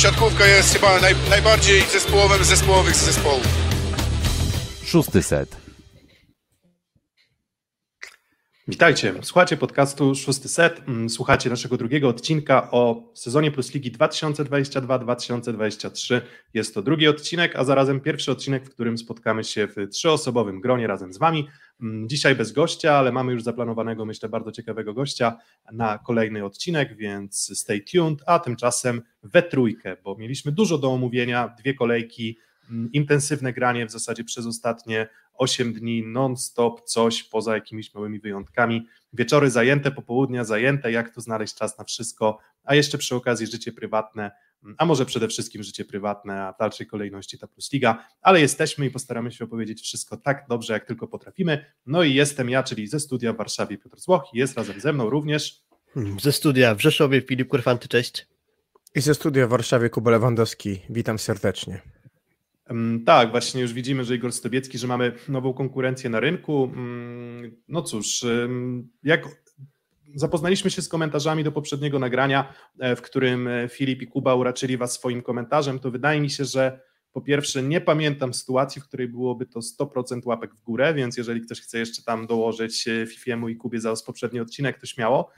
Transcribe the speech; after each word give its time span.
siatkówka 0.00 0.46
jest 0.46 0.72
chyba 0.72 1.00
naj, 1.00 1.14
najbardziej 1.30 1.82
zespołowym 1.92 2.44
zespołowych 2.44 2.94
z 2.96 3.04
zespołów. 3.04 3.46
Szósty 4.84 5.22
set. 5.22 5.69
Witajcie, 8.70 9.14
słuchacie 9.22 9.56
podcastu 9.56 10.14
Szósty 10.14 10.48
Set, 10.48 10.82
mm, 10.88 11.10
słuchacie 11.10 11.50
naszego 11.50 11.76
drugiego 11.76 12.08
odcinka 12.08 12.70
o 12.70 13.10
sezonie 13.14 13.50
Plus 13.50 13.74
Ligi 13.74 13.92
2022-2023. 13.92 16.20
Jest 16.54 16.74
to 16.74 16.82
drugi 16.82 17.08
odcinek, 17.08 17.56
a 17.56 17.64
zarazem 17.64 18.00
pierwszy 18.00 18.32
odcinek, 18.32 18.66
w 18.66 18.70
którym 18.70 18.98
spotkamy 18.98 19.44
się 19.44 19.68
w 19.68 19.88
trzyosobowym 19.88 20.60
gronie 20.60 20.86
razem 20.86 21.12
z 21.12 21.18
Wami. 21.18 21.48
Mm, 21.80 22.08
dzisiaj 22.08 22.34
bez 22.34 22.52
gościa, 22.52 22.94
ale 22.94 23.12
mamy 23.12 23.32
już 23.32 23.42
zaplanowanego, 23.42 24.04
myślę, 24.04 24.28
bardzo 24.28 24.52
ciekawego 24.52 24.94
gościa 24.94 25.38
na 25.72 25.98
kolejny 25.98 26.44
odcinek, 26.44 26.96
więc 26.96 27.58
stay 27.58 27.80
tuned, 27.80 28.22
a 28.26 28.38
tymczasem 28.38 29.02
we 29.22 29.42
trójkę, 29.42 29.96
bo 30.04 30.16
mieliśmy 30.16 30.52
dużo 30.52 30.78
do 30.78 30.92
omówienia, 30.92 31.54
dwie 31.58 31.74
kolejki, 31.74 32.38
mm, 32.70 32.92
intensywne 32.92 33.52
granie 33.52 33.86
w 33.86 33.90
zasadzie 33.90 34.24
przez 34.24 34.46
ostatnie 34.46 35.08
8 35.40 35.72
dni 35.72 36.02
non-stop, 36.06 36.80
coś 36.80 37.22
poza 37.22 37.54
jakimiś 37.54 37.94
małymi 37.94 38.20
wyjątkami. 38.20 38.86
Wieczory 39.12 39.50
zajęte, 39.50 39.90
popołudnia 39.90 40.44
zajęte, 40.44 40.92
jak 40.92 41.14
tu 41.14 41.20
znaleźć 41.20 41.54
czas 41.54 41.78
na 41.78 41.84
wszystko, 41.84 42.38
a 42.64 42.74
jeszcze 42.74 42.98
przy 42.98 43.14
okazji 43.14 43.46
życie 43.46 43.72
prywatne, 43.72 44.30
a 44.78 44.84
może 44.84 45.06
przede 45.06 45.28
wszystkim 45.28 45.62
życie 45.62 45.84
prywatne, 45.84 46.42
a 46.42 46.52
w 46.52 46.58
dalszej 46.58 46.86
kolejności 46.86 47.38
ta 47.38 47.46
Plus 47.46 47.72
Liga, 47.72 48.08
ale 48.22 48.40
jesteśmy 48.40 48.86
i 48.86 48.90
postaramy 48.90 49.32
się 49.32 49.44
opowiedzieć 49.44 49.80
wszystko 49.82 50.16
tak 50.16 50.46
dobrze, 50.48 50.72
jak 50.72 50.84
tylko 50.86 51.08
potrafimy. 51.08 51.64
No 51.86 52.02
i 52.02 52.14
jestem 52.14 52.50
ja, 52.50 52.62
czyli 52.62 52.86
ze 52.86 53.00
studia 53.00 53.32
w 53.32 53.36
Warszawie 53.36 53.78
Piotr 53.78 54.00
Złoch 54.00 54.24
jest 54.32 54.58
razem 54.58 54.80
ze 54.80 54.92
mną 54.92 55.10
również 55.10 55.62
ze 56.20 56.32
studia 56.32 56.74
w 56.74 56.80
Rzeszowie 56.80 57.20
Filip 57.20 57.48
Kurfanty, 57.48 57.88
cześć. 57.88 58.26
I 58.94 59.00
ze 59.00 59.14
studia 59.14 59.46
w 59.46 59.50
Warszawie 59.50 59.90
Kuba 59.90 60.10
Lewandowski, 60.10 60.80
witam 60.90 61.18
serdecznie. 61.18 61.80
Tak, 63.06 63.30
właśnie 63.30 63.62
już 63.62 63.72
widzimy, 63.72 64.04
że 64.04 64.14
Igor 64.14 64.32
Stobiecki, 64.32 64.78
że 64.78 64.86
mamy 64.86 65.12
nową 65.28 65.54
konkurencję 65.54 66.10
na 66.10 66.20
rynku. 66.20 66.72
No 67.68 67.82
cóż, 67.82 68.24
jak 69.02 69.28
zapoznaliśmy 70.14 70.70
się 70.70 70.82
z 70.82 70.88
komentarzami 70.88 71.44
do 71.44 71.52
poprzedniego 71.52 71.98
nagrania, 71.98 72.54
e, 72.78 72.96
w 72.96 73.02
którym 73.02 73.48
e, 73.48 73.68
Filip 73.68 74.02
i 74.02 74.06
Kuba 74.06 74.34
uraczyli 74.34 74.76
Was 74.76 74.92
swoim 74.92 75.22
komentarzem, 75.22 75.78
to 75.78 75.90
wydaje 75.90 76.20
mi 76.20 76.30
się, 76.30 76.44
że 76.44 76.80
po 77.12 77.20
pierwsze 77.20 77.62
nie 77.62 77.80
pamiętam 77.80 78.34
sytuacji, 78.34 78.82
w 78.82 78.84
której 78.84 79.08
byłoby 79.08 79.46
to 79.46 79.60
100% 79.60 80.26
łapek 80.26 80.54
w 80.54 80.62
górę, 80.62 80.94
więc 80.94 81.16
jeżeli 81.16 81.40
ktoś 81.40 81.60
chce 81.60 81.78
jeszcze 81.78 82.02
tam 82.02 82.26
dołożyć 82.26 82.88
e, 82.88 83.06
Fifiemu 83.06 83.48
i 83.48 83.56
Kubie 83.56 83.80
za 83.80 83.94
poprzedni 84.06 84.40
odcinek, 84.40 84.80
to 84.80 84.86
śmiało. 84.86 85.30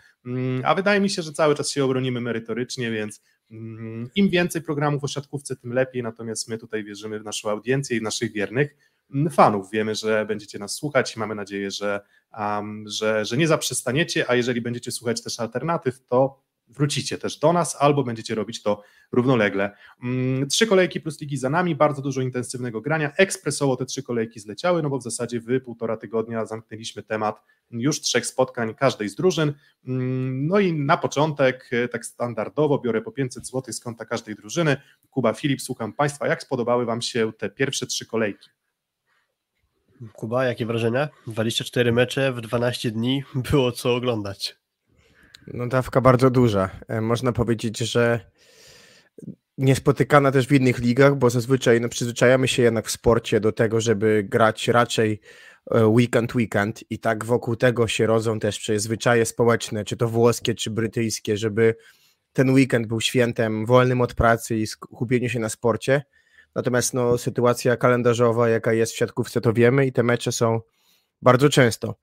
A 0.65 0.75
wydaje 0.75 1.01
mi 1.01 1.11
się, 1.11 1.23
że 1.23 1.33
cały 1.33 1.55
czas 1.55 1.71
się 1.71 1.85
obronimy 1.85 2.21
merytorycznie, 2.21 2.91
więc 2.91 3.21
Mm, 3.21 3.42
Im 4.15 4.29
więcej 4.31 4.63
programów 4.63 5.05
o 5.05 5.09
tym 5.57 5.73
lepiej, 5.73 6.03
natomiast 6.03 6.49
my 6.49 6.59
tutaj 6.59 6.85
wierzymy 6.85 7.21
w 7.21 7.25
naszą 7.25 7.51
audiencję 7.51 7.97
i 7.97 8.01
w 8.01 8.03
naszych 8.03 8.33
wiernych 8.33 8.77
mm, 9.15 9.31
fanów. 9.31 9.71
Wiemy, 9.71 9.95
że 9.95 10.27
będziecie 10.27 10.59
nas 10.59 10.75
słuchać 10.75 11.17
i 11.17 11.19
mamy 11.19 11.35
nadzieję, 11.35 11.71
że, 11.71 12.01
um, 12.39 12.85
że, 12.89 13.25
że 13.25 13.37
nie 13.37 13.49
zaprzestaniecie, 13.49 14.31
a 14.31 14.35
jeżeli 14.35 14.61
będziecie 14.61 14.93
słuchać 14.93 15.23
też 15.23 15.41
alternatyw, 15.41 16.07
to 16.07 16.43
wrócicie 16.69 17.19
też 17.19 17.39
do 17.39 17.53
nas, 17.53 17.77
albo 17.81 18.05
będziecie 18.05 18.35
robić 18.35 18.63
to 18.63 18.83
równolegle. 19.13 19.77
Mm, 20.03 20.49
trzy 20.49 20.67
kolejki 20.67 21.01
plus 21.01 21.21
ligi 21.21 21.37
za 21.37 21.51
nami, 21.51 21.75
bardzo 21.75 22.03
dużo 22.03 22.21
intensywnego 22.21 22.81
grania. 22.81 23.13
Ekspresowo 23.17 23.77
te 23.77 23.87
trzy 23.87 24.03
kolejki 24.03 24.41
zleciały, 24.41 24.83
no 24.83 24.91
bo 24.91 24.99
w 24.99 25.03
zasadzie 25.03 25.41
w 25.41 25.61
półtora 25.61 25.97
tygodnia 25.97 26.47
zamknęliśmy 26.47 27.03
temat 27.03 27.43
już 27.71 28.01
trzech 28.01 28.27
spotkań 28.27 28.75
każdej 28.75 29.09
z 29.09 29.15
drużyn. 29.15 29.53
Mm, 29.87 30.47
no 30.47 30.59
i 30.59 30.73
na 30.73 30.97
początek, 30.97 31.71
e, 31.73 31.89
tak 31.89 32.07
standardowo, 32.07 32.79
biorę 32.79 33.03
po 33.03 33.13
500 33.13 33.47
zł 33.47 33.73
z 33.73 33.81
konta 33.81 34.05
każdej 34.05 34.35
drużyny. 34.35 34.77
Kuba, 35.11 35.33
Filip, 35.33 35.63
słucham 35.63 35.93
Państwa, 35.93 36.27
jak 36.27 36.43
spodobały 36.43 36.85
Wam 36.85 37.03
się 37.03 37.33
te 37.39 37.51
pierwsze 37.51 37.87
trzy 37.87 38.07
kolejki? 38.07 38.51
Kuba, 40.13 40.45
jakie 40.45 40.67
wrażenia? 40.67 41.09
24 41.27 41.93
mecze 41.93 42.33
w 42.33 42.41
12 42.41 42.91
dni, 42.91 43.25
było 43.51 43.73
co 43.73 43.95
oglądać. 43.95 44.62
No 45.47 45.67
dawka 45.67 46.01
bardzo 46.01 46.31
duża. 46.31 46.71
E, 46.89 47.01
można 47.01 47.33
powiedzieć, 47.33 47.79
że 47.79 48.21
niespotykana 49.59 50.33
też 50.33 50.47
w 50.47 50.53
innych 50.53 50.79
ligach, 50.79 51.17
bo 51.17 51.31
zazwyczaj 51.31 51.81
no, 51.81 51.89
przyzwyczajamy 51.89 52.49
się 52.49 52.63
jednak 52.63 52.87
w 52.87 52.91
sporcie 52.91 53.41
do 53.41 53.53
tego, 53.53 53.81
żeby 53.81 54.27
grać 54.29 54.69
raczej 54.69 55.21
e, 55.71 55.87
weekend 55.87 56.35
weekend 56.35 56.85
i 56.91 56.99
tak 56.99 57.25
wokół 57.25 57.57
tego 57.57 57.89
się 57.89 58.07
rodzą 58.07 58.41
też 58.41 58.71
zwyczaje 58.77 59.27
społeczne, 59.27 59.85
czy 59.85 59.97
to 59.97 60.09
włoskie, 60.09 60.55
czy 60.55 60.71
brytyjskie, 60.71 61.37
żeby 61.37 61.75
ten 62.33 62.51
weekend 62.51 62.87
był 62.87 63.01
świętem 63.01 63.67
wolnym 63.67 64.01
od 64.01 64.15
pracy 64.15 64.57
i 64.57 64.67
skupieniu 64.67 65.29
się 65.29 65.39
na 65.39 65.49
sporcie. 65.49 66.03
Natomiast 66.55 66.95
no, 66.95 67.19
sytuacja 67.19 67.77
kalendarzowa, 67.77 68.49
jaka 68.49 68.73
jest 68.73 68.93
w 68.93 68.97
siatkówce, 68.97 69.41
to 69.41 69.53
wiemy 69.53 69.87
i 69.87 69.93
te 69.93 70.03
mecze 70.03 70.33
są 70.33 70.61
bardzo 71.23 71.49
często. 71.49 71.95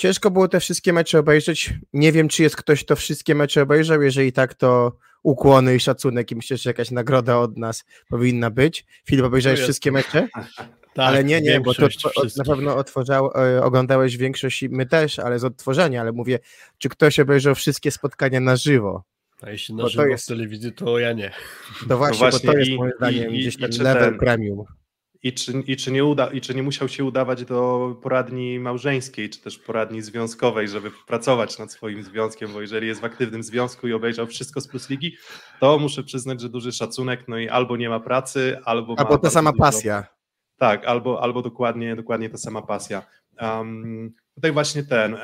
Ciężko 0.00 0.30
było 0.30 0.48
te 0.48 0.60
wszystkie 0.60 0.92
mecze 0.92 1.18
obejrzeć. 1.18 1.74
Nie 1.92 2.12
wiem, 2.12 2.28
czy 2.28 2.42
jest 2.42 2.56
ktoś, 2.56 2.84
kto 2.84 2.96
wszystkie 2.96 3.34
mecze 3.34 3.62
obejrzał. 3.62 4.02
Jeżeli 4.02 4.32
tak, 4.32 4.54
to 4.54 4.96
ukłony 5.22 5.76
i 5.76 5.80
szacunek 5.80 6.30
i 6.30 6.36
myślę, 6.36 6.56
że 6.56 6.70
jakaś 6.70 6.90
nagroda 6.90 7.38
od 7.38 7.56
nas 7.56 7.84
powinna 8.08 8.50
być. 8.50 8.86
Filip, 9.06 9.24
obejrzałeś 9.24 9.60
wszystkie 9.60 9.92
mecze? 9.92 10.28
tak, 10.94 11.08
ale 11.08 11.24
nie, 11.24 11.40
nie, 11.40 11.60
bo 11.60 11.74
to 11.74 11.88
na 12.36 12.44
pewno 12.44 12.76
otworzał, 12.76 13.30
e, 13.34 13.62
oglądałeś 13.62 14.16
większość, 14.16 14.64
my 14.70 14.86
też, 14.86 15.18
ale 15.18 15.38
z 15.38 15.44
odtworzenia, 15.44 16.00
ale 16.00 16.12
mówię, 16.12 16.38
czy 16.78 16.88
ktoś 16.88 17.20
obejrzał 17.20 17.54
wszystkie 17.54 17.90
spotkania 17.90 18.40
na 18.40 18.56
żywo? 18.56 19.02
A 19.42 19.50
jeśli 19.50 19.74
na 19.74 19.88
żywo 19.88 20.06
jest... 20.06 20.24
w 20.24 20.28
telewizji, 20.28 20.72
to 20.72 20.98
ja 20.98 21.12
nie. 21.12 21.30
To 21.88 21.98
właśnie, 21.98 22.26
no 22.26 22.30
właśnie 22.30 22.46
bo 22.46 22.52
to 22.52 22.58
jest 22.58 22.70
moim 22.70 22.92
zdaniem 22.96 23.34
i, 23.34 23.38
gdzieś 23.38 23.56
ten 23.56 23.70
level 23.82 24.10
ten, 24.10 24.18
premium. 24.18 24.64
I 25.22 25.32
czy, 25.32 25.52
i, 25.66 25.76
czy 25.76 25.92
nie 25.92 26.04
uda, 26.04 26.26
I 26.26 26.40
czy 26.40 26.54
nie 26.54 26.62
musiał 26.62 26.88
się 26.88 27.04
udawać 27.04 27.44
do 27.44 27.96
poradni 28.02 28.60
małżeńskiej, 28.60 29.30
czy 29.30 29.40
też 29.40 29.58
poradni 29.58 30.02
związkowej, 30.02 30.68
żeby 30.68 30.90
pracować 31.06 31.58
nad 31.58 31.72
swoim 31.72 32.02
związkiem, 32.02 32.52
bo 32.52 32.60
jeżeli 32.60 32.86
jest 32.86 33.00
w 33.00 33.04
aktywnym 33.04 33.42
związku 33.42 33.88
i 33.88 33.92
obejrzał 33.92 34.26
wszystko 34.26 34.60
z 34.60 34.68
Plus 34.68 34.90
Ligi, 34.90 35.16
to 35.60 35.78
muszę 35.78 36.02
przyznać, 36.02 36.40
że 36.40 36.48
duży 36.48 36.72
szacunek, 36.72 37.24
no 37.28 37.38
i 37.38 37.48
albo 37.48 37.76
nie 37.76 37.88
ma 37.88 38.00
pracy, 38.00 38.58
albo 38.64 38.98
Albo 38.98 39.18
ta 39.18 39.30
sama 39.30 39.52
pasja. 39.52 40.04
Tak, 40.58 40.84
albo, 40.84 41.22
albo 41.22 41.42
dokładnie, 41.42 41.96
dokładnie 41.96 42.30
ta 42.30 42.38
sama 42.38 42.62
pasja. 42.62 43.02
Um, 43.40 44.14
tutaj 44.40 44.52
właśnie 44.52 44.82
ten, 44.82 45.16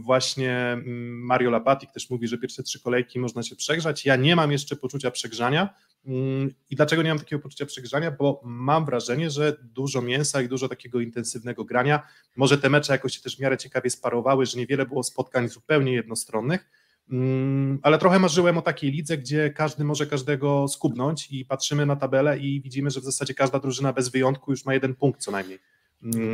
właśnie 0.00 0.56
mm, 0.72 1.20
Mario 1.20 1.50
Lapatik 1.50 1.92
też 1.92 2.10
mówi, 2.10 2.28
że 2.28 2.38
pierwsze 2.38 2.62
trzy 2.62 2.80
kolejki 2.80 3.20
można 3.20 3.42
się 3.42 3.56
przegrzać. 3.56 4.04
Ja 4.04 4.16
nie 4.16 4.36
mam 4.36 4.52
jeszcze 4.52 4.76
poczucia 4.76 5.10
przegrzania, 5.10 5.74
Mm, 6.06 6.54
I 6.70 6.76
dlaczego 6.76 7.02
nie 7.02 7.08
mam 7.08 7.18
takiego 7.18 7.42
poczucia 7.42 7.66
przegrzania? 7.66 8.10
Bo 8.10 8.40
mam 8.44 8.84
wrażenie, 8.84 9.30
że 9.30 9.56
dużo 9.62 10.02
mięsa 10.02 10.42
i 10.42 10.48
dużo 10.48 10.68
takiego 10.68 11.00
intensywnego 11.00 11.64
grania. 11.64 12.02
Może 12.36 12.58
te 12.58 12.70
mecze 12.70 12.92
jakoś 12.92 13.16
się 13.16 13.22
też 13.22 13.36
w 13.36 13.40
miarę 13.40 13.56
ciekawie 13.56 13.90
sparowały, 13.90 14.46
że 14.46 14.58
niewiele 14.58 14.86
było 14.86 15.02
spotkań 15.02 15.48
zupełnie 15.48 15.92
jednostronnych, 15.92 16.70
mm, 17.10 17.78
ale 17.82 17.98
trochę 17.98 18.18
marzyłem 18.18 18.58
o 18.58 18.62
takiej 18.62 18.90
lidze, 18.90 19.18
gdzie 19.18 19.50
każdy 19.50 19.84
może 19.84 20.06
każdego 20.06 20.68
skubnąć 20.68 21.30
i 21.30 21.44
patrzymy 21.44 21.86
na 21.86 21.96
tabelę 21.96 22.38
i 22.38 22.60
widzimy, 22.60 22.90
że 22.90 23.00
w 23.00 23.04
zasadzie 23.04 23.34
każda 23.34 23.58
drużyna 23.58 23.92
bez 23.92 24.08
wyjątku 24.08 24.50
już 24.50 24.64
ma 24.64 24.74
jeden 24.74 24.94
punkt 24.94 25.20
co 25.20 25.30
najmniej. 25.30 25.58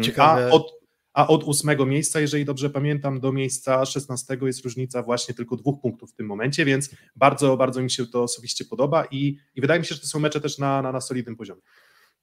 Ciekawe. 0.03 0.47
A 0.47 0.51
od, 0.51 0.80
a 1.13 1.29
od 1.29 1.45
ósmego 1.45 1.87
miejsca, 1.87 2.21
jeżeli 2.21 2.45
dobrze 2.45 2.71
pamiętam, 2.71 3.21
do 3.21 3.33
miejsca 3.33 3.85
szesnastego 3.85 4.47
jest 4.47 4.65
różnica 4.65 5.03
właśnie 5.03 5.35
tylko 5.35 5.57
dwóch 5.57 5.81
punktów 5.81 6.11
w 6.11 6.15
tym 6.15 6.27
momencie, 6.27 6.65
więc 6.65 6.91
bardzo, 7.17 7.57
bardzo 7.57 7.83
mi 7.83 7.91
się 7.91 8.07
to 8.07 8.23
osobiście 8.23 8.65
podoba 8.65 9.05
i, 9.11 9.37
i 9.55 9.61
wydaje 9.61 9.81
mi 9.81 9.87
się, 9.87 9.95
że 9.95 10.01
to 10.01 10.07
są 10.07 10.19
mecze 10.19 10.41
też 10.41 10.59
na, 10.59 10.83
na, 10.83 10.93
na 10.93 11.01
solidnym 11.01 11.37
poziomie. 11.37 11.61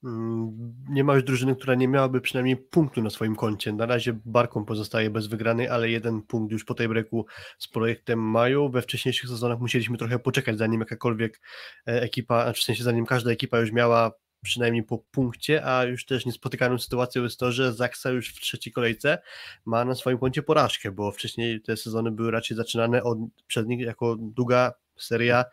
Mm, 0.03 0.75
nie 0.89 1.03
ma 1.03 1.15
już 1.15 1.23
drużyny, 1.23 1.55
która 1.55 1.75
nie 1.75 1.87
miałaby 1.87 2.21
przynajmniej 2.21 2.57
punktu 2.57 3.01
na 3.01 3.09
swoim 3.09 3.35
koncie. 3.35 3.73
Na 3.73 3.85
razie 3.85 4.19
Barką 4.25 4.65
pozostaje 4.65 5.09
bez 5.09 5.27
wygranej, 5.27 5.67
ale 5.67 5.89
jeden 5.89 6.21
punkt 6.21 6.51
już 6.51 6.65
po 6.65 6.73
tej 6.73 6.87
breaku 6.87 7.25
z 7.59 7.67
projektem 7.67 8.19
mają. 8.19 8.69
We 8.69 8.81
wcześniejszych 8.81 9.29
sezonach 9.29 9.59
musieliśmy 9.59 9.97
trochę 9.97 10.19
poczekać, 10.19 10.57
zanim 10.57 10.79
jakakolwiek 10.79 11.41
e, 11.87 12.01
ekipa, 12.01 12.53
w 12.53 12.57
sensie 12.57 12.83
zanim 12.83 13.05
każda 13.05 13.31
ekipa 13.31 13.59
już 13.59 13.71
miała 13.71 14.11
przynajmniej 14.43 14.83
po 14.83 14.97
punkcie, 14.97 15.65
a 15.65 15.83
już 15.83 16.05
też 16.05 16.25
niespotykaną 16.25 16.77
sytuacją 16.77 17.23
jest 17.23 17.39
to, 17.39 17.51
że 17.51 17.73
Zaksa 17.73 18.09
już 18.09 18.29
w 18.29 18.39
trzeciej 18.39 18.73
kolejce 18.73 19.17
ma 19.65 19.85
na 19.85 19.95
swoim 19.95 20.17
koncie 20.17 20.43
porażkę, 20.43 20.91
bo 20.91 21.11
wcześniej 21.11 21.61
te 21.61 21.77
sezony 21.77 22.11
były 22.11 22.31
raczej 22.31 22.57
zaczynane 22.57 23.03
od, 23.03 23.17
przed 23.47 23.67
nich 23.67 23.79
jako 23.79 24.15
długa 24.19 24.73
seria 24.97 25.45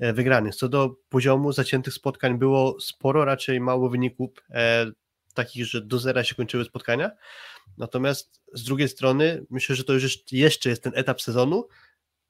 e, 0.00 0.12
wygranych. 0.12 0.54
Co 0.54 0.68
do 0.68 0.96
poziomu 1.08 1.52
zaciętych 1.52 1.94
spotkań 1.94 2.38
było 2.38 2.80
sporo, 2.80 3.24
raczej 3.24 3.60
mało 3.60 3.88
wyników 3.90 4.30
e, 4.50 4.86
takich, 5.34 5.66
że 5.66 5.80
do 5.80 5.98
zera 5.98 6.24
się 6.24 6.34
kończyły 6.34 6.64
spotkania. 6.64 7.10
Natomiast 7.78 8.40
z 8.52 8.64
drugiej 8.64 8.88
strony 8.88 9.46
myślę, 9.50 9.76
że 9.76 9.84
to 9.84 9.92
już 9.92 10.32
jeszcze 10.32 10.68
jest 10.68 10.82
ten 10.82 10.92
etap 10.96 11.22
sezonu, 11.22 11.68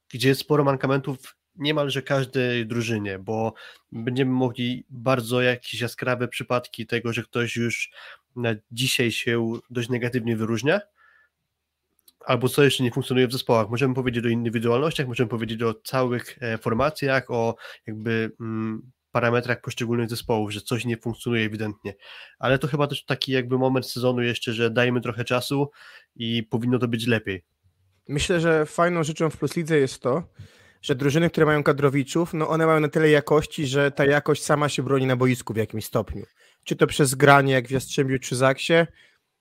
gdzie 0.09 0.29
jest 0.29 0.41
sporo 0.41 0.63
mankamentów 0.63 1.36
niemalże 1.57 2.01
każdej 2.01 2.67
drużynie, 2.67 3.19
bo 3.19 3.53
będziemy 3.91 4.31
mogli 4.31 4.85
bardzo 4.89 5.41
jakieś 5.41 5.81
jaskrawe 5.81 6.27
przypadki 6.27 6.87
tego, 6.87 7.13
że 7.13 7.23
ktoś 7.23 7.55
już 7.55 7.91
na 8.35 8.55
dzisiaj 8.71 9.11
się 9.11 9.53
dość 9.69 9.89
negatywnie 9.89 10.37
wyróżnia, 10.37 10.81
albo 12.25 12.49
co 12.49 12.63
jeszcze 12.63 12.83
nie 12.83 12.91
funkcjonuje 12.91 13.27
w 13.27 13.31
zespołach. 13.31 13.69
Możemy 13.69 13.95
powiedzieć 13.95 14.25
o 14.25 14.29
indywidualnościach, 14.29 15.07
możemy 15.07 15.29
powiedzieć 15.29 15.61
o 15.61 15.73
całych 15.73 16.37
e, 16.41 16.57
formacjach, 16.57 17.31
o 17.31 17.55
jakby 17.87 18.31
mm, 18.39 18.91
parametrach 19.11 19.61
poszczególnych 19.61 20.09
zespołów, 20.09 20.51
że 20.51 20.61
coś 20.61 20.85
nie 20.85 20.97
funkcjonuje 20.97 21.45
ewidentnie. 21.45 21.93
Ale 22.39 22.59
to 22.59 22.67
chyba 22.67 22.87
też 22.87 23.05
taki 23.05 23.31
jakby 23.31 23.57
moment 23.57 23.85
sezonu 23.85 24.21
jeszcze, 24.21 24.53
że 24.53 24.69
dajemy 24.69 25.01
trochę 25.01 25.23
czasu 25.23 25.69
i 26.15 26.43
powinno 26.43 26.79
to 26.79 26.87
być 26.87 27.07
lepiej. 27.07 27.43
Myślę, 28.07 28.39
że 28.39 28.65
fajną 28.65 29.03
rzeczą 29.03 29.29
w 29.29 29.37
Plus 29.37 29.55
Lidze 29.55 29.77
jest 29.77 30.01
to, 30.01 30.23
że 30.87 30.95
drużyny, 30.95 31.29
które 31.29 31.45
mają 31.45 31.63
kadrowiczów, 31.63 32.33
no 32.33 32.49
one 32.49 32.65
mają 32.65 32.79
na 32.79 32.89
tyle 32.89 33.09
jakości, 33.09 33.67
że 33.67 33.91
ta 33.91 34.05
jakość 34.05 34.43
sama 34.43 34.69
się 34.69 34.83
broni 34.83 35.05
na 35.05 35.15
boisku 35.15 35.53
w 35.53 35.57
jakimś 35.57 35.85
stopniu. 35.85 36.25
Czy 36.63 36.75
to 36.75 36.87
przez 36.87 37.15
granie 37.15 37.53
jak 37.53 37.67
w 37.67 37.71
Jastrzębiu 37.71 38.19
czy 38.19 38.35
Zaksie, 38.35 38.73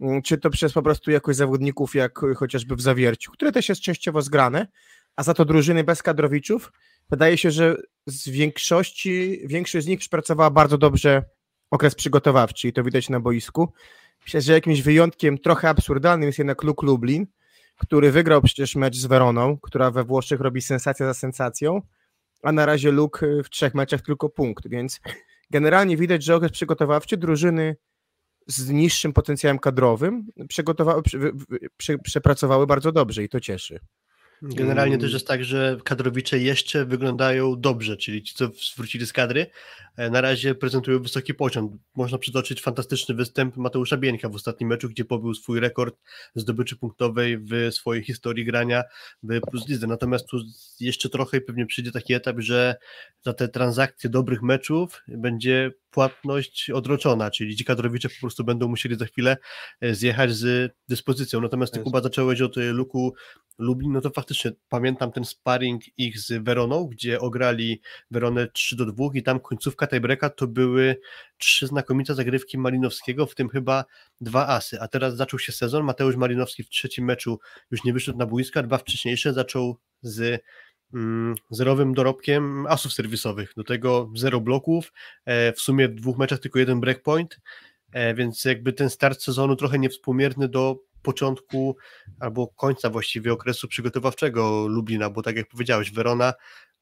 mm, 0.00 0.22
czy 0.22 0.38
to 0.38 0.50
przez 0.50 0.72
po 0.72 0.82
prostu 0.82 1.10
jakość 1.10 1.38
zawodników 1.38 1.94
jak 1.94 2.18
chociażby 2.36 2.76
w 2.76 2.80
Zawierciu, 2.80 3.32
które 3.32 3.52
też 3.52 3.68
jest 3.68 3.80
częściowo 3.80 4.22
zgrane, 4.22 4.66
a 5.16 5.22
za 5.22 5.34
to 5.34 5.44
drużyny 5.44 5.84
bez 5.84 6.02
kadrowiczów, 6.02 6.72
wydaje 7.10 7.38
się, 7.38 7.50
że 7.50 7.76
z 8.06 8.28
większości, 8.28 9.40
większość 9.44 9.84
z 9.84 9.88
nich 9.88 9.98
przepracowała 9.98 10.50
bardzo 10.50 10.78
dobrze 10.78 11.22
okres 11.70 11.94
przygotowawczy 11.94 12.68
i 12.68 12.72
to 12.72 12.84
widać 12.84 13.08
na 13.08 13.20
boisku. 13.20 13.72
Myślę, 14.22 14.40
że 14.40 14.52
jakimś 14.52 14.82
wyjątkiem 14.82 15.38
trochę 15.38 15.68
absurdalnym 15.68 16.26
jest 16.26 16.38
jednak 16.38 16.62
Luke 16.62 16.86
Lublin, 16.86 17.26
który 17.76 18.12
wygrał 18.12 18.42
przecież 18.42 18.76
mecz 18.76 18.96
z 18.96 19.06
Weroną, 19.06 19.58
która 19.62 19.90
we 19.90 20.04
Włoszech 20.04 20.40
robi 20.40 20.62
sensację 20.62 21.06
za 21.06 21.14
sensacją, 21.14 21.82
a 22.42 22.52
na 22.52 22.66
razie 22.66 22.90
Luke 22.90 23.26
w 23.44 23.50
trzech 23.50 23.74
meczach 23.74 24.00
tylko 24.02 24.28
punkt, 24.28 24.68
więc 24.68 25.00
generalnie 25.50 25.96
widać, 25.96 26.24
że 26.24 26.36
okres 26.36 26.52
przygotowawczy 26.52 27.16
drużyny 27.16 27.76
z 28.46 28.70
niższym 28.70 29.12
potencjałem 29.12 29.58
kadrowym 29.58 30.26
przygotowały, 30.48 31.02
przepracowały 32.02 32.66
bardzo 32.66 32.92
dobrze 32.92 33.24
i 33.24 33.28
to 33.28 33.40
cieszy. 33.40 33.80
Generalnie 34.42 34.94
mm. 34.94 35.00
też 35.00 35.12
jest 35.12 35.26
tak, 35.26 35.44
że 35.44 35.76
kadrowicze 35.84 36.38
jeszcze 36.38 36.84
wyglądają 36.84 37.60
dobrze, 37.60 37.96
czyli 37.96 38.22
ci, 38.22 38.34
co 38.34 38.48
wrócili 38.76 39.06
z 39.06 39.12
kadry, 39.12 39.46
e, 39.96 40.10
na 40.10 40.20
razie 40.20 40.54
prezentują 40.54 41.02
wysoki 41.02 41.34
poziom. 41.34 41.78
Można 41.94 42.18
przytoczyć 42.18 42.62
fantastyczny 42.62 43.14
występ 43.14 43.56
Mateusza 43.56 43.96
Bieńka 43.96 44.28
w 44.28 44.34
ostatnim 44.34 44.68
meczu, 44.68 44.88
gdzie 44.88 45.04
pobił 45.04 45.34
swój 45.34 45.60
rekord 45.60 45.96
zdobyczy 46.34 46.76
punktowej 46.76 47.38
w 47.38 47.68
swojej 47.70 48.04
historii 48.04 48.44
grania 48.44 48.82
w 49.22 49.40
Plus 49.50 49.68
Lidze. 49.68 49.86
Natomiast 49.86 50.26
tu 50.28 50.36
jeszcze 50.80 51.08
trochę 51.08 51.40
pewnie 51.40 51.66
przyjdzie 51.66 51.92
taki 51.92 52.14
etap, 52.14 52.36
że 52.38 52.76
za 53.22 53.32
te 53.32 53.48
transakcje 53.48 54.10
dobrych 54.10 54.42
meczów 54.42 55.02
będzie 55.08 55.72
płatność 55.96 56.70
odroczona, 56.70 57.30
czyli 57.30 57.56
ci 57.56 57.64
kadrowicze 57.64 58.08
po 58.08 58.20
prostu 58.20 58.44
będą 58.44 58.68
musieli 58.68 58.96
za 58.96 59.04
chwilę 59.04 59.36
e, 59.80 59.94
zjechać 59.94 60.32
z 60.32 60.74
dyspozycją. 60.88 61.40
Natomiast 61.40 61.74
ty 61.74 61.80
Kuba 61.80 62.00
zacząłeś 62.00 62.40
od 62.40 62.56
Luku 62.56 63.14
Lublin, 63.58 63.92
no 63.92 64.00
to 64.00 64.10
faktycznie 64.10 64.52
pamiętam 64.68 65.12
ten 65.12 65.24
sparring 65.24 65.82
ich 65.98 66.18
z 66.18 66.42
Weroną, 66.42 66.84
gdzie 66.84 67.20
ograli 67.20 67.80
Weronę 68.10 68.48
3 68.48 68.76
do 68.76 68.86
2 68.86 69.04
i 69.14 69.22
tam 69.22 69.40
końcówka 69.40 69.86
tiebreaka 69.86 70.30
to 70.30 70.46
były 70.46 70.96
trzy 71.38 71.66
znakomite 71.66 72.14
zagrywki 72.14 72.58
Malinowskiego, 72.58 73.26
w 73.26 73.34
tym 73.34 73.48
chyba 73.48 73.84
dwa 74.20 74.48
asy, 74.48 74.80
a 74.80 74.88
teraz 74.88 75.16
zaczął 75.16 75.38
się 75.38 75.52
sezon, 75.52 75.84
Mateusz 75.84 76.16
Malinowski 76.16 76.62
w 76.62 76.68
trzecim 76.68 77.04
meczu 77.04 77.38
już 77.70 77.84
nie 77.84 77.92
wyszedł 77.92 78.18
na 78.18 78.26
boiska, 78.26 78.62
dwa 78.62 78.78
wcześniejsze 78.78 79.32
zaczął 79.32 79.76
z 80.02 80.42
zerowym 81.50 81.94
dorobkiem 81.94 82.66
asów 82.66 82.92
serwisowych, 82.92 83.52
do 83.56 83.64
tego 83.64 84.10
zero 84.14 84.40
bloków, 84.40 84.92
e, 85.24 85.52
w 85.52 85.60
sumie 85.60 85.88
w 85.88 85.94
dwóch 85.94 86.18
meczach 86.18 86.38
tylko 86.38 86.58
jeden 86.58 86.80
breakpoint, 86.80 87.40
e, 87.92 88.14
więc 88.14 88.44
jakby 88.44 88.72
ten 88.72 88.90
start 88.90 89.22
sezonu 89.22 89.56
trochę 89.56 89.78
niewspółmierny 89.78 90.48
do 90.48 90.78
początku 91.06 91.76
albo 92.20 92.48
końca 92.48 92.90
właściwie 92.90 93.32
okresu 93.32 93.68
przygotowawczego 93.68 94.66
Lublina, 94.68 95.10
bo 95.10 95.22
tak 95.22 95.36
jak 95.36 95.48
powiedziałeś, 95.48 95.92
Verona 95.92 96.32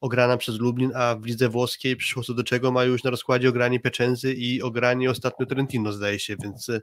ograna 0.01 0.37
przez 0.37 0.59
Lublin, 0.59 0.91
a 0.95 1.15
w 1.15 1.25
lidze 1.25 1.49
włoskiej 1.49 1.95
przyszło 1.95 2.23
co 2.23 2.33
do 2.33 2.43
czego, 2.43 2.71
mają 2.71 2.91
już 2.91 3.03
na 3.03 3.09
rozkładzie 3.09 3.49
ogranie 3.49 3.79
Pieczędzy 3.79 4.33
i 4.33 4.61
ogranie 4.61 5.11
ostatnio 5.11 5.45
Trentino 5.45 5.91
zdaje 5.91 6.19
się, 6.19 6.35
więc... 6.43 6.69
E, 6.69 6.81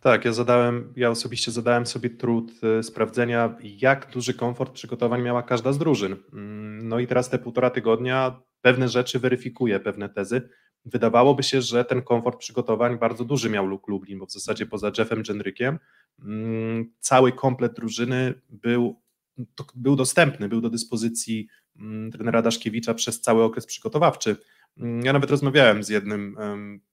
tak, 0.00 0.24
ja 0.24 0.32
zadałem, 0.32 0.92
ja 0.96 1.10
osobiście 1.10 1.52
zadałem 1.52 1.86
sobie 1.86 2.10
trud 2.10 2.52
e, 2.62 2.82
sprawdzenia, 2.82 3.56
jak 3.62 4.10
duży 4.10 4.34
komfort 4.34 4.72
przygotowań 4.72 5.22
miała 5.22 5.42
każda 5.42 5.72
z 5.72 5.78
drużyn. 5.78 6.16
Mm, 6.32 6.88
no 6.88 6.98
i 6.98 7.06
teraz 7.06 7.30
te 7.30 7.38
półtora 7.38 7.70
tygodnia 7.70 8.40
pewne 8.60 8.88
rzeczy 8.88 9.18
weryfikuje, 9.18 9.80
pewne 9.80 10.08
tezy. 10.08 10.48
Wydawałoby 10.84 11.42
się, 11.42 11.62
że 11.62 11.84
ten 11.84 12.02
komfort 12.02 12.38
przygotowań 12.38 12.98
bardzo 12.98 13.24
duży 13.24 13.50
miał 13.50 13.66
Luke 13.66 13.92
Lublin, 13.92 14.18
bo 14.18 14.26
w 14.26 14.32
zasadzie 14.32 14.66
poza 14.66 14.90
Jeffem 14.98 15.22
Jenrykiem 15.28 15.78
mm, 16.22 16.92
cały 17.00 17.32
komplet 17.32 17.74
drużyny 17.74 18.34
był, 18.48 19.00
był 19.74 19.96
dostępny, 19.96 20.48
był 20.48 20.60
do 20.60 20.70
dyspozycji 20.70 21.48
mm, 21.76 22.12
trenera 22.12 22.42
Daszkiewicza 22.42 22.94
przez 22.94 23.20
cały 23.20 23.42
okres 23.42 23.66
przygotowawczy. 23.66 24.36
Mm, 24.78 25.04
ja 25.04 25.12
nawet 25.12 25.30
rozmawiałem 25.30 25.84
z 25.84 25.88
jednym, 25.88 26.36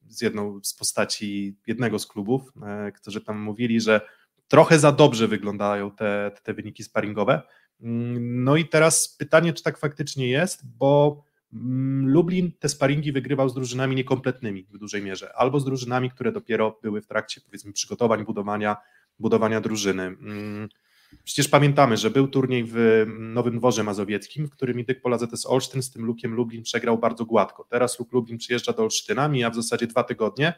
z 0.08 0.22
jedną 0.22 0.60
z 0.64 0.74
postaci 0.74 1.58
jednego 1.68 2.00
z 2.00 2.08
klubów, 2.08 2.42
e, 2.64 2.92
którzy 2.92 3.22
tam 3.22 3.40
mówili, 3.40 3.82
że 3.82 4.02
trochę 4.48 4.80
za 4.80 4.92
dobrze 4.92 5.28
wyglądają 5.28 5.92
te, 5.92 6.32
te 6.44 6.54
wyniki 6.54 6.84
sparingowe. 6.84 7.42
No 8.20 8.56
i 8.56 8.66
teraz 8.66 9.16
pytanie, 9.20 9.54
czy 9.54 9.64
tak 9.64 9.78
faktycznie 9.78 10.28
jest, 10.28 10.78
bo 10.78 11.24
Lublin 12.03 12.51
te 12.59 12.69
sparingi 12.69 13.12
wygrywał 13.12 13.50
z 13.50 13.53
drużynami 13.53 13.95
niekompletnymi 13.95 14.63
w 14.63 14.77
dużej 14.77 15.03
mierze, 15.03 15.36
albo 15.36 15.59
z 15.59 15.65
drużynami, 15.65 16.12
które 16.12 16.31
dopiero 16.31 16.80
były 16.81 17.01
w 17.01 17.07
trakcie 17.07 17.42
powiedzmy 17.42 17.74
przygotowań, 17.74 18.25
budowania, 18.25 18.77
budowania 19.19 19.62
drużyny. 19.62 20.03
Mm, 20.03 20.69
przecież 21.24 21.48
pamiętamy, 21.48 21.98
że 21.98 22.09
był 22.09 22.27
turniej 22.27 22.63
w 22.68 23.06
Nowym 23.19 23.57
Dworze 23.57 23.83
Mazowieckim, 23.83 24.48
w 24.48 24.51
którym 24.51 24.80
Indyk 24.80 25.01
Pola 25.01 25.18
ZS 25.18 25.45
Olsztyn 25.45 25.83
z 25.83 25.92
tym 25.92 26.06
Lukiem 26.06 26.33
Lublin 26.33 26.63
przegrał 26.63 26.98
bardzo 26.98 27.25
gładko. 27.25 27.68
Teraz 27.69 28.00
Luk 28.00 28.13
Lublin 28.13 28.38
przyjeżdża 28.38 28.74
do 28.74 28.83
Olsztyna, 28.83 29.27
mija 29.27 29.50
w 29.50 29.56
zasadzie 29.56 29.88
dwa 29.88 30.04
tygodnie 30.04 30.54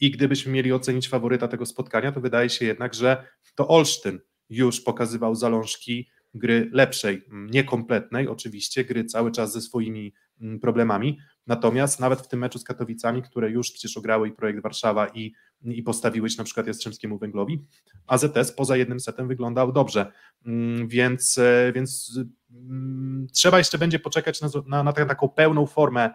i 0.00 0.10
gdybyśmy 0.10 0.52
mieli 0.52 0.72
ocenić 0.72 1.08
faworyta 1.08 1.48
tego 1.48 1.66
spotkania, 1.66 2.12
to 2.12 2.20
wydaje 2.20 2.50
się 2.50 2.64
jednak, 2.64 2.94
że 2.94 3.26
to 3.54 3.68
Olsztyn 3.68 4.20
już 4.50 4.80
pokazywał 4.80 5.34
zalążki 5.34 6.08
gry 6.34 6.70
lepszej, 6.72 7.22
niekompletnej 7.32 8.28
oczywiście, 8.28 8.84
gry 8.84 9.04
cały 9.04 9.32
czas 9.32 9.52
ze 9.52 9.60
swoimi 9.60 10.12
Mm, 10.12 10.23
problemami. 10.60 11.18
Natomiast 11.46 12.00
nawet 12.00 12.20
w 12.20 12.28
tym 12.28 12.40
meczu 12.40 12.58
z 12.58 12.64
Katowicami, 12.64 13.22
które 13.22 13.50
już 13.50 13.70
przecież 13.70 13.96
ograły 13.96 14.28
i 14.28 14.32
projekt 14.32 14.62
Warszawa 14.62 15.08
i, 15.08 15.32
i 15.62 15.82
postawiłeś 15.82 16.36
na 16.36 16.44
przykład 16.44 16.66
Jastrzębskiemu 16.66 17.18
Węglowi, 17.18 17.66
AZS 18.06 18.52
poza 18.56 18.76
jednym 18.76 19.00
setem 19.00 19.28
wyglądał 19.28 19.72
dobrze, 19.72 20.12
mm, 20.46 20.88
więc, 20.88 21.38
e, 21.38 21.72
więc 21.74 22.18
mm, 22.50 23.26
trzeba 23.32 23.58
jeszcze 23.58 23.78
będzie 23.78 23.98
poczekać 23.98 24.40
na, 24.40 24.48
na, 24.66 24.82
na 24.82 24.92
taką 24.92 25.28
pełną 25.28 25.66
formę 25.66 26.10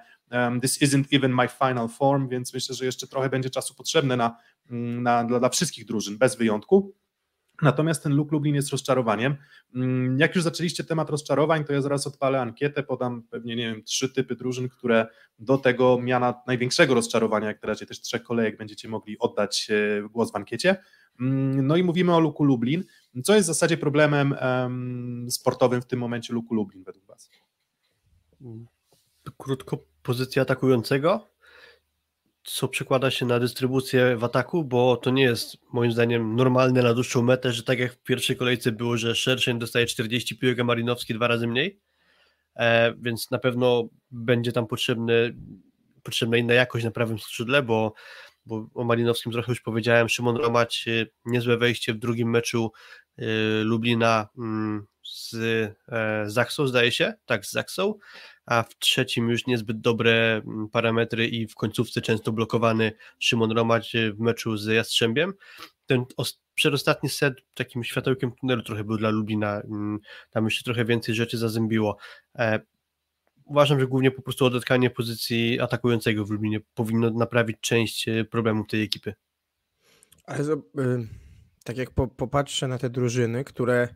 this 0.61 0.81
isn't 0.81 1.05
even 1.11 1.35
my 1.35 1.47
final 1.47 1.89
form, 1.89 2.29
więc 2.29 2.53
myślę, 2.53 2.75
że 2.75 2.85
jeszcze 2.85 3.07
trochę 3.07 3.29
będzie 3.29 3.49
czasu 3.49 3.75
potrzebne 3.75 4.17
na, 4.17 4.37
na, 4.69 5.23
dla, 5.23 5.39
dla 5.39 5.49
wszystkich 5.49 5.85
drużyn, 5.85 6.17
bez 6.17 6.35
wyjątku. 6.35 6.95
Natomiast 7.61 8.03
ten 8.03 8.15
Luk 8.15 8.31
Lublin 8.31 8.55
jest 8.55 8.69
rozczarowaniem. 8.69 9.35
Mm, 9.75 10.19
jak 10.19 10.35
już 10.35 10.43
zaczęliście 10.43 10.83
temat 10.83 11.09
rozczarowań, 11.09 11.65
to 11.65 11.73
ja 11.73 11.81
zaraz 11.81 12.07
odpalę 12.07 12.41
ankietę, 12.41 12.83
podam 12.83 13.23
pewnie, 13.23 13.55
nie 13.55 13.71
wiem, 13.71 13.83
trzy 13.83 14.09
typy 14.13 14.35
drużyn, 14.35 14.69
które 14.69 15.07
do 15.39 15.57
tego 15.57 15.97
miana 16.01 16.33
największego 16.47 16.93
rozczarowania, 16.93 17.47
jak 17.47 17.63
na 17.63 17.67
razie 17.67 17.85
też 17.85 18.01
trzech 18.01 18.23
kolejek 18.23 18.57
będziecie 18.57 18.87
mogli 18.87 19.19
oddać 19.19 19.67
e, 19.71 20.09
głos 20.09 20.31
w 20.31 20.35
ankiecie. 20.35 20.75
Mm, 21.19 21.67
no 21.67 21.75
i 21.75 21.83
mówimy 21.83 22.15
o 22.15 22.19
Luku 22.19 22.43
Lublin. 22.43 22.83
Co 23.23 23.35
jest 23.35 23.45
w 23.45 23.53
zasadzie 23.53 23.77
problemem 23.77 24.35
sportowym 25.29 25.81
w 25.81 25.85
tym 25.85 25.99
momencie 25.99 26.33
Luku 26.33 26.53
Lublin 26.53 26.83
według 26.83 27.05
Was? 27.05 27.29
Krótko, 29.37 29.85
pozycja 30.03 30.41
atakującego? 30.41 31.27
Co 32.51 32.67
przekłada 32.67 33.11
się 33.11 33.25
na 33.25 33.39
dystrybucję 33.39 34.17
w 34.17 34.23
ataku, 34.23 34.63
bo 34.63 34.97
to 34.97 35.11
nie 35.11 35.23
jest 35.23 35.57
moim 35.73 35.91
zdaniem 35.91 36.35
normalne 36.35 36.83
na 36.83 36.93
dłuższą 36.93 37.21
metę, 37.21 37.51
że 37.51 37.63
tak 37.63 37.79
jak 37.79 37.93
w 37.93 38.03
pierwszej 38.03 38.35
kolejce 38.35 38.71
było, 38.71 38.97
że 38.97 39.15
Szerszeń 39.15 39.59
dostaje 39.59 39.85
40 39.85 40.37
piłek, 40.37 40.59
a 40.59 40.63
Marinowski 40.63 41.13
dwa 41.13 41.27
razy 41.27 41.47
mniej, 41.47 41.79
e, 42.55 42.93
więc 42.93 43.31
na 43.31 43.37
pewno 43.37 43.89
będzie 44.11 44.51
tam 44.51 44.67
potrzebny, 44.67 45.35
potrzebna 46.03 46.37
inna 46.37 46.53
jakość 46.53 46.85
na 46.85 46.91
prawym 46.91 47.19
skrzydle, 47.19 47.63
bo, 47.63 47.93
bo 48.45 48.69
o 48.73 48.83
Malinowskim 48.83 49.31
trochę 49.31 49.51
już 49.51 49.61
powiedziałem, 49.61 50.09
Szymon 50.09 50.37
Romać 50.37 50.85
niezłe 51.25 51.57
wejście 51.57 51.93
w 51.93 51.97
drugim 51.97 52.29
meczu 52.29 52.71
e, 53.17 53.23
Lublina 53.63 54.27
mm, 54.37 54.85
z 55.19 55.33
e, 55.87 56.23
Zaksą, 56.29 56.67
zdaje 56.67 56.91
się, 56.91 57.13
tak, 57.25 57.45
z 57.45 57.51
Zaksą, 57.51 57.93
a 58.45 58.63
w 58.63 58.77
trzecim 58.77 59.29
już 59.29 59.47
niezbyt 59.47 59.81
dobre 59.81 60.35
mm, 60.35 60.69
parametry 60.69 61.27
i 61.27 61.47
w 61.47 61.55
końcówce 61.55 62.01
często 62.01 62.31
blokowany 62.31 62.91
Szymon 63.19 63.51
Romać 63.51 63.95
e, 63.95 64.13
w 64.13 64.19
meczu 64.19 64.57
z 64.57 64.65
Jastrzębiem. 64.65 65.33
Ten 65.85 66.05
przedostatni 66.55 67.09
set 67.09 67.33
takim 67.53 67.83
światełkiem 67.83 68.31
tunelu 68.31 68.63
trochę 68.63 68.83
był 68.83 68.97
dla 68.97 69.09
Lublina, 69.09 69.61
mm, 69.61 69.99
tam 70.29 70.45
jeszcze 70.45 70.63
trochę 70.63 70.85
więcej 70.85 71.15
rzeczy 71.15 71.37
zazębiło. 71.37 71.97
E, 72.35 72.59
uważam, 73.45 73.79
że 73.79 73.87
głównie 73.87 74.11
po 74.11 74.21
prostu 74.21 74.45
odetkanie 74.45 74.89
pozycji 74.89 75.59
atakującego 75.59 76.25
w 76.25 76.29
Lublinie 76.29 76.59
powinno 76.73 77.09
naprawić 77.09 77.57
część 77.61 78.05
problemów 78.31 78.67
tej 78.67 78.83
ekipy. 78.83 79.13
Ale 80.25 80.43
tak 81.63 81.77
jak 81.77 81.91
popatrzę 81.91 82.67
na 82.67 82.77
te 82.77 82.89
drużyny, 82.89 83.43
które, 83.43 83.87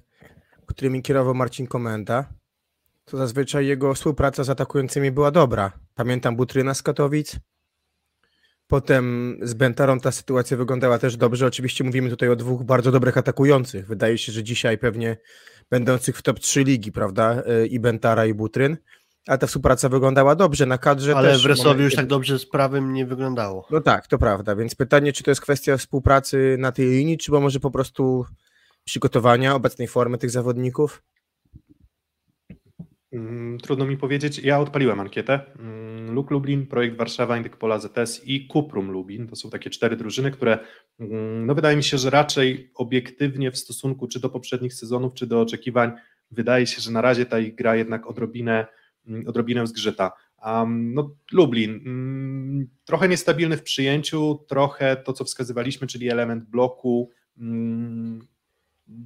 którymi 0.65 1.01
kierował 1.01 1.35
Marcin 1.35 1.67
Komenda, 1.67 2.25
to 3.05 3.17
zazwyczaj 3.17 3.67
jego 3.67 3.93
współpraca 3.93 4.43
z 4.43 4.49
atakującymi 4.49 5.11
była 5.11 5.31
dobra. 5.31 5.71
Pamiętam 5.95 6.35
Butryna 6.35 6.73
z 6.73 6.81
Katowic. 6.81 7.35
Potem 8.67 9.37
z 9.41 9.53
Bentarą 9.53 9.99
ta 9.99 10.11
sytuacja 10.11 10.57
wyglądała 10.57 10.99
też 10.99 11.17
dobrze. 11.17 11.45
Oczywiście 11.47 11.83
mówimy 11.83 12.09
tutaj 12.09 12.29
o 12.29 12.35
dwóch 12.35 12.63
bardzo 12.63 12.91
dobrych 12.91 13.17
atakujących. 13.17 13.87
Wydaje 13.87 14.17
się, 14.17 14.31
że 14.31 14.43
dzisiaj 14.43 14.77
pewnie 14.77 15.17
będących 15.69 16.17
w 16.17 16.21
top 16.21 16.39
3 16.39 16.63
ligi, 16.63 16.91
prawda? 16.91 17.43
Y, 17.63 17.67
I 17.67 17.79
Bentara, 17.79 18.25
i 18.25 18.33
Butryn. 18.33 18.77
Ale 19.27 19.37
ta 19.37 19.47
współpraca 19.47 19.89
wyglądała 19.89 20.35
dobrze 20.35 20.65
na 20.65 20.77
kadrze. 20.77 21.15
Ale 21.15 21.31
też 21.31 21.43
w 21.43 21.45
Resowi 21.45 21.67
momencie- 21.67 21.83
już 21.83 21.95
tak 21.95 22.07
dobrze 22.07 22.39
z 22.39 22.45
prawym 22.45 22.93
nie 22.93 23.05
wyglądało. 23.05 23.67
No 23.71 23.81
tak, 23.81 24.07
to 24.07 24.17
prawda. 24.17 24.55
Więc 24.55 24.75
pytanie, 24.75 25.13
czy 25.13 25.23
to 25.23 25.31
jest 25.31 25.41
kwestia 25.41 25.77
współpracy 25.77 26.55
na 26.59 26.71
tej 26.71 26.87
linii, 26.89 27.17
czy 27.17 27.31
może 27.31 27.59
po 27.59 27.71
prostu 27.71 28.25
przygotowania 28.85 29.55
obecnej 29.55 29.87
formy 29.87 30.17
tych 30.17 30.29
zawodników? 30.31 31.03
Mm, 33.13 33.57
Trudno 33.57 33.85
mi 33.85 33.97
powiedzieć. 33.97 34.39
Ja 34.39 34.59
odpaliłem 34.59 34.99
ankietę. 34.99 35.39
Mm, 35.59 36.11
Luk 36.13 36.31
Lublin, 36.31 36.67
Projekt 36.67 36.97
Warszawa, 36.97 37.37
Indyk 37.37 37.57
Pola 37.57 37.79
ZS 37.79 38.21
i 38.25 38.47
Kuprum 38.47 38.91
Lublin. 38.91 39.27
To 39.27 39.35
są 39.35 39.49
takie 39.49 39.69
cztery 39.69 39.95
drużyny, 39.95 40.31
które 40.31 40.59
mm, 40.99 41.45
no 41.45 41.55
wydaje 41.55 41.77
mi 41.77 41.83
się, 41.83 41.97
że 41.97 42.09
raczej 42.09 42.71
obiektywnie 42.75 43.51
w 43.51 43.57
stosunku 43.57 44.07
czy 44.07 44.19
do 44.19 44.29
poprzednich 44.29 44.73
sezonów, 44.73 45.13
czy 45.13 45.27
do 45.27 45.41
oczekiwań, 45.41 45.91
wydaje 46.31 46.67
się, 46.67 46.81
że 46.81 46.91
na 46.91 47.01
razie 47.01 47.25
ta 47.25 47.39
ich 47.39 47.55
gra 47.55 47.75
jednak 47.75 48.07
odrobinę, 48.07 48.65
odrobinę 49.27 49.67
zgrzyta. 49.67 50.11
Um, 50.45 50.93
no, 50.93 51.15
Lublin, 51.31 51.81
mm, 51.85 52.67
trochę 52.85 53.09
niestabilny 53.09 53.57
w 53.57 53.63
przyjęciu, 53.63 54.45
trochę 54.47 54.95
to, 54.95 55.13
co 55.13 55.23
wskazywaliśmy, 55.25 55.87
czyli 55.87 56.09
element 56.09 56.43
bloku. 56.43 57.09
mm, 57.37 58.32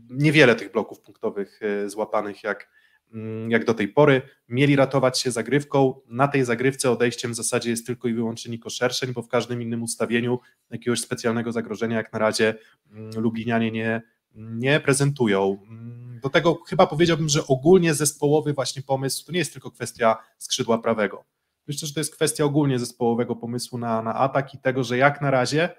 Niewiele 0.10 0.56
tych 0.56 0.72
bloków 0.72 1.02
punktowych 1.02 1.60
e, 1.62 1.90
złapanych 1.90 2.44
jak, 2.44 2.70
mm, 3.14 3.52
jak 3.52 3.66
do 3.66 3.74
tej 3.74 3.88
pory. 3.88 4.22
Mieli 4.50 4.76
ratować 4.76 5.20
się 5.20 5.32
zagrywką. 5.32 6.02
Na 6.08 6.28
tej 6.28 6.46
zagrywce 6.46 6.92
odejściem 6.92 7.32
w 7.32 7.36
zasadzie 7.36 7.70
jest 7.70 7.86
tylko 7.86 8.08
i 8.08 8.14
wyłącznie 8.14 8.52
Niko 8.52 8.70
Szerszeń, 8.70 9.14
bo 9.14 9.22
w 9.22 9.28
każdym 9.28 9.62
innym 9.62 9.84
ustawieniu 9.84 10.40
jakiegoś 10.70 11.02
specjalnego 11.02 11.52
zagrożenia 11.52 11.98
jak 11.98 12.14
na 12.14 12.20
razie 12.20 12.56
mm, 12.92 13.12
Lublinianie 13.18 13.72
nie, 13.72 14.02
nie 14.36 14.80
prezentują. 14.80 15.58
Mm, 15.70 16.20
Do 16.24 16.30
tego 16.30 16.64
chyba 16.68 16.88
powiedziałbym, 16.88 17.30
że 17.30 17.48
ogólnie 17.48 17.94
zespołowy 17.94 18.54
właśnie 18.54 18.82
pomysł 18.82 19.26
to 19.26 19.32
nie 19.32 19.40
jest 19.40 19.54
tylko 19.54 19.72
kwestia 19.72 20.18
skrzydła 20.38 20.78
prawego. 20.78 21.26
Myślę, 21.68 21.88
że 21.88 21.94
to 21.94 22.00
jest 22.00 22.16
kwestia 22.16 22.44
ogólnie 22.44 22.80
zespołowego 22.80 23.36
pomysłu 23.36 23.78
na, 23.78 24.02
na 24.02 24.16
atak 24.16 24.54
i 24.54 24.58
tego, 24.58 24.84
że 24.84 24.98
jak 24.98 25.22
na 25.22 25.32
razie 25.32 25.70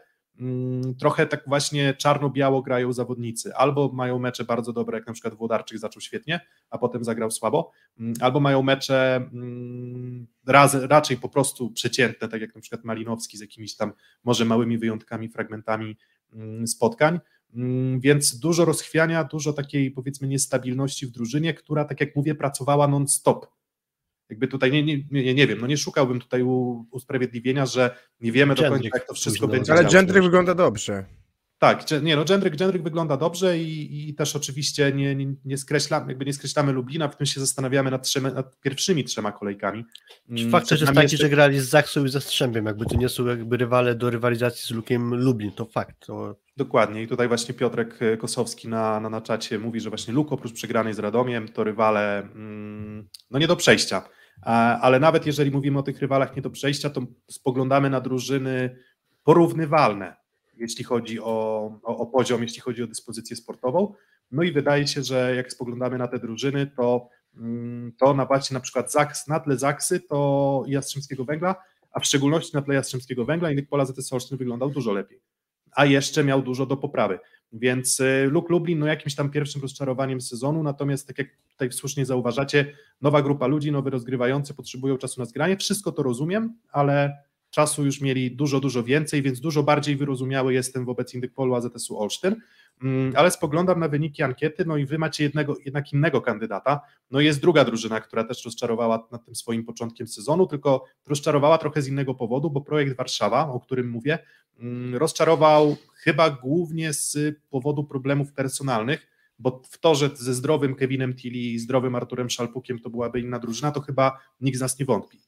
trochę 0.99 1.27
tak 1.27 1.43
właśnie 1.47 1.95
czarno-biało 1.95 2.63
grają 2.63 2.93
zawodnicy. 2.93 3.55
Albo 3.55 3.91
mają 3.93 4.19
mecze 4.19 4.45
bardzo 4.45 4.73
dobre, 4.73 4.99
jak 4.99 5.07
na 5.07 5.13
przykład 5.13 5.35
Włodarczyk 5.35 5.79
zaczął 5.79 6.01
świetnie, 6.01 6.41
a 6.71 6.79
potem 6.79 7.05
zagrał 7.05 7.31
słabo, 7.31 7.71
mm, 8.01 8.15
albo 8.21 8.41
mają 8.41 8.63
mecze 8.63 9.17
mm, 9.17 10.27
raz, 10.47 10.75
raczej 10.75 11.17
po 11.17 11.29
prostu 11.29 11.71
przeciętne, 11.71 12.29
tak 12.29 12.41
jak 12.41 12.55
na 12.55 12.61
przykład 12.61 12.85
Malinowski 12.85 13.39
z 13.39 13.41
jakimiś 13.41 13.77
tam 13.77 13.93
może 14.25 14.45
małymi 14.45 14.79
wyjątkami, 14.79 15.29
fragmentami 15.29 15.97
mm, 16.33 16.67
spotkań. 16.67 17.21
Mm, 17.55 18.01
Więc 18.01 18.39
dużo 18.39 18.65
rozchwiania, 18.65 19.25
dużo 19.25 19.53
takiej 19.53 19.91
powiedzmy 19.91 20.29
niestabilności 20.29 21.07
w 21.07 21.11
drużynie, 21.11 21.55
która, 21.55 21.85
tak 21.85 22.01
jak 22.01 22.17
mówię, 22.17 22.35
pracowała 22.35 22.89
non-stop. 22.89 23.58
Jakby 24.31 24.49
tutaj 24.49 24.73
nie, 24.73 24.83
nie, 24.83 25.05
nie, 25.11 25.35
nie 25.35 25.47
wiem, 25.47 25.59
no 25.61 25.67
nie 25.67 25.77
szukałbym 25.77 26.21
tutaj 26.21 26.43
u, 26.43 26.87
usprawiedliwienia, 26.91 27.67
że 27.67 27.97
nie 28.21 28.33
wiemy 28.33 28.55
do 28.55 28.63
końca, 28.63 28.75
Gendryk 28.75 28.95
jak 28.95 29.07
to 29.07 29.15
wszystko 29.15 29.49
będzie 29.49 29.73
Ale. 29.73 29.85
Gentry 29.85 30.23
wygląda 30.23 30.55
dobrze. 30.55 31.05
Tak, 31.59 31.85
nie 32.03 32.17
no, 32.17 32.25
Gendryk, 32.25 32.57
Gendryk 32.57 32.83
wygląda 32.83 33.17
dobrze 33.17 33.59
i, 33.59 34.09
i 34.09 34.15
też 34.15 34.37
oczywiście 34.37 34.93
nie, 34.93 35.15
nie, 35.15 35.35
nie, 35.45 35.59
skreślamy, 35.59 36.09
jakby 36.09 36.25
nie 36.25 36.33
skreślamy 36.33 36.73
Lublina, 36.73 37.09
w 37.09 37.17
tym 37.17 37.27
się 37.27 37.41
zastanawiamy 37.41 37.91
nad, 37.91 38.03
trzema, 38.03 38.31
nad 38.31 38.61
pierwszymi 38.61 39.05
trzema 39.05 39.33
kolejkami. 39.33 39.85
Mm, 40.29 40.51
Fakt 40.51 40.67
przed 40.67 40.79
też 40.79 40.81
jest 40.81 40.95
taki, 40.95 41.05
jeszcze- 41.05 41.17
że 41.17 41.29
grali 41.29 41.61
z 41.61 41.69
Zaksą 41.69 42.05
i 42.05 42.09
ze 42.09 42.21
Strzębiem, 42.21 42.67
jakby 42.67 42.87
to 42.87 42.97
nie 42.97 43.09
są 43.09 43.27
jakby 43.27 43.57
rywale 43.57 43.95
do 43.95 44.11
rywalizacji 44.11 44.67
z 44.67 44.71
Lukiem 44.71 45.15
Lublin, 45.15 45.53
to 45.53 45.65
fakt. 45.65 46.07
To 46.07 46.37
Dokładnie 46.57 47.03
i 47.03 47.09
tutaj 47.09 47.29
właśnie 47.29 47.55
Piotrek 47.55 48.03
e, 48.03 48.17
Kosowski 48.17 48.69
na, 48.69 49.01
na, 49.01 49.11
na 49.11 49.21
czacie 49.21 49.59
mówi, 49.59 49.81
że 49.81 49.89
właśnie 49.91 50.15
Luk 50.15 50.33
oprócz 50.33 50.53
przegranej 50.53 50.95
z 50.95 50.99
Radomiem 50.99 51.49
to 51.49 51.65
rywale 51.65 52.23
mm, 52.23 53.09
no 53.31 53.39
nie 53.39 53.47
do 53.47 53.57
przejścia, 53.57 54.09
ale 54.81 55.01
nawet 55.01 55.27
jeżeli 55.27 55.51
mówimy 55.51 55.79
o 55.79 55.83
tych 55.83 56.01
rywalach 56.01 56.37
nie 56.37 56.43
do 56.43 56.51
przejścia, 56.51 56.91
to 56.91 57.03
spoglądamy 57.31 57.91
na 57.91 58.01
drużyny 58.01 58.77
porównywalne, 59.25 60.17
jeśli 60.57 60.85
chodzi 60.85 61.21
o, 61.21 61.25
o, 61.83 61.97
o 61.99 62.07
poziom, 62.07 62.43
jeśli 62.43 62.61
chodzi 62.61 62.83
o 62.83 62.87
dyspozycję 62.87 63.37
sportową, 63.37 63.95
no 64.31 64.43
i 64.43 64.53
wydaje 64.53 64.89
się, 64.89 65.03
że 65.03 65.37
jak 65.37 65.53
spoglądamy 65.53 65.99
na 65.99 66.09
te 66.09 66.19
drużyny, 66.19 66.67
to, 66.67 67.09
mm, 67.37 67.93
to 67.99 68.15
na 68.15 68.27
właśnie 68.27 68.55
na 68.55 68.61
przykład 68.61 68.93
Zaks, 68.93 69.27
na 69.27 69.41
tle 69.41 69.57
Zaksy 69.57 70.01
to 70.01 70.63
i 70.67 70.71
Jastrzębskiego 70.71 71.25
Węgla, 71.25 71.55
a 71.93 72.01
w 72.01 72.07
szczególności 72.07 72.51
na 72.55 72.63
tle 72.63 72.75
Jastrzębskiego 72.75 73.25
Węgla 73.25 73.51
Indyk 73.51 73.69
Pola 73.69 73.85
ZS 73.85 74.13
Olsztyn 74.13 74.39
wyglądał 74.39 74.71
dużo 74.71 74.93
lepiej 74.93 75.21
a 75.79 75.85
jeszcze 75.85 76.25
miał 76.25 76.43
dużo 76.43 76.67
do 76.67 76.77
poprawy. 76.77 77.19
Więc 77.53 78.01
y, 78.01 78.29
Luk 78.31 78.51
Lublin, 78.51 78.79
no 78.79 78.87
jakimś 78.87 79.15
tam 79.15 79.31
pierwszym 79.31 79.63
rozczarowaniem 79.63 80.21
sezonu, 80.21 80.63
natomiast 80.63 81.07
tak 81.07 81.19
jak 81.19 81.29
tutaj 81.51 81.73
słusznie 81.73 82.07
zauważacie, 82.07 82.73
nowa 83.01 83.23
grupa 83.23 83.47
ludzi, 83.47 83.73
nowy 83.73 83.91
rozgrywający 83.91 84.55
potrzebują 84.55 84.99
czasu 84.99 85.21
na 85.21 85.25
zgranie, 85.25 85.57
wszystko 85.57 85.93
to 85.93 86.03
rozumiem, 86.03 86.55
ale 86.73 87.19
czasu 87.51 87.85
już 87.85 88.01
mieli 88.01 88.37
dużo, 88.37 88.61
dużo 88.61 88.85
więcej, 88.85 89.23
więc 89.23 89.41
dużo 89.41 89.63
bardziej 89.63 89.97
wyrozumiały 89.97 90.55
jestem 90.55 90.85
wobec 90.85 91.15
Indykpolu 91.15 91.55
AZS-u 91.55 91.99
Olsztyn, 91.99 92.37
Mm, 92.83 93.13
ale 93.17 93.31
spoglądam 93.31 93.81
na 93.81 93.89
wyniki 93.89 94.23
ankiety, 94.23 94.65
no 94.65 94.77
i 94.77 94.87
wy 94.87 94.99
macie 94.99 95.25
jednego, 95.25 95.57
jednak 95.65 95.93
innego 95.93 96.21
kandydata, 96.21 96.81
no 97.11 97.21
jest 97.21 97.41
druga 97.41 97.65
drużyna, 97.65 98.01
która 98.01 98.25
też 98.25 98.45
rozczarowała 98.45 99.09
nad 99.13 99.25
tym 99.25 99.35
swoim 99.35 99.65
początkiem 99.65 100.09
sezonu, 100.09 100.47
tylko 100.47 100.85
rozczarowała 101.07 101.59
trochę 101.59 101.83
z 101.83 101.89
innego 101.89 102.15
powodu, 102.15 102.51
bo 102.51 102.61
projekt 102.61 102.97
Warszawa, 102.97 103.49
o 103.49 103.61
którym 103.61 103.91
mówię, 103.91 104.19
mm, 104.59 104.95
rozczarował 104.97 105.77
chyba 105.95 106.31
głównie 106.31 106.93
z 106.93 107.19
powodu 107.51 107.85
problemów 107.85 108.33
personalnych, 108.33 109.07
bo 109.39 109.63
w 109.71 109.79
to, 109.79 109.95
że 109.95 110.11
ze 110.15 110.35
zdrowym 110.35 110.75
Kevinem 110.75 111.15
Tilly 111.15 111.39
i 111.39 111.59
zdrowym 111.59 111.95
Arturem 111.95 112.31
Szalpukiem 112.31 112.79
to 112.79 112.91
byłaby 112.91 113.21
inna 113.21 113.39
drużyna, 113.39 113.73
to 113.73 113.81
chyba 113.81 114.19
nikt 114.41 114.59
z 114.59 114.61
nas 114.61 114.79
nie 114.79 114.87
wątpi. 114.87 115.19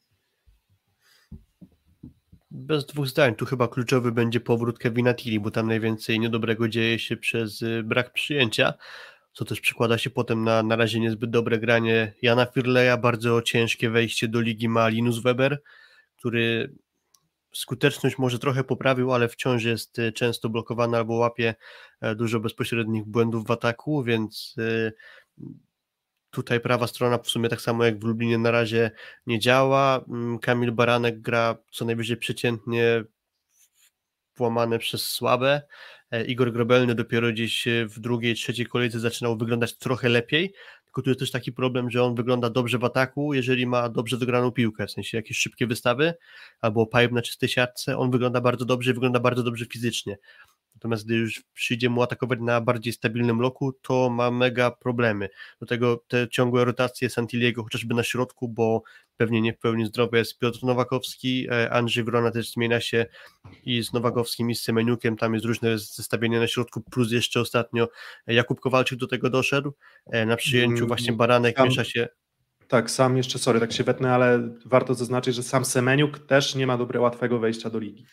Bez 2.51 2.85
dwóch 2.85 3.07
zdań, 3.07 3.35
tu 3.35 3.45
chyba 3.45 3.67
kluczowy 3.67 4.11
będzie 4.11 4.39
powrót 4.39 4.79
Kevina 4.79 5.13
Tilly, 5.13 5.39
bo 5.39 5.51
tam 5.51 5.67
najwięcej 5.67 6.19
niedobrego 6.19 6.67
dzieje 6.67 6.99
się 6.99 7.17
przez 7.17 7.61
y, 7.61 7.83
brak 7.83 8.13
przyjęcia, 8.13 8.73
co 9.33 9.45
też 9.45 9.61
przekłada 9.61 9.97
się 9.97 10.09
potem 10.09 10.43
na 10.43 10.63
na 10.63 10.75
razie 10.75 10.99
niezbyt 10.99 11.29
dobre 11.29 11.59
granie 11.59 12.13
Jana 12.21 12.45
Firleja, 12.45 12.97
bardzo 12.97 13.41
ciężkie 13.41 13.89
wejście 13.89 14.27
do 14.27 14.41
ligi 14.41 14.69
ma 14.69 14.87
Linus 14.87 15.19
Weber, 15.19 15.61
który 16.17 16.75
skuteczność 17.53 18.17
może 18.17 18.39
trochę 18.39 18.63
poprawił, 18.63 19.13
ale 19.13 19.29
wciąż 19.29 19.63
jest 19.63 19.99
y, 19.99 20.11
często 20.11 20.49
blokowany 20.49 20.97
albo 20.97 21.13
łapie 21.13 21.55
e, 22.01 22.15
dużo 22.15 22.39
bezpośrednich 22.39 23.05
błędów 23.05 23.47
w 23.47 23.51
ataku, 23.51 24.03
więc 24.03 24.55
y, 24.57 24.93
tutaj 26.31 26.59
prawa 26.59 26.87
strona 26.87 27.17
w 27.17 27.29
sumie 27.29 27.49
tak 27.49 27.61
samo 27.61 27.85
jak 27.85 27.99
w 27.99 28.03
Lublinie 28.03 28.37
na 28.37 28.51
razie 28.51 28.91
nie 29.27 29.39
działa. 29.39 30.05
Mm, 30.07 30.39
Kamil 30.39 30.71
Baranek 30.71 31.21
gra 31.21 31.57
co 31.71 31.85
najwyżej 31.85 32.17
przeciętnie 32.17 33.03
włamane 34.37 34.79
przez 34.79 35.03
słabe. 35.03 35.61
E, 36.11 36.25
Igor 36.25 36.51
Grobelny 36.51 36.95
dopiero 36.95 37.31
gdzieś 37.31 37.67
e, 37.67 37.85
w 37.85 37.99
drugiej, 37.99 38.35
trzeciej 38.35 38.65
kolejce 38.65 38.99
zaczynał 38.99 39.37
wyglądać 39.37 39.77
trochę 39.77 40.09
lepiej, 40.09 40.53
tylko 40.85 41.01
tu 41.01 41.09
jest 41.09 41.19
też 41.19 41.31
taki 41.31 41.51
problem, 41.51 41.89
że 41.89 42.03
on 42.03 42.15
wygląda 42.15 42.49
dobrze 42.49 42.77
w 42.77 42.83
ataku, 42.83 43.33
jeżeli 43.33 43.67
ma 43.67 43.89
dobrze 43.89 44.17
dograną 44.17 44.51
piłkę, 44.51 44.87
w 44.87 44.91
sensie 44.91 45.17
jakieś 45.17 45.37
szybkie 45.37 45.67
wystawy 45.67 46.13
albo 46.61 46.85
pipe 46.85 47.09
na 47.11 47.21
czystej 47.21 47.49
siatce, 47.49 47.97
on 47.97 48.11
wygląda 48.11 48.41
bardzo 48.41 48.65
dobrze 48.65 48.93
wygląda 48.93 49.19
bardzo 49.19 49.43
dobrze 49.43 49.65
fizycznie. 49.65 50.17
Natomiast 50.75 51.05
gdy 51.05 51.15
już 51.15 51.43
przyjdzie 51.53 51.89
mu 51.89 52.01
atakować 52.01 52.39
na 52.41 52.61
bardziej 52.61 52.93
stabilnym 52.93 53.39
loku, 53.39 53.73
to 53.81 54.09
ma 54.09 54.31
mega 54.31 54.71
problemy. 54.71 55.29
Do 55.59 55.65
tego 55.65 56.03
te 56.07 56.27
ciągłe 56.29 56.65
rotacje 56.65 57.09
Santiliego 57.09 57.63
chociażby 57.63 57.93
na 57.95 58.03
środku, 58.03 58.47
bo 58.49 58.83
pewnie 59.17 59.41
nie 59.41 59.53
w 59.53 59.57
pełni 59.57 59.85
zdrowy 59.85 60.17
jest 60.17 60.39
Piotr 60.39 60.63
Nowakowski, 60.63 61.47
e, 61.51 61.69
Andrzej 61.73 62.03
Wrona 62.03 62.31
też 62.31 62.51
zmienia 62.51 62.81
się 62.81 63.05
i 63.63 63.83
z 63.83 63.93
Nowakowskim 63.93 64.49
i 64.49 64.55
z 64.55 64.61
Semeniukiem, 64.63 65.17
tam 65.17 65.33
jest 65.33 65.45
różne 65.45 65.77
zestawienie 65.77 66.39
na 66.39 66.47
środku, 66.47 66.81
plus 66.81 67.11
jeszcze 67.11 67.39
ostatnio 67.41 67.87
Jakub 68.27 68.59
Kowalczyk 68.59 68.99
do 68.99 69.07
tego 69.07 69.29
doszedł, 69.29 69.73
E, 70.05 70.25
na 70.25 70.35
przyjęciu 70.35 70.75
Mm, 70.77 70.87
właśnie 70.87 71.13
Baranek 71.13 71.55
tam- 71.55 71.67
miesza 71.67 71.83
się 71.83 72.07
Tak, 72.67 72.91
sam 72.91 73.17
jeszcze, 73.17 73.39
sorry, 73.39 73.59
tak 73.59 73.73
się 73.73 73.83
wetnę, 73.83 74.13
ale 74.13 74.49
warto 74.65 74.93
zaznaczyć, 74.93 75.35
że 75.35 75.43
sam 75.43 75.65
Semeniuk 75.65 76.19
też 76.19 76.55
nie 76.55 76.67
ma 76.67 76.77
dobrego, 76.77 77.03
łatwego 77.03 77.39
wejścia 77.39 77.69
do 77.69 77.79
ligi. 77.79 78.05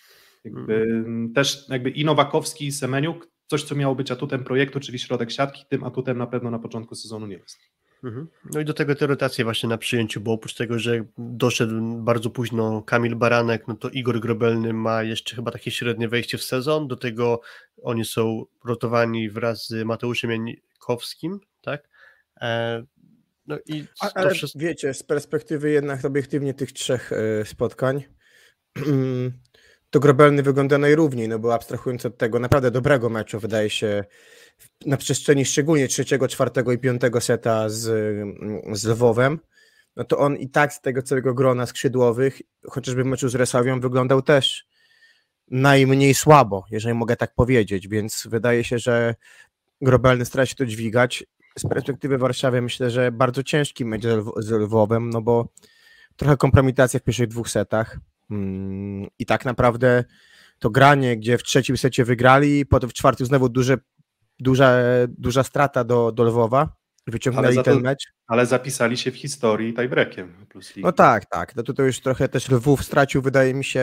Jakby, 0.44 1.04
Też 1.34 1.68
jakby 1.68 1.90
i 1.90 2.04
Nowakowski 2.04 2.66
i 2.66 2.72
Semeniuk, 2.72 3.28
coś 3.46 3.62
co 3.62 3.74
miało 3.74 3.94
być 3.94 4.10
atutem 4.10 4.44
projektu, 4.44 4.80
czyli 4.80 4.98
środek 4.98 5.30
siatki, 5.30 5.64
tym 5.68 5.84
atutem 5.84 6.18
na 6.18 6.26
pewno 6.26 6.50
na 6.50 6.58
początku 6.58 6.94
sezonu 6.94 7.26
nie 7.26 7.36
jest. 7.36 7.58
Mhm. 8.04 8.28
No 8.54 8.60
i 8.60 8.64
do 8.64 8.74
tego 8.74 8.94
te 8.94 9.06
rotacje 9.06 9.44
właśnie 9.44 9.68
na 9.68 9.78
przyjęciu, 9.78 10.20
bo 10.20 10.32
oprócz 10.32 10.54
tego, 10.54 10.78
że 10.78 11.04
doszedł 11.18 12.02
bardzo 12.02 12.30
późno 12.30 12.82
Kamil 12.82 13.16
Baranek, 13.16 13.68
no 13.68 13.74
to 13.74 13.90
Igor 13.90 14.20
Grobelny 14.20 14.72
ma 14.72 15.02
jeszcze 15.02 15.36
chyba 15.36 15.50
takie 15.50 15.70
średnie 15.70 16.08
wejście 16.08 16.38
w 16.38 16.42
sezon, 16.42 16.88
do 16.88 16.96
tego 16.96 17.40
oni 17.82 18.04
są 18.04 18.44
rotowani 18.64 19.30
wraz 19.30 19.66
z 19.68 19.84
Mateuszem 19.84 20.30
Janikowskim, 20.30 21.40
tak? 21.60 21.88
E, 22.40 22.84
No 23.46 23.58
i 23.66 23.84
A, 24.00 24.10
ale 24.14 24.30
wszystko. 24.30 24.58
wiecie, 24.58 24.94
z 24.94 25.02
perspektywy 25.02 25.70
jednak 25.70 26.04
obiektywnie 26.04 26.54
tych 26.54 26.72
trzech 26.72 27.12
e, 27.12 27.44
spotkań, 27.44 28.04
to 29.90 30.00
Grobelny 30.00 30.42
wygląda 30.42 30.78
najrówniej, 30.78 31.28
no 31.28 31.38
bo 31.38 31.54
abstrahując 31.54 32.06
od 32.06 32.18
tego 32.18 32.38
naprawdę 32.38 32.70
dobrego 32.70 33.08
meczu, 33.08 33.40
wydaje 33.40 33.70
się, 33.70 34.04
na 34.86 34.96
przestrzeni 34.96 35.44
szczególnie 35.44 35.88
trzeciego, 35.88 36.28
czwartego 36.28 36.72
i 36.72 36.78
piątego 36.78 37.20
seta 37.20 37.68
z, 37.68 37.80
z 38.72 38.84
Lwowem, 38.84 39.38
no 39.96 40.04
to 40.04 40.18
on 40.18 40.36
i 40.36 40.48
tak 40.48 40.72
z 40.72 40.80
tego 40.80 41.02
całego 41.02 41.34
grona 41.34 41.66
skrzydłowych, 41.66 42.42
chociażby 42.66 43.02
w 43.02 43.06
meczu 43.06 43.28
z 43.28 43.34
Resawią, 43.34 43.80
wyglądał 43.80 44.22
też 44.22 44.66
najmniej 45.50 46.14
słabo, 46.14 46.64
jeżeli 46.70 46.94
mogę 46.94 47.16
tak 47.16 47.34
powiedzieć, 47.34 47.88
więc 47.88 48.26
wydaje 48.30 48.64
się, 48.64 48.78
że 48.78 49.14
Grobelny 49.80 50.24
stara 50.24 50.46
się 50.46 50.54
to 50.54 50.66
dźwigać. 50.66 51.24
Z 51.58 51.68
perspektywy 51.68 52.18
Warszawy 52.18 52.62
myślę, 52.62 52.90
że 52.90 53.12
bardzo 53.12 53.42
ciężki 53.42 53.84
mecz 53.84 54.02
z 54.02 54.06
Lw- 54.06 54.42
z 54.42 54.50
Lwowem, 54.50 55.10
no 55.10 55.22
bo 55.22 55.48
trochę 56.16 56.36
kompromitacja 56.36 57.00
w 57.00 57.02
pierwszych 57.02 57.26
dwóch 57.26 57.50
setach 57.50 57.98
i 59.18 59.26
tak 59.26 59.44
naprawdę 59.44 60.04
to 60.58 60.70
granie, 60.70 61.16
gdzie 61.16 61.38
w 61.38 61.42
trzecim 61.42 61.76
secie 61.76 62.04
wygrali, 62.04 62.66
potem 62.66 62.90
w 62.90 62.92
czwartym 62.92 63.26
znowu 63.26 63.48
duże, 63.48 63.76
duża, 64.38 64.76
duża 65.08 65.42
strata 65.42 65.84
do, 65.84 66.12
do 66.12 66.22
Lwowa, 66.24 66.76
wyciągnęli 67.06 67.54
za 67.54 67.62
to- 67.62 67.70
ten 67.74 67.82
mecz. 67.82 68.04
Ale 68.26 68.46
zapisali 68.46 68.96
się 68.96 69.10
w 69.10 69.16
historii 69.16 69.74
tiebreakiem 69.74 70.46
plus. 70.48 70.72
No 70.76 70.92
tak, 70.92 71.26
tak. 71.26 71.56
No 71.56 71.62
tutaj 71.62 71.86
już 71.86 72.00
trochę 72.00 72.28
też 72.28 72.48
Lwów 72.48 72.84
stracił, 72.84 73.22
wydaje 73.22 73.54
mi 73.54 73.64
się, 73.64 73.80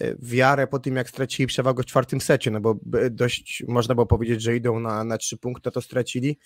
e, 0.00 0.14
wiarę 0.18 0.66
po 0.66 0.78
tym, 0.78 0.96
jak 0.96 1.08
stracili 1.08 1.46
przewagę 1.46 1.82
w 1.82 1.86
czwartym 1.86 2.20
secie, 2.20 2.50
no 2.50 2.60
bo 2.60 2.74
by- 2.82 3.10
dość 3.10 3.64
można 3.68 3.94
było 3.94 4.06
powiedzieć, 4.06 4.42
że 4.42 4.56
idą 4.56 4.80
na, 4.80 5.04
na 5.04 5.18
trzy 5.18 5.38
punkty, 5.38 5.70
to 5.70 5.80
stracili. 5.80 6.38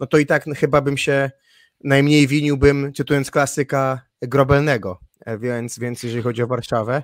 No 0.00 0.06
to 0.06 0.18
i 0.18 0.26
tak 0.26 0.46
no, 0.46 0.54
chyba 0.54 0.80
bym 0.80 0.96
się 0.96 1.30
najmniej 1.84 2.26
winiłbym, 2.26 2.92
cytując 2.94 3.30
klasyka 3.30 4.00
Grobelnego, 4.22 4.98
e, 5.00 5.11
więc, 5.38 5.78
więc 5.78 6.02
jeżeli 6.02 6.22
chodzi 6.22 6.42
o 6.42 6.46
Warszawę. 6.46 7.02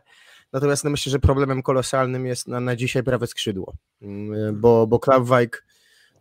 Natomiast 0.52 0.84
no 0.84 0.90
myślę, 0.90 1.10
że 1.10 1.18
problemem 1.18 1.62
kolosalnym 1.62 2.26
jest 2.26 2.48
na, 2.48 2.60
na 2.60 2.76
dzisiaj 2.76 3.02
prawe 3.02 3.26
skrzydło, 3.26 3.74
Mm, 4.02 4.60
bo, 4.60 4.86
bo 4.86 4.98
Klapwajk 4.98 5.64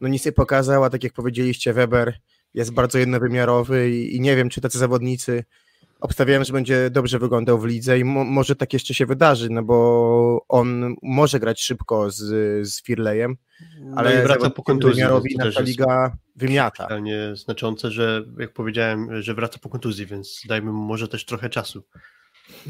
no 0.02 0.08
nic 0.08 0.26
nie 0.26 0.32
pokazał, 0.32 0.84
a 0.84 0.90
tak 0.90 1.04
jak 1.04 1.14
powiedzieliście, 1.14 1.74
Weber 1.74 2.20
jest 2.54 2.74
bardzo 2.74 3.00
jednowymiarowy 3.00 3.90
i, 3.90 4.16
i 4.16 4.22
nie 4.22 4.36
wiem, 4.36 4.50
czy 4.50 4.62
tacy 4.62 4.78
zawodnicy 4.78 5.44
obstawiałem, 6.00 6.44
że 6.44 6.54
będzie 6.54 6.90
dobrze 6.90 7.20
wyglądał 7.20 7.60
w 7.60 7.66
lidze 7.66 8.00
i 8.00 8.04
mo, 8.04 8.24
może 8.24 8.56
tak 8.56 8.74
jeszcze 8.74 8.94
się 8.94 9.06
wydarzy, 9.06 9.50
no 9.50 9.64
bo 9.64 10.46
on 10.50 10.96
może 11.04 11.40
grać 11.40 11.62
szybko 11.62 12.12
z, 12.12 12.24
z 12.68 12.84
Firleyem, 12.84 13.38
ale 13.96 14.14
no 14.16 14.20
i 14.22 14.24
wraca 14.24 14.50
po 14.50 14.64
kontuzji. 14.64 15.04
to 15.40 15.46
jest 15.46 15.60
liga 15.60 16.18
wymiata. 16.36 16.88
realnie 16.88 17.36
znaczące, 17.36 17.92
że 17.92 18.26
jak 18.40 18.54
powiedziałem, 18.54 19.22
że 19.22 19.34
wraca 19.34 19.60
po 19.60 19.70
kontuzji, 19.70 20.06
więc 20.06 20.42
dajmy 20.48 20.72
mu 20.72 20.82
może 20.84 21.08
też 21.08 21.26
trochę 21.26 21.50
czasu. 21.50 21.84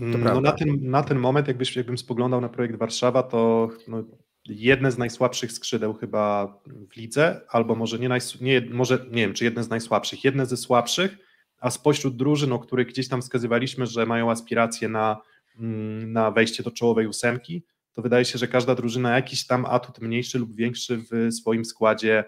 Mm, 0.01 0.23
No 0.23 0.41
na, 0.41 0.51
ten, 0.51 0.77
na 0.81 1.03
ten 1.03 1.19
moment, 1.19 1.47
jakbyś, 1.47 1.75
jakbym 1.75 1.97
spoglądał 1.97 2.41
na 2.41 2.49
projekt 2.49 2.75
Warszawa, 2.75 3.23
to 3.23 3.69
no, 3.87 4.03
jedne 4.45 4.91
z 4.91 4.97
najsłabszych 4.97 5.51
skrzydeł 5.51 5.93
chyba 5.93 6.53
w 6.93 6.95
lidze, 6.97 7.41
albo 7.49 7.75
może 7.75 7.99
nie, 7.99 8.09
najs- 8.09 8.41
nie, 8.41 8.61
może 8.71 9.05
nie 9.11 9.21
wiem, 9.21 9.33
czy 9.33 9.43
jedne 9.43 9.63
z 9.63 9.69
najsłabszych, 9.69 10.23
jedne 10.23 10.45
ze 10.45 10.57
słabszych, 10.57 11.17
a 11.59 11.69
spośród 11.69 12.15
drużyn, 12.15 12.53
o 12.53 12.59
których 12.59 12.87
gdzieś 12.87 13.07
tam 13.07 13.21
wskazywaliśmy, 13.21 13.85
że 13.85 14.05
mają 14.05 14.31
aspiracje 14.31 14.89
na, 14.89 15.21
mm, 15.59 16.13
na 16.13 16.31
wejście 16.31 16.63
do 16.63 16.71
czołowej 16.71 17.07
ósemki, 17.07 17.63
to 17.93 18.01
wydaje 18.01 18.25
się, 18.25 18.37
że 18.37 18.47
każda 18.47 18.75
drużyna 18.75 19.15
jakiś 19.15 19.47
tam 19.47 19.65
atut 19.65 19.99
mniejszy 19.99 20.39
lub 20.39 20.55
większy 20.55 20.97
w 21.11 21.33
swoim 21.33 21.65
składzie 21.65 22.23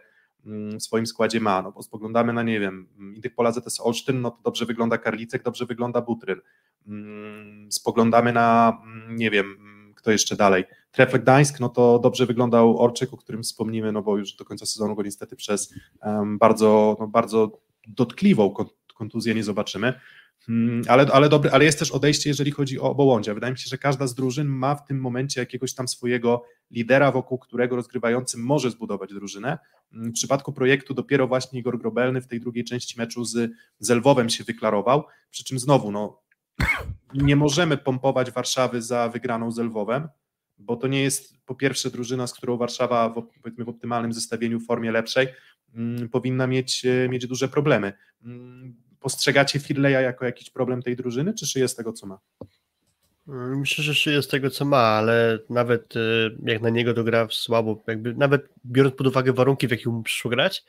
mm, 0.45 0.79
w 0.79 0.83
swoim 0.83 1.07
składzie 1.07 1.39
ma, 1.39 1.62
no 1.62 1.71
bo 1.71 1.83
spoglądamy 1.83 2.33
na, 2.33 2.43
nie 2.43 2.59
wiem, 2.59 2.88
Indykpola 3.15 3.51
ZS 3.51 3.79
Olsztyn, 3.79 4.21
no 4.21 4.31
to 4.31 4.38
dobrze 4.43 4.65
wygląda 4.65 4.98
Karlicek, 4.98 5.43
dobrze 5.43 5.65
wygląda 5.65 6.01
Butryn, 6.01 6.41
Mm, 6.88 7.71
spoglądamy 7.71 8.33
na, 8.33 8.77
nie 9.09 9.31
wiem, 9.31 9.55
kto 9.95 10.12
jeszcze 10.12 10.36
dalej, 10.36 10.65
Trefl 10.91 11.19
Gdańsk, 11.19 11.59
no 11.59 11.69
to 11.69 12.00
dobrze 12.00 12.25
wyglądał 12.25 12.80
Orczyk, 12.80 13.13
o 13.13 13.17
którym 13.17 13.43
wspomnimy, 13.43 13.91
no 13.91 14.01
bo 14.01 14.17
już 14.17 14.34
do 14.34 14.45
końca 14.45 14.65
sezonu 14.65 14.95
go 14.95 15.03
niestety 15.03 15.36
przez 15.36 15.73
em, 16.01 16.38
bardzo, 16.38 16.97
no 16.99 17.08
bardzo 17.08 17.60
dotkliwą 17.88 18.49
kontuzję 18.99 19.35
nie 19.35 19.43
zobaczymy. 19.43 19.93
Mm, 20.49 20.81
Ale, 20.88 21.05
ale, 21.13 21.29
dobry, 21.29 21.51
ale 21.51 21.65
jest 21.65 21.79
też 21.79 21.91
odejście, 21.91 22.29
jeżeli 22.29 22.51
chodzi 22.51 22.79
o 22.79 22.95
Bołądzia. 22.95 23.33
Wydaje 23.33 23.53
mi 23.53 23.59
się, 23.59 23.69
że 23.69 23.77
każda 23.77 24.07
z 24.07 24.15
drużyn 24.15 24.47
ma 24.47 24.75
w 24.75 24.85
tym 24.85 24.99
momencie 24.99 25.39
jakiegoś 25.39 25.73
tam 25.73 25.88
swojego 25.88 26.43
lidera, 26.71 27.12
wokół 27.12 27.38
którego 27.38 27.75
rozgrywający 27.75 28.38
może 28.38 28.71
zbudować 28.71 29.09
drużynę. 29.13 29.57
Mm, 29.93 30.12
W 30.12 30.13
przypadku 30.13 30.53
projektu 30.53 30.93
dopiero 30.93 31.27
właśnie 31.27 31.59
Igor 31.59 31.79
Grobelny 31.79 32.21
w 32.21 32.27
tej 32.27 32.39
drugiej 32.39 32.63
części 32.63 32.97
meczu 32.97 33.25
z, 33.25 33.51
z 33.79 33.89
Lwowem 33.89 34.29
się 34.29 34.43
wyklarował, 34.43 35.03
przy 35.31 35.43
czym 35.43 35.59
znowu, 35.59 35.91
no, 35.91 36.21
nie 37.13 37.35
możemy 37.35 37.77
pompować 37.77 38.31
Warszawy 38.31 38.81
za 38.81 39.09
wygraną 39.09 39.51
z 39.51 39.57
Lwowem, 39.57 40.07
bo 40.57 40.75
to 40.75 40.88
nie 40.88 41.01
jest 41.01 41.45
po 41.45 41.55
pierwsze 41.55 41.89
drużyna, 41.89 42.27
z 42.27 42.33
którą 42.33 42.57
Warszawa 42.57 43.09
w, 43.09 43.13
powiedzmy 43.43 43.65
w 43.65 43.69
optymalnym 43.69 44.13
zestawieniu 44.13 44.59
w 44.59 44.65
formie 44.65 44.91
lepszej 44.91 45.27
mm, 45.75 46.09
powinna 46.09 46.47
mieć, 46.47 46.85
mieć 47.09 47.27
duże 47.27 47.47
problemy. 47.47 47.93
Postrzegacie 48.99 49.59
Firleja 49.59 50.01
jako 50.01 50.25
jakiś 50.25 50.49
problem 50.49 50.81
tej 50.81 50.95
drużyny, 50.95 51.33
czy 51.33 51.47
szyje 51.47 51.67
z 51.67 51.75
tego, 51.75 51.93
co 51.93 52.07
ma? 52.07 52.19
Mm, 53.27 53.59
Myślę, 53.59 53.83
że 53.83 53.95
szyje 53.95 54.21
z 54.21 54.27
tego, 54.27 54.49
co 54.49 54.65
ma, 54.65 54.77
ale 54.77 55.39
nawet 55.49 55.95
e, 55.95 55.99
jak 56.45 56.62
na 56.62 56.69
niego 56.69 56.93
to 56.93 57.03
gra 57.03 57.27
słabo, 57.31 57.83
jakby 57.88 58.13
nawet 58.13 58.49
biorąc 58.65 58.95
pod 58.95 59.07
uwagę 59.07 59.33
warunki, 59.33 59.67
w 59.67 59.71
jakich 59.71 59.88
mu 59.88 60.03
przyszło 60.03 60.31
grać, 60.31 60.63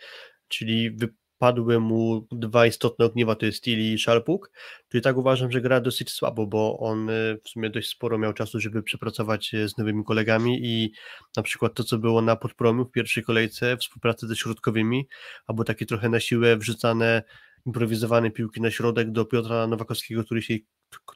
czyli 0.48 0.90
wypadły 0.90 1.80
mu 1.80 2.26
dwa 2.32 2.66
istotne 2.66 3.04
ogniwa, 3.04 3.34
to 3.34 3.46
jest 3.46 3.58
Steel 3.58 3.78
i 3.78 3.98
Szalpuk, 3.98 4.52
to 4.88 4.98
i 4.98 5.00
tak 5.00 5.16
uważam, 5.16 5.50
że 5.50 5.60
gra 5.60 5.80
dosyć 5.80 6.10
słabo, 6.10 6.46
bo 6.46 6.78
on 6.78 7.10
e, 7.10 7.12
w 7.44 7.48
sumie 7.48 7.70
dość 7.70 7.88
sporo 7.88 8.18
miał 8.18 8.32
czasu, 8.32 8.60
żeby 8.60 8.82
przepracować 8.82 9.54
e, 9.54 9.68
z 9.68 9.78
nowymi 9.78 10.04
kolegami 10.04 10.58
i 10.62 10.92
na 11.36 11.42
przykład 11.42 11.74
to, 11.74 11.84
co 11.84 11.98
było 11.98 12.22
na 12.22 12.36
podpromiu 12.36 12.84
w 12.84 12.90
pierwszej 12.90 13.22
kolejce, 13.22 13.76
współpracy 13.76 14.26
ze 14.26 14.36
środkowymi, 14.36 15.08
albo 15.46 15.64
takie 15.64 15.86
trochę 15.86 16.08
na 16.08 16.20
siłę 16.20 16.56
wrzucane 16.56 17.22
improwizowane 17.66 18.30
piłki 18.30 18.60
na 18.60 18.70
środek 18.70 19.10
do 19.10 19.24
Piotra 19.24 19.66
Nowakowskiego, 19.66 20.24
który 20.24 20.42
się 20.42 20.54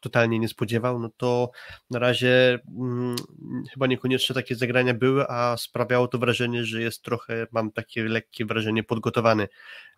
totalnie 0.01 0.39
nie 0.39 0.49
spodziewał, 0.49 0.99
no 0.99 1.11
to 1.17 1.51
na 1.91 1.99
razie 1.99 2.59
mm, 2.79 3.17
chyba 3.73 3.87
niekoniecznie 3.87 4.35
takie 4.35 4.55
zagrania 4.55 4.95
były, 4.95 5.25
a 5.29 5.57
sprawiało 5.57 6.09
to 6.09 6.19
wrażenie, 6.19 6.65
że 6.65 6.83
jest 6.83 7.03
trochę, 7.03 7.47
mam 7.53 7.73
takie 7.73 8.05
lekkie 8.05 8.45
wrażenie, 8.45 8.83
podgotowany 8.83 9.43
e, 9.43 9.49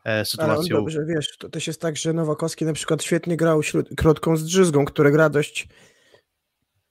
Ale 0.04 0.24
sytuacją. 0.24 0.76
dobrze, 0.76 1.06
wiesz, 1.06 1.37
to 1.38 1.48
też 1.48 1.66
jest 1.66 1.80
tak, 1.80 1.96
że 1.96 2.12
Nowakowski 2.12 2.64
na 2.64 2.72
przykład 2.72 3.02
świetnie 3.02 3.37
grał 3.37 3.62
śród, 3.62 3.88
krótką 3.96 4.37
z 4.37 4.44
Drzyzgą, 4.44 4.85
który 4.85 5.11
gra 5.11 5.28
dość, 5.28 5.68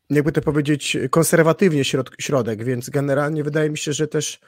jakby 0.09 0.31
to 0.31 0.41
powiedzieć, 0.41 0.97
konserwatywnie 1.09 1.85
środ, 1.85 2.09
środek, 2.19 2.63
więc 2.63 2.89
generalnie 2.89 3.43
wydaje 3.43 3.69
mi 3.69 3.77
się, 3.77 3.93
że 3.93 4.07
też 4.07 4.39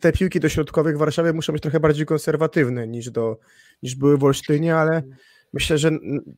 te 0.00 0.12
piłki 0.12 0.40
do 0.40 0.48
środkowych 0.48 0.96
w 0.96 0.98
Warszawie 0.98 1.32
muszą 1.32 1.52
być 1.52 1.62
trochę 1.62 1.80
bardziej 1.80 2.06
konserwatywne 2.06 2.88
niż, 2.88 3.10
do, 3.10 3.38
niż 3.82 3.94
były 3.94 4.18
w 4.18 4.24
Olsztynie, 4.24 4.76
ale 4.76 5.02
myślę, 5.52 5.78
że 5.78 5.90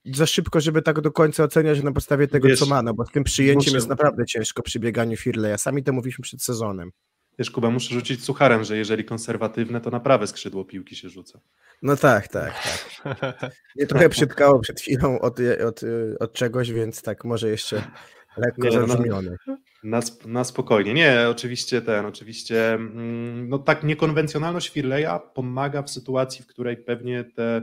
za 0.05 0.27
szybko, 0.27 0.61
żeby 0.61 0.83
tak 0.83 1.01
do 1.01 1.13
końca 1.13 1.45
oceniać 1.45 1.83
na 1.83 1.93
podstawie 1.93 2.29
tego, 2.29 2.49
Wiesz, 2.49 2.59
co 2.59 2.67
ma, 2.67 2.83
no 2.83 2.95
bo 2.95 3.07
z 3.07 3.11
tym 3.11 3.25
przyjęciem 3.25 3.71
muszę- 3.71 3.77
jest 3.77 3.89
naprawdę 3.89 4.25
ciężko 4.27 4.63
przy 4.63 4.81
bieganiu 4.81 5.17
Firleja. 5.17 5.59
Sami 5.59 5.83
to 5.83 5.93
mówiliśmy 5.93 6.23
przed 6.23 6.43
sezonem. 6.43 6.91
Wiesz, 7.39 7.51
Kuba, 7.51 7.71
muszę 7.71 7.95
rzucić 7.95 8.25
sucharem, 8.25 8.65
że 8.65 8.77
jeżeli 8.77 9.05
konserwatywne, 9.05 9.81
to 9.81 9.91
na 9.91 10.01
prawe 10.01 10.27
skrzydło 10.27 10.65
piłki 10.65 10.97
się 10.97 11.09
rzuca. 11.09 11.41
No 11.83 11.97
tak, 11.97 12.29
tak, 12.29 12.55
tak. 13.03 13.53
Mnie 13.77 13.87
trochę 13.87 14.09
przytkało 14.09 14.61
przed 14.61 14.81
chwilą 14.81 15.21
od, 15.21 15.39
od, 15.69 15.81
od 16.21 16.33
czegoś, 16.33 16.73
więc 16.73 17.03
tak 17.03 17.25
może 17.25 17.49
jeszcze 17.51 17.83
lekko 18.37 18.69
Nie, 18.69 18.79
no, 18.81 18.87
zabrzmiony. 18.87 19.37
Na, 19.85 19.99
sp- 20.09 20.27
na 20.27 20.45
spokojnie. 20.45 20.95
Nie, 20.95 21.27
oczywiście 21.31 21.83
ten, 21.83 22.07
oczywiście, 22.07 22.73
mm, 22.75 23.49
no 23.49 23.59
tak, 23.59 23.85
niekonwencjonalność 23.85 24.69
Firleja 24.69 25.19
pomaga 25.19 25.83
w 25.83 25.91
sytuacji, 25.91 26.45
w 26.45 26.47
której 26.47 26.77
pewnie 26.77 27.25
te, 27.25 27.63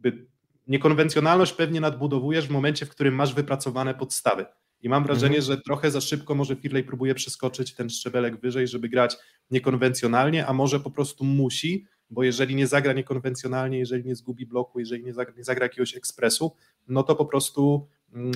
by, 0.00 0.26
niekonwencjonalność 0.66 1.52
pewnie 1.52 1.80
nadbudowujesz 1.80 2.46
w 2.46 2.50
momencie, 2.50 2.86
w 2.86 2.90
którym 2.90 3.14
masz 3.14 3.34
wypracowane 3.34 3.94
podstawy. 3.94 4.46
I 4.80 4.88
mam 4.88 5.04
wrażenie, 5.04 5.36
Mhm. 5.38 5.42
że 5.56 5.62
trochę 5.62 5.90
za 5.90 6.00
szybko 6.00 6.34
może 6.34 6.56
Firley 6.56 6.84
próbuje 6.84 7.14
przeskoczyć 7.14 7.74
ten 7.74 7.90
szczebelek 7.90 8.40
wyżej, 8.40 8.68
żeby 8.68 8.88
grać 8.88 9.16
niekonwencjonalnie, 9.50 10.46
a 10.46 10.52
może 10.52 10.80
po 10.80 10.90
prostu 10.90 11.24
musi, 11.24 11.86
bo 12.10 12.22
jeżeli 12.22 12.54
nie 12.54 12.66
zagra 12.66 12.92
niekonwencjonalnie, 12.92 13.78
jeżeli 13.78 14.04
nie 14.04 14.14
zgubi 14.14 14.46
bloku, 14.46 14.78
jeżeli 14.78 15.04
nie 15.04 15.14
zagra, 15.14 15.34
nie 15.36 15.44
zagra 15.44 15.64
jakiegoś 15.64 15.96
ekspresu, 15.96 16.56
no 16.88 17.02
to 17.02 17.16
po 17.16 17.26
prostu 17.26 17.88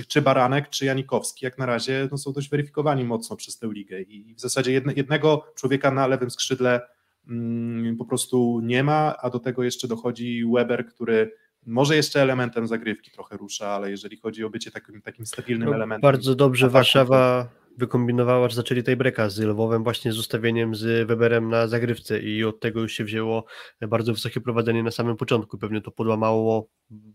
czy 0.09 0.23
Baranek, 0.23 0.69
czy 0.69 0.85
Janikowski, 0.85 1.45
jak 1.45 1.59
na 1.59 1.67
razie 1.67 2.09
no, 2.11 2.19
są 2.19 2.33
dość 2.33 2.49
weryfikowani 2.51 3.05
mocno 3.05 3.37
przez 3.37 3.59
tę 3.59 3.69
ligę 3.73 4.01
i 4.01 4.35
w 4.35 4.41
zasadzie 4.41 4.73
jedne, 4.73 4.93
jednego 4.93 5.53
człowieka 5.55 5.91
na 5.91 6.07
lewym 6.07 6.31
skrzydle 6.31 6.81
mm, 7.29 7.97
po 7.97 8.05
prostu 8.05 8.61
nie 8.63 8.85
ma, 8.85 9.17
a 9.17 9.31
do 9.31 9.39
tego 9.39 9.63
jeszcze 9.65 9.89
dochodzi 9.89 10.45
Weber, 10.55 10.87
który 10.87 11.33
może 11.67 11.97
jeszcze 11.97 12.23
elementem 12.23 12.67
zagrywki 12.67 13.11
trochę 13.11 13.37
rusza, 13.37 13.69
ale 13.69 13.91
jeżeli 13.91 14.17
chodzi 14.17 14.45
o 14.45 14.51
bycie 14.51 14.71
takim, 14.71 15.03
takim 15.03 15.27
stabilnym 15.27 15.69
No, 15.69 15.75
elementem. 15.75 16.01
bardzo 16.03 16.35
dobrze 16.35 16.71
Warszawa 16.71 17.49
wykombinowała, 17.77 18.49
że 18.49 18.57
zaczęli 18.57 18.83
tej 18.83 18.97
breka 18.97 19.31
z 19.31 19.39
Lwowem 19.39 19.85
właśnie 19.85 20.13
z 20.13 20.19
ustawieniem 20.19 20.75
z 20.75 21.09
Weberem 21.09 21.49
na 21.49 21.69
zagrywce 21.69 22.21
i 22.21 22.45
od 22.45 22.61
tego 22.61 22.81
już 22.81 22.93
się 22.93 23.05
wzięło 23.05 23.45
bardzo 23.89 24.13
wysokie 24.13 24.41
prowadzenie 24.41 24.83
na 24.83 24.91
samym 24.91 25.17
początku. 25.17 25.59
Pewnie 25.59 25.81
to 25.81 25.91
podłamało 25.91 26.69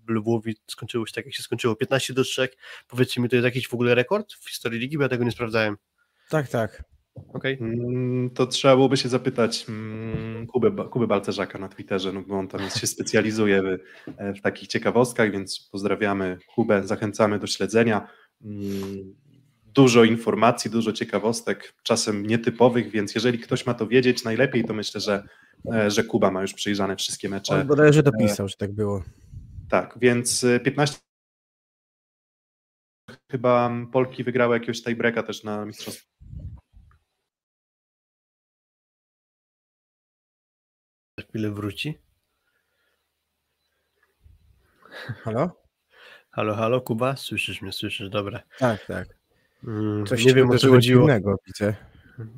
Lwów 0.07 0.47
i 0.47 0.55
skończyło 0.67 1.05
się 1.05 1.13
tak, 1.13 1.25
jak 1.25 1.33
się 1.35 1.43
skończyło. 1.43 1.75
15 1.75 2.13
do 2.13 2.23
3. 2.23 2.49
Powiedzcie 2.87 3.21
mi, 3.21 3.29
to 3.29 3.35
jest 3.35 3.45
jakiś 3.45 3.67
w 3.67 3.73
ogóle 3.73 3.95
rekord 3.95 4.33
w 4.33 4.49
historii 4.49 4.79
ligi, 4.79 4.97
bo 4.97 5.03
ja 5.03 5.09
tego 5.09 5.23
nie 5.23 5.31
sprawdzałem. 5.31 5.77
Tak, 6.29 6.47
tak. 6.47 6.83
Okay. 7.33 7.57
Mm, 7.61 8.29
to 8.29 8.47
trzeba 8.47 8.75
byłoby 8.75 8.97
się 8.97 9.09
zapytać 9.09 9.65
mm, 9.69 10.47
Kuby, 10.47 10.71
Kuby 10.71 11.07
Balcerzaka 11.07 11.59
na 11.59 11.69
Twitterze, 11.69 12.13
no 12.13 12.21
bo 12.21 12.35
on 12.35 12.47
tam 12.47 12.69
się 12.69 12.87
specjalizuje 12.87 13.61
w, 13.61 13.77
w 14.37 14.41
takich 14.41 14.67
ciekawostkach, 14.67 15.31
więc 15.31 15.69
pozdrawiamy 15.71 16.37
Kubę, 16.55 16.87
zachęcamy 16.87 17.39
do 17.39 17.47
śledzenia. 17.47 18.07
Dużo 19.73 20.03
informacji, 20.03 20.71
dużo 20.71 20.93
ciekawostek, 20.93 21.73
czasem 21.83 22.27
nietypowych, 22.27 22.91
więc 22.91 23.15
jeżeli 23.15 23.39
ktoś 23.39 23.65
ma 23.65 23.73
to 23.73 23.87
wiedzieć 23.87 24.23
najlepiej, 24.23 24.63
to 24.63 24.73
myślę, 24.73 25.01
że, 25.01 25.23
e, 25.73 25.91
że 25.91 26.03
Kuba 26.03 26.31
ma 26.31 26.41
już 26.41 26.53
przejrzane 26.53 26.95
wszystkie 26.95 27.29
mecze. 27.29 27.55
On 27.55 27.67
bodajże 27.67 28.03
dopisał, 28.03 28.47
że 28.47 28.55
tak 28.57 28.71
było. 28.71 29.03
Tak, 29.69 29.97
więc 30.01 30.45
15 30.63 30.99
chyba 33.31 33.71
Polki 33.91 34.23
wygrały 34.23 34.55
jakiegoś 34.55 34.83
tiebreaka 34.83 35.23
też 35.23 35.43
na 35.43 35.65
mistrzostwie 35.65 36.11
Za 41.19 41.25
chwilę 41.25 41.51
wróci. 41.51 41.97
Halo? 45.23 45.61
Halo, 46.31 46.55
halo, 46.55 46.81
Kuba? 46.81 47.15
Słyszysz 47.15 47.61
mnie, 47.61 47.71
słyszysz, 47.71 48.09
dobra. 48.09 48.43
Tak, 48.59 48.85
tak. 48.85 49.20
Mm, 49.67 50.05
Coś 50.05 50.25
nie 50.25 50.33
wiem 50.33 50.49
o 50.49 50.57
co 50.57 50.69
chodziło. 50.69 51.03
Innego, 51.03 51.35
widzę. 51.47 51.73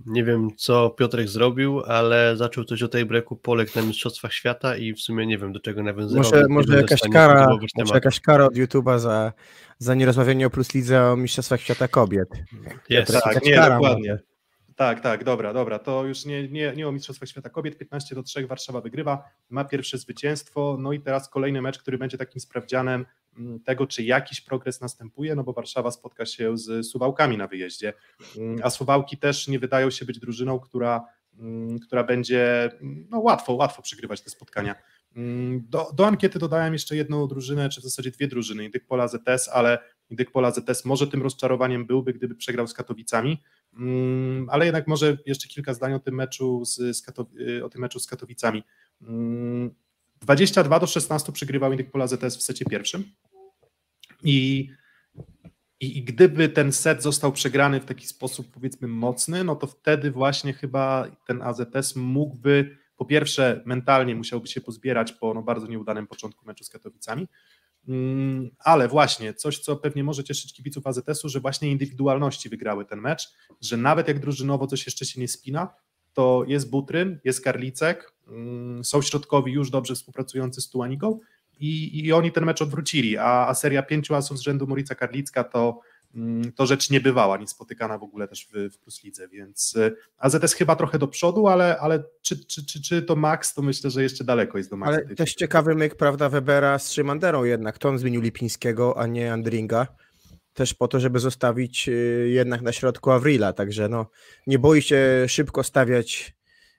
Nie 0.05 0.23
wiem, 0.23 0.49
co 0.57 0.89
Piotrek 0.89 1.27
zrobił, 1.27 1.81
ale 1.87 2.37
zaczął 2.37 2.63
coś 2.63 2.83
o 2.83 2.87
tej 2.87 3.05
breku 3.05 3.35
Polek 3.35 3.75
na 3.75 3.81
Mistrzostwach 3.81 4.33
Świata 4.33 4.77
i 4.77 4.93
w 4.93 4.99
sumie 4.99 5.25
nie 5.25 5.37
wiem, 5.37 5.53
do 5.53 5.59
czego 5.59 5.83
nawiązywał. 5.83 6.23
Może, 6.23 6.45
może 6.49 6.77
jakaś 6.77 7.01
kara, 7.01 7.47
może 7.77 7.93
jakaś 7.93 8.19
kara 8.19 8.45
od 8.45 8.53
YouTube'a 8.53 8.99
za, 8.99 9.33
za 9.77 9.95
nierozmawianie 9.95 10.47
o 10.47 10.49
Plus 10.49 10.73
Lidze 10.73 11.05
o 11.11 11.15
Mistrzostwach 11.17 11.61
Świata 11.61 11.87
Kobiet. 11.87 12.29
Jest. 12.89 13.13
Tak, 13.23 13.45
nie, 13.45 13.55
kara 13.55 13.75
dokładnie. 13.75 14.11
może. 14.11 14.32
Tak, 14.75 15.01
tak, 15.01 15.23
dobra, 15.23 15.53
dobra. 15.53 15.79
To 15.79 16.05
już 16.05 16.25
nie, 16.25 16.47
nie, 16.49 16.73
nie 16.75 16.87
o 16.87 16.91
Mistrzostwach 16.91 17.29
Świata 17.29 17.49
Kobiet. 17.49 17.77
15 17.77 18.15
do 18.15 18.23
3 18.23 18.47
Warszawa 18.47 18.81
wygrywa, 18.81 19.29
ma 19.49 19.65
pierwsze 19.65 19.97
zwycięstwo. 19.97 20.77
No 20.79 20.93
i 20.93 20.99
teraz 20.99 21.29
kolejny 21.29 21.61
mecz, 21.61 21.79
który 21.79 21.97
będzie 21.97 22.17
takim 22.17 22.41
sprawdzianem 22.41 23.05
mm, 23.37 23.59
tego, 23.59 23.87
czy 23.87 24.03
jakiś 24.03 24.41
progres 24.41 24.81
następuje, 24.81 25.35
no 25.35 25.43
bo 25.43 25.53
Warszawa 25.53 25.91
spotka 25.91 26.25
się 26.25 26.57
z 26.57 26.87
Suwałkami 26.87 27.37
na 27.37 27.47
wyjeździe. 27.47 27.93
Mm, 28.37 28.59
A 28.63 28.69
Suwałki 28.69 29.17
też 29.17 29.47
nie 29.47 29.59
wydają 29.59 29.89
się 29.89 30.05
być 30.05 30.19
drużyną, 30.19 30.59
która, 30.59 31.05
mm, 31.39 31.79
która 31.79 32.03
będzie 32.03 32.71
no, 33.09 33.19
łatwo, 33.19 33.53
łatwo 33.53 33.81
przegrywać 33.81 34.21
te 34.21 34.29
spotkania. 34.29 34.75
Do, 35.59 35.91
do 35.93 36.07
ankiety 36.07 36.39
dodałem 36.39 36.73
jeszcze 36.73 36.95
jedną 36.95 37.27
drużynę, 37.27 37.69
czy 37.69 37.81
w 37.81 37.83
zasadzie 37.83 38.11
dwie 38.11 38.27
drużyny, 38.27 38.65
Indyk 38.65 38.85
Pola 38.85 39.07
ZS, 39.07 39.49
ale 39.53 39.79
Indyk 40.13 40.31
Pola 40.31 40.51
ZS 40.51 40.85
może 40.85 41.07
tym 41.07 41.21
rozczarowaniem 41.21 41.85
byłby, 41.85 42.13
gdyby 42.13 42.35
przegrał 42.35 42.67
z 42.67 42.73
Katowicami, 42.73 43.37
Mm, 43.77 44.49
ale 44.49 44.65
jednak 44.65 44.87
może 44.87 45.17
jeszcze 45.25 45.47
kilka 45.47 45.73
zdań 45.73 45.93
o 45.93 45.99
tym 45.99 46.15
meczu 46.15 46.65
z, 46.65 46.75
z 46.75 47.07
Katow- 47.07 47.63
o 47.63 47.69
tym 47.69 47.81
meczu 47.81 47.99
z 47.99 48.07
Katowicami. 48.07 48.63
Mm, 49.01 49.75
22 50.21 50.79
do 50.79 50.87
16 50.87 51.31
przegrywał 51.31 51.71
Indyk 51.71 51.91
Pola 51.91 52.07
ZS 52.07 52.37
w 52.37 52.43
secie 52.43 52.65
pierwszym. 52.65 53.03
I, 54.23 54.69
i, 55.79 56.03
gdyby 56.03 56.49
ten 56.49 56.71
set 56.71 57.03
został 57.03 57.31
przegrany 57.31 57.79
w 57.79 57.85
taki 57.85 58.07
sposób 58.07 58.51
powiedzmy 58.53 58.87
mocny, 58.87 59.43
no 59.43 59.55
to 59.55 59.67
wtedy 59.67 60.11
właśnie 60.11 60.53
chyba 60.53 61.07
ten 61.27 61.41
AZS 61.41 61.95
mógłby 61.95 62.77
po 62.95 63.05
pierwsze 63.05 63.63
mentalnie 63.65 64.15
musiałby 64.15 64.47
się 64.47 64.61
pozbierać 64.61 65.13
po 65.13 65.33
no, 65.33 65.41
bardzo 65.41 65.67
nieudanym 65.67 66.07
początku 66.07 66.45
meczu 66.45 66.63
z 66.63 66.69
Katowicami, 66.69 67.21
Mm, 67.21 67.27
Ale 68.59 68.87
właśnie, 68.87 69.33
coś, 69.33 69.59
co 69.59 69.75
pewnie 69.75 70.03
może 70.03 70.23
cieszyć 70.23 70.53
kibiców 70.53 70.87
AZS-u, 70.87 71.29
że 71.29 71.39
właśnie 71.39 71.71
indywidualności 71.71 72.49
wygrały 72.49 72.85
ten 72.85 73.01
mecz, 73.01 73.33
że 73.61 73.77
nawet 73.77 74.07
jak 74.07 74.19
drużynowo 74.19 74.67
coś 74.67 74.85
jeszcze 74.85 75.05
się 75.05 75.21
nie 75.21 75.27
spina, 75.27 75.69
to 76.13 76.43
jest 76.47 76.69
Butryn, 76.69 77.19
jest 77.23 77.43
Karlicek, 77.43 78.13
mm, 78.27 78.83
są 78.83 79.01
środkowi 79.01 79.51
już 79.51 79.69
dobrze 79.69 79.95
współpracujący 79.95 80.61
z 80.61 80.69
Tuaniką 80.69 81.19
i, 81.59 82.05
i 82.05 82.13
oni 82.13 82.31
ten 82.31 82.45
mecz 82.45 82.61
odwrócili, 82.61 83.17
a, 83.17 83.47
a 83.47 83.53
seria 83.53 83.83
pięciu 83.83 84.15
asów 84.15 84.37
z 84.37 84.41
rzędu 84.41 84.67
Morica 84.67 84.95
Karlicka 84.95 85.43
to, 85.43 85.59
mm, 85.69 85.79
to 86.55 86.65
rzecz 86.65 86.89
niebywała, 86.89 87.37
niespotykana 87.37 87.97
w 87.97 88.03
ogóle 88.03 88.27
też 88.27 88.47
w, 88.53 88.73
w 88.73 88.77
Plus 88.77 89.03
Lidze, 89.03 89.27
więc 89.27 89.75
y, 89.75 89.95
AZS 90.17 90.53
chyba 90.53 90.75
trochę 90.75 90.99
do 90.99 91.07
przodu, 91.07 91.47
ale, 91.47 91.79
ale 91.79 92.03
czy, 92.21 92.45
czy, 92.45 92.65
czy, 92.65 92.81
czy 92.81 93.01
to 93.01 93.15
max, 93.15 93.53
to 93.53 93.61
myślę, 93.61 93.89
że 93.89 94.03
jeszcze 94.03 94.23
daleko 94.23 94.57
jest 94.57 94.69
do 94.69 94.77
maxa. 94.77 95.01
Ale 95.05 95.15
też 95.15 95.33
ciekawy 95.33 95.75
myk, 95.75 95.95
prawda, 95.95 96.29
Webera 96.29 96.79
z 96.79 96.91
Szymanderą 96.91 97.43
jednak. 97.43 97.77
To 97.77 97.89
on 97.89 97.99
zmienił 97.99 98.21
Lipińskiego, 98.21 98.97
a 98.97 99.07
nie 99.07 99.33
Andringa. 99.33 99.87
Też 100.53 100.73
po 100.73 100.87
to, 100.87 100.99
żeby 100.99 101.19
zostawić 101.19 101.89
y, 101.89 102.29
jednak 102.33 102.61
na 102.61 102.71
środku 102.71 103.11
Avrila, 103.11 103.53
także 103.53 103.89
no 103.89 104.05
nie 104.47 104.59
boi 104.59 104.81
się 104.81 105.25
szybko 105.27 105.63
stawiać 105.63 106.35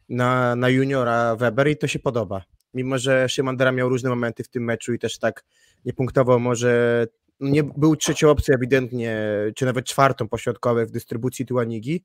na, 0.08 0.56
na 0.56 0.68
juniora 0.68 1.36
Weber 1.36 1.68
i 1.68 1.76
to 1.76 1.86
się 1.86 1.98
podoba. 1.98 2.44
Mimo, 2.74 2.98
że 2.98 3.28
Szymandera 3.28 3.72
miał 3.72 3.88
różne 3.88 4.10
momenty 4.10 4.44
w 4.44 4.48
tym 4.48 4.64
meczu 4.64 4.92
i 4.92 4.98
też 4.98 5.18
tak 5.18 5.44
nie 5.84 5.92
punktował, 5.92 6.40
może 6.40 7.06
nie 7.40 7.64
był 7.64 7.96
trzecią 7.96 8.30
opcją 8.30 8.54
ewidentnie, 8.54 9.28
czy 9.56 9.64
nawet 9.64 9.86
czwartą 9.86 10.28
pośrodkowej 10.28 10.86
w 10.86 10.90
dystrybucji 10.90 11.46
Tuanigi, 11.46 12.04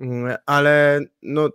Mm, 0.00 0.36
ale 0.46 1.00
no 1.22 1.48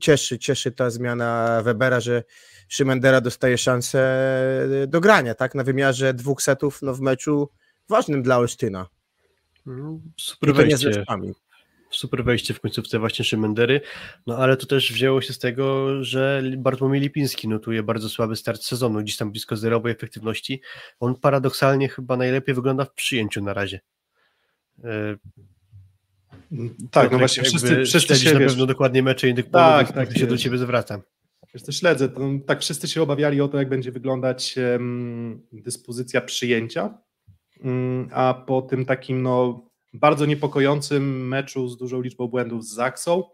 cieszy, 0.00 0.38
cieszy 0.38 0.72
ta 0.72 0.90
zmiana 0.90 1.60
Webera, 1.64 2.00
że 2.00 2.22
Szymendera 2.68 3.20
dostaje 3.20 3.58
szansę 3.58 4.28
do 4.88 5.00
grania, 5.00 5.34
tak, 5.34 5.54
na 5.54 5.64
wymiarze 5.64 6.14
dwóch 6.14 6.42
setów 6.42 6.82
no, 6.82 6.94
w 6.94 7.00
meczu 7.00 7.50
ważnym 7.88 8.22
dla 8.22 8.38
Olsztyna. 8.38 8.86
No, 9.66 10.00
I 10.18 10.22
Super 10.22 10.54
to 10.54 10.62
nie 10.62 10.76
z. 10.76 11.06
Super 11.96 12.24
wejście 12.24 12.54
w 12.54 12.60
końcówce 12.60 12.98
właśnie 12.98 13.24
Szymendery, 13.24 13.80
no 14.26 14.36
ale 14.36 14.56
to 14.56 14.66
też 14.66 14.92
wzięło 14.92 15.20
się 15.20 15.32
z 15.32 15.38
tego, 15.38 16.04
że 16.04 16.42
Bartłomiej 16.56 17.00
Lipiński 17.00 17.48
notuje 17.48 17.82
bardzo 17.82 18.08
słaby 18.08 18.36
start 18.36 18.62
sezonu, 18.62 19.00
gdzieś 19.00 19.16
tam 19.16 19.30
blisko 19.30 19.56
zerowej 19.56 19.92
efektywności. 19.92 20.60
On 21.00 21.14
paradoksalnie 21.14 21.88
chyba 21.88 22.16
najlepiej 22.16 22.54
wygląda 22.54 22.84
w 22.84 22.94
przyjęciu 22.94 23.42
na 23.42 23.54
razie. 23.54 23.80
E, 24.84 25.16
Tak, 26.90 27.12
no 27.12 27.18
właśnie 27.18 27.42
wszyscy, 27.42 27.84
wszyscy 27.84 28.16
się, 28.16 28.32
na 28.32 28.40
wiesz, 28.40 28.52
pewno 28.52 28.66
dokładnie 28.66 29.02
mecze 29.02 29.28
innych 29.28 29.50
Tak, 29.50 29.92
tak, 29.92 30.18
się 30.18 30.26
do 30.26 30.38
ciebie 30.38 30.58
zwracam. 30.58 31.02
Wiesz 31.54 31.62
co, 31.62 31.72
śledzę. 31.72 32.08
To, 32.08 32.20
tak, 32.46 32.60
wszyscy 32.60 32.88
się 32.88 33.02
obawiali 33.02 33.40
o 33.40 33.48
to, 33.48 33.58
jak 33.58 33.68
będzie 33.68 33.92
wyglądać 33.92 34.58
em, 34.58 35.42
dyspozycja 35.52 36.20
przyjęcia, 36.20 36.98
Mm, 37.64 38.08
a 38.12 38.34
po 38.46 38.62
tym 38.62 38.84
takim 38.84 39.22
no, 39.22 39.65
bardzo 39.96 40.26
niepokojącym 40.26 41.28
meczu 41.28 41.68
z 41.68 41.76
dużą 41.76 42.00
liczbą 42.00 42.28
błędów 42.28 42.64
z 42.64 42.74
Zaksą, 42.74 43.24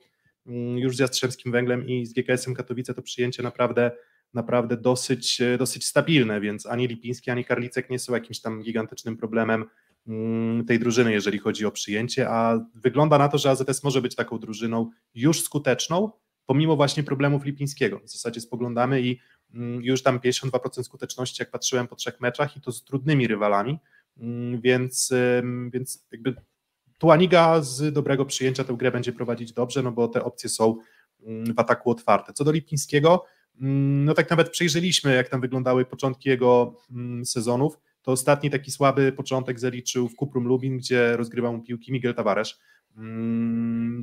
mm, 0.47 0.79
już 0.79 0.97
z 0.97 0.99
Jastrzębskim 0.99 1.53
Węglem 1.53 1.87
i 1.87 2.07
z 2.07 2.13
GKS-em 2.13 2.55
Katowice, 2.55 2.95
to 2.95 3.03
przyjęcie 3.03 3.43
naprawdę, 3.43 3.91
naprawdę 4.35 4.77
dosyć, 4.77 5.41
e, 5.41 5.59
dosyć 5.59 5.87
stabilne, 5.87 6.41
więc 6.41 6.67
ani 6.67 6.89
Lipiński, 6.89 7.31
ani 7.31 7.45
Karlicek 7.45 7.91
nie 7.91 7.99
są 7.99 8.15
jakimś 8.15 8.41
tam 8.41 8.63
gigantycznym 8.63 9.17
problemem 9.17 9.65
mm, 10.07 10.65
tej 10.65 10.79
drużyny, 10.79 11.13
jeżeli 11.13 11.39
chodzi 11.39 11.67
o 11.67 11.71
przyjęcie, 11.71 12.31
a 12.31 12.67
wygląda 12.75 13.19
na 13.19 13.29
to, 13.29 13.39
że 13.39 13.51
AZS 13.51 13.85
może 13.85 14.03
być 14.03 14.15
taką 14.15 14.39
drużyną 14.39 14.91
już 15.15 15.41
skuteczną, 15.41 16.11
pomimo 16.47 16.77
właśnie 16.77 17.03
problemów 17.03 17.45
Lipińskiego. 17.45 18.01
W 18.05 18.11
zasadzie 18.11 18.41
spoglądamy 18.41 19.03
i 19.03 19.19
mm, 19.55 19.83
już 19.83 20.03
tam 20.03 20.19
52% 20.19 20.83
skuteczności, 20.83 21.43
jak 21.43 21.51
patrzyłem 21.51 21.89
po 21.89 21.97
trzech 21.97 22.21
meczach 22.21 22.57
i 22.57 22.61
to 22.61 22.73
z 22.73 22.85
trudnymi 22.85 23.27
rywalami, 23.27 23.79
więc, 24.63 25.13
więc 25.73 26.07
jakby 26.13 26.35
Tuaniga 27.03 27.61
z 27.61 27.93
dobrego 27.93 28.25
przyjęcia 28.25 28.65
tę 28.65 28.75
grę 28.75 28.91
będzie 28.91 29.13
prowadzić 29.13 29.53
dobrze, 29.53 29.83
no 29.83 29.93
bo 29.93 30.09
te 30.09 30.25
opcje 30.25 30.51
są 30.51 30.77
mm, 31.23 31.55
w 31.55 31.59
ataku 31.59 31.91
otwarte. 31.91 32.33
Co 32.33 32.45
do 32.45 32.53
Lipińskiego, 32.53 33.25
mm, 33.61 34.05
no 34.05 34.15
tak 34.15 34.31
nawet 34.31 34.51
przejrzeliśmy, 34.51 35.15
jak 35.15 35.29
tam 35.29 35.41
wyglądały 35.41 35.85
początki 35.85 36.29
jego 36.29 36.77
mm, 36.91 37.27
sezonów, 37.27 37.79
to 38.03 38.13
ostatni 38.13 38.51
taki 38.51 38.71
słaby 38.71 39.13
początek 39.13 39.61
zaliczył 39.61 40.09
w 40.09 40.17
Kuprum 40.17 40.45
Lubin, 40.45 40.79
gdzie 40.79 41.17
rozgrywał 41.17 41.53
mu 41.53 41.63
piłki 41.63 41.93
Miguel 41.93 42.15
Tavares. 42.15 42.61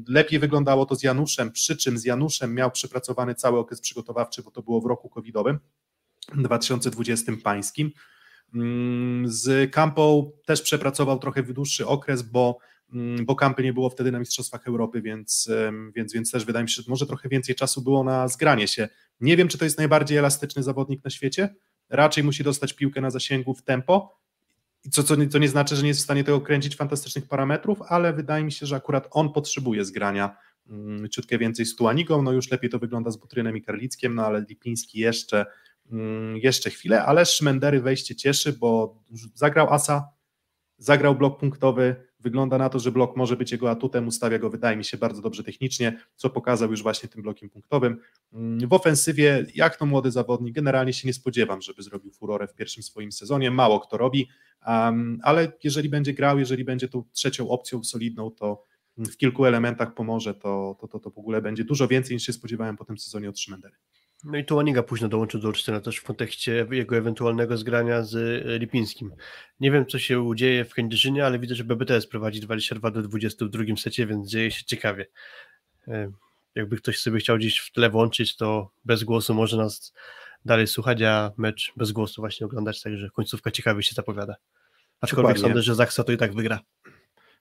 Lepiej 0.08 0.40
wyglądało 0.40 0.86
to 0.86 0.96
z 0.96 1.04
Januszem, 1.04 1.52
przy 1.52 1.78
czym 1.78 1.98
z 1.98 2.06
Januszem 2.06 2.56
miał 2.56 2.72
przepracowany 2.72 3.36
cały 3.36 3.60
okres 3.60 3.82
przygotowawczy, 3.82 4.44
bo 4.44 4.52
to 4.52 4.62
było 4.62 4.82
w 4.82 4.86
roku 4.86 5.10
covidowym, 5.10 5.60
2020 6.36 7.32
pańskim. 7.44 7.92
Z 9.26 9.72
Campą 9.72 10.32
też 10.46 10.62
przepracował 10.62 11.20
trochę 11.20 11.44
dłuższy 11.44 11.88
okres, 11.88 12.22
bo, 12.22 12.60
bo 13.24 13.36
Campy 13.36 13.64
nie 13.64 13.74
było 13.74 13.90
wtedy 13.90 14.12
na 14.12 14.20
Mistrzostwach 14.20 14.68
Europy, 14.68 15.02
więc, 15.02 15.50
więc, 15.96 16.14
więc 16.14 16.32
też 16.32 16.46
wydaje 16.46 16.64
mi 16.64 16.70
się, 16.70 16.82
że 16.82 16.90
może 16.90 17.06
trochę 17.06 17.30
więcej 17.30 17.56
czasu 17.56 17.82
było 17.82 18.04
na 18.04 18.28
zgranie 18.28 18.68
się. 18.68 18.90
Nie 19.22 19.38
wiem, 19.38 19.48
czy 19.48 19.58
to 19.58 19.66
jest 19.66 19.78
najbardziej 19.78 20.18
elastyczny 20.18 20.64
zawodnik 20.64 21.04
na 21.04 21.10
świecie. 21.10 21.56
Raczej 21.90 22.24
musi 22.24 22.44
dostać 22.44 22.74
piłkę 22.74 23.02
na 23.02 23.10
zasięgu 23.10 23.54
w 23.54 23.64
tempo 23.64 24.20
co, 24.92 25.04
co, 25.04 25.16
co 25.30 25.38
nie 25.38 25.50
znaczy, 25.50 25.76
że 25.76 25.82
nie 25.82 25.88
jest 25.88 26.00
w 26.00 26.04
stanie 26.04 26.24
tego 26.24 26.42
kręcić 26.42 26.76
fantastycznych 26.76 27.28
parametrów, 27.28 27.82
ale 27.82 28.14
wydaje 28.14 28.44
mi 28.44 28.52
się, 28.52 28.66
że 28.66 28.76
akurat 28.76 29.08
on 29.12 29.34
potrzebuje 29.34 29.86
zgrania 29.86 30.38
mm, 30.70 31.10
ciutkę 31.10 31.38
więcej 31.38 31.66
z 31.66 31.76
Tuanigą, 31.76 32.22
no 32.22 32.32
już 32.32 32.52
lepiej 32.52 32.70
to 32.70 32.80
wygląda 32.80 33.12
z 33.12 33.18
Butrynem 33.18 33.58
i 33.58 33.62
Karlickiem, 33.62 34.16
no 34.16 34.26
ale 34.26 34.46
Lipiński 34.50 35.00
jeszcze, 35.00 35.46
mm, 35.92 36.38
jeszcze 36.38 36.70
chwilę, 36.70 37.06
ale 37.06 37.26
Szmendery 37.26 37.82
wejście 37.82 38.16
cieszy, 38.16 38.54
bo 38.54 39.00
zagrał 39.34 39.74
Asa, 39.74 40.10
zagrał 40.78 41.16
blok 41.16 41.40
punktowy, 41.40 42.09
wygląda 42.20 42.58
na 42.58 42.70
to, 42.70 42.80
że 42.80 42.92
blok 42.92 43.16
może 43.16 43.36
być 43.38 43.52
jego 43.52 43.72
atutem, 43.72 44.08
ustawia 44.08 44.40
go, 44.40 44.50
wydaje 44.50 44.78
mi 44.78 44.86
się, 44.86 44.98
bardzo 44.98 45.22
dobrze 45.22 45.44
technicznie, 45.44 46.00
co 46.16 46.30
pokazał 46.30 46.72
już 46.72 46.84
właśnie 46.84 47.10
tym 47.10 47.22
blokiem 47.22 47.50
punktowym. 47.50 47.98
Mm, 48.34 48.68
w 48.70 48.74
ofensywie, 48.74 49.46
jak 49.56 49.78
to 49.78 49.86
młody 49.86 50.12
zawodnik, 50.12 50.56
generalnie 50.56 50.94
się 50.94 51.08
nie 51.08 51.14
spodziewam, 51.14 51.62
żeby 51.62 51.84
zrobił 51.84 52.12
furorę 52.12 52.48
w 52.48 52.54
pierwszym 52.54 52.84
swoim 52.84 53.12
sezonie, 53.12 53.52
mało 53.52 53.80
kto 53.80 53.98
robi, 53.98 54.30
um, 54.68 55.20
ale 55.24 55.52
jeżeli 55.64 55.90
będzie 55.90 56.14
grał, 56.14 56.40
jeżeli 56.40 56.66
będzie 56.66 56.88
tą 56.88 57.04
trzecią 57.12 57.50
opcją 57.50 57.84
solidną, 57.84 58.32
to 58.32 58.64
w 58.98 59.18
kilku 59.18 59.46
elementach 59.46 59.94
pomoże, 59.94 60.34
to, 60.34 60.78
to, 60.80 60.88
to, 60.88 61.00
to 61.00 61.10
w 61.10 61.18
ogóle 61.18 61.42
będzie 61.42 61.64
dużo 61.64 61.88
więcej 61.88 62.16
niż 62.16 62.24
się 62.24 62.34
spodziewałem 62.34 62.78
po 62.78 62.86
tym 62.86 62.98
sezonie 62.98 63.30
od 63.30 63.40
Szymendery. 63.40 63.76
No 64.24 64.38
i 64.38 64.46
Tuaniga 64.46 64.84
późno 64.84 65.08
dołączył 65.08 65.40
do 65.40 65.48
Olsztyna 65.48 65.82
też 65.82 65.98
w 65.98 66.04
kontekście 66.04 66.68
jego 66.72 66.98
ewentualnego 66.98 67.58
zgrania 67.58 68.04
z 68.04 68.16
e, 68.16 68.60
Lipińskim. 68.60 69.12
Nie 69.60 69.72
wiem, 69.72 69.86
co 69.86 70.00
się 70.00 70.32
dzieje 70.36 70.66
w 70.66 70.74
Kędzierzynie, 70.74 71.26
ale 71.26 71.40
widzę, 71.40 71.56
że 71.56 71.64
BBTS 71.64 72.08
prowadzi 72.08 72.40
22 72.40 72.92
do 72.92 73.02
20 73.02 73.46
w 73.46 73.50
drugim 73.50 73.78
secie, 73.78 74.08
więc 74.08 74.30
dzieje 74.30 74.52
się 74.52 74.64
ciekawie. 74.64 75.06
E, 75.88 76.12
jakby 76.56 76.78
ktoś 76.78 77.00
sobie 77.00 77.20
chciał 77.20 77.38
gdzieś 77.38 77.60
w 77.60 77.72
tle 77.72 77.90
włączyć, 77.90 78.36
to 78.36 78.72
bez 78.86 79.04
głosu 79.04 79.34
może 79.34 79.58
nas 79.58 79.94
dalej 80.46 80.68
słuchać, 80.68 81.02
a 81.02 81.32
mecz 81.38 81.74
bez 81.78 81.92
głosu 81.92 82.22
właśnie 82.22 82.46
oglądać, 82.46 82.82
także 82.82 83.10
końcówka 83.10 83.52
ciekawie 83.52 83.84
się 83.84 83.96
zapowiada. 83.96 84.36
Aczkolwiek 85.02 85.36
Dokładnie. 85.36 85.42
sądzę, 85.42 85.62
że 85.62 85.76
Zaksa 85.76 86.04
to 86.04 86.12
i 86.12 86.18
tak 86.18 86.34
wygra. 86.34 86.60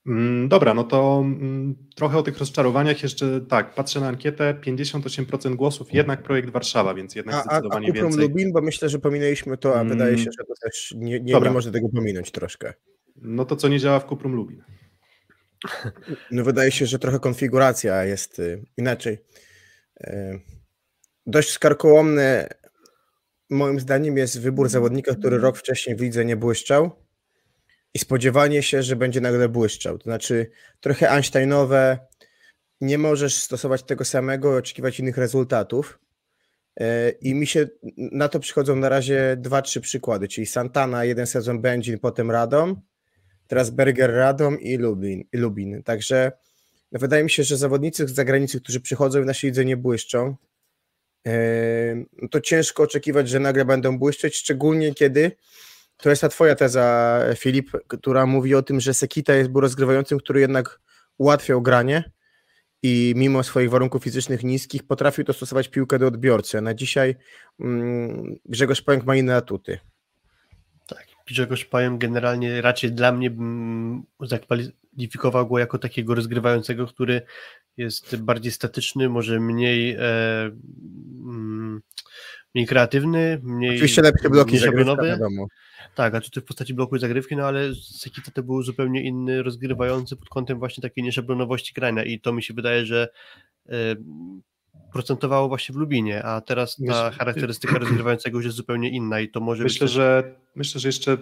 Mm, 0.09 0.49
dobra, 0.49 0.75
no 0.75 0.85
to 0.85 1.23
mm, 1.25 1.75
trochę 1.95 2.19
o 2.19 2.23
tych 2.23 2.39
rozczarowaniach 2.39 3.03
jeszcze 3.03 3.41
tak, 3.41 3.75
patrzę 3.75 4.01
na 4.01 4.09
ankietę, 4.09 4.55
58% 4.67 5.55
głosów, 5.55 5.93
jednak 5.93 6.23
projekt 6.23 6.51
Warszawa, 6.51 6.95
więc 6.95 7.15
jednak 7.15 7.35
a, 7.35 7.43
zdecydowanie 7.43 7.89
a, 7.89 7.91
a 7.91 7.93
więcej. 7.93 8.23
Lubin, 8.23 8.53
bo 8.53 8.61
myślę, 8.61 8.89
że 8.89 8.99
pominęliśmy 8.99 9.59
to, 9.59 9.75
a 9.75 9.81
mm. 9.81 9.89
wydaje 9.89 10.19
się, 10.19 10.31
że 10.39 10.45
to 10.45 10.55
też 10.63 10.95
nie, 10.97 11.21
nie, 11.21 11.41
nie 11.41 11.51
można 11.51 11.73
tego 11.73 11.89
pominąć 11.89 12.31
troszkę. 12.31 12.75
No 13.17 13.45
to 13.45 13.57
co 13.57 13.69
nie 13.69 13.79
działa 13.79 14.01
w 14.01 14.07
Kuprum 14.07 14.33
Lubin? 14.33 14.63
No 16.31 16.45
wydaje 16.45 16.71
się, 16.71 16.87
że 16.87 16.99
trochę 16.99 17.19
konfiguracja 17.19 18.05
jest 18.05 18.39
y, 18.39 18.65
inaczej. 18.77 19.19
Y, 20.01 20.41
dość 21.27 21.51
skarkołomny 21.51 22.49
moim 23.51 23.81
zdaniem 23.81 24.17
jest 24.17 24.41
wybór 24.41 24.69
zawodnika, 24.69 25.15
który 25.15 25.39
rok 25.39 25.57
wcześniej 25.57 25.97
w 25.97 26.01
lidze 26.01 26.25
nie 26.25 26.37
błyszczał 26.37 27.08
i 27.99 28.01
spodziewanie 28.01 28.63
się, 28.63 28.83
że 28.83 28.97
będzie 28.97 29.21
nagle 29.21 29.49
błyszczał. 29.49 29.99
To 29.99 30.05
znaczy 30.05 30.51
trochę 30.81 31.11
Einsteinowe, 31.11 31.99
nie 32.81 32.99
możesz 32.99 33.35
stosować 33.35 33.83
tego 33.83 34.05
samego 34.05 34.55
i 34.55 34.59
oczekiwać 34.59 35.01
innych 35.01 35.19
rezultatów. 35.19 35.99
E, 36.81 37.11
I 37.11 37.35
mi 37.35 37.47
się 37.47 37.69
na 37.97 38.29
to 38.29 38.41
przychodzą 38.41 38.77
na 38.77 38.89
razie 38.89 39.37
dwa, 39.39 39.63
trzy 39.63 39.81
przykłady, 39.81 40.29
czyli 40.29 40.47
Santana, 40.47 41.05
jeden 41.05 41.27
sezon 41.27 41.61
Będzin, 41.61 41.99
potem 41.99 42.31
Radom, 42.31 42.81
teraz 43.47 43.71
Berger 43.71 44.11
Radom 44.11 44.61
i 44.61 44.77
Lubin. 44.77 45.25
I 45.33 45.37
Lubin. 45.37 45.83
Także 45.83 46.33
no 46.93 46.99
wydaje 46.99 47.25
mi 47.25 47.31
się, 47.31 47.45
że 47.45 47.57
zawodnicy 47.57 48.09
z 48.09 48.15
zagranicy, 48.15 48.61
którzy 48.61 48.81
przychodzą 48.81 49.19
i 49.19 49.23
w 49.23 49.27
naszej 49.27 49.51
lidze 49.51 49.65
nie 49.65 49.77
błyszczą, 49.77 50.37
e, 51.27 51.95
no 52.23 52.29
to 52.29 52.41
ciężko 52.41 52.83
oczekiwać, 52.83 53.29
że 53.29 53.41
nagle 53.41 53.65
będą 53.65 53.99
błyszczeć, 53.99 54.37
szczególnie 54.37 54.95
kiedy 54.95 55.33
to 55.99 56.11
jest 56.11 56.23
ta 56.23 56.29
twoja 56.29 56.55
teza, 56.55 57.19
Filip, 57.37 57.71
która 57.89 58.27
mówi 58.27 58.55
o 58.55 58.63
tym, 58.63 58.81
że 58.81 58.95
Sekita 58.95 59.35
jest 59.35 59.51
był 59.51 59.61
rozgrywającym, 59.61 60.19
który 60.19 60.41
jednak 60.41 60.81
ułatwiał 61.19 61.63
granie 61.63 62.11
i 62.83 63.13
mimo 63.17 63.43
swoich 63.43 63.71
warunków 63.71 64.03
fizycznych 64.03 64.45
niskich 64.45 64.87
potrafił 64.87 65.25
dostosować 65.25 65.69
piłkę 65.69 65.99
do 65.99 66.07
odbiorcy. 66.07 66.61
Na 66.61 66.75
dzisiaj 66.75 67.17
mm, 67.61 68.37
Grzegorz 68.45 68.83
Pająk 68.83 69.05
ma 69.05 69.17
inne 69.17 69.37
atuty. 69.37 69.79
Tak, 70.87 71.07
Grzegorz 71.27 71.65
Pająk 71.65 72.01
generalnie 72.01 72.63
raczej 72.63 72.93
dla 72.93 73.13
mnie 73.13 73.29
mm, 73.29 74.03
zakwalifikował 74.21 75.49
go 75.49 75.59
jako 75.59 75.79
takiego 75.79 76.15
rozgrywającego, 76.15 76.87
który 76.87 77.23
jest 77.77 78.17
bardziej 78.17 78.53
statyczny, 78.53 79.09
może 79.09 79.41
mniej 79.41 79.91
e, 79.91 80.01
mm, 81.25 81.81
mniej 82.55 82.67
kreatywny, 82.67 83.41
mniej 83.43 83.71
Oczywiście 83.71 84.03
lepsze 84.03 84.31
bloki 84.31 84.59
szablonowy. 84.59 85.19
Tak, 85.95 86.15
a 86.15 86.21
tutaj 86.21 86.43
w 86.43 86.47
postaci 86.47 86.75
bloku 86.75 86.97
i 86.97 86.99
zagrywki, 86.99 87.37
no 87.37 87.45
ale 87.45 87.75
Sekita 87.75 88.31
to 88.31 88.43
był 88.43 88.63
zupełnie 88.63 89.03
inny 89.03 89.43
rozgrywający 89.43 90.17
pod 90.17 90.29
kątem 90.29 90.59
właśnie 90.59 90.83
takiej 90.83 91.05
nieszablonowości 91.05 91.75
grania 91.75 92.05
i 92.05 92.21
to 92.21 92.33
mi 92.33 92.43
się 92.43 92.55
wydaje, 92.55 92.87
że 92.87 93.09
y, 93.67 93.73
procentowało 94.93 95.49
właśnie 95.49 95.73
w 95.73 95.77
Lubinie, 95.77 96.23
a 96.23 96.41
teraz 96.41 96.77
ta 96.77 96.83
myślę, 96.83 97.11
charakterystyka 97.19 97.79
rozgrywającego 97.79 98.39
już 98.39 98.45
jest 98.45 98.57
zupełnie 98.57 98.91
inna 98.91 99.21
i 99.21 99.29
to 99.29 99.41
może 99.41 99.63
myślę, 99.63 99.85
być... 99.85 99.95
że 99.95 100.35
Myślę, 100.59 100.81
że 100.81 100.89
jeszcze 100.89 101.19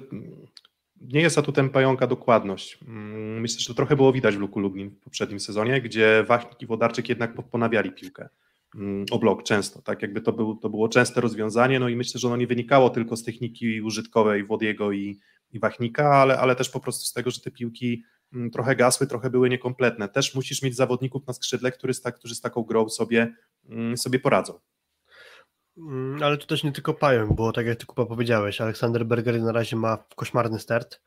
nie 1.00 1.20
jest 1.20 1.38
atutem 1.38 1.70
pająka 1.70 2.06
dokładność. 2.06 2.78
Myślę, 3.40 3.60
że 3.60 3.66
to 3.66 3.74
trochę 3.74 3.96
było 3.96 4.12
widać 4.12 4.36
w 4.36 4.38
Luku 4.40 4.60
Lublin 4.60 4.90
w 4.90 5.00
poprzednim 5.00 5.40
sezonie, 5.40 5.80
gdzie 5.80 6.24
Wachnik 6.28 6.62
i 6.62 6.66
Wodarczyk 6.66 7.08
jednak 7.08 7.34
ponawiali 7.50 7.92
piłkę. 7.92 8.28
Mm, 8.76 9.04
o 9.10 9.18
blok 9.18 9.42
często, 9.42 9.82
tak 9.82 10.02
jakby 10.02 10.20
to, 10.20 10.32
był, 10.32 10.56
to 10.56 10.70
było 10.70 10.88
częste 10.88 11.20
rozwiązanie, 11.20 11.80
no 11.80 11.88
i 11.88 11.96
myślę, 11.96 12.20
że 12.20 12.28
ono 12.28 12.36
nie 12.36 12.46
wynikało 12.46 12.90
tylko 12.90 13.16
z 13.16 13.24
techniki 13.24 13.82
użytkowej 13.82 14.46
Wodiego 14.46 14.92
i, 14.92 15.18
i 15.52 15.58
Wachnika, 15.58 16.10
ale, 16.10 16.38
ale 16.38 16.56
też 16.56 16.70
po 16.70 16.80
prostu 16.80 17.04
z 17.04 17.12
tego, 17.12 17.30
że 17.30 17.40
te 17.40 17.50
piłki 17.50 18.04
mm, 18.32 18.50
trochę 18.50 18.76
gasły, 18.76 19.06
trochę 19.06 19.30
były 19.30 19.48
niekompletne. 19.48 20.08
Też 20.08 20.34
musisz 20.34 20.62
mieć 20.62 20.76
zawodników 20.76 21.26
na 21.26 21.32
skrzydle, 21.32 21.72
którzy 21.72 21.94
z, 21.94 22.00
którzy 22.00 22.34
z 22.34 22.40
taką 22.40 22.62
grą 22.62 22.88
sobie, 22.88 23.34
mm, 23.68 23.96
sobie 23.96 24.18
poradzą. 24.18 24.60
Ale 26.22 26.38
to 26.38 26.46
też 26.46 26.64
nie 26.64 26.72
tylko 26.72 26.94
Pająk, 26.94 27.32
bo 27.32 27.52
tak 27.52 27.66
jak 27.66 27.78
ty 27.78 27.86
Kupa 27.86 28.06
powiedziałeś, 28.06 28.60
Aleksander 28.60 29.06
Berger 29.06 29.42
na 29.42 29.52
razie 29.52 29.76
ma 29.76 30.04
koszmarny 30.16 30.58
start, 30.58 31.00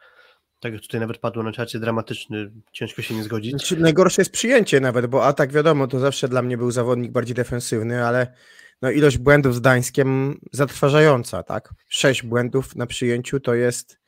tak 0.59 0.73
jak 0.73 0.81
tutaj 0.81 1.01
nawet 1.01 1.17
padło 1.17 1.43
na 1.43 1.51
czacie, 1.51 1.79
dramatyczny, 1.79 2.51
ciężko 2.71 3.01
się 3.01 3.15
nie 3.15 3.23
zgodzić. 3.23 3.51
Znaczy, 3.51 3.77
najgorsze 3.77 4.21
jest 4.21 4.31
przyjęcie 4.31 4.79
nawet, 4.79 5.05
bo 5.05 5.25
atak 5.25 5.51
wiadomo, 5.51 5.87
to 5.87 5.99
zawsze 5.99 6.27
dla 6.27 6.41
mnie 6.41 6.57
był 6.57 6.71
zawodnik 6.71 7.11
bardziej 7.11 7.35
defensywny, 7.35 8.05
ale 8.05 8.33
no 8.81 8.91
ilość 8.91 9.17
błędów 9.17 9.55
z 9.55 9.61
Dańskiem 9.61 10.39
zatrważająca, 10.51 11.43
tak? 11.43 11.73
Sześć 11.89 12.23
błędów 12.23 12.75
na 12.75 12.85
przyjęciu 12.85 13.39
to 13.39 13.55
jest, 13.55 13.99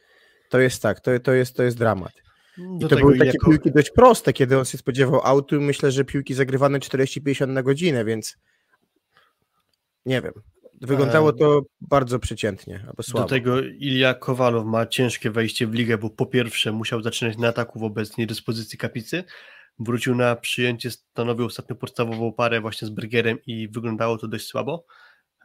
to 0.49 0.59
jest 0.59 0.81
tak, 0.81 0.99
to, 0.99 1.19
to, 1.19 1.33
jest, 1.33 1.55
to 1.55 1.63
jest 1.63 1.77
dramat. 1.77 2.13
I 2.57 2.87
to 2.87 2.95
były 2.95 3.17
takie 3.17 3.31
jako... 3.31 3.49
piłki 3.49 3.71
dość 3.71 3.91
proste, 3.91 4.33
kiedy 4.33 4.59
on 4.59 4.65
się 4.65 4.77
spodziewał 4.77 5.21
autu. 5.23 5.61
Myślę, 5.61 5.91
że 5.91 6.05
piłki 6.05 6.33
zagrywane 6.33 6.79
40-50 6.79 7.47
na 7.47 7.63
godzinę, 7.63 8.05
więc 8.05 8.37
nie 10.05 10.21
wiem. 10.21 10.33
Wyglądało 10.81 11.33
to 11.33 11.61
bardzo 11.81 12.19
przeciętnie, 12.19 12.83
albo 12.87 13.03
słabo. 13.03 13.27
Do 13.27 13.29
tego 13.29 13.61
Ilia 13.61 14.13
Kowalow 14.13 14.65
ma 14.65 14.85
ciężkie 14.85 15.31
wejście 15.31 15.67
w 15.67 15.73
ligę, 15.73 15.97
bo 15.97 16.09
po 16.09 16.25
pierwsze 16.25 16.71
musiał 16.71 17.01
zaczynać 17.01 17.37
na 17.37 17.47
ataku 17.47 17.79
wobec 17.79 18.17
niedyspozycji 18.17 18.77
Kapicy, 18.77 19.23
wrócił 19.79 20.15
na 20.15 20.35
przyjęcie, 20.35 20.91
stanowił 20.91 21.45
ostatnio 21.45 21.75
podstawową 21.75 22.33
parę 22.33 22.61
właśnie 22.61 22.87
z 22.87 22.91
Bergerem 22.91 23.37
i 23.45 23.67
wyglądało 23.67 24.17
to 24.17 24.27
dość 24.27 24.47
słabo. 24.47 24.85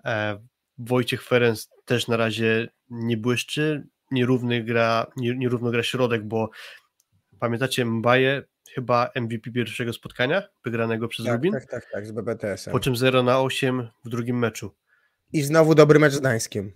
E, 0.04 0.38
Wojciech 0.78 1.24
Ferenc 1.24 1.68
też 1.84 2.08
na 2.08 2.16
razie 2.16 2.68
nie 2.90 3.16
błyszczy, 3.16 3.86
nierówny 4.10 4.64
gra, 4.64 5.06
nierówno 5.16 5.70
gra 5.70 5.82
środek, 5.82 6.24
bo 6.24 6.50
pamiętacie 7.38 7.84
Mbaje, 7.84 8.42
chyba 8.74 9.10
MVP 9.14 9.50
pierwszego 9.50 9.92
spotkania, 9.92 10.42
wygranego 10.64 11.08
przez 11.08 11.26
tak, 11.26 11.34
Rubin? 11.34 11.52
Tak, 11.52 11.66
tak, 11.66 11.90
tak, 11.92 12.06
z 12.06 12.12
BBTS-em. 12.12 12.72
Po 12.72 12.80
czym 12.80 12.96
0 12.96 13.22
na 13.22 13.40
8 13.40 13.88
w 14.04 14.08
drugim 14.08 14.38
meczu. 14.38 14.70
I 15.36 15.42
znowu 15.42 15.74
dobry 15.74 15.98
mecz 15.98 16.12
z 16.12 16.20
Gdańskiem. 16.20 16.72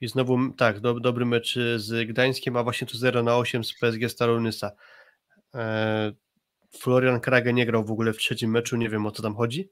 I 0.00 0.08
znowu, 0.08 0.52
tak, 0.52 0.80
do, 0.80 1.00
dobry 1.00 1.24
mecz 1.24 1.58
z 1.76 2.08
Gdańskiem, 2.08 2.56
a 2.56 2.62
właśnie 2.62 2.86
tu 2.86 2.96
0 2.98 3.22
na 3.22 3.36
8 3.36 3.64
z 3.64 3.72
PSG 3.72 4.08
Staronysa. 4.08 4.72
E, 5.54 6.12
Florian 6.78 7.20
Krage 7.20 7.52
nie 7.52 7.66
grał 7.66 7.84
w 7.84 7.90
ogóle 7.90 8.12
w 8.12 8.16
trzecim 8.16 8.50
meczu, 8.50 8.76
nie 8.76 8.88
wiem 8.88 9.06
o 9.06 9.10
co 9.10 9.22
tam 9.22 9.34
chodzi. 9.34 9.70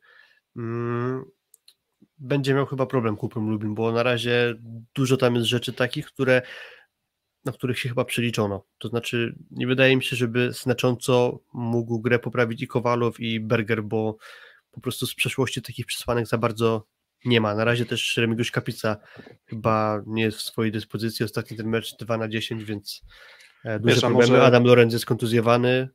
Mm, 0.56 1.24
będzie 2.18 2.54
miał 2.54 2.66
chyba 2.66 2.86
problem 2.86 3.16
Kuprum 3.16 3.50
Lubin, 3.50 3.74
bo 3.74 3.92
na 3.92 4.02
razie 4.02 4.54
dużo 4.94 5.16
tam 5.16 5.34
jest 5.34 5.46
rzeczy 5.46 5.72
takich, 5.72 6.06
które 6.06 6.42
na 7.44 7.52
których 7.52 7.78
się 7.78 7.88
chyba 7.88 8.04
przeliczono. 8.04 8.66
To 8.78 8.88
znaczy, 8.88 9.34
nie 9.50 9.66
wydaje 9.66 9.96
mi 9.96 10.04
się, 10.04 10.16
żeby 10.16 10.52
znacząco 10.52 11.40
mógł 11.52 12.00
grę 12.00 12.18
poprawić 12.18 12.62
i 12.62 12.66
Kowalow, 12.66 13.20
i 13.20 13.40
Berger, 13.40 13.82
bo 13.84 14.16
po 14.70 14.80
prostu 14.80 15.06
z 15.06 15.14
przeszłości 15.14 15.62
takich 15.62 15.86
przesłanek 15.86 16.26
za 16.26 16.38
bardzo 16.38 16.86
nie 17.24 17.40
ma. 17.40 17.54
Na 17.54 17.64
razie 17.64 17.86
też 17.86 18.16
Remigiusz 18.16 18.50
Kapica 18.50 18.96
chyba 19.46 20.02
nie 20.06 20.22
jest 20.22 20.38
w 20.38 20.42
swojej 20.42 20.72
dyspozycji. 20.72 21.24
Ostatni 21.24 21.56
ten 21.56 21.68
mecz 21.68 21.96
2 21.96 22.18
na 22.18 22.28
10, 22.28 22.64
więc 22.64 23.02
e, 23.64 23.78
duże 23.80 23.94
Wiesz, 23.94 24.00
problemy. 24.00 24.30
Może... 24.32 24.42
Adam 24.42 24.64
Lorenz 24.64 24.92
jest 24.92 25.06
kontuzjowany. 25.06 25.88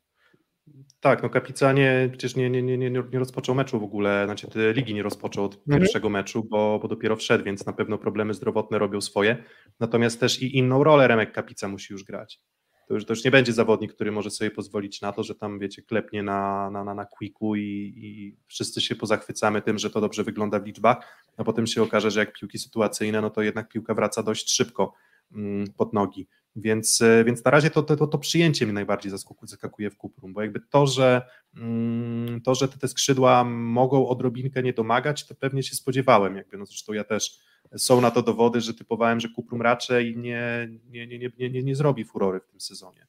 Tak, 1.00 1.24
no 1.24 1.30
Kapica 1.30 1.74
nie, 1.74 2.08
przecież 2.12 2.36
nie, 2.36 2.50
nie, 2.50 2.64
nie, 2.64 2.78
nie, 2.78 2.90
nie 2.90 3.20
rozpoczął 3.20 3.56
meczu 3.56 3.80
w 3.80 3.84
ogóle, 3.84 4.26
znaczy 4.26 4.48
te 4.48 4.74
ligi 4.74 4.94
nie 4.94 5.04
rozpoczął 5.04 5.46
od 5.46 5.54
Mhm. 5.56 5.82
pierwszego 5.82 6.10
meczu, 6.10 6.44
bo, 6.44 6.80
bo 6.82 6.88
dopiero 6.88 7.16
wszedł, 7.16 7.44
więc 7.44 7.66
na 7.66 7.74
pewno 7.74 7.98
problemy 7.98 8.34
zdrowotne 8.34 8.80
robią 8.80 9.02
swoje. 9.02 9.44
Natomiast 9.80 10.20
też 10.20 10.42
i 10.42 10.58
inną 10.58 10.84
rolę 10.84 11.08
Remek 11.08 11.32
Kapica 11.32 11.68
musi 11.68 11.94
już 11.94 12.04
grać. 12.04 12.40
To 12.88 12.94
już, 12.94 13.06
to 13.06 13.14
już 13.14 13.24
nie 13.24 13.32
będzie 13.32 13.54
zawodnik, 13.54 13.94
który 13.94 14.12
może 14.12 14.32
sobie 14.32 14.52
pozwolić 14.52 15.02
na 15.02 15.12
to, 15.12 15.24
że 15.24 15.36
tam, 15.36 15.60
wiecie, 15.60 15.82
klepnie 15.82 16.24
na, 16.24 16.70
na, 16.70 16.84
na, 16.84 16.94
na 16.94 17.06
quicku 17.06 17.56
i, 17.56 17.94
i 17.96 18.38
wszyscy 18.48 18.82
się 18.82 18.96
pozachwycamy 18.96 19.62
tym, 19.62 19.78
że 19.78 19.90
to 19.90 20.02
dobrze 20.02 20.24
wygląda 20.24 20.60
w 20.60 20.66
liczbach, 20.66 21.28
a 21.38 21.44
potem 21.44 21.68
się 21.68 21.84
okaże, 21.84 22.12
że 22.12 22.20
jak 22.20 22.40
piłki 22.40 22.60
sytuacyjne, 22.60 23.22
no 23.22 23.30
to 23.30 23.42
jednak 23.42 23.70
piłka 23.70 23.94
wraca 23.94 24.24
dość 24.24 24.52
szybko 24.52 24.94
mm, 25.32 25.68
pod 25.78 25.94
nogi. 25.94 26.28
Więc, 26.56 27.02
e, 27.02 27.24
więc 27.24 27.46
na 27.46 27.52
razie 27.52 27.70
to, 27.70 27.84
to, 27.84 28.08
to 28.08 28.18
przyjęcie 28.18 28.66
mnie 28.66 28.74
najbardziej 28.74 29.12
zaskakuje, 29.46 29.90
w 29.90 29.98
Kuprum, 29.98 30.34
bo 30.34 30.42
jakby 30.42 30.60
to, 30.70 30.88
że 30.88 31.22
mm, 31.56 32.42
to, 32.42 32.56
że 32.56 32.68
te, 32.68 32.78
te 32.78 32.88
skrzydła 32.88 33.44
mogą 33.44 34.08
odrobinkę 34.08 34.64
nie 34.64 34.74
domagać, 34.74 35.28
to 35.28 35.36
pewnie 35.36 35.64
się 35.64 35.76
spodziewałem, 35.76 36.36
jakby, 36.36 36.58
no 36.58 36.66
zresztą 36.66 36.94
ja 36.94 37.04
też 37.04 37.40
są 37.78 38.02
na 38.02 38.12
to 38.12 38.22
dowody, 38.22 38.62
że 38.62 38.74
typowałem, 38.74 39.20
że 39.20 39.30
Kuprum 39.30 39.62
raczej 39.62 40.18
nie, 40.18 40.70
nie, 40.90 41.08
nie, 41.08 41.20
nie, 41.20 41.50
nie, 41.50 41.64
nie 41.64 41.76
zrobi 41.76 42.06
furory 42.06 42.40
w 42.40 42.48
tym 42.48 42.62
sezonie. 42.62 43.08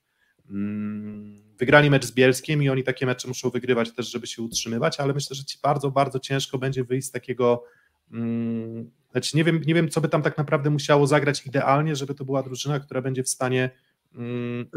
Mm, 0.51 1.43
Wygrali 1.59 1.91
mecz 1.91 2.05
z 2.05 2.13
Bielskiem 2.13 2.63
i 2.63 2.69
oni 2.69 2.85
takie 2.85 3.07
mecze 3.07 3.29
muszą 3.29 3.51
wygrywać 3.51 3.93
też, 3.93 4.11
żeby 4.11 4.27
się 4.27 4.43
utrzymywać, 4.43 5.01
ale 5.01 5.15
myślę, 5.15 5.37
że 5.37 5.45
ci 5.45 5.59
bardzo, 5.63 5.91
bardzo 5.91 6.19
ciężko 6.19 6.59
będzie 6.59 6.85
wyjść 6.85 7.09
z 7.09 7.11
takiego 7.11 7.65
mm, 8.13 8.91
znaczy 9.13 9.37
nie 9.37 9.45
wiem, 9.45 9.63
nie 9.67 9.75
wiem, 9.75 9.89
co 9.89 10.01
by 10.01 10.09
tam 10.09 10.23
tak 10.23 10.39
naprawdę 10.39 10.71
musiało 10.71 11.07
zagrać 11.07 11.47
idealnie, 11.47 11.97
żeby 11.97 12.15
to 12.15 12.25
była 12.25 12.43
drużyna, 12.43 12.81
która 12.81 13.03
będzie 13.03 13.23
w 13.23 13.29
stanie 13.29 13.71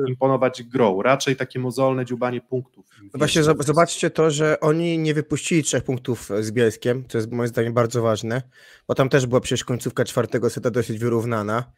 imponować 0.08 0.64
grą. 0.64 1.02
Raczej 1.02 1.36
takie 1.36 1.60
mozolne 1.60 2.06
dziubanie 2.06 2.42
punktów. 2.42 2.86
No 3.02 3.10
Właśnie 3.14 3.42
zob- 3.42 3.64
zobaczcie 3.64 4.10
to, 4.10 4.32
że 4.32 4.60
oni 4.60 4.98
nie 4.98 5.14
wypuścili 5.14 5.64
trzech 5.64 5.84
punktów 5.84 6.30
z 6.40 6.52
Bielskiem, 6.52 7.06
co 7.08 7.18
jest 7.18 7.32
moim 7.32 7.48
zdaniem 7.48 7.74
bardzo 7.74 8.02
ważne, 8.02 8.42
bo 8.88 8.96
tam 8.96 9.10
też 9.10 9.26
była 9.26 9.42
przecież 9.42 9.64
końcówka 9.64 10.06
czwartego 10.06 10.50
seta 10.50 10.72
dosyć 10.72 11.00
wyrównana. 11.00 11.72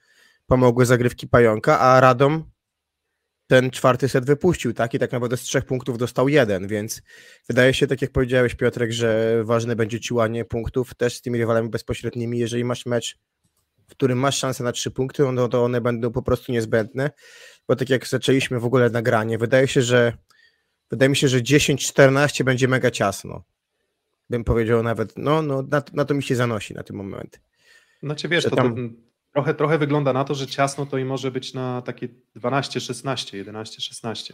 Pomogły 0.48 0.86
zagrywki 0.86 1.28
Pająka, 1.28 1.80
a 1.80 2.00
Radom 2.00 2.44
ten 3.48 3.72
czwarty 3.72 4.10
set 4.10 4.26
wypuścił, 4.26 4.74
tak? 4.74 4.94
I 4.94 5.00
tak 5.00 5.12
naprawdę 5.12 5.38
z 5.38 5.42
trzech 5.42 5.66
punktów 5.66 5.98
dostał 5.98 6.30
jeden, 6.30 6.68
więc 6.68 7.02
wydaje 7.50 7.74
się, 7.74 7.88
tak 7.88 8.02
jak 8.02 8.12
powiedziałeś 8.12 8.56
Piotrek, 8.56 8.92
że 8.92 9.42
ważne 9.44 9.76
będzie 9.76 10.00
ciłanie 10.00 10.46
punktów 10.46 10.96
też 10.96 11.16
z 11.16 11.22
tymi 11.22 11.40
rywalami 11.40 11.70
bezpośrednimi. 11.70 12.40
Jeżeli 12.40 12.64
masz 12.64 12.86
mecz, 12.86 13.18
w 13.88 13.92
którym 13.92 14.20
masz 14.20 14.38
szansę 14.38 14.64
na 14.64 14.72
trzy 14.72 14.92
punkty, 14.92 15.32
no 15.32 15.48
to 15.48 15.64
one 15.64 15.82
będą 15.82 16.12
po 16.12 16.22
prostu 16.22 16.52
niezbędne, 16.52 17.12
bo 17.68 17.76
tak 17.76 17.90
jak 17.90 18.08
zaczęliśmy 18.08 18.60
w 18.60 18.66
ogóle 18.66 18.90
nagranie, 18.90 19.38
wydaje 19.38 19.68
się, 19.68 19.82
że 19.82 20.14
wydaje 20.92 21.10
mi 21.10 21.16
się, 21.16 21.28
że 21.28 21.42
10-14 21.42 22.44
będzie 22.44 22.68
mega 22.68 22.92
ciasno. 22.92 23.44
Bym 24.30 24.44
powiedział 24.44 24.84
nawet, 24.84 25.14
no, 25.18 25.42
no 25.42 25.62
na, 25.62 25.84
na 25.94 26.06
to 26.06 26.14
mi 26.14 26.24
się 26.24 26.36
zanosi 26.36 26.74
na 26.74 26.84
ten 26.84 26.96
moment. 26.96 27.42
Znaczy 28.04 28.28
wiesz, 28.28 28.44
że 28.44 28.50
to, 28.50 28.56
tam- 28.56 28.76
to 28.76 28.96
trochę, 29.34 29.54
trochę 29.54 29.78
wygląda 29.78 30.14
na 30.14 30.24
to, 30.24 30.36
że 30.36 30.48
ciasno 30.48 30.86
to 30.86 30.98
i 30.98 31.06
może 31.06 31.32
być 31.32 31.54
na 31.54 31.82
takie 31.82 32.08
12-16, 32.36 33.44
11-16. 33.46 34.34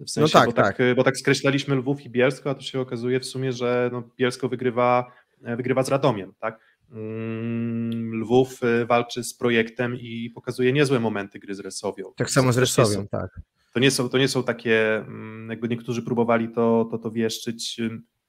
W 0.00 0.10
sensie, 0.10 0.32
tak, 0.32 0.46
bo, 0.46 0.52
tak. 0.52 0.76
tak, 0.76 0.96
bo 0.96 1.04
tak 1.04 1.16
skreślaliśmy 1.16 1.74
Lwów 1.74 2.02
i 2.02 2.10
Bielsko, 2.10 2.50
a 2.50 2.54
tu 2.54 2.62
się 2.62 2.80
okazuje 2.80 3.20
w 3.20 3.24
sumie, 3.24 3.52
że 3.52 3.90
no, 3.92 4.02
Bielsko 4.18 4.48
wygrywa, 4.48 5.12
wygrywa 5.40 5.82
z 5.82 5.88
Radomiem, 5.88 6.34
tak? 6.40 6.67
Mm, 6.90 8.14
Lwów 8.14 8.62
e, 8.62 8.86
walczy 8.86 9.24
z 9.24 9.34
projektem 9.34 9.96
i 9.96 10.30
pokazuje 10.30 10.72
niezłe 10.72 11.00
momenty 11.00 11.38
gry 11.38 11.54
z 11.54 11.60
Resowią. 11.60 12.12
Tak 12.16 12.30
samo 12.30 12.52
z 12.52 12.58
Rysowią, 12.58 13.06
tak. 13.08 13.40
to 13.74 13.80
nie 13.80 13.90
są, 13.90 14.08
to 14.08 14.18
nie 14.18 14.28
są 14.28 14.42
takie, 14.42 14.96
mm, 14.96 15.50
jakby 15.50 15.68
niektórzy 15.68 16.02
próbowali 16.02 16.48
to, 16.48 16.88
to, 16.90 16.98
to 16.98 17.10
wieszczyć, 17.10 17.80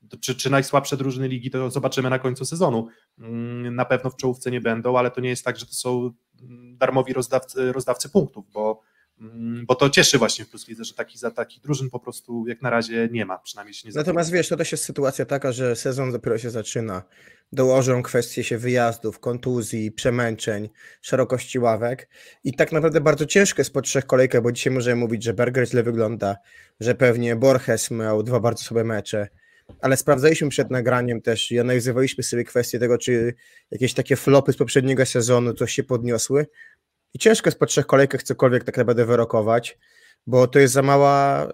to 0.10 0.18
czy, 0.18 0.36
czy 0.36 0.50
najsłabsze 0.50 0.98
drużyny 0.98 1.28
ligi, 1.28 1.50
to 1.50 1.70
zobaczymy 1.70 2.10
na 2.10 2.20
końcu 2.20 2.46
sezonu. 2.46 2.88
Mm, 3.20 3.76
Na 3.76 3.86
pewno 3.86 4.10
w 4.10 4.16
czołówce 4.16 4.52
nie 4.52 4.62
będą, 4.62 4.98
ale 4.98 5.12
to 5.12 5.22
nie 5.22 5.30
jest 5.30 5.46
tak, 5.46 5.58
że 5.58 5.66
to 5.66 5.74
są 5.74 6.12
darmowi 6.74 7.14
rozdawcy, 7.14 7.72
rozdawcy 7.72 8.10
punktów, 8.10 8.46
bo, 8.54 8.82
bo 9.68 9.76
to 9.76 9.90
cieszy 9.90 10.18
właśnie 10.18 10.46
w 10.46 10.50
Plus 10.50 10.68
Lidze, 10.68 10.84
że 10.84 10.94
takich, 10.94 11.18
za 11.18 11.32
takich 11.32 11.62
drużyn 11.62 11.90
po 11.90 12.00
prostu 12.00 12.48
jak 12.48 12.62
na 12.62 12.70
razie 12.70 13.10
nie 13.12 13.26
ma, 13.26 13.38
przynajmniej 13.38 13.74
się 13.74 13.90
nie 13.90 13.96
Natomiast 13.96 14.32
wiesz, 14.32 14.48
to 14.48 14.58
też 14.58 14.72
jest 14.72 14.84
sytuacja 14.84 15.26
taka, 15.26 15.52
że 15.52 15.76
sezon 15.76 16.12
dopiero 16.12 16.38
się 16.38 16.50
zaczyna. 16.50 17.04
Dołożą 17.52 18.04
kwestie 18.04 18.44
się 18.44 18.58
wyjazdów, 18.58 19.20
kontuzji, 19.20 19.92
przemęczeń, 19.92 20.70
szerokości 21.02 21.60
ławek 21.60 22.10
i 22.44 22.54
tak 22.54 22.72
naprawdę 22.72 23.02
bardzo 23.02 23.26
ciężko 23.26 23.62
jest 23.62 23.74
po 23.74 23.82
trzech 23.82 24.06
kolejkach, 24.06 24.42
bo 24.42 24.52
dzisiaj 24.52 24.74
możemy 24.74 24.96
mówić, 24.96 25.24
że 25.24 25.34
Berger 25.34 25.70
źle 25.70 25.84
wygląda, 25.84 26.36
że 26.80 26.96
pewnie 26.96 27.36
Borges 27.36 27.92
miał 27.92 28.24
dwa 28.24 28.40
bardzo 28.40 28.64
słabe 28.64 28.84
mecze, 28.84 29.28
ale 29.82 29.98
sprawdzaliśmy 29.98 30.50
przed 30.50 30.72
nagraniem 30.72 31.22
też 31.22 31.52
i 31.52 31.60
analizowaliśmy 31.60 32.24
sobie 32.24 32.44
kwestie 32.44 32.80
tego, 32.80 32.98
czy 32.98 33.34
jakieś 33.72 33.94
takie 33.94 34.16
flopy 34.16 34.54
z 34.54 34.58
poprzedniego 34.58 35.06
sezonu 35.06 35.54
coś 35.54 35.74
się 35.74 35.84
podniosły 35.84 36.48
i 37.14 37.20
ciężko 37.20 37.48
jest 37.48 37.60
po 37.60 37.66
trzech 37.66 37.86
kolejkach 37.86 38.24
cokolwiek 38.24 38.64
tak 38.64 38.78
naprawdę 38.78 39.06
wyrokować, 39.06 39.78
bo 40.28 40.48
to 40.48 40.60
jest 40.60 40.74
za 40.74 40.82
mała 40.82 41.48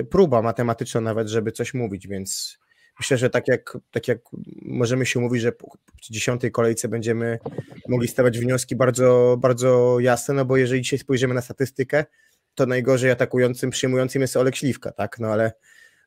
y, 0.00 0.04
próba 0.04 0.42
matematyczna 0.42 1.00
nawet, 1.00 1.28
żeby 1.28 1.52
coś 1.52 1.74
mówić, 1.74 2.08
więc 2.08 2.58
myślę, 3.00 3.16
że 3.16 3.30
tak 3.30 3.48
jak, 3.48 3.78
tak 3.90 4.08
jak 4.08 4.18
możemy 4.62 5.06
się 5.06 5.20
mówić, 5.20 5.42
że 5.42 5.52
po 5.52 5.66
dziesiątej 6.10 6.52
kolejce 6.52 6.88
będziemy 6.88 7.38
mogli 7.88 8.08
stawiać 8.08 8.38
wnioski 8.38 8.76
bardzo, 8.76 9.36
bardzo 9.40 10.00
jasne, 10.00 10.34
no 10.34 10.44
bo 10.44 10.56
jeżeli 10.56 10.82
dzisiaj 10.82 10.98
spojrzymy 10.98 11.34
na 11.34 11.40
statystykę, 11.40 12.04
to 12.54 12.66
najgorzej 12.66 13.10
atakującym, 13.10 13.70
przyjmującym 13.70 14.22
jest 14.22 14.36
Olek 14.36 14.56
Śliwka, 14.56 14.92
tak, 14.92 15.18
no 15.18 15.28
ale 15.28 15.52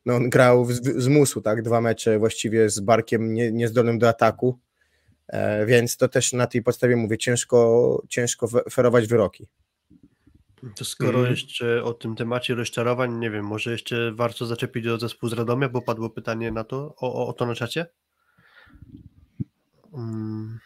no 0.05 0.15
on 0.15 0.29
grał 0.29 0.65
z, 0.65 1.03
z 1.03 1.07
musu, 1.07 1.41
tak, 1.41 1.61
dwa 1.61 1.81
mecze 1.81 2.19
właściwie 2.19 2.69
z 2.69 2.79
Barkiem 2.79 3.33
nie, 3.33 3.51
niezdolnym 3.51 3.99
do 3.99 4.09
ataku, 4.09 4.59
więc 5.65 5.97
to 5.97 6.07
też 6.07 6.33
na 6.33 6.47
tej 6.47 6.63
podstawie 6.63 6.95
mówię, 6.95 7.17
ciężko, 7.17 8.01
ciężko 8.09 8.47
fe- 8.47 8.69
ferować 8.71 9.07
wyroki. 9.07 9.47
To 10.75 10.85
skoro 10.85 11.09
Mhm. 11.19 11.29
jeszcze 11.31 11.83
o 11.83 11.93
tym 11.93 12.15
temacie 12.15 12.55
rozczarowań, 12.55 13.13
nie 13.19 13.31
wiem, 13.31 13.45
może 13.45 13.71
jeszcze 13.71 14.11
warto 14.11 14.45
zaczepić 14.45 14.87
o 14.87 14.97
zespół 14.97 15.29
z 15.29 15.33
Radomia, 15.33 15.69
bo 15.69 15.81
padło 15.81 16.09
pytanie 16.09 16.51
na 16.51 16.63
to, 16.63 16.95
o, 16.97 17.13
o, 17.13 17.27
o 17.27 17.33
to 17.33 17.45
na 17.45 17.55
czacie? 17.55 17.85
Mm, 19.93 20.59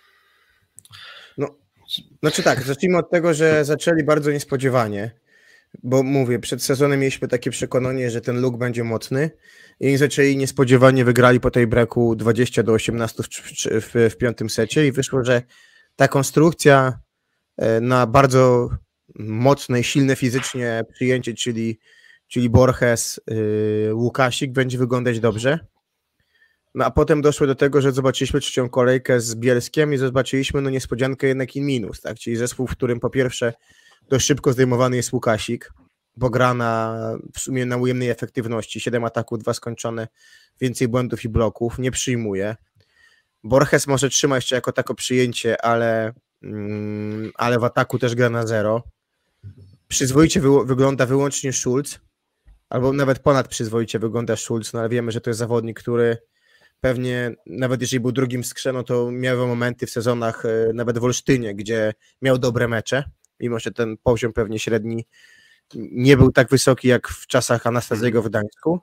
Znaczy 2.21 2.43
tak, 2.43 2.63
zacznijmy 2.63 2.97
od 2.97 3.09
tego, 3.09 3.33
że 3.33 3.65
zaczęli 3.65 4.03
bardzo 4.03 4.31
niespodziewanie, 4.31 5.11
bo 5.83 6.03
mówię, 6.03 6.39
przed 6.39 6.63
sezonem 6.63 6.99
mieliśmy 6.99 7.27
takie 7.27 7.51
przekonanie, 7.51 8.09
że 8.09 8.21
ten 8.21 8.41
look 8.41 8.57
będzie 8.57 8.83
mocny 8.83 9.31
i 9.79 9.97
zaczęli 9.97 10.37
niespodziewanie, 10.37 11.05
wygrali 11.05 11.39
po 11.39 11.51
tej 11.51 11.67
breku 11.67 12.15
20 12.15 12.63
do 12.63 12.71
18 12.71 13.23
w, 13.23 13.29
w, 13.29 14.13
w 14.13 14.17
piątym 14.17 14.49
secie 14.49 14.87
i 14.87 14.91
wyszło, 14.91 15.23
że 15.23 15.41
ta 15.95 16.07
konstrukcja 16.07 16.99
e, 17.57 17.81
na 17.81 18.07
bardzo 18.07 18.69
mocne 19.19 19.79
i 19.79 19.83
silne 19.83 20.15
fizycznie 20.15 20.83
przyjęcie, 20.93 21.33
czyli, 21.33 21.79
czyli 22.27 22.49
Borges, 22.49 23.19
yy, 23.27 23.93
Łukasik 23.93 24.51
będzie 24.51 24.77
wyglądać 24.77 25.19
dobrze. 25.19 25.59
No 26.75 26.85
a 26.85 26.91
potem 26.91 27.21
doszło 27.21 27.47
do 27.47 27.55
tego, 27.55 27.81
że 27.81 27.91
zobaczyliśmy 27.91 28.39
trzecią 28.39 28.69
kolejkę 28.69 29.19
z 29.19 29.35
Bielskiem 29.35 29.93
i 29.93 29.97
zobaczyliśmy 29.97 30.61
no 30.61 30.69
niespodziankę 30.69 31.27
jednak 31.27 31.55
i 31.55 31.61
minus, 31.61 32.01
tak? 32.01 32.19
Czyli 32.19 32.35
zespół, 32.35 32.67
w 32.67 32.71
którym 32.71 32.99
po 32.99 33.09
pierwsze 33.09 33.53
dość 34.09 34.25
szybko 34.25 34.53
zdejmowany 34.53 34.95
jest 34.95 35.13
Łukasik, 35.13 35.73
bo 36.17 36.29
gra 36.29 36.53
na, 36.53 36.97
w 37.33 37.39
sumie 37.39 37.65
na 37.65 37.77
ujemnej 37.77 38.09
efektywności, 38.09 38.79
7 38.79 39.03
ataków, 39.03 39.39
2 39.39 39.53
skończone, 39.53 40.07
więcej 40.61 40.87
błędów 40.87 41.23
i 41.23 41.29
bloków, 41.29 41.79
nie 41.79 41.91
przyjmuje. 41.91 42.55
Borges 43.43 43.87
może 43.87 44.09
trzyma 44.09 44.35
jeszcze 44.35 44.55
jako 44.55 44.71
tako 44.71 44.95
przyjęcie, 44.95 45.65
ale, 45.65 46.13
mm, 46.43 47.31
ale 47.35 47.59
w 47.59 47.63
ataku 47.63 47.99
też 47.99 48.15
gra 48.15 48.29
na 48.29 48.47
zero. 48.47 48.83
Przyzwoicie 49.87 50.41
wy, 50.41 50.65
wygląda 50.65 51.05
wyłącznie 51.05 51.53
Schulz, 51.53 51.99
albo 52.69 52.93
nawet 52.93 53.19
ponad 53.19 53.47
przyzwoicie 53.47 53.99
wygląda 53.99 54.35
Schulz, 54.35 54.73
no 54.73 54.79
ale 54.79 54.89
wiemy, 54.89 55.11
że 55.11 55.21
to 55.21 55.29
jest 55.29 55.39
zawodnik, 55.39 55.79
który 55.79 56.17
pewnie, 56.81 57.35
nawet 57.45 57.81
jeżeli 57.81 57.99
był 57.99 58.11
drugim 58.11 58.43
skrzeną, 58.43 58.83
to 58.83 59.11
miał 59.11 59.47
momenty 59.47 59.87
w 59.87 59.91
sezonach 59.91 60.45
e, 60.45 60.73
nawet 60.73 60.99
w 60.99 61.03
Olsztynie, 61.03 61.55
gdzie 61.55 61.93
miał 62.21 62.37
dobre 62.37 62.67
mecze, 62.67 63.03
mimo 63.41 63.59
że 63.59 63.71
ten 63.71 63.97
poziom 64.03 64.33
pewnie 64.33 64.59
średni 64.59 65.05
nie 65.75 66.17
był 66.17 66.31
tak 66.31 66.49
wysoki 66.49 66.87
jak 66.87 67.07
w 67.07 67.27
czasach 67.27 67.67
Anastazjego 67.67 68.21
w 68.21 68.29
Gdańsku. 68.29 68.79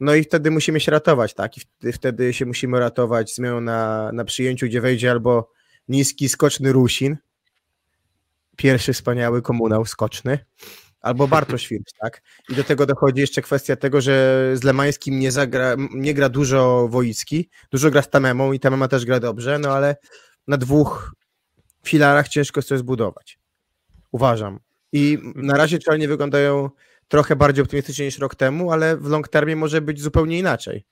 No 0.00 0.14
i 0.14 0.24
wtedy 0.24 0.50
musimy 0.50 0.80
się 0.80 0.92
ratować, 0.92 1.34
tak? 1.34 1.52
I 1.56 1.92
wtedy, 1.92 2.32
się 2.32 2.46
musimy 2.46 2.80
ratować 2.80 3.34
zmianą 3.34 3.60
na, 3.60 4.12
na 4.12 4.24
przyjęciu, 4.24 4.66
gdzie 4.66 4.80
wejdzie 4.80 5.10
albo 5.10 5.52
niski, 5.88 6.28
skoczny 6.28 6.72
Rusin, 6.72 7.16
pierwszy 8.56 8.92
wspaniały 8.92 9.42
komunał 9.42 9.84
skoczny, 9.84 10.38
albo 11.00 11.28
Bartosz 11.28 11.68
Wirtz, 11.70 11.92
tak? 12.00 12.22
I 12.48 12.54
do 12.54 12.64
tego 12.64 12.86
dochodzi 12.86 13.20
jeszcze 13.20 13.42
kwestia 13.42 13.76
tego, 13.76 14.00
że 14.00 14.44
z 14.54 14.62
Lemańskim 14.64 15.18
nie, 15.18 15.32
zagra, 15.32 15.76
nie 15.94 16.14
gra 16.14 16.28
dużo 16.28 16.88
Wojicki, 16.88 17.50
dużo 17.70 17.90
gra 17.90 18.02
z 18.02 18.10
Tamemą 18.10 18.52
i 18.52 18.60
Tamema 18.60 18.88
też 18.88 19.04
gra 19.04 19.20
dobrze, 19.20 19.58
no 19.58 19.72
ale 19.72 19.96
na 20.46 20.56
dwóch 20.56 21.14
filarach 21.84 22.28
ciężko 22.28 22.58
jest 22.58 22.68
coś 22.68 22.78
zbudować. 22.78 23.38
Uważam. 24.12 24.58
I 24.92 25.18
na 25.34 25.56
razie 25.56 25.78
totalnie 25.78 26.08
wyglądają 26.08 26.70
trochę 27.08 27.36
bardziej 27.36 27.62
optymistycznie 27.62 28.04
niż 28.04 28.18
rok 28.18 28.34
temu, 28.34 28.72
ale 28.72 28.96
w 28.96 29.06
long 29.06 29.28
termie 29.28 29.56
może 29.56 29.80
być 29.80 30.00
zupełnie 30.00 30.38
inaczej. 30.38 30.84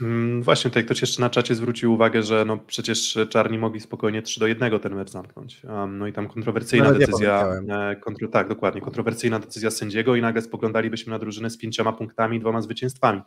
Mm, 0.00 0.42
właśnie, 0.42 0.70
tutaj 0.70 0.84
ktoś 0.84 1.00
jeszcze 1.00 1.22
na 1.22 1.30
czacie 1.30 1.54
zwrócił 1.54 1.92
uwagę, 1.92 2.22
że 2.22 2.44
no 2.44 2.58
przecież 2.58 3.18
czarni 3.30 3.58
mogli 3.58 3.80
spokojnie 3.80 4.22
3 4.22 4.40
do 4.40 4.46
1 4.46 4.80
ten 4.80 4.94
mecz 4.94 5.10
zamknąć. 5.10 5.64
Um, 5.64 5.98
no 5.98 6.06
i 6.06 6.12
tam 6.12 6.28
kontrowersyjna 6.28 6.84
Nawet 6.84 7.00
decyzja, 7.00 7.46
e, 7.68 7.96
kontro, 7.96 8.28
tak, 8.28 8.48
dokładnie, 8.48 8.80
kontrowersyjna 8.80 9.38
decyzja 9.38 9.70
sędziego 9.70 10.16
i 10.16 10.22
nagle 10.22 10.42
spoglądalibyśmy 10.42 11.10
na 11.10 11.18
drużynę 11.18 11.50
z 11.50 11.58
pięcioma 11.58 11.92
punktami 11.92 12.40
dwoma 12.40 12.60
zwycięstwami. 12.60 13.20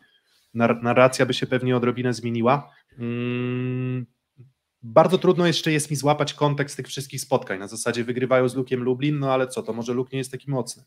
Nar- 0.55 0.83
narracja 0.83 1.25
by 1.25 1.33
się 1.33 1.47
pewnie 1.47 1.77
odrobinę 1.77 2.13
zmieniła. 2.13 2.71
Bardzo 4.83 5.17
trudno 5.17 5.47
jeszcze 5.47 5.71
jest 5.71 5.91
mi 5.91 5.97
złapać 5.97 6.33
kontekst 6.33 6.77
tych 6.77 6.87
wszystkich 6.87 7.21
spotkań. 7.21 7.59
Na 7.59 7.67
zasadzie 7.67 8.03
wygrywają 8.03 8.49
z 8.49 8.55
Lukiem 8.55 8.83
Lublin, 8.83 9.19
no 9.19 9.33
ale 9.33 9.47
co, 9.47 9.63
to 9.63 9.73
może 9.73 9.93
Luk 9.93 10.11
nie 10.11 10.17
jest 10.17 10.31
taki 10.31 10.51
mocny. 10.51 10.83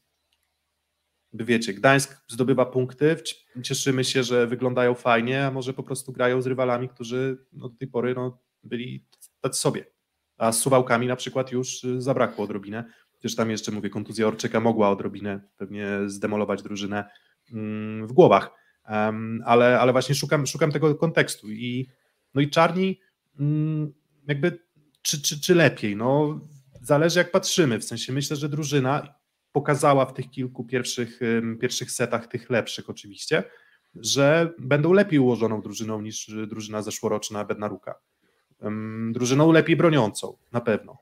Wiecie, 1.32 1.74
Gdańsk 1.74 2.24
zdobywa 2.28 2.66
punkty, 2.66 3.16
cieszymy 3.62 4.04
się, 4.04 4.22
że 4.22 4.46
wyglądają 4.46 4.94
fajnie, 4.94 5.46
a 5.46 5.50
może 5.50 5.72
po 5.72 5.82
prostu 5.82 6.12
grają 6.12 6.42
z 6.42 6.46
rywalami, 6.46 6.88
którzy 6.88 7.46
no, 7.52 7.68
do 7.68 7.76
tej 7.76 7.88
pory 7.88 8.14
no, 8.14 8.38
byli 8.62 9.06
tacy 9.40 9.60
sobie. 9.60 9.84
A 10.38 10.52
z 10.52 10.60
Suwałkami 10.60 11.06
na 11.06 11.16
przykład 11.16 11.52
już 11.52 11.84
y, 11.84 12.02
zabrakło 12.02 12.44
odrobinę. 12.44 12.84
Przecież 13.12 13.36
tam 13.36 13.50
jeszcze, 13.50 13.72
mówię, 13.72 13.90
kontuzja 13.90 14.26
Orczyka 14.26 14.60
mogła 14.60 14.90
odrobinę 14.90 15.40
pewnie 15.56 15.88
zdemolować 16.06 16.62
drużynę 16.62 17.04
mm, 17.52 18.06
w 18.06 18.12
głowach. 18.12 18.50
Em, 18.84 19.42
ale, 19.46 19.80
ale 19.80 19.92
właśnie 19.92 20.14
szukam, 20.14 20.46
szukam 20.46 20.72
tego 20.72 20.94
kontekstu. 20.94 21.50
I, 21.50 21.88
no 22.34 22.40
i 22.40 22.50
Czarni 22.50 23.00
jakby 24.28 24.58
czy, 25.02 25.22
czy, 25.22 25.40
czy 25.40 25.54
lepiej? 25.54 25.96
No, 25.96 26.40
zależy 26.82 27.18
jak 27.18 27.30
patrzymy. 27.30 27.78
W 27.78 27.84
sensie 27.84 28.12
myślę, 28.12 28.36
że 28.36 28.48
drużyna 28.48 29.14
pokazała 29.52 30.06
w 30.06 30.14
tych 30.14 30.30
kilku 30.30 30.64
pierwszych, 30.64 31.20
pierwszych 31.60 31.90
setach, 31.90 32.26
tych 32.26 32.50
lepszych 32.50 32.90
oczywiście, 32.90 33.44
że 33.94 34.52
będą 34.58 34.92
lepiej 34.92 35.18
ułożoną 35.18 35.60
drużyną 35.60 36.00
niż 36.00 36.28
y, 36.28 36.46
drużyna 36.46 36.82
zeszłoroczna 36.82 37.44
Bednaruka. 37.44 37.94
Drużyną 39.12 39.52
lepiej 39.52 39.76
broniącą, 39.76 40.36
na 40.52 40.60
pewno. 40.60 40.98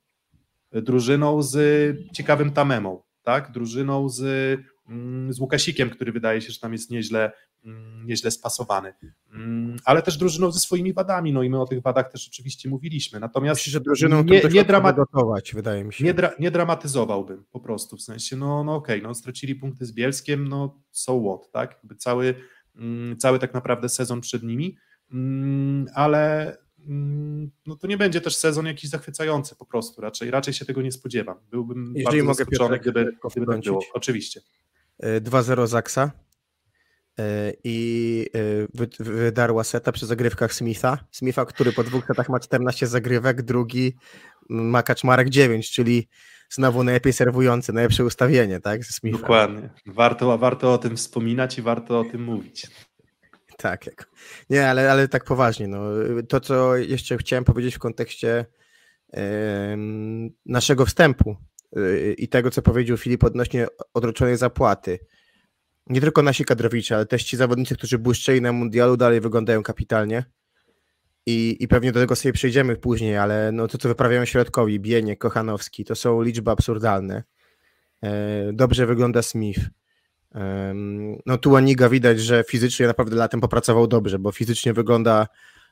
Drużyną 0.72 1.42
z 1.42 1.56
ciekawym 2.12 2.52
tamemą, 2.52 3.02
tak? 3.22 3.52
Drużyną 3.52 4.08
z, 4.08 4.22
mm, 4.88 5.32
z 5.32 5.40
Łukasikiem, 5.40 5.90
który 5.90 6.12
wydaje 6.12 6.40
się, 6.40 6.52
że 6.52 6.60
tam 6.60 6.72
jest 6.72 6.90
nieźle, 6.90 7.24
mm, 7.24 7.32
nieźle 8.04 8.30
spasowany. 8.30 8.94
Mm, 9.32 9.76
Ale 9.84 10.02
też 10.02 10.16
drużyną 10.16 10.50
ze 10.50 10.60
swoimi 10.60 10.92
wadami, 10.92 11.32
no 11.32 11.42
i 11.42 11.50
my 11.50 11.60
o 11.60 11.66
tych 11.66 11.82
wadach 11.82 12.12
też 12.12 12.28
oczywiście 12.28 12.68
mówiliśmy. 12.68 13.20
Natomiast 13.20 13.60
Myślę, 13.60 13.70
że 13.70 13.80
drużyną 13.80 14.22
nie, 14.22 14.42
nie, 14.52 14.64
dramat, 14.64 14.96
gotować, 14.96 15.54
wydaje 15.54 15.84
mi 15.84 15.92
się. 15.92 16.04
nie, 16.04 16.14
dra, 16.14 16.30
nie 16.38 16.50
dramatyzowałbym 16.50 17.44
po 17.50 17.60
prostu, 17.60 17.96
w 17.96 18.02
sensie, 18.02 18.36
no, 18.36 18.64
no 18.64 18.74
okej, 18.74 19.02
no 19.02 19.14
stracili 19.14 19.54
punkty 19.54 19.86
z 19.86 19.92
Bielskiem, 19.92 20.48
no 20.48 20.82
so 20.90 21.20
what, 21.20 21.52
tak? 21.52 21.70
Jakby 21.70 21.96
cały, 21.96 22.34
mm, 22.76 23.16
cały 23.16 23.38
tak 23.38 23.54
naprawdę 23.54 23.88
sezon 23.88 24.20
przed 24.20 24.42
nimi, 24.42 24.76
mm, 25.12 25.86
ale 25.94 26.56
mm, 26.86 27.50
no 27.66 27.76
to 27.76 27.86
nie 27.86 27.96
będzie 27.96 28.20
też 28.20 28.36
sezon 28.36 28.66
jakiś 28.66 28.90
zachwycający 28.90 29.56
po 29.56 29.66
prostu, 29.66 30.00
raczej, 30.00 30.30
raczej 30.30 30.54
się 30.54 30.64
tego 30.64 30.82
nie 30.82 30.92
spodziewam. 30.92 31.36
Byłbym 31.50 31.92
Jeżeli 31.96 32.04
bardzo 32.04 32.24
mogę, 32.24 32.34
zaskoczony, 32.34 32.78
Piotrek, 32.78 32.82
gdyby, 32.82 33.16
gdyby 33.30 33.46
tak 33.46 33.60
było. 33.60 33.80
Oczywiście. 33.92 34.40
Y, 35.04 35.20
2-0 35.20 35.66
Zaksa 35.66 36.04
y, 36.06 36.27
i 37.64 38.26
y, 38.36 38.68
wy- 38.74 39.04
wydarła 39.04 39.64
seta 39.64 39.92
przy 39.92 40.06
zagrywkach 40.06 40.54
Smitha. 40.54 40.98
Smitha, 41.10 41.44
który 41.44 41.72
po 41.72 41.84
dwóch 41.84 42.06
setach 42.06 42.28
ma 42.28 42.40
14 42.40 42.86
zagrywek, 42.86 43.42
drugi 43.42 43.96
ma 44.48 44.82
Kaczmarek 44.82 45.28
9, 45.28 45.70
czyli 45.70 46.08
znowu 46.50 46.84
najlepiej 46.84 47.12
serwujący, 47.12 47.72
najlepsze 47.72 48.04
ustawienie, 48.04 48.60
tak? 48.60 48.84
Ze 48.84 48.92
Smitha. 48.92 49.18
Dokładnie. 49.18 49.70
Warto, 49.86 50.38
warto 50.38 50.72
o 50.72 50.78
tym 50.78 50.96
wspominać 50.96 51.58
i 51.58 51.62
warto 51.62 52.00
o 52.00 52.04
tym 52.04 52.24
mówić. 52.24 52.66
Tak, 53.56 53.86
jak... 53.86 54.10
nie, 54.50 54.70
ale, 54.70 54.92
ale 54.92 55.08
tak 55.08 55.24
poważnie. 55.24 55.68
No. 55.68 55.80
To, 56.28 56.40
co 56.40 56.76
jeszcze 56.76 57.18
chciałem 57.18 57.44
powiedzieć 57.44 57.74
w 57.74 57.78
kontekście 57.78 58.46
em, 59.12 60.30
naszego 60.46 60.86
wstępu 60.86 61.36
y, 61.76 62.14
i 62.18 62.28
tego, 62.28 62.50
co 62.50 62.62
powiedział 62.62 62.96
Filip 62.96 63.24
odnośnie 63.24 63.66
odroczonej 63.94 64.36
zapłaty. 64.36 64.98
Nie 65.90 66.00
tylko 66.00 66.22
nasi 66.22 66.44
kadrowicze, 66.44 66.96
ale 66.96 67.06
też 67.06 67.24
ci 67.24 67.36
zawodnicy, 67.36 67.74
którzy 67.76 67.98
błyszczeli 67.98 68.42
na 68.42 68.52
mundialu, 68.52 68.96
dalej 68.96 69.20
wyglądają 69.20 69.62
kapitalnie. 69.62 70.24
I, 71.26 71.56
I 71.60 71.68
pewnie 71.68 71.92
do 71.92 72.00
tego 72.00 72.16
sobie 72.16 72.32
przejdziemy 72.32 72.76
później, 72.76 73.16
ale 73.16 73.52
no 73.52 73.68
to, 73.68 73.78
co 73.78 73.88
wyprawiają 73.88 74.24
środkowi, 74.24 74.80
Bienie, 74.80 75.16
Kochanowski, 75.16 75.84
to 75.84 75.94
są 75.94 76.22
liczby 76.22 76.50
absurdalne. 76.50 77.22
E, 78.02 78.52
Dobrze 78.52 78.86
wygląda 78.86 79.22
Smith. 79.22 79.60
Em, 80.34 81.16
No 81.26 81.38
tu 81.38 81.56
Aniga 81.56 81.88
widać, 81.88 82.20
że 82.20 82.44
fizycznie 82.48 82.86
naprawdę 82.86 83.16
latem 83.16 83.40
popracował 83.40 83.86
dobrze, 83.86 84.18
bo 84.18 84.32
fizycznie 84.32 84.72
wygląda 84.72 85.26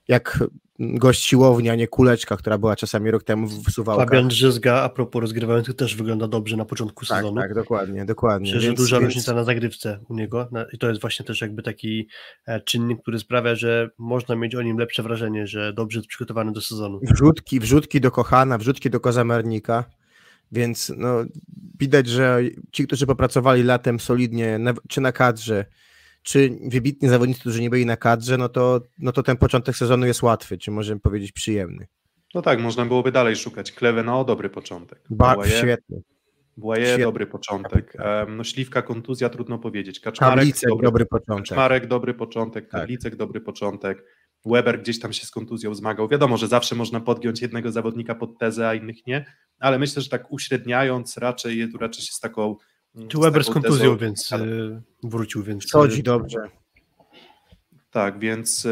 jak 0.09 0.45
gość 0.79 1.25
siłowni, 1.25 1.71
a 1.71 1.75
nie 1.75 1.89
kuleczka, 1.89 2.37
która 2.37 2.59
była 2.59 2.77
czasami 2.77 3.11
rok 3.11 3.25
temu 3.25 3.47
w 3.49 3.71
Suwałkach. 3.71 4.09
Fabian 4.09 4.29
Drzyzga, 4.29 4.75
a 4.83 4.89
propos 4.89 5.21
rozgrywających, 5.21 5.75
też 5.77 5.97
wygląda 5.97 6.29
dobrze 6.29 6.57
na 6.57 6.65
początku 6.65 7.07
Tak, 7.07 7.17
sezonu. 7.19 7.41
tak, 7.41 7.55
dokładnie, 7.55 8.05
dokładnie. 8.05 8.47
Myślę, 8.47 8.61
że 8.61 8.67
Więc- 8.67 8.81
duża 8.81 8.97
więc- 9.01 9.05
różnica 9.09 9.35
na 9.35 9.45
zagrywce 9.45 9.99
u 10.09 10.15
niego 10.15 10.49
na, 10.53 10.65
i 10.73 10.79
to 10.79 10.89
jest 10.89 11.01
właśnie 11.01 11.27
też 11.27 11.41
jakby 11.41 11.63
taki 11.63 12.09
e, 12.47 12.61
czynnik, 12.61 13.03
który 13.03 13.19
sprawia, 13.19 13.55
że 13.55 13.91
można 13.99 14.37
mieć 14.37 14.55
o 14.55 14.63
nim 14.63 14.79
lepsze 14.79 15.03
wrażenie, 15.03 15.47
że 15.47 15.73
dobrze 15.73 15.99
jest 15.99 16.09
przygotowany 16.09 16.53
do 16.53 16.61
sezonu. 16.61 17.01
wrzutki, 17.03 17.61
wrzutki 17.61 18.01
do 18.01 18.11
Kochana, 18.11 18.59
wrzutki 18.59 18.91
do 18.91 19.01
Kozamernika, 19.01 19.85
więc 20.53 20.93
no, 20.97 21.25
widać, 21.81 22.07
że 22.09 22.41
ci, 22.73 22.87
którzy 22.87 23.07
popracowali 23.07 23.63
latem 23.63 24.01
solidnie, 24.01 24.59
na, 24.59 24.75
czy 24.89 25.01
na 25.01 25.13
kadrze, 25.13 25.65
czy 26.27 26.59
wybitni 26.71 27.09
zawodnicy, 27.09 27.41
którzy 27.41 27.63
nie 27.63 27.71
byli 27.71 27.87
na 27.87 27.97
kadrze, 27.97 28.39
no 28.39 28.49
to, 28.49 28.81
no 28.99 29.13
to 29.13 29.23
ten 29.23 29.37
początek 29.37 29.77
sezonu 29.77 30.07
jest 30.07 30.23
łatwy, 30.23 30.59
czy 30.59 30.71
możemy 30.71 31.01
powiedzieć 31.01 31.33
przyjemny. 31.33 31.87
No 32.35 32.43
tak, 32.43 32.61
można 32.61 32.87
byłoby 32.87 33.13
dalej 33.13 33.37
szukać. 33.37 33.73
Kleweno, 33.73 34.25
dobry 34.25 34.51
początek. 34.51 35.01
Błaje, 35.11 35.51
świetny. 35.51 36.03
Błaje, 36.57 36.99
dobry 36.99 37.27
początek. 37.27 37.97
No 38.29 38.45
śliwka, 38.45 38.83
kontuzja, 38.83 39.29
trudno 39.29 39.59
powiedzieć. 39.59 40.01
Kaczmarek, 40.01 40.37
Kablicek, 40.39 40.71
dobry, 40.71 40.85
dobry 40.85 41.07
początek. 41.07 41.49
Kaczmarek, 41.49 41.87
dobry 41.87 42.15
początek. 42.15 42.65
Tak. 42.65 42.81
Karlicek, 42.81 43.17
dobry 43.17 43.41
początek. 43.41 44.05
Weber 44.47 44.81
gdzieś 44.81 45.01
tam 45.01 45.13
się 45.13 45.27
z 45.27 45.31
kontuzją 45.31 45.75
zmagał. 45.75 46.09
Wiadomo, 46.09 46.37
że 46.37 46.49
zawsze 46.49 46.75
można 46.75 47.01
podgiąć 47.01 47.43
jednego 47.43 47.73
zawodnika 47.73 48.15
pod 48.15 48.39
tezę, 48.39 48.69
a 48.69 48.75
innych 48.75 49.07
nie, 49.07 49.27
ale 49.59 49.79
myślę, 49.79 50.03
że 50.03 50.09
tak 50.09 50.33
uśredniając 50.33 51.17
raczej, 51.17 51.69
tu 51.73 51.79
raczej 51.79 52.05
się 52.05 52.13
z 52.13 52.21
taką 52.21 52.57
Tu 53.09 53.21
Weber 53.21 53.45
z 53.45 53.51
kontuzją, 53.51 53.95
tezą- 53.95 54.01
więc 54.01 54.33
e, 54.33 54.47
wrócił, 55.03 55.43
więc 55.43 55.73
Chodzi 55.73 56.01
e, 56.01 56.03
dobrze. 56.03 56.39
Tak, 57.91 58.19
więc, 58.19 58.67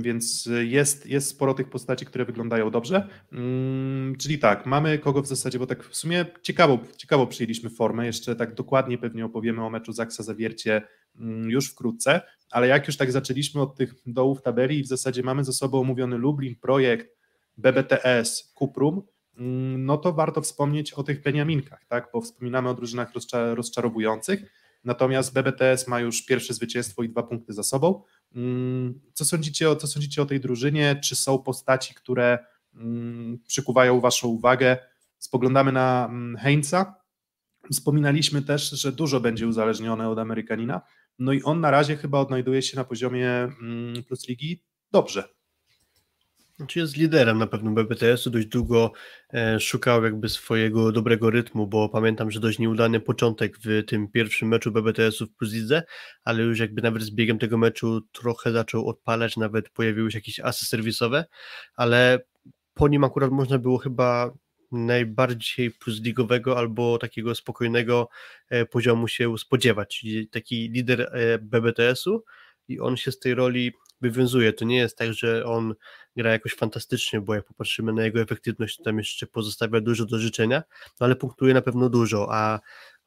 więc 0.00 0.48
jest, 0.62 1.06
jest 1.06 1.28
sporo 1.28 1.54
tych 1.54 1.70
postaci, 1.70 2.06
które 2.06 2.24
wyglądają 2.24 2.70
dobrze. 2.70 3.08
Ym, 3.32 4.16
Czyli 4.18 4.38
tak, 4.38 4.66
mamy 4.66 4.98
kogo 4.98 5.22
w 5.22 5.26
zasadzie, 5.26 5.58
bo 5.58 5.66
tak 5.66 5.84
w 5.84 5.96
sumie 5.96 6.26
ciekawo, 6.42 6.78
ciekawo 6.96 7.26
przyjęliśmy 7.26 7.70
formę. 7.70 8.06
Jeszcze 8.06 8.36
tak 8.36 8.54
dokładnie 8.54 8.98
pewnie 8.98 9.24
opowiemy 9.24 9.64
o 9.64 9.70
meczu 9.70 9.92
Zaksa 9.92 10.22
Zawiercie 10.22 10.82
ym, 11.20 11.50
już 11.50 11.70
wkrótce, 11.70 12.20
ale 12.50 12.68
jak 12.68 12.86
już 12.86 12.96
tak 12.96 13.12
zaczęliśmy 13.12 13.60
od 13.62 13.76
tych 13.76 13.94
dołów 14.06 14.42
tabeli 14.42 14.78
i 14.78 14.82
w 14.82 14.86
zasadzie 14.86 15.22
mamy 15.22 15.44
ze 15.44 15.52
sobą 15.52 15.80
omówiony 15.80 16.18
Lublin, 16.18 16.56
projekt, 16.60 17.16
BBTS, 17.58 18.52
Kuprum, 18.54 19.02
no 19.78 19.96
to 19.96 20.12
warto 20.12 20.40
wspomnieć 20.40 20.92
o 20.92 21.02
tych 21.02 21.22
Beniaminkach, 21.22 21.84
tak? 21.86 22.08
bo 22.12 22.20
wspominamy 22.20 22.68
o 22.68 22.74
drużynach 22.74 23.12
rozcza- 23.14 23.54
rozczarowujących, 23.54 24.42
natomiast 24.84 25.34
BBTS 25.34 25.88
ma 25.88 26.00
już 26.00 26.24
pierwsze 26.24 26.54
zwycięstwo 26.54 27.02
i 27.02 27.08
dwa 27.08 27.22
punkty 27.22 27.52
za 27.52 27.62
sobą. 27.62 28.02
Mm, 28.34 29.00
Co 29.12 29.24
sądzicie, 29.24 29.76
co 29.76 29.86
sądzicie 29.86 30.22
o 30.22 30.26
tej 30.26 30.40
drużynie? 30.40 31.00
Czy 31.04 31.16
są 31.16 31.38
postaci, 31.38 31.94
które 31.94 32.38
mm, 32.74 33.38
przykuwają 33.46 34.00
Waszą 34.00 34.28
uwagę? 34.28 34.76
Spoglądamy 35.18 35.72
na 35.72 36.06
mm, 36.10 36.36
Heinza. 36.36 36.94
Wspominaliśmy 37.72 38.42
też, 38.42 38.70
że 38.70 38.92
dużo 38.92 39.20
będzie 39.20 39.46
uzależnione 39.46 40.08
od 40.08 40.18
Amerykanina. 40.18 40.80
No 41.18 41.32
i 41.32 41.42
on 41.42 41.60
na 41.60 41.70
razie 41.70 41.96
chyba 41.96 42.18
odnajduje 42.18 42.62
się 42.62 42.76
na 42.76 42.84
poziomie 42.84 43.28
mm, 43.30 44.04
Plus 44.04 44.28
Ligi 44.28 44.62
dobrze. 44.92 45.33
Znaczy 46.56 46.78
jest 46.78 46.96
liderem 46.96 47.38
na 47.38 47.46
pewno 47.46 47.70
BBTS-u, 47.70 48.30
dość 48.30 48.46
długo 48.46 48.92
e, 49.32 49.60
szukał 49.60 50.04
jakby 50.04 50.28
swojego 50.28 50.92
dobrego 50.92 51.30
rytmu, 51.30 51.66
bo 51.66 51.88
pamiętam, 51.88 52.30
że 52.30 52.40
dość 52.40 52.58
nieudany 52.58 53.00
początek 53.00 53.58
w 53.58 53.84
tym 53.86 54.08
pierwszym 54.08 54.48
meczu 54.48 54.72
BBTS-u 54.72 55.26
w 55.26 55.32
Plus 55.32 55.52
Lidze, 55.52 55.82
ale 56.24 56.42
już 56.42 56.58
jakby 56.58 56.82
nawet 56.82 57.02
z 57.02 57.10
biegiem 57.10 57.38
tego 57.38 57.58
meczu 57.58 58.00
trochę 58.12 58.52
zaczął 58.52 58.88
odpalać, 58.88 59.36
nawet 59.36 59.68
pojawiły 59.70 60.10
się 60.10 60.18
jakieś 60.18 60.40
asy 60.40 60.66
serwisowe, 60.66 61.24
ale 61.76 62.24
po 62.74 62.88
nim 62.88 63.04
akurat 63.04 63.30
można 63.30 63.58
było 63.58 63.78
chyba 63.78 64.34
najbardziej 64.72 65.70
plusligowego 65.70 66.58
albo 66.58 66.98
takiego 66.98 67.34
spokojnego 67.34 68.08
e, 68.48 68.66
poziomu 68.66 69.08
się 69.08 69.38
spodziewać, 69.38 69.98
czyli 69.98 70.28
taki 70.28 70.70
lider 70.70 71.00
e, 71.00 71.38
BBTS-u 71.38 72.24
i 72.68 72.80
on 72.80 72.96
się 72.96 73.12
z 73.12 73.18
tej 73.18 73.34
roli 73.34 73.72
wywiązuje. 74.04 74.52
To 74.52 74.64
nie 74.64 74.76
jest 74.76 74.98
tak, 74.98 75.12
że 75.12 75.44
on 75.44 75.74
gra 76.16 76.32
jakoś 76.32 76.54
fantastycznie, 76.54 77.20
bo 77.20 77.34
jak 77.34 77.44
popatrzymy 77.44 77.92
na 77.92 78.04
jego 78.04 78.20
efektywność, 78.20 78.76
to 78.76 78.84
tam 78.84 78.98
jeszcze 78.98 79.26
pozostawia 79.26 79.80
dużo 79.80 80.06
do 80.06 80.18
życzenia, 80.18 80.62
no 81.00 81.06
ale 81.06 81.16
punktuje 81.16 81.54
na 81.54 81.62
pewno 81.62 81.88
dużo, 81.88 82.28
a 82.30 82.60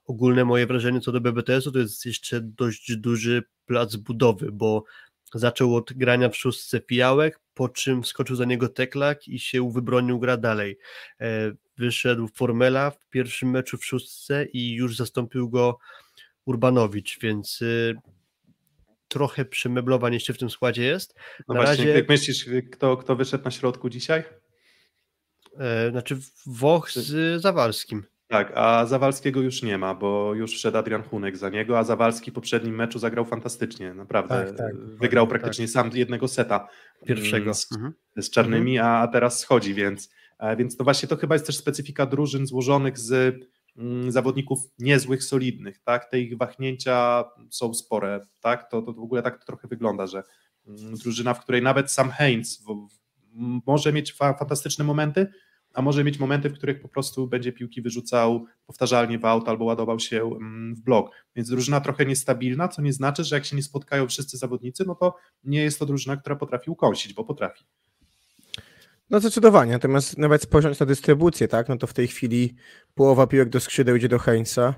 ogólne 0.05 0.45
moje 0.45 0.67
wrażenie 0.67 1.01
co 1.01 1.11
do 1.11 1.21
BBTS-u 1.21 1.71
to 1.71 1.79
jest 1.79 2.05
jeszcze 2.05 2.41
dość 2.41 2.95
duży 2.95 3.43
plac 3.65 3.95
budowy, 3.95 4.51
bo 4.51 4.83
zaczął 5.33 5.75
od 5.75 5.93
grania 5.93 6.29
w 6.29 6.37
szóstce 6.37 6.79
pijałek, 6.79 7.39
po 7.53 7.69
czym 7.69 8.03
wskoczył 8.03 8.35
za 8.35 8.45
niego 8.45 8.69
Teklak 8.69 9.27
i 9.27 9.39
się 9.39 9.71
wybronił 9.71 10.19
gra 10.19 10.37
dalej. 10.37 10.77
E, 11.21 11.51
wyszedł 11.77 12.27
Formela 12.27 12.91
w 12.91 13.09
pierwszym 13.09 13.49
meczu 13.49 13.77
w 13.77 13.85
szóstce 13.85 14.45
i 14.45 14.73
już 14.73 14.95
zastąpił 14.95 15.49
go 15.49 15.77
Urbanowicz, 16.45 17.19
więc 17.19 17.61
y, 17.61 17.95
trochę 19.07 19.45
przemeblowań 19.45 20.13
jeszcze 20.13 20.33
w 20.33 20.37
tym 20.37 20.49
składzie 20.49 20.83
jest. 20.83 21.15
No 21.47 21.53
Na 21.55 21.61
właśnie, 21.61 21.85
razie- 21.85 21.97
jak 21.97 22.09
myślisz, 22.09 22.49
kto, 22.71 22.97
kto 22.97 23.15
wyszedł 23.15 23.43
na 23.43 23.51
środku 23.51 23.89
dzisiaj? 23.89 24.23
E, 25.59 25.91
Znaczy 25.91 26.17
Włoch 26.45 26.91
z 26.91 27.41
Zawalskim. 27.41 28.03
Tak, 28.27 28.51
a 28.55 28.85
Zawalskiego 28.85 29.41
już 29.41 29.63
nie 29.63 29.77
ma, 29.77 29.95
bo 29.95 30.33
już 30.33 30.51
wszedł 30.51 30.77
Adrian 30.77 31.03
Hunek 31.03 31.37
za 31.37 31.49
niego, 31.49 31.79
a 31.79 31.83
Zawalski 31.83 32.31
w 32.31 32.33
poprzednim 32.33 32.75
meczu 32.75 32.99
zagrał 32.99 33.25
fantastycznie, 33.25 33.93
naprawdę. 33.93 34.45
Tak, 34.45 34.57
tak, 34.57 34.75
Wygrał 34.77 35.27
praktycznie 35.27 35.67
sam 35.67 35.91
jednego 35.93 36.27
seta. 36.27 36.67
Pierwszego. 37.05 37.43
mm, 37.43 37.53
Z, 37.53 37.71
Mhm. 37.75 37.93
z 38.17 38.29
czarnymi, 38.29 38.79
a, 38.79 38.87
a 38.87 39.07
teraz 39.07 39.39
schodzi, 39.39 39.73
więc, 39.73 40.09
więc 40.57 40.77
to 40.77 40.83
właśnie 40.83 41.09
to 41.09 41.15
chyba 41.17 41.35
jest 41.35 41.45
też 41.45 41.57
specyfika 41.57 42.05
drużyn 42.05 42.47
złożonych 42.47 42.97
z 42.99 43.35
zawodników 44.07 44.59
niezłych, 44.79 45.23
solidnych, 45.23 45.79
tak? 45.79 46.11
Te 46.11 46.19
ich 46.19 46.37
wahnięcia 46.37 47.23
są 47.49 47.73
spore, 47.73 48.19
tak? 48.41 48.71
To, 48.71 48.81
to 48.81 48.93
w 48.93 48.99
ogóle 48.99 49.21
tak 49.21 49.39
to 49.39 49.45
trochę 49.45 49.67
wygląda, 49.67 50.07
że 50.07 50.23
mm, 50.67 50.95
drużyna, 50.95 51.33
w 51.33 51.41
której 51.41 51.61
nawet 51.61 51.91
sam 51.91 52.11
Heinz 52.11 52.63
może 53.67 53.93
mieć 53.93 54.13
fa, 54.13 54.33
fantastyczne 54.33 54.85
momenty, 54.85 55.27
a 55.73 55.81
może 55.81 56.03
mieć 56.03 56.19
momenty, 56.19 56.49
w 56.49 56.53
których 56.53 56.81
po 56.81 56.87
prostu 56.87 57.27
będzie 57.27 57.51
piłki 57.51 57.81
wyrzucał 57.81 58.45
powtarzalnie 58.65 59.19
w 59.19 59.25
aut 59.25 59.49
albo 59.49 59.65
ładował 59.65 59.99
się 59.99 60.21
mm, 60.21 60.75
w 60.75 60.81
blok. 60.81 61.11
Więc 61.35 61.49
drużyna 61.49 61.81
trochę 61.81 62.05
niestabilna, 62.05 62.67
co 62.67 62.81
nie 62.81 62.93
znaczy, 62.93 63.23
że 63.23 63.35
jak 63.35 63.45
się 63.45 63.55
nie 63.55 63.63
spotkają 63.63 64.07
wszyscy 64.07 64.37
zawodnicy, 64.37 64.83
no 64.87 64.95
to 64.95 65.15
nie 65.43 65.63
jest 65.63 65.79
to 65.79 65.85
drużyna, 65.85 66.17
która 66.17 66.35
potrafi 66.35 66.71
ukąsić, 66.71 67.13
bo 67.13 67.23
potrafi. 67.23 67.65
No 69.09 69.19
zdecydowanie, 69.19 69.71
natomiast 69.71 70.17
nawet 70.17 70.41
spojrzeć 70.41 70.79
na 70.79 70.85
dystrybucję, 70.85 71.47
tak, 71.47 71.69
no 71.69 71.77
to 71.77 71.87
w 71.87 71.93
tej 71.93 72.07
chwili 72.07 72.55
połowa 72.95 73.27
piłek 73.27 73.49
do 73.49 73.59
skrzydeł 73.59 73.95
idzie 73.95 74.07
do 74.07 74.19
Heinza, 74.19 74.73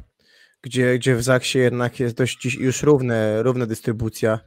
gdzie, 0.62 0.98
gdzie 0.98 1.16
w 1.16 1.24
Zaksie 1.24 1.60
jednak 1.60 2.00
jest 2.00 2.16
dość 2.16 2.46
już 2.46 2.84
równe, 2.84 3.44
równa 3.44 3.66
dystrybucja 3.66 4.40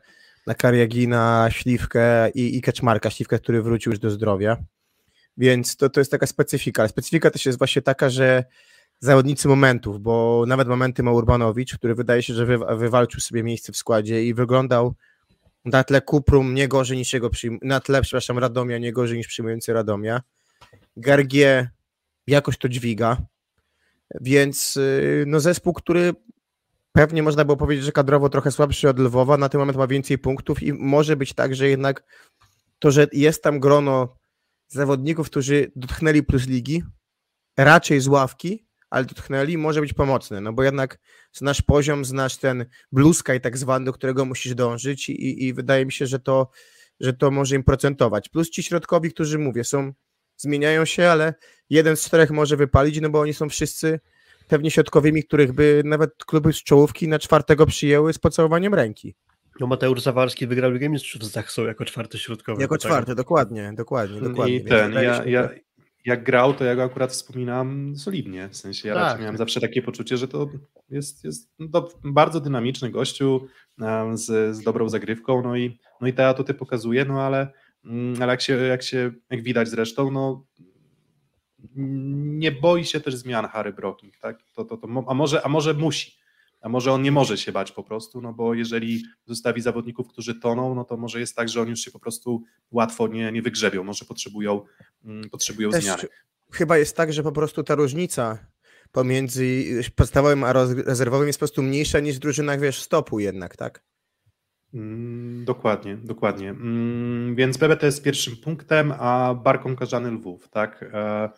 na 0.46 0.54
Kariagina, 0.54 1.48
Śliwkę 1.50 2.30
i, 2.30 2.56
i 2.56 2.62
Kaczmarka, 2.62 3.10
Śliwkę, 3.10 3.38
który 3.38 3.62
wrócił 3.62 3.92
już 3.92 3.98
do 3.98 4.10
zdrowia. 4.10 4.56
Więc 5.36 5.76
to, 5.76 5.90
to 5.90 6.00
jest 6.00 6.10
taka 6.10 6.26
specyfika. 6.26 6.88
Specyfika 6.88 7.30
też 7.30 7.46
jest 7.46 7.58
właśnie 7.58 7.82
taka, 7.82 8.10
że 8.10 8.44
zawodnicy 9.00 9.48
momentów, 9.48 10.00
bo 10.00 10.44
nawet 10.46 10.68
momenty 10.68 11.02
ma 11.02 11.12
Urbanowicz, 11.12 11.74
który 11.74 11.94
wydaje 11.94 12.22
się, 12.22 12.34
że 12.34 12.46
wy, 12.46 12.58
wywalczył 12.76 13.20
sobie 13.20 13.42
miejsce 13.42 13.72
w 13.72 13.76
składzie 13.76 14.24
i 14.24 14.34
wyglądał 14.34 14.94
na 15.64 15.84
tle 15.84 16.00
Kuprum 16.00 16.54
nie 16.54 16.68
gorzej 16.68 16.98
niż 16.98 17.12
jego 17.12 17.28
przyjm- 17.28 17.58
na 17.62 17.80
tle, 17.80 18.02
przepraszam, 18.02 18.38
Radomia 18.38 18.78
nie 18.78 18.92
gorzej 18.92 19.18
niż 19.18 19.26
przyjmujący 19.26 19.72
Radomia. 19.72 20.22
Gargie 20.96 21.70
jakoś 22.26 22.58
to 22.58 22.68
dźwiga, 22.68 23.16
więc 24.20 24.76
yy, 24.76 25.24
no 25.26 25.40
zespół, 25.40 25.72
który 25.72 26.12
pewnie 26.92 27.22
można 27.22 27.44
było 27.44 27.56
powiedzieć, 27.56 27.84
że 27.84 27.92
kadrowo 27.92 28.28
trochę 28.28 28.50
słabszy 28.50 28.88
od 28.88 28.98
Lwowa, 28.98 29.36
na 29.36 29.48
ten 29.48 29.58
moment 29.58 29.78
ma 29.78 29.86
więcej 29.86 30.18
punktów 30.18 30.62
i 30.62 30.72
może 30.72 31.16
być 31.16 31.34
tak, 31.34 31.54
że 31.54 31.68
jednak 31.68 32.04
to, 32.78 32.90
że 32.90 33.06
jest 33.12 33.42
tam 33.42 33.60
grono 33.60 34.16
zawodników, 34.68 35.26
którzy 35.30 35.72
dotknęli 35.76 36.22
plus 36.22 36.46
ligi, 36.46 36.82
raczej 37.56 38.00
z 38.00 38.08
ławki, 38.08 38.66
ale 38.92 39.04
dotknęli, 39.04 39.58
może 39.58 39.80
być 39.80 39.92
pomocne, 39.92 40.40
no 40.40 40.52
bo 40.52 40.62
jednak 40.62 40.98
znasz 41.32 41.62
poziom, 41.62 42.04
znasz 42.04 42.36
ten 42.36 42.66
blue 42.92 43.14
sky 43.14 43.40
tak 43.40 43.58
zwany, 43.58 43.84
do 43.84 43.92
którego 43.92 44.24
musisz 44.24 44.54
dążyć 44.54 45.08
i, 45.08 45.44
i, 45.46 45.54
wydaje 45.54 45.86
mi 45.86 45.92
się, 45.92 46.06
że 46.06 46.18
to, 46.18 46.50
że 47.00 47.12
to 47.12 47.30
może 47.30 47.56
im 47.56 47.64
procentować. 47.64 48.28
Plus 48.28 48.50
ci 48.50 48.62
środkowi, 48.62 49.12
którzy 49.12 49.38
mówię, 49.38 49.64
są, 49.64 49.92
zmieniają 50.36 50.84
się, 50.84 51.08
ale 51.08 51.34
jeden 51.70 51.96
z 51.96 52.04
czterech 52.04 52.30
może 52.30 52.56
wypalić, 52.56 53.00
no 53.00 53.10
bo 53.10 53.20
oni 53.20 53.34
są 53.34 53.48
wszyscy 53.48 54.00
pewnie 54.48 54.70
środkowymi, 54.70 55.24
których 55.24 55.52
by 55.52 55.82
nawet 55.84 56.24
kluby 56.24 56.52
z 56.52 56.62
czołówki 56.62 57.08
na 57.08 57.18
czwartego 57.18 57.66
przyjęły 57.66 58.12
z 58.12 58.18
pocałowaniem 58.18 58.74
ręki. 58.74 59.14
No 59.60 59.66
Mateusz 59.66 60.02
Zawalski 60.02 60.46
wygrał 60.46 60.70
Ligę 60.70 60.88
Mistrzów 60.88 61.24
z 61.24 61.30
Zachsą 61.30 61.64
jako 61.64 61.84
czwarty 61.84 62.18
środkowy. 62.18 62.62
Jako 62.62 62.78
tak- 62.78 62.90
czwarty, 62.90 63.14
dokładnie, 63.14 63.72
dokładnie, 63.76 64.20
dokładnie. 64.20 64.54
I 64.54 64.58
Więc 64.58 64.70
ten, 64.70 64.92
ja, 64.92 65.24
ja, 65.24 65.48
jak 66.04 66.24
grał, 66.24 66.54
to 66.54 66.64
ja 66.64 66.76
go 66.76 66.82
akurat 66.82 67.12
wspominam 67.12 67.96
solidnie. 67.96 68.48
W 68.48 68.56
sensie 68.56 68.88
ja 68.88 68.94
Tak, 68.94 69.04
raczej 69.04 69.20
miałem 69.20 69.36
zawsze 69.36 69.60
takie 69.60 69.82
poczucie, 69.82 70.16
że 70.16 70.28
to 70.28 70.48
jest, 70.90 71.24
jest 71.24 71.50
do, 71.60 71.88
bardzo 72.04 72.40
dynamiczny 72.40 72.90
gościu 72.90 73.46
z, 74.12 74.56
z 74.56 74.62
dobrą 74.62 74.88
zagrywką. 74.88 75.42
No 75.42 75.56
i, 75.56 75.78
no 76.00 76.06
i 76.06 76.12
te 76.12 76.28
atuty 76.28 76.54
pokazuje, 76.54 77.04
no 77.04 77.22
ale, 77.22 77.52
mm, 77.84 78.22
ale 78.22 78.32
jak 78.32 78.40
się, 78.40 78.56
jak 78.56 78.82
się, 78.82 79.12
jak 79.30 79.42
widać 79.42 79.68
zresztą, 79.68 80.10
no 80.10 80.46
nie 81.74 82.52
boi 82.52 82.84
się 82.84 83.00
też 83.00 83.14
zmian 83.16 83.46
Harry 83.46 83.72
Brocking, 83.72 84.16
tak? 84.16 84.38
To, 84.52 84.64
to, 84.64 84.76
to, 84.76 84.88
a, 85.06 85.14
może, 85.14 85.46
a 85.46 85.48
może 85.48 85.74
musi. 85.74 86.21
A 86.62 86.68
może 86.68 86.92
on 86.92 87.02
nie 87.02 87.12
może 87.12 87.38
się 87.38 87.52
bać 87.52 87.72
po 87.72 87.82
prostu, 87.82 88.20
no 88.20 88.32
bo 88.32 88.54
jeżeli 88.54 89.04
zostawi 89.26 89.60
zawodników, 89.60 90.08
którzy 90.08 90.34
toną, 90.34 90.74
no 90.74 90.84
to 90.84 90.96
może 90.96 91.20
jest 91.20 91.36
tak, 91.36 91.48
że 91.48 91.60
oni 91.60 91.70
już 91.70 91.80
się 91.80 91.90
po 91.90 91.98
prostu 91.98 92.42
łatwo 92.70 93.08
nie, 93.08 93.32
nie 93.32 93.42
wygrzebią, 93.42 93.84
może 93.84 94.04
potrzebują, 94.04 94.60
mm, 95.04 95.30
potrzebują 95.30 95.70
Też 95.70 95.84
zmiany. 95.84 96.02
chyba 96.52 96.78
jest 96.78 96.96
tak, 96.96 97.12
że 97.12 97.22
po 97.22 97.32
prostu 97.32 97.62
ta 97.62 97.74
różnica 97.74 98.38
pomiędzy 98.92 99.64
podstawowym 99.96 100.44
a 100.44 100.52
rezerwowym 100.86 101.26
jest 101.26 101.38
po 101.38 101.40
prostu 101.46 101.62
mniejsza 101.62 102.00
niż 102.00 102.16
w 102.16 102.18
drużynach, 102.18 102.60
wiesz, 102.60 102.82
stopu 102.82 103.20
jednak, 103.20 103.56
tak? 103.56 103.82
Mm, 104.74 105.44
Dokładnie, 105.44 105.96
dokładnie. 105.96 106.50
Mm, 106.50 107.34
Więc 107.34 107.56
BBT 107.56 107.86
jest 107.86 108.02
pierwszym 108.02 108.36
punktem, 108.36 108.92
a 108.98 109.34
Barką 109.34 109.76
Karzany 109.76 110.10
Lwów, 110.10 110.48
tak? 110.48 110.84
E, 110.92 111.30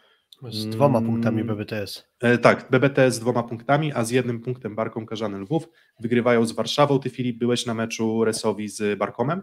Z 0.51 0.67
dwoma 0.67 0.99
Mm. 0.99 1.11
punktami 1.11 1.45
BBTS. 1.45 2.05
e, 2.21 2.39
tak, 2.39 2.67
BBT 2.71 3.11
z 3.11 3.21
dwoma 3.21 3.43
punktami, 3.43 3.93
a 3.93 4.05
z 4.05 4.11
jednym 4.11 4.41
punktem 4.41 4.75
Barką 4.75 5.07
Karzany 5.07 5.39
Lwów. 5.39 5.69
Wygrywają 6.01 6.47
z 6.47 6.53
Warszawą. 6.53 7.01
Ty, 7.01 7.11
Filip, 7.11 7.39
byłeś 7.39 7.67
na 7.67 7.75
meczu 7.75 8.25
Resowi 8.25 8.69
z 8.69 8.99
Barkomem. 8.99 9.43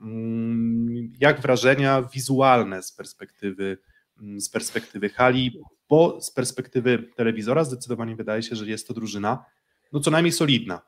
Mm, 0.00 1.12
Jak 1.20 1.40
wrażenia 1.40 2.02
wizualne 2.02 2.82
z 2.82 2.92
perspektywy, 2.92 3.78
mm, 4.20 4.40
z 4.40 4.48
perspektywy 4.50 5.08
hali, 5.08 5.60
bo 5.88 6.20
z 6.20 6.30
perspektywy 6.30 7.10
telewizora 7.16 7.64
zdecydowanie 7.64 8.16
wydaje 8.16 8.42
się, 8.42 8.56
że 8.56 8.66
jest 8.66 8.88
to 8.88 8.94
drużyna 8.94 9.44
no 9.92 10.00
co 10.00 10.10
najmniej 10.10 10.32
solidna, 10.32 10.82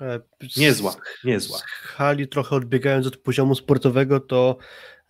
E, 0.00 0.20
niezła, 0.56 0.94
niezła. 1.24 1.58
Z 1.58 1.62
hali 1.62 2.28
trochę 2.28 2.56
odbiegając 2.56 3.06
od 3.06 3.16
poziomu 3.16 3.54
sportowego, 3.54 4.20
to 4.20 4.56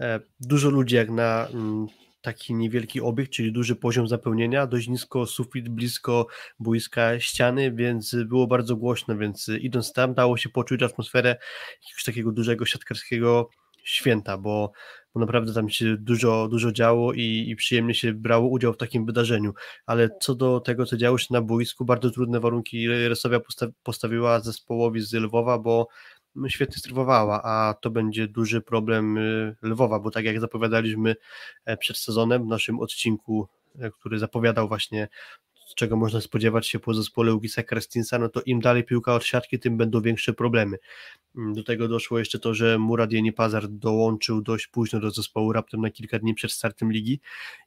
e, 0.01 0.20
dużo 0.41 0.70
ludzi 0.70 0.97
jak 0.97 1.11
na 1.11 1.47
mm, 1.53 1.87
taki 2.27 2.55
niewielki 2.55 3.01
obiekt, 3.01 3.33
czyli 3.33 3.53
duży 3.53 3.77
poziom 3.77 4.09
zapełnienia, 4.09 4.66
dość 4.66 4.89
nisko 4.89 5.27
sufit, 5.27 5.68
blisko 5.68 6.27
boiska 6.59 7.20
ściany, 7.20 7.72
więc 7.72 8.16
było 8.27 8.47
bardzo 8.47 8.77
głośno, 8.77 9.16
więc 9.16 9.51
idąc 9.61 9.93
tam 9.93 10.14
dało 10.14 10.37
się 10.37 10.49
poczuć 10.49 10.83
atmosferę 10.83 11.37
jakiegoś 11.83 12.05
takiego 12.05 12.33
dużego 12.33 12.66
siatkarskiego 12.66 13.49
święta, 13.85 14.39
bo, 14.39 14.72
bo 15.14 15.20
naprawdę 15.20 15.55
tam 15.55 15.70
się 15.70 15.97
dużo, 15.97 16.49
dużo 16.49 16.72
działo 16.72 17.12
i, 17.12 17.45
i 17.49 17.57
przyjemnie 17.57 17.95
się 17.95 18.12
brało 18.12 18.49
udział 18.49 18.72
w 18.72 18.77
takim 18.77 19.07
wydarzeniu, 19.07 19.53
ale 19.87 20.09
co 20.20 20.35
do 20.35 20.61
tego, 20.61 20.87
co 20.87 20.97
działo 20.97 21.18
się 21.18 21.27
na 21.31 21.43
boisku, 21.43 21.85
bardzo 21.85 22.11
trudne 22.11 22.41
warunki 22.41 22.89
Resowia 22.89 23.39
posta- 23.41 23.72
postawiła 23.83 24.41
zespołowi 24.41 25.01
z 25.01 25.14
Lwowa, 25.14 25.59
bo 25.59 25.89
świetnie 26.49 26.76
strywowała, 26.76 27.43
a 27.43 27.74
to 27.74 27.91
będzie 27.91 28.28
duży 28.28 28.61
problem 28.61 29.18
y, 29.18 29.57
Lwowa, 29.62 29.99
bo 29.99 30.11
tak 30.11 30.24
jak 30.24 30.41
zapowiadaliśmy 30.41 31.16
e, 31.64 31.76
przed 31.76 31.97
sezonem 31.97 32.45
w 32.45 32.47
naszym 32.47 32.80
odcinku, 32.80 33.49
e, 33.78 33.91
który 33.91 34.18
zapowiadał 34.18 34.68
właśnie 34.68 35.09
czego 35.76 35.97
można 35.97 36.20
spodziewać 36.20 36.66
się 36.66 36.78
po 36.78 36.95
zespole 36.95 37.34
Ugisa 37.34 37.62
Krestinsa, 37.62 38.18
no 38.18 38.28
to 38.28 38.43
im 38.43 38.61
dalej 38.61 38.84
piłka 38.84 39.14
od 39.14 39.24
siatki, 39.24 39.59
tym 39.59 39.76
będą 39.76 40.01
większe 40.01 40.32
problemy. 40.32 40.76
Mm, 41.37 41.55
Do 41.55 41.62
tego 41.62 41.89
doszło 41.89 42.18
jeszcze 42.18 42.39
to, 42.39 42.55
że 42.55 42.78
Murad 42.78 43.12
Jenipazar 43.12 43.68
dołączył 43.68 44.43
dość 44.43 44.66
późno 44.66 45.01
do 45.01 45.11
zespołu, 45.11 45.53
raptem 45.53 45.80
na 45.80 45.91
kilka 45.91 46.18
dni 46.18 46.34
przed 46.34 46.53
startem 46.53 46.93
ligi 46.93 47.20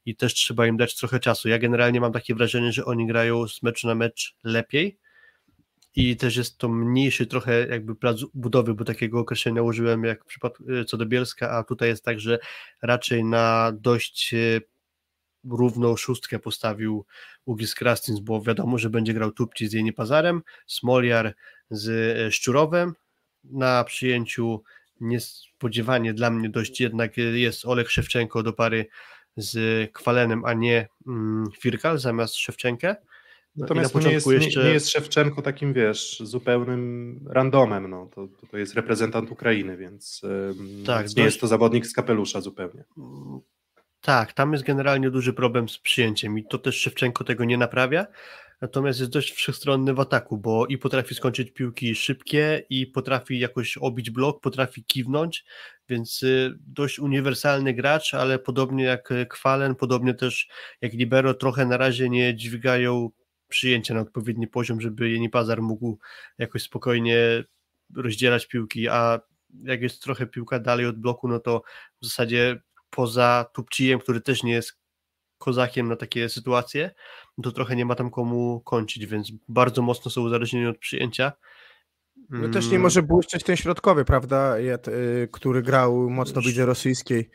i 0.06 0.16
też 0.16 0.34
trzeba 0.34 0.66
im 0.66 0.76
dać 0.76 0.96
trochę 0.96 1.20
czasu. 1.20 1.48
Ja 1.48 1.58
generalnie 1.58 2.00
mam 2.00 2.12
takie 2.12 2.34
wrażenie, 2.34 2.72
że 2.72 2.84
oni 2.84 3.06
grają 3.06 3.48
z 3.48 3.62
meczu 3.62 3.86
na 3.86 3.94
mecz 3.94 4.36
lepiej, 4.44 4.98
i 5.96 6.16
też 6.16 6.36
jest 6.36 6.58
to 6.58 6.68
mniejszy 6.68 7.26
trochę 7.26 7.66
jakby 7.66 7.94
plac 7.94 8.16
budowy, 8.34 8.74
bo 8.74 8.84
takiego 8.84 9.20
określenia 9.20 9.62
użyłem 9.62 10.04
jak 10.04 10.24
w 10.24 10.26
przypadku 10.26 10.64
co 10.86 10.96
do 10.96 11.06
Bielska, 11.06 11.50
a 11.50 11.64
tutaj 11.64 11.88
jest 11.88 12.04
tak, 12.04 12.20
że 12.20 12.38
raczej 12.82 13.24
na 13.24 13.72
dość 13.74 14.34
e, 14.34 14.60
równą 15.44 15.96
szóstkę 15.96 16.38
postawił 16.38 17.06
Ugis 17.44 17.74
Krastins, 17.74 18.20
bo 18.20 18.42
wiadomo, 18.42 18.78
że 18.78 18.90
będzie 18.90 19.14
grał 19.14 19.32
Tupci 19.32 19.68
z 19.68 19.72
Jeni 19.72 19.92
Pazarem, 19.92 20.42
Smoliar 20.66 21.34
z 21.70 21.88
e, 21.88 22.32
Szczurowem, 22.32 22.94
na 23.44 23.84
przyjęciu 23.84 24.62
niespodziewanie 25.00 26.14
dla 26.14 26.30
mnie 26.30 26.48
dość 26.48 26.80
jednak 26.80 27.16
jest 27.16 27.64
Olek 27.64 27.88
Szewczenko 27.88 28.42
do 28.42 28.52
pary 28.52 28.86
z 29.36 29.92
Kwalenem, 29.92 30.44
a 30.44 30.52
nie 30.52 30.88
mm, 31.06 31.46
Firkal 31.60 31.98
zamiast 31.98 32.34
Szewczenkę 32.36 32.96
Natomiast 33.56 33.94
na 33.94 34.00
nie 34.00 34.12
jest, 34.12 34.26
nie, 34.26 34.34
jeszcze- 34.34 34.64
nie 34.64 34.70
jest 34.70 34.90
Szewczenko 34.90 35.42
takim, 35.42 35.72
wiesz, 35.72 36.20
zupełnym 36.24 37.20
randomem, 37.30 37.90
no. 37.90 38.10
To, 38.14 38.28
to, 38.28 38.46
to 38.46 38.58
jest 38.58 38.74
reprezentant 38.74 39.30
Ukrainy, 39.30 39.76
więc, 39.76 40.20
Tak, 40.86 41.02
więc 41.02 41.16
nie 41.16 41.22
dość- 41.22 41.32
jest 41.32 41.40
to 41.40 41.46
zawodnik 41.46 41.86
z 41.86 41.92
kapelusza 41.92 42.40
zupełnie. 42.40 42.84
Tak, 44.00 44.32
tam 44.32 44.52
jest 44.52 44.64
generalnie 44.64 45.10
duży 45.10 45.32
problem 45.32 45.68
z 45.68 45.78
przyjęciem 45.78 46.38
i 46.38 46.44
to 46.44 46.58
też 46.58 46.76
Szewczenko 46.76 47.24
tego 47.24 47.44
nie 47.44 47.58
naprawia. 47.58 48.06
Natomiast 48.60 49.00
jest 49.00 49.12
dość 49.12 49.32
wszechstronny 49.32 49.94
w 49.94 50.00
ataku, 50.00 50.38
bo 50.38 50.66
i 50.66 50.78
potrafi 50.78 51.14
skończyć 51.14 51.50
piłki 51.50 51.94
szybkie, 51.94 52.66
i 52.70 52.86
potrafi 52.86 53.38
jakoś 53.38 53.76
obić 53.76 54.10
blok, 54.10 54.40
potrafi 54.40 54.84
kiwnąć, 54.84 55.44
więc 55.88 56.22
y, 56.22 56.54
dość 56.66 56.98
uniwersalny 56.98 57.74
gracz, 57.74 58.14
ale 58.14 58.38
podobnie 58.38 58.84
jak 58.84 59.12
Kwalen, 59.28 59.74
podobnie 59.74 60.14
też 60.14 60.48
jak 60.80 60.92
Libero, 60.92 61.34
trochę 61.34 61.66
na 61.66 61.76
razie 61.76 62.08
nie 62.08 62.36
dźwigają 62.36 63.10
przyjęcia 63.50 63.94
na 63.94 64.00
odpowiedni 64.00 64.46
poziom, 64.46 64.80
żeby 64.80 65.10
Jeni 65.10 65.30
Pazar 65.30 65.62
mógł 65.62 65.98
jakoś 66.38 66.62
spokojnie 66.62 67.44
rozdzielać 67.96 68.46
piłki, 68.46 68.88
a 68.88 69.20
jak 69.64 69.82
jest 69.82 70.02
trochę 70.02 70.26
piłka 70.26 70.58
dalej 70.58 70.86
od 70.86 70.98
bloku, 70.98 71.28
no 71.28 71.40
to 71.40 71.62
w 72.02 72.06
zasadzie 72.06 72.62
poza 72.90 73.46
Tupcijem, 73.54 74.00
który 74.00 74.20
też 74.20 74.42
nie 74.42 74.52
jest 74.52 74.80
kozakiem 75.38 75.88
na 75.88 75.96
takie 75.96 76.28
sytuacje, 76.28 76.90
no 77.38 77.44
to 77.44 77.52
trochę 77.52 77.76
nie 77.76 77.84
ma 77.84 77.94
tam 77.94 78.10
komu 78.10 78.60
kończyć, 78.60 79.06
więc 79.06 79.32
bardzo 79.48 79.82
mocno 79.82 80.10
są 80.10 80.20
uzależnieni 80.22 80.66
od 80.66 80.78
przyjęcia. 80.78 81.32
No 82.30 82.48
też 82.48 82.70
nie 82.70 82.78
może 82.78 83.02
błyszczeć 83.02 83.42
ten 83.42 83.56
środkowy, 83.56 84.04
prawda? 84.04 84.58
Y, 84.58 85.28
który 85.32 85.62
grał 85.62 86.10
mocno 86.10 86.42
w 86.42 86.46
lidze 86.46 86.66
rosyjskiej. 86.66 87.30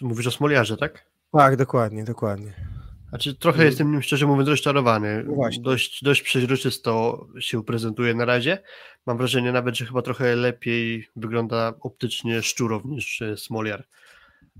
Mówisz 0.00 0.26
o 0.26 0.30
Smoliarze, 0.30 0.76
tak? 0.76 1.10
Tak, 1.32 1.56
dokładnie, 1.56 2.04
dokładnie. 2.04 2.79
Znaczy, 3.10 3.34
trochę 3.34 3.64
jestem 3.64 3.92
nim 3.92 4.02
szczerze 4.02 4.26
mówiąc 4.26 4.48
rozczarowany. 4.48 5.24
No 5.26 5.34
właśnie. 5.34 5.62
dość, 5.62 6.04
dość 6.04 6.22
przeźroczysto 6.22 7.26
się 7.40 7.64
prezentuje 7.64 8.14
na 8.14 8.24
razie. 8.24 8.62
Mam 9.06 9.18
wrażenie 9.18 9.52
nawet, 9.52 9.76
że 9.76 9.86
chyba 9.86 10.02
trochę 10.02 10.36
lepiej 10.36 11.08
wygląda 11.16 11.74
optycznie 11.80 12.42
Szczurow 12.42 12.84
niż 12.84 13.22
e, 13.22 13.36
Smoliar. 13.36 13.84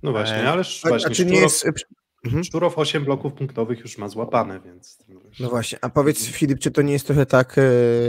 No 0.03 0.11
właśnie, 0.11 0.37
E, 0.37 0.51
ale 0.51 0.63
A, 0.85 0.89
właśnie 0.89 1.11
a 1.11 1.15
czy 1.15 1.27
nie 1.27 1.31
Szczurow, 1.37 1.43
jest... 1.43 1.67
y, 1.67 2.01
Mhm. 2.25 2.45
Szczurow 2.45 2.79
8 2.79 3.05
bloków 3.05 3.33
punktowych 3.33 3.81
już 3.81 3.99
ma 3.99 4.09
złapane, 4.09 4.61
więc... 4.65 4.99
No 5.41 5.49
właśnie, 5.49 5.79
a 5.83 5.89
powiedz 5.89 6.27
Filip, 6.27 6.59
czy 6.59 6.71
to 6.71 6.83
nie 6.83 6.93
jest 6.93 7.07
trochę 7.07 7.27
tak, 7.27 7.57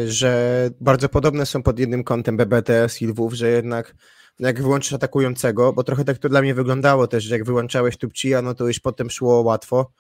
że 0.06 0.70
bardzo 0.82 1.10
podobne 1.10 1.46
są 1.46 1.64
pod 1.64 1.80
jednym 1.80 2.04
kątem 2.04 2.38
BBTS 2.38 3.02
i 3.02 3.08
Lwów, 3.08 3.34
że 3.34 3.50
jednak 3.50 3.96
jak 4.40 4.62
wyłączysz 4.62 4.94
atakującego, 4.94 5.74
bo 5.74 5.84
trochę 5.84 6.06
tak 6.06 6.18
to 6.18 6.30
dla 6.30 6.42
mnie 6.42 6.54
wyglądało 6.54 7.08
też, 7.08 7.24
że 7.24 7.36
jak 7.36 7.46
wyłączałeś 7.46 7.98
Tupcija, 7.98 8.42
no 8.42 8.54
to 8.56 8.68
już 8.68 8.80
potem 8.80 9.10
szło 9.10 9.42
łatwo, 9.42 9.92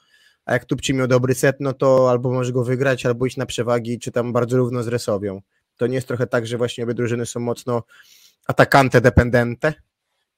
a 0.45 0.53
jak 0.53 0.65
Tupci 0.65 0.93
miał 0.93 1.07
dobry 1.07 1.35
set, 1.35 1.55
no 1.59 1.73
to 1.73 2.09
albo 2.11 2.31
możesz 2.31 2.51
go 2.51 2.63
wygrać, 2.63 3.05
albo 3.05 3.25
iść 3.25 3.37
na 3.37 3.45
przewagi, 3.45 3.99
czy 3.99 4.11
tam 4.11 4.33
bardzo 4.33 4.57
równo 4.57 4.83
z 4.83 4.87
Resowią. 4.87 5.41
To 5.77 5.87
nie 5.87 5.95
jest 5.95 6.07
trochę 6.07 6.27
tak, 6.27 6.47
że 6.47 6.57
właśnie 6.57 6.83
obie 6.83 6.93
drużyny 6.93 7.25
są 7.25 7.39
mocno 7.39 7.83
atakante 8.47 9.01
dependente? 9.01 9.73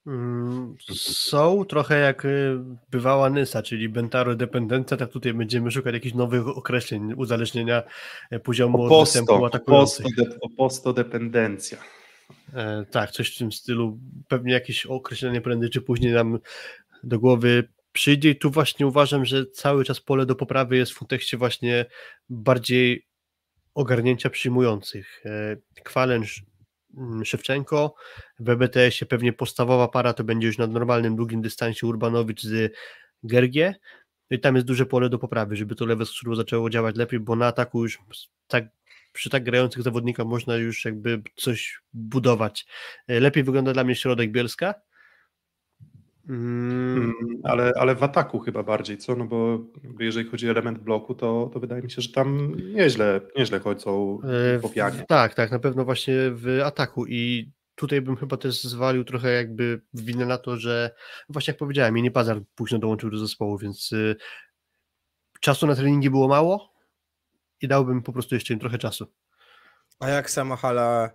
Mm, 0.06 0.76
Są 0.96 1.64
trochę 1.64 1.98
jak 1.98 2.24
y, 2.24 2.56
bywała 2.90 3.30
Nysa, 3.30 3.62
czyli 3.62 3.88
Bentaro 3.88 4.34
Dependencja, 4.34 4.96
tak 4.96 5.10
tutaj 5.10 5.34
będziemy 5.34 5.70
szukać 5.70 5.94
jakichś 5.94 6.14
nowych 6.14 6.48
określeń 6.48 7.12
uzależnienia 7.16 7.82
e, 8.30 8.40
poziomu 8.40 8.82
od 8.82 8.86
Oposto, 8.92 9.46
atakujących. 9.46 10.06
oposto, 10.06 10.24
de, 10.30 10.40
oposto 10.40 10.92
dependencja. 10.92 11.78
E, 12.54 12.84
tak, 12.90 13.10
coś 13.10 13.34
w 13.34 13.38
tym 13.38 13.52
stylu. 13.52 13.98
Pewnie 14.28 14.52
jakieś 14.52 14.86
określenie 14.86 15.40
prędzej 15.40 15.70
czy 15.70 15.80
później 15.82 16.12
nam 16.12 16.38
do 17.04 17.18
głowy 17.18 17.68
przyjdzie 17.94 18.30
i 18.30 18.36
tu 18.36 18.50
właśnie 18.50 18.86
uważam, 18.86 19.24
że 19.24 19.46
cały 19.46 19.84
czas 19.84 20.00
pole 20.00 20.26
do 20.26 20.34
poprawy 20.34 20.76
jest 20.76 20.92
w 20.92 20.98
kontekście 20.98 21.36
właśnie 21.36 21.86
bardziej 22.28 23.06
ogarnięcia 23.74 24.30
przyjmujących. 24.30 25.22
E, 25.26 25.56
Kwalen, 25.84 26.22
Sz- 26.22 26.46
m, 26.96 27.24
Szewczenko, 27.24 27.94
w 28.38 28.42
BBTS-ie 28.42 29.08
pewnie 29.08 29.32
podstawowa 29.32 29.88
para 29.88 30.12
to 30.12 30.24
będzie 30.24 30.46
już 30.46 30.58
na 30.58 30.66
normalnym 30.66 31.16
długim 31.16 31.42
dystansie 31.42 31.86
Urbanowicz 31.86 32.42
z 32.42 32.72
Gergie 33.22 33.74
i 34.30 34.40
tam 34.40 34.54
jest 34.54 34.66
duże 34.66 34.86
pole 34.86 35.08
do 35.08 35.18
poprawy, 35.18 35.56
żeby 35.56 35.74
to 35.74 35.86
lewe 35.86 36.06
skrzydło 36.06 36.36
zaczęło 36.36 36.70
działać 36.70 36.96
lepiej, 36.96 37.20
bo 37.20 37.36
na 37.36 37.46
ataku 37.46 37.82
już 37.82 37.98
tak 38.46 38.64
przy 39.12 39.30
tak 39.30 39.44
grających 39.44 39.82
zawodnikach 39.82 40.26
można 40.26 40.56
już 40.56 40.84
jakby 40.84 41.22
coś 41.36 41.80
budować. 41.92 42.66
E, 43.08 43.20
Lepiej 43.20 43.44
wygląda 43.44 43.72
dla 43.72 43.84
mnie 43.84 43.94
środek 43.94 44.32
Bielska. 44.32 44.74
Mm, 46.28 46.96
Mm, 46.96 47.14
Ale, 47.42 47.72
ale 47.76 47.94
w 47.94 48.02
ataku 48.02 48.38
chyba 48.38 48.62
bardziej, 48.62 48.98
co? 48.98 49.16
No 49.16 49.24
bo 49.24 49.58
jeżeli 50.00 50.30
chodzi 50.30 50.48
o 50.48 50.50
element 50.50 50.78
bloku, 50.78 51.14
to, 51.14 51.50
to 51.52 51.60
wydaje 51.60 51.82
mi 51.82 51.90
się, 51.90 52.02
że 52.02 52.08
tam 52.12 52.54
nieźle, 52.74 53.20
nieźle 53.36 53.60
chodzą 53.60 54.18
e, 54.56 54.60
po 54.60 54.68
pianie. 54.68 55.04
Tak, 55.08 55.34
tak, 55.34 55.50
na 55.50 55.58
pewno 55.58 55.84
właśnie 55.84 56.14
w 56.30 56.60
ataku 56.64 57.06
i 57.06 57.52
tutaj 57.74 58.00
bym 58.00 58.16
chyba 58.16 58.36
też 58.36 58.62
zwalił 58.62 59.04
trochę 59.04 59.30
jakby 59.32 59.80
winę 59.94 60.26
na 60.26 60.38
to, 60.38 60.56
że 60.56 60.90
właśnie 61.28 61.52
jak 61.52 61.58
powiedziałem, 61.58 61.94
Mini 61.94 62.10
Pazar 62.10 62.40
późno 62.54 62.78
dołączył 62.78 63.10
do 63.10 63.18
zespołu, 63.18 63.58
więc 63.58 63.92
y, 63.92 64.16
czasu 65.40 65.66
na 65.66 65.74
treningi 65.74 66.10
było 66.10 66.28
mało 66.28 66.74
i 67.60 67.68
dałbym 67.68 68.02
po 68.02 68.12
prostu 68.12 68.34
jeszcze 68.34 68.54
im 68.54 68.60
trochę 68.60 68.78
czasu. 68.78 69.06
A 70.00 70.08
jak 70.08 70.30
sama 70.30 70.56
hala 70.56 71.10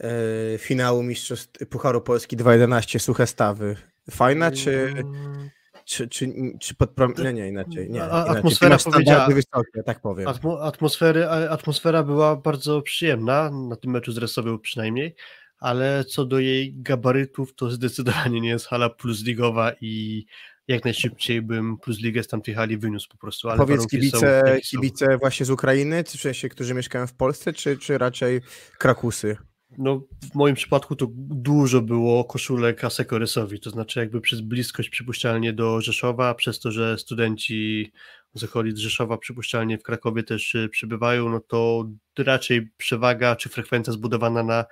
e, 0.00 0.58
finału 0.58 1.02
Mistrzostw 1.02 1.66
Pucharu 1.70 2.00
Polski 2.00 2.36
2.11, 2.36 2.98
suche 2.98 3.26
stawy? 3.26 3.76
Fajna, 4.12 4.50
czy, 4.50 4.92
Mm, 4.96 5.50
czy, 5.84 6.08
czy, 6.08 6.32
czy 6.60 6.74
pod 6.74 6.90
prom... 6.90 7.14
Nie, 7.18 7.32
nie, 7.32 7.48
inaczej. 7.48 7.90
Nie, 7.90 7.98
inaczej. 7.98 8.36
Atmosfera 8.36 8.78
powiedziała- 8.78 9.26
wysokie, 9.26 9.82
tak 9.86 10.00
powiem. 10.00 10.28
Atmo, 10.28 10.62
atmosfery, 10.62 11.28
atmosfera 11.28 12.02
była 12.02 12.36
bardzo 12.36 12.82
przyjemna, 12.82 13.50
na 13.50 13.76
tym 13.76 13.90
meczu 13.90 14.12
z 14.12 14.18
Resowią 14.18 14.58
przynajmniej, 14.58 15.14
ale 15.58 16.04
co 16.04 16.24
do 16.24 16.38
jej 16.38 16.74
gabarytów, 16.76 17.54
to 17.54 17.70
zdecydowanie 17.70 18.40
nie 18.40 18.48
jest 18.48 18.66
hala 18.66 18.90
plusligowa 18.90 19.72
i 19.80 20.24
jak 20.68 20.84
najszybciej 20.84 21.42
bym 21.42 21.78
plusligę 21.78 22.22
z 22.22 22.28
tamtej 22.28 22.54
hali 22.54 22.78
wyniósł 22.78 23.08
po 23.08 23.16
prostu. 23.18 23.48
Ale 23.48 23.58
Powiedz 23.58 23.86
kibice, 23.86 24.42
są. 24.54 24.60
kibice 24.70 25.18
właśnie 25.18 25.46
z 25.46 25.50
Ukrainy, 25.50 26.04
czy 26.04 26.18
w 26.18 26.20
sensie, 26.20 26.48
którzy 26.48 26.74
mieszkają 26.74 27.06
w 27.06 27.14
Polsce, 27.14 27.52
czy, 27.52 27.76
czy 27.78 27.98
raczej 27.98 28.40
Krakusy? 28.78 29.36
No, 29.78 30.02
w 30.32 30.34
moim 30.34 30.54
przypadku 30.54 30.96
to 30.96 31.06
dużo 31.14 31.80
było 31.80 32.24
koszulek 32.24 32.84
Aseko 32.84 33.18
Rysowi, 33.18 33.60
to 33.60 33.70
znaczy 33.70 34.00
jakby 34.00 34.20
przez 34.20 34.40
bliskość 34.40 34.88
przypuszczalnie 34.88 35.52
do 35.52 35.80
Rzeszowa, 35.80 36.34
przez 36.34 36.60
to, 36.60 36.70
że 36.70 36.98
studenci 36.98 37.92
z 38.34 38.44
okolic 38.44 38.78
Rzeszowa 38.78 39.18
przypuszczalnie 39.18 39.78
w 39.78 39.82
Krakowie 39.82 40.22
też 40.22 40.54
y, 40.54 40.68
przybywają, 40.68 41.28
no 41.28 41.40
to 41.40 41.90
raczej 42.18 42.70
przewaga 42.76 43.36
czy 43.36 43.48
frekwencja 43.48 43.92
zbudowana 43.92 44.42
na 44.42 44.64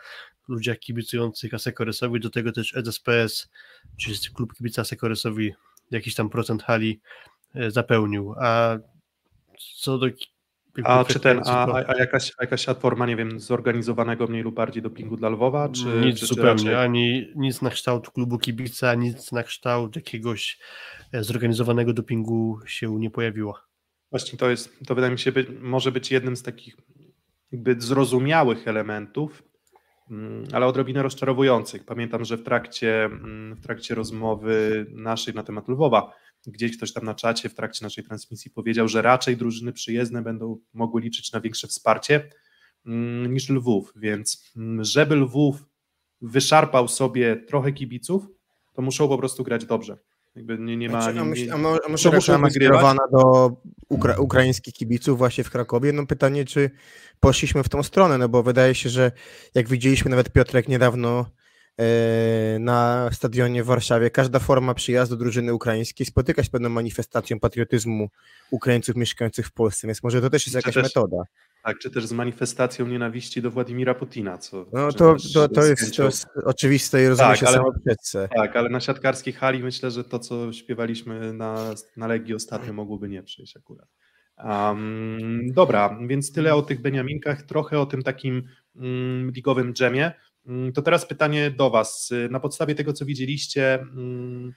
ludziach 0.48 0.78
kibicujących 0.78 1.55
Aseko 1.55 1.84
Rysowi, 1.84 2.20
do 2.20 2.30
tego 2.30 2.53
też 2.53 2.76
EZSPS, 2.76 3.48
czyli 3.96 4.16
klub 4.34 4.55
kibica 4.55 4.82
Aseko 4.82 5.09
Rysowi 5.09 5.53
jakiś 5.90 6.14
tam 6.14 6.30
procent 6.30 6.62
hali 6.62 7.01
y, 7.57 7.70
zapełnił, 7.70 8.34
a 8.38 8.78
co 9.82 9.98
do 9.98 10.07
A 10.85 11.05
czy 11.05 11.21
ten, 11.21 11.41
a, 11.47 11.85
a, 11.89 11.97
jakaś, 11.99 12.33
jakaś 12.41 12.66
forma, 12.81 13.07
nie 13.07 13.16
wiem, 13.16 13.41
zorganizowanego 13.41 14.27
mniej 14.27 14.43
lub 14.43 14.55
bardziej 14.55 14.83
dopingu 14.83 15.16
dla 15.16 15.29
Lwowa? 15.29 15.68
Czy, 15.68 15.85
nic 15.85 16.14
czy, 16.14 16.21
czy 16.21 16.27
zupełnie, 16.27 16.51
raczej- 16.51 16.75
ani 16.75 17.33
nic 17.37 17.62
na 17.62 17.71
kształt 17.71 18.11
klubu 18.11 18.39
kibica, 18.39 18.95
nic 18.95 19.33
na 19.33 19.43
kształt 19.43 19.97
jakiegoś 19.97 20.59
e, 21.12 21.25
zorganizowanego 21.25 21.93
dopingu 21.93 22.59
się 22.66 22.99
nie 22.99 23.11
pojawiło. 23.11 23.59
Właśnie 24.11 24.39
to 24.39 24.51
jest, 24.51 24.79
to 24.87 24.95
wydaje 24.95 25.12
mi 25.12 25.18
się, 25.18 25.33
być, 25.33 25.49
może 25.61 25.93
być 25.93 26.11
jednym 26.11 26.37
z 26.37 26.43
takich 26.43 26.77
jakby 27.53 27.77
zrozumiałych 27.79 28.68
elementów, 28.68 29.43
mm, 30.11 30.45
ale 30.53 30.66
odrobinę 30.66 31.03
rozczarowujących. 31.03 31.85
Pamiętam, 31.85 32.25
że 32.25 32.37
w 32.37 32.43
trakcie, 32.43 33.05
mm, 33.05 33.55
w 33.55 33.61
trakcie 33.61 33.95
rozmowy 33.95 34.87
naszej 34.91 35.35
na 35.35 35.43
temat 35.43 35.68
Lwowa, 35.68 36.12
gdzieś 36.47 36.76
ktoś 36.76 36.93
tam 36.93 37.05
na 37.05 37.14
czacie 37.14 37.49
w 37.49 37.55
trakcie 37.55 37.84
naszej 37.84 38.05
transmisji 38.05 38.51
powiedział, 38.51 38.88
że 38.88 39.03
raczej 39.03 39.36
drużyny 39.36 39.72
przyjezdne 39.72 40.22
będą 40.22 40.59
mogły 40.72 41.01
liczyć 41.01 41.32
na 41.32 41.41
większe 41.41 41.68
wsparcie 41.68 42.30
mm, 42.86 43.34
niż 43.34 43.49
Lwów, 43.49 43.93
więc 43.97 44.53
mm, 44.57 44.84
żeby 44.84 45.16
Lwów 45.16 45.64
wyszarpał 46.20 46.88
sobie 46.88 47.36
trochę 47.36 47.72
kibiców, 47.72 48.26
to 48.74 48.82
muszą 48.82 49.09
po 49.09 49.18
prostu 49.18 49.45
grać 49.45 49.64
dobrze. 49.64 49.99
Jakby 50.36 50.59
nie, 50.59 50.76
nie 50.76 50.88
ma... 50.88 50.99
A, 50.99 51.12
nie, 51.12 51.53
a, 51.53 51.57
mo, 51.57 51.78
a 51.86 51.88
może 51.88 52.11
reklama 52.11 52.51
skierowana 52.51 53.03
do 53.12 53.51
ukra 53.88 54.16
ukraińskich 54.18 54.74
kibiców 54.74 55.18
właśnie 55.18 55.45
w 55.45 55.51
Krakowie? 55.51 55.93
No 55.93 56.07
pytanie, 56.07 56.45
czy 56.45 56.70
poszliśmy 57.20 57.62
w 57.62 57.68
tą 57.68 57.82
stronę, 57.82 58.18
no 58.18 58.28
bo 58.28 58.43
wydaje 58.43 58.74
się, 58.74 58.88
że 58.88 59.12
jak 59.55 59.68
widzieliśmy 59.68 60.11
nawet 60.11 60.32
Piotrek 60.32 60.68
niedawno 60.68 61.26
na 62.61 63.11
stadionie 63.12 63.62
w 63.62 63.66
Warszawie, 63.66 64.11
każda 64.11 64.39
forma 64.39 64.75
przyjazdu 64.75 65.16
drużyny 65.16 65.55
ukraińskiej 65.55 66.07
spotyka 66.07 66.43
się 66.43 66.47
z 66.47 66.51
pewną 66.51 66.68
manifestacją 66.68 67.41
patriotyzmu 67.41 68.09
Ukraińców 68.51 68.97
mieszkających 68.97 69.47
w 69.47 69.53
Polsce, 69.53 69.87
więc 69.87 70.03
może 70.03 70.21
to 70.21 70.31
też 70.31 70.47
jest 70.47 70.55
jakaś 70.55 70.75
też- 70.75 70.83
metoda. 70.83 71.16
Tak, 71.64 71.79
czy 71.79 71.91
też 71.91 72.07
z 72.07 72.12
manifestacją 72.12 72.87
nienawiści 72.87 73.43
do 73.43 73.51
Władimira 73.51 73.95
Putina. 73.95 74.39
Co, 74.39 74.66
No 74.73 74.93
to, 74.93 75.16
to, 75.35 75.49
to, 75.49 75.64
jest, 75.64 75.97
to 75.97 76.05
jest 76.05 76.27
oczywiste 76.45 77.03
i 77.05 77.09
rozumie 77.09 77.29
Tak, 77.29 77.39
się 77.39 77.47
ale- 77.47 77.57
samo 77.57 77.73
przedse. 77.87 78.29
Tak, 78.37 78.57
ale 78.57 78.68
na 78.68 78.81
siatkarskiej 78.81 79.33
hali 79.33 79.62
myślę, 79.62 79.91
że 79.91 80.05
to, 80.05 80.18
co 80.18 80.53
śpiewaliśmy 80.53 81.33
na, 81.33 81.75
na 81.97 82.07
Legii 82.07 82.35
ostatnio, 82.35 82.73
mogłoby 82.73 83.09
nie 83.09 83.23
przyjść 83.23 83.57
akurat. 83.57 83.89
Um, 84.45 85.53
dobra, 85.53 85.99
więc 86.07 86.33
tyle 86.33 86.55
o 86.55 86.62
tych 86.62 86.81
Beniaminkach, 86.83 87.43
trochę 87.43 87.81
o 87.81 87.87
tym 87.87 88.03
takim 88.03 88.43
um, 88.75 89.31
ligowym 89.35 89.75
dżemie. 89.75 90.12
Um, 90.51 90.72
to 90.72 90.82
teraz 90.82 91.07
pytanie 91.07 91.51
do 91.51 91.70
Was. 91.70 92.11
Na 92.30 92.40
podstawie 92.40 92.74
tego, 92.74 92.92
co 92.92 93.05
widzieliście, 93.05 93.78
um, 93.96 94.53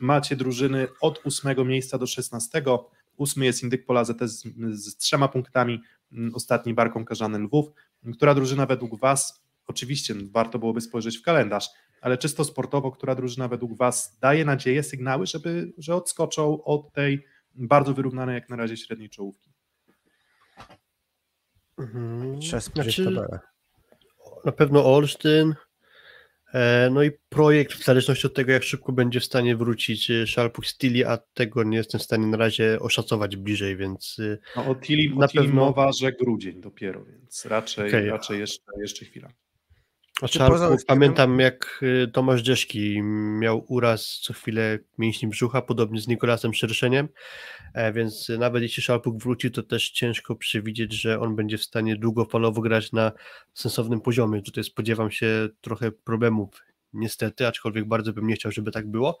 macie 0.00 0.36
drużyny 0.36 0.88
od 1.00 1.26
ósmego 1.26 1.64
miejsca 1.64 1.98
do 1.98 2.06
szesnastego. 2.06 2.90
Ósmy 3.16 3.44
jest 3.44 3.62
Indyk 3.62 3.86
Pola 3.86 4.04
ZT 4.04 4.22
z, 4.22 4.44
z 4.70 4.96
trzema 4.96 5.28
punktami, 5.28 5.82
um, 6.12 6.34
ostatni 6.34 6.74
Barką 6.74 7.04
Karzany 7.04 7.38
Lwów. 7.38 7.66
Która 8.12 8.34
drużyna 8.34 8.66
według 8.66 9.00
Was, 9.00 9.42
oczywiście 9.66 10.14
warto 10.30 10.58
byłoby 10.58 10.80
spojrzeć 10.80 11.18
w 11.18 11.22
kalendarz, 11.22 11.68
ale 12.00 12.18
czysto 12.18 12.44
sportowo, 12.44 12.90
która 12.90 13.14
drużyna 13.14 13.48
według 13.48 13.76
Was 13.76 14.18
daje 14.20 14.44
nadzieję, 14.44 14.82
sygnały, 14.82 15.26
żeby, 15.26 15.72
że 15.78 15.94
odskoczą 15.94 16.64
od 16.64 16.92
tej 16.92 17.24
bardzo 17.54 17.94
wyrównanej 17.94 18.34
jak 18.34 18.48
na 18.48 18.56
razie 18.56 18.76
średniej 18.76 19.10
czołówki? 19.10 19.52
Mhm. 21.78 22.40
Trzeba 22.40 22.60
spojrzeć 22.60 22.96
Znaczy. 22.96 23.38
Na 24.44 24.52
pewno 24.52 24.94
Olsztyn, 24.94 25.54
e, 26.54 26.90
no 26.92 27.02
i 27.02 27.10
projekt 27.28 27.72
w 27.72 27.84
zależności 27.84 28.26
od 28.26 28.34
tego, 28.34 28.52
jak 28.52 28.62
szybko 28.62 28.92
będzie 28.92 29.20
w 29.20 29.24
stanie 29.24 29.56
wrócić 29.56 30.10
e, 30.10 30.26
Szalpuk 30.26 30.66
Stili, 30.66 31.04
a 31.04 31.18
tego 31.34 31.64
nie 31.64 31.76
jestem 31.76 32.00
w 32.00 32.04
stanie 32.04 32.26
na 32.26 32.36
razie 32.36 32.78
oszacować 32.80 33.36
bliżej, 33.36 33.76
więc 33.76 34.16
e, 34.18 34.38
No, 34.56 34.66
o 34.66 34.74
Tili, 34.74 35.18
Na 35.18 35.26
o 35.26 35.28
pewno- 35.28 35.54
mowa, 35.64 35.92
że 35.92 36.12
grudzień 36.12 36.60
dopiero, 36.60 37.04
więc 37.04 37.44
raczej, 37.46 37.88
Okej. 37.88 38.06
raczej 38.10 38.38
jeszcze, 38.40 38.62
jeszcze 38.80 39.04
chwila. 39.04 39.28
Czarku, 40.26 40.56
Olsztynem- 40.56 40.86
pamiętam 40.86 41.40
jak 41.40 41.80
y, 41.82 42.08
Tomasz 42.12 42.40
Dzieszki 42.42 43.02
miał 43.38 43.64
uraz 43.68 44.20
co 44.22 44.32
chwilę 44.32 44.78
mięśni 44.98 45.28
brzucha, 45.28 45.62
podobnie 45.62 46.00
z 46.00 46.08
Nikolasem 46.08 46.54
Szerszeniem, 46.54 47.08
e, 47.74 47.92
więc 47.92 48.28
nawet 48.38 48.62
jeśli 48.62 48.82
Szalpuk 48.82 49.22
wróci, 49.22 49.50
to 49.50 49.62
też 49.62 49.90
ciężko 49.90 50.36
przewidzieć, 50.36 50.92
że 50.92 51.20
on 51.20 51.36
będzie 51.36 51.58
w 51.58 51.64
stanie 51.64 51.96
długofalowo 51.96 52.60
grać 52.60 52.92
na 52.92 53.12
sensownym 53.54 54.00
poziomie. 54.00 54.42
Tutaj 54.42 54.64
spodziewam 54.64 55.10
się 55.10 55.48
trochę 55.60 55.92
problemów, 55.92 56.62
niestety, 56.92 57.46
aczkolwiek 57.46 57.88
bardzo 57.88 58.12
bym 58.12 58.26
nie 58.26 58.34
chciał, 58.34 58.52
żeby 58.52 58.70
tak 58.70 58.90
było. 58.90 59.18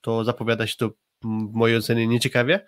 To 0.00 0.24
zapowiada 0.24 0.66
się 0.66 0.76
to 0.76 0.88
w 1.22 1.52
mojej 1.52 1.76
ocenie 1.76 2.06
nieciekawie. 2.06 2.66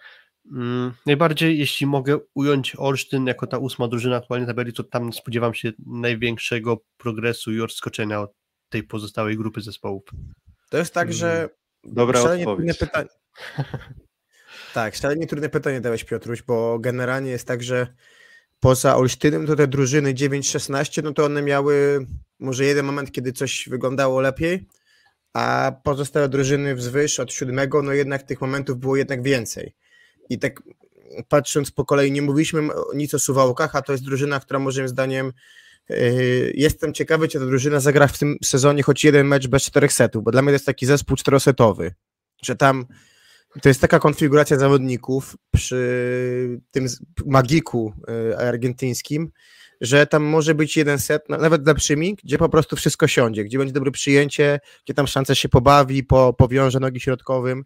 Mm, 0.51 0.93
Najbardziej, 1.07 1.59
jeśli 1.59 1.87
mogę 1.87 2.19
ująć 2.35 2.75
Olsztyn 2.79 3.27
jako 3.27 3.47
ta 3.47 3.59
ósma 3.59 3.89
drużyna 3.89 4.17
aktualnie 4.17 4.47
tabeli, 4.47 4.73
to 4.73 4.85
tam 4.85 5.13
spodziewam 5.13 5.55
się 5.55 5.73
największego 5.87 6.85
progresu 6.97 7.53
i 7.53 7.61
odskoczenia 7.61 8.21
od 8.21 8.33
tej 8.69 8.83
pozostałej 8.83 9.37
grupy 9.37 9.61
zespołów. 9.61 10.03
To 10.71 10.77
jest 10.79 10.95
tak, 10.95 11.13
że 11.13 11.49
Dobra 11.85 12.23
szalenie 12.23 12.45
trudne 12.45 12.73
odpowiedź. 12.73 12.79
pytanie. 12.79 13.09
Tak, 14.75 14.95
szalenie 14.97 15.27
trudne 15.27 15.49
pytanie 15.49 15.81
dałeś 15.81 16.05
Piotruś, 16.05 16.43
bo 16.43 16.79
generalnie 16.79 17.31
jest 17.31 17.47
tak, 17.47 17.63
że 17.63 17.87
poza 18.61 18.97
Olsztynem 18.97 19.47
to 19.47 19.57
te 19.57 19.67
drużyny 19.67 20.15
9-16, 20.15 21.03
no 21.03 21.13
to 21.13 21.25
one 21.25 21.43
miały 21.43 22.07
może 22.39 22.65
jeden 22.65 22.87
moment, 22.87 23.13
kiedy 23.13 23.33
coś 23.33 23.69
wyglądało 23.69 24.21
lepiej, 24.21 24.67
a 25.33 25.73
pozostałe 25.85 26.29
drużyny 26.29 26.75
wzwyż 26.75 27.21
od 27.21 27.33
siódmego, 27.33 27.83
no 27.83 27.93
jednak 27.93 28.23
tych 28.23 28.41
momentów 28.41 28.79
było 28.79 28.97
jednak 28.97 29.23
więcej. 29.23 29.75
I 30.29 30.39
tak 30.39 30.63
patrząc 31.29 31.71
po 31.71 31.85
kolei, 31.85 32.13
nie 32.13 32.23
mówiliśmy 32.23 32.69
nic 32.95 33.15
o 33.15 33.19
Suwałkach, 33.19 33.77
a 33.77 33.83
to 33.83 33.93
jest 33.93 34.05
drużyna, 34.05 34.41
która 34.41 34.59
moim 34.59 34.89
zdaniem 34.89 35.33
yy, 35.89 36.53
jestem 36.55 36.95
ciekawy, 36.95 37.29
czy 37.29 37.39
ta 37.39 37.47
drużyna 37.47 37.81
zagra 37.81 38.07
w 38.07 38.19
tym 38.19 38.37
sezonie 38.45 38.83
choć 38.83 39.05
jeden 39.05 39.27
mecz 39.27 39.47
bez 39.47 39.63
czterech 39.63 39.93
setów, 39.93 40.25
bo 40.25 40.31
dla 40.31 40.43
mnie 40.43 40.51
to 40.51 40.55
jest 40.55 40.67
taki 40.67 40.87
zespół 40.87 41.17
czterosetowy, 41.17 41.95
że 42.43 42.57
tam 42.57 42.87
to 43.63 43.69
jest 43.69 43.81
taka 43.81 43.99
konfiguracja 43.99 44.59
zawodników 44.59 45.37
przy 45.51 46.61
tym 46.71 46.87
magiku 47.27 47.93
y, 48.33 48.39
argentyńskim, 48.39 49.31
że 49.81 50.07
tam 50.07 50.23
może 50.23 50.55
być 50.55 50.77
jeden 50.77 50.99
set, 50.99 51.29
na- 51.29 51.39
nawet 51.39 51.67
lepszymi, 51.67 52.17
gdzie 52.25 52.39
po 52.39 52.49
prostu 52.49 52.77
wszystko 52.77 53.09
siądzie, 53.09 53.45
gdzie 53.45 53.59
będzie 53.59 53.75
dobre 53.75 53.91
przyjęcie, 53.91 54.61
gdzie 54.85 54.95
tam 54.95 55.07
szansa 55.07 55.35
się 55.35 55.49
pobawi, 55.49 56.05
po, 56.05 56.33
powiąże 56.33 56.81
nogi 56.81 57.01
środkowym, 57.01 57.65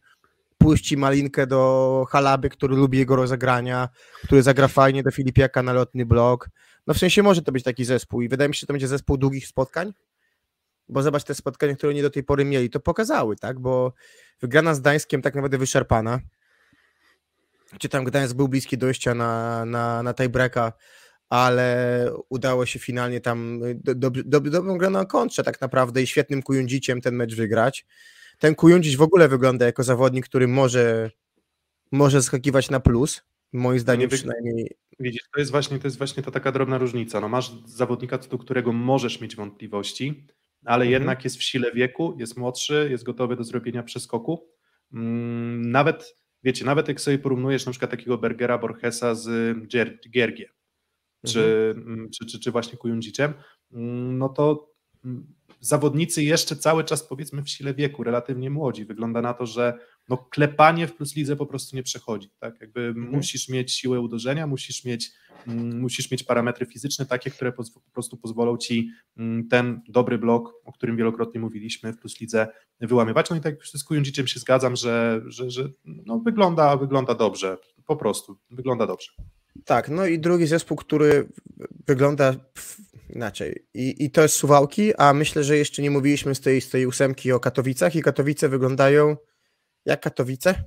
puści 0.59 0.97
malinkę 0.97 1.47
do 1.47 2.05
Halaby, 2.11 2.49
który 2.49 2.77
lubi 2.77 2.99
jego 2.99 3.17
rozegrania, 3.17 3.89
który 4.25 4.43
zagra 4.43 4.69
fajnie 4.69 5.03
do 5.03 5.11
Filipiaka 5.11 5.63
na 5.63 5.73
lotny 5.73 6.07
blok. 6.07 6.51
No 6.87 6.95
w 6.95 6.99
sensie 6.99 7.23
może 7.23 7.43
to 7.43 7.53
być 7.53 7.65
taki 7.65 7.85
zespół 7.85 8.23
i 8.23 8.29
wydaje 8.29 8.49
mi 8.49 8.55
się, 8.55 8.61
że 8.61 8.67
to 8.67 8.73
będzie 8.73 8.89
zespół 8.89 9.17
długich 9.17 9.47
spotkań, 9.47 9.93
bo 10.89 11.03
zobacz 11.03 11.25
te 11.25 11.35
spotkania, 11.35 11.75
które 11.75 11.91
oni 11.91 12.03
do 12.03 12.11
tej 12.11 12.25
pory 12.25 12.45
mieli, 12.45 12.71
to 12.71 12.81
pokazały, 12.81 13.37
tak, 13.37 13.61
bo 13.61 13.93
wygrana 14.41 14.75
z 14.75 14.81
Gdańskiem 14.81 15.23
tak 15.23 15.35
naprawdę 15.35 15.59
wyszarpana, 15.59 16.21
gdzie 17.73 17.89
tam 17.89 18.05
Gdańsk 18.05 18.35
był 18.35 18.49
bliski 18.49 18.79
dojścia 18.79 19.15
na, 19.15 19.65
na, 19.65 20.03
na 20.03 20.15
tiebreaka, 20.15 20.73
ale 21.29 22.11
udało 22.29 22.67
się 22.67 22.79
finalnie 22.79 23.21
tam 23.21 23.61
do, 23.75 23.95
do, 23.95 24.11
do, 24.11 24.41
dobrą 24.41 24.79
grę 24.79 24.91
na 24.91 25.05
kontrze 25.05 25.43
tak 25.43 25.61
naprawdę 25.61 26.03
i 26.03 26.07
świetnym 26.07 26.43
Kujundziciem 26.43 27.01
ten 27.01 27.15
mecz 27.15 27.35
wygrać. 27.35 27.87
Ten 28.39 28.55
Kujundzic 28.55 28.95
w 28.97 29.03
ogóle 29.03 29.28
wygląda 29.28 29.66
jako 29.66 29.82
zawodnik, 29.82 30.24
który 30.28 30.49
może, 30.49 31.11
może 31.93 32.22
skakiwać 32.22 32.70
na 32.70 32.80
plus, 32.80 33.22
moim 33.53 33.78
zdaniem 33.78 34.11
wy- 34.11 34.16
przynajmniej. 34.16 34.76
Widzisz, 35.01 35.22
to 35.34 35.41
jest 35.41 35.51
właśnie, 35.53 35.78
to 35.78 35.87
jest 35.87 35.99
właśnie 35.99 36.22
ta 36.22 36.30
taka 36.30 36.53
drobna 36.53 36.78
różnica. 36.78 37.20
No 37.20 37.28
masz 37.28 37.53
zawodnika, 37.66 38.18
co 38.18 38.28
do 38.30 38.39
którego 38.39 38.72
możesz 38.72 39.20
mieć 39.20 39.37
wątpliwości, 39.37 40.26
ale 40.64 40.84
Mhm. 40.84 40.91
jednak 41.03 41.24
jest 41.24 41.37
w 41.37 41.43
sile 41.43 41.72
wieku, 41.72 42.16
jest 42.18 42.37
młodszy, 42.37 42.89
jest 42.91 43.05
gotowy 43.05 43.37
do 43.37 43.45
zrobienia 43.45 43.82
przeskoku. 43.82 44.49
Mm, 44.93 45.70
Nawet, 45.70 46.16
wiecie, 46.43 46.64
nawet 46.64 46.89
jak 46.89 47.01
sobie 47.01 47.18
porównujesz 47.18 47.66
na 47.66 47.72
przykład 47.72 47.91
takiego 47.91 48.18
Bergera 48.18 48.59
Borgesa 48.59 49.14
z 49.14 49.28
Gier- 49.68 49.99
Giergie, 50.11 50.49
czy, 51.26 51.74
mm, 51.76 52.11
czy, 52.11 52.26
czy, 52.26 52.41
czy 52.41 52.51
właśnie 52.51 52.78
Kujundziciem, 52.78 53.34
mm, 53.72 54.18
no 54.18 54.28
to 54.28 54.70
zawodnicy 55.61 56.23
jeszcze 56.23 56.57
cały 56.57 56.85
czas 56.85 57.09
powiedzmy 57.09 57.43
w 57.43 57.49
sile 57.51 57.75
wieku, 57.75 58.05
relatywnie 58.05 58.51
młodzi. 58.51 58.85
Wygląda 58.85 59.23
na 59.23 59.35
to, 59.35 59.47
że 59.47 59.79
no 60.09 60.17
klepanie 60.17 60.87
w 60.87 60.95
plus 60.95 61.17
lidze 61.17 61.37
po 61.37 61.47
prostu 61.47 61.77
nie 61.77 61.83
przechodzi. 61.83 62.31
Tak? 62.39 62.61
Jakby 62.61 62.95
musisz 62.95 63.49
mieć 63.49 63.73
siłę 63.73 64.01
uderzenia, 64.01 64.47
musisz 64.47 64.85
mieć, 64.85 65.11
mm, 65.47 65.81
musisz 65.81 66.11
mieć 66.11 66.23
parametry 66.23 66.67
fizyczne 66.67 67.07
takie, 67.07 67.31
które 67.31 67.53
poz, 67.53 67.71
po 67.71 67.81
prostu 67.93 68.17
pozwolą 68.17 68.57
ci 68.57 68.91
mm, 69.17 69.49
ten 69.49 69.81
dobry 69.89 70.19
blok, 70.19 70.53
o 70.65 70.73
którym 70.73 70.97
wielokrotnie 70.97 71.41
mówiliśmy 71.41 71.93
w 71.93 71.99
plus 71.99 72.21
lidze 72.21 72.49
wyłamywać. 72.81 73.31
No 73.31 73.37
i 73.37 73.41
tak 73.41 73.67
z 73.67 73.85
Kujundziciem 73.85 74.27
się 74.27 74.41
zgadzam, 74.41 74.77
że, 74.77 75.23
że, 75.27 75.51
że 75.51 75.69
no 75.85 76.19
wygląda, 76.19 76.77
wygląda 76.77 77.15
dobrze. 77.15 77.57
Po 77.87 77.97
prostu 77.97 78.39
wygląda 78.51 78.87
dobrze. 78.87 79.13
Tak, 79.65 79.89
no 79.89 80.07
i 80.07 80.19
drugi 80.19 80.47
zespół, 80.47 80.77
który 80.77 81.29
wygląda 81.87 82.35
inaczej. 83.09 83.67
I, 83.75 84.05
I 84.05 84.11
to 84.11 84.23
jest 84.23 84.35
Suwałki, 84.35 84.95
a 84.95 85.13
myślę, 85.13 85.45
że 85.45 85.57
jeszcze 85.57 85.83
nie 85.83 85.91
mówiliśmy 85.91 86.35
z 86.35 86.41
tej, 86.41 86.61
z 86.61 86.71
tej 86.71 86.87
ósemki 86.87 87.33
o 87.33 87.41
Katowicach 87.41 87.97
i 87.97 88.03
Katowice 88.03 88.49
wyglądają 88.49 89.17
jak 89.85 90.01
Katowice. 90.01 90.65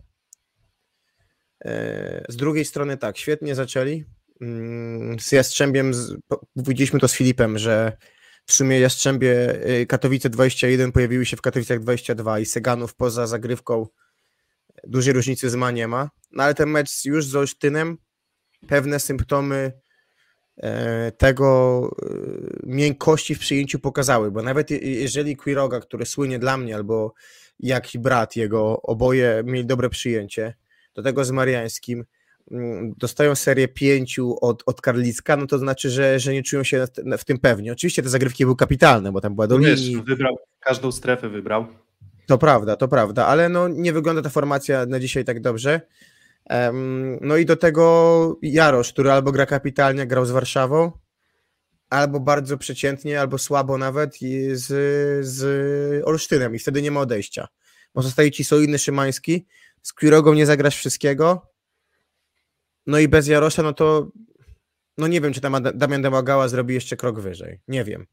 E, 1.66 2.26
Z 2.30 2.36
drugiej 2.36 2.66
strony 2.66 2.98
tak, 2.98 3.18
świetnie 3.18 3.56
zaczęli. 3.56 4.06
Mm, 4.42 5.20
Z 5.20 5.32
Jastrzębiem, 5.32 5.92
powiedzieliśmy 6.56 7.00
to 7.00 7.08
z 7.08 7.14
Filipem, 7.14 7.58
że 7.58 7.98
w 8.46 8.54
sumie 8.54 8.80
Jastrzębie 8.80 9.66
y, 9.70 9.86
Katowice 9.86 10.30
21 10.30 10.92
pojawiły 10.92 11.26
się 11.26 11.38
w 11.38 11.42
Katowicach 11.42 11.80
22 11.80 12.40
i 12.40 12.46
Seganów 12.46 12.96
poza 12.96 13.28
zagrywką 13.28 13.88
dużej 14.84 15.14
różnicy 15.14 15.50
z 15.50 15.56
ma 15.56 15.72
nie 15.72 15.88
ma. 15.88 16.10
No 16.32 16.44
ale 16.44 16.54
ten 16.54 16.70
mecz 16.70 17.06
już 17.06 17.26
z 17.26 17.36
Olsztynem 17.36 17.98
pewne 18.68 19.00
symptomy 19.00 19.72
e, 20.58 21.12
tego 21.12 21.82
e, 22.02 22.10
miękkości 22.64 23.36
w 23.36 23.40
przyjęciu 23.40 23.80
pokazały, 23.80 24.32
bo 24.32 24.42
nawet 24.44 24.72
je- 24.72 24.78
jeżeli 25.02 25.36
Quiroga, 25.38 25.80
który 25.80 26.06
słynie 26.06 26.40
dla 26.40 26.58
mnie, 26.58 26.76
albo 26.76 27.14
jak 27.60 27.96
i 27.96 28.00
brat 28.00 28.36
jego, 28.36 28.82
oboje 28.82 29.42
mieli 29.46 29.66
dobre 29.66 29.90
przyjęcie, 29.90 30.54
do 30.96 31.04
tego 31.04 31.26
z 31.26 31.32
Mariańskim, 31.32 32.06
mm, 32.52 32.94
dostają 32.98 33.36
serię 33.36 33.68
pięciu 33.68 34.38
od, 34.42 34.64
od 34.66 34.82
Karlicka, 34.82 35.38
no 35.38 35.48
to 35.48 35.60
znaczy, 35.60 35.90
że, 35.90 36.20
że 36.20 36.34
nie 36.34 36.44
czują 36.44 36.64
się 36.64 36.86
w- 37.18 37.26
tym 37.26 37.38
pewnie. 37.38 37.72
Oczywiście 37.72 38.04
te 38.04 38.10
zagrywki 38.10 38.46
były 38.46 38.56
kapitalne, 38.58 39.12
bo 39.12 39.22
tam 39.22 39.36
była 39.36 39.48
do 39.48 39.60
Wiesz, 39.60 39.80
linii, 39.82 40.04
wybrał, 40.04 40.38
każdą 40.60 40.92
strefę 40.92 41.30
wybrał. 41.30 41.66
to 42.26 42.38
prawda, 42.38 42.76
to 42.76 42.88
prawda, 42.88 43.26
ale 43.26 43.50
no 43.50 43.68
nie 43.68 43.94
wygląda 43.94 44.22
ta 44.22 44.30
formacja 44.30 44.86
na 44.86 45.00
dzisiaj 45.00 45.26
tak 45.26 45.42
dobrze. 45.42 45.82
No 47.22 47.38
i 47.38 47.46
do 47.46 47.56
tego 47.56 48.38
Jarosz, 48.42 48.94
który 48.94 49.12
albo 49.12 49.32
gra 49.32 49.46
kapitalnie, 49.46 50.08
grał 50.08 50.26
z 50.26 50.32
Warszawą, 50.32 50.92
albo 51.90 52.20
bardzo 52.20 52.58
przeciętnie, 52.58 53.22
albo 53.22 53.38
słabo 53.38 53.78
nawet 53.78 54.18
z, 54.54 54.66
z 55.26 55.44
Olsztynem 56.08 56.56
i 56.56 56.60
wtedy 56.60 56.82
nie 56.82 56.92
ma 56.92 57.00
odejścia. 57.00 57.48
Pozostaje 57.94 58.32
ci 58.32 58.44
solidny 58.44 58.80
Szymański, 58.80 59.48
z 59.82 59.94
Quirogą 59.94 60.34
nie 60.34 60.46
zagrasz 60.46 60.78
wszystkiego, 60.78 61.48
no 62.88 63.00
i 63.00 63.08
bez 63.08 63.28
Jarosza, 63.28 63.64
no 63.64 63.74
to 63.74 64.12
no 64.98 65.08
nie 65.08 65.22
wiem, 65.22 65.34
czy 65.34 65.42
tam 65.42 65.56
Damian 65.76 66.02
Demagała 66.02 66.48
zrobi 66.48 66.74
jeszcze 66.74 66.98
krok 66.98 67.20
wyżej, 67.20 67.60
nie 67.68 67.84
wiem. 67.84 68.06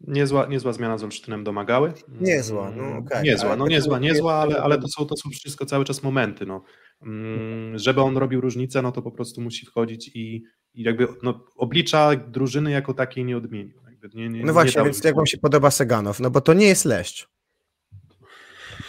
Niezła, 0.00 0.46
niezła 0.46 0.72
zmiana 0.72 0.98
z 0.98 1.04
Olsztynem 1.04 1.44
domagały. 1.44 1.92
Niezła, 2.20 2.70
no 2.70 2.96
okej. 2.98 3.22
Niezła, 3.24 3.48
Ale 3.48 3.56
no 3.58 3.66
niezła, 3.68 3.98
niezła, 3.98 4.34
ale, 4.34 4.54
to- 4.54 4.62
ale 4.62 4.78
to, 4.78 4.88
są, 4.88 5.06
to 5.06 5.16
są 5.16 5.30
wszystko 5.30 5.66
cały 5.66 5.84
czas 5.84 6.02
momenty. 6.02 6.46
No. 6.46 6.62
Mm, 7.02 7.78
Żeby 7.78 8.00
on 8.00 8.16
robił 8.16 8.40
różnicę, 8.40 8.82
no 8.82 8.92
to 8.92 9.02
po 9.02 9.10
prostu 9.10 9.40
musi 9.40 9.66
wchodzić 9.66 10.08
i, 10.08 10.42
i 10.74 10.82
jakby 10.82 11.08
no, 11.22 11.44
oblicza 11.56 12.16
drużyny 12.16 12.70
jako 12.70 12.94
takiej 12.94 13.24
nie 13.24 13.36
odmienił. 13.36 13.80
Jakby 13.84 14.08
nie, 14.14 14.28
nie, 14.28 14.44
No 14.44 14.52
właśnie, 14.52 14.84
więc 14.84 15.04
jak 15.04 15.16
wam 15.16 15.26
się 15.26 15.38
podoba 15.38 15.70
Seganow? 15.70 16.20
No 16.20 16.30
bo 16.30 16.40
to 16.40 16.54
nie 16.54 16.66
jest 16.66 16.84
leszcz. 16.84 17.28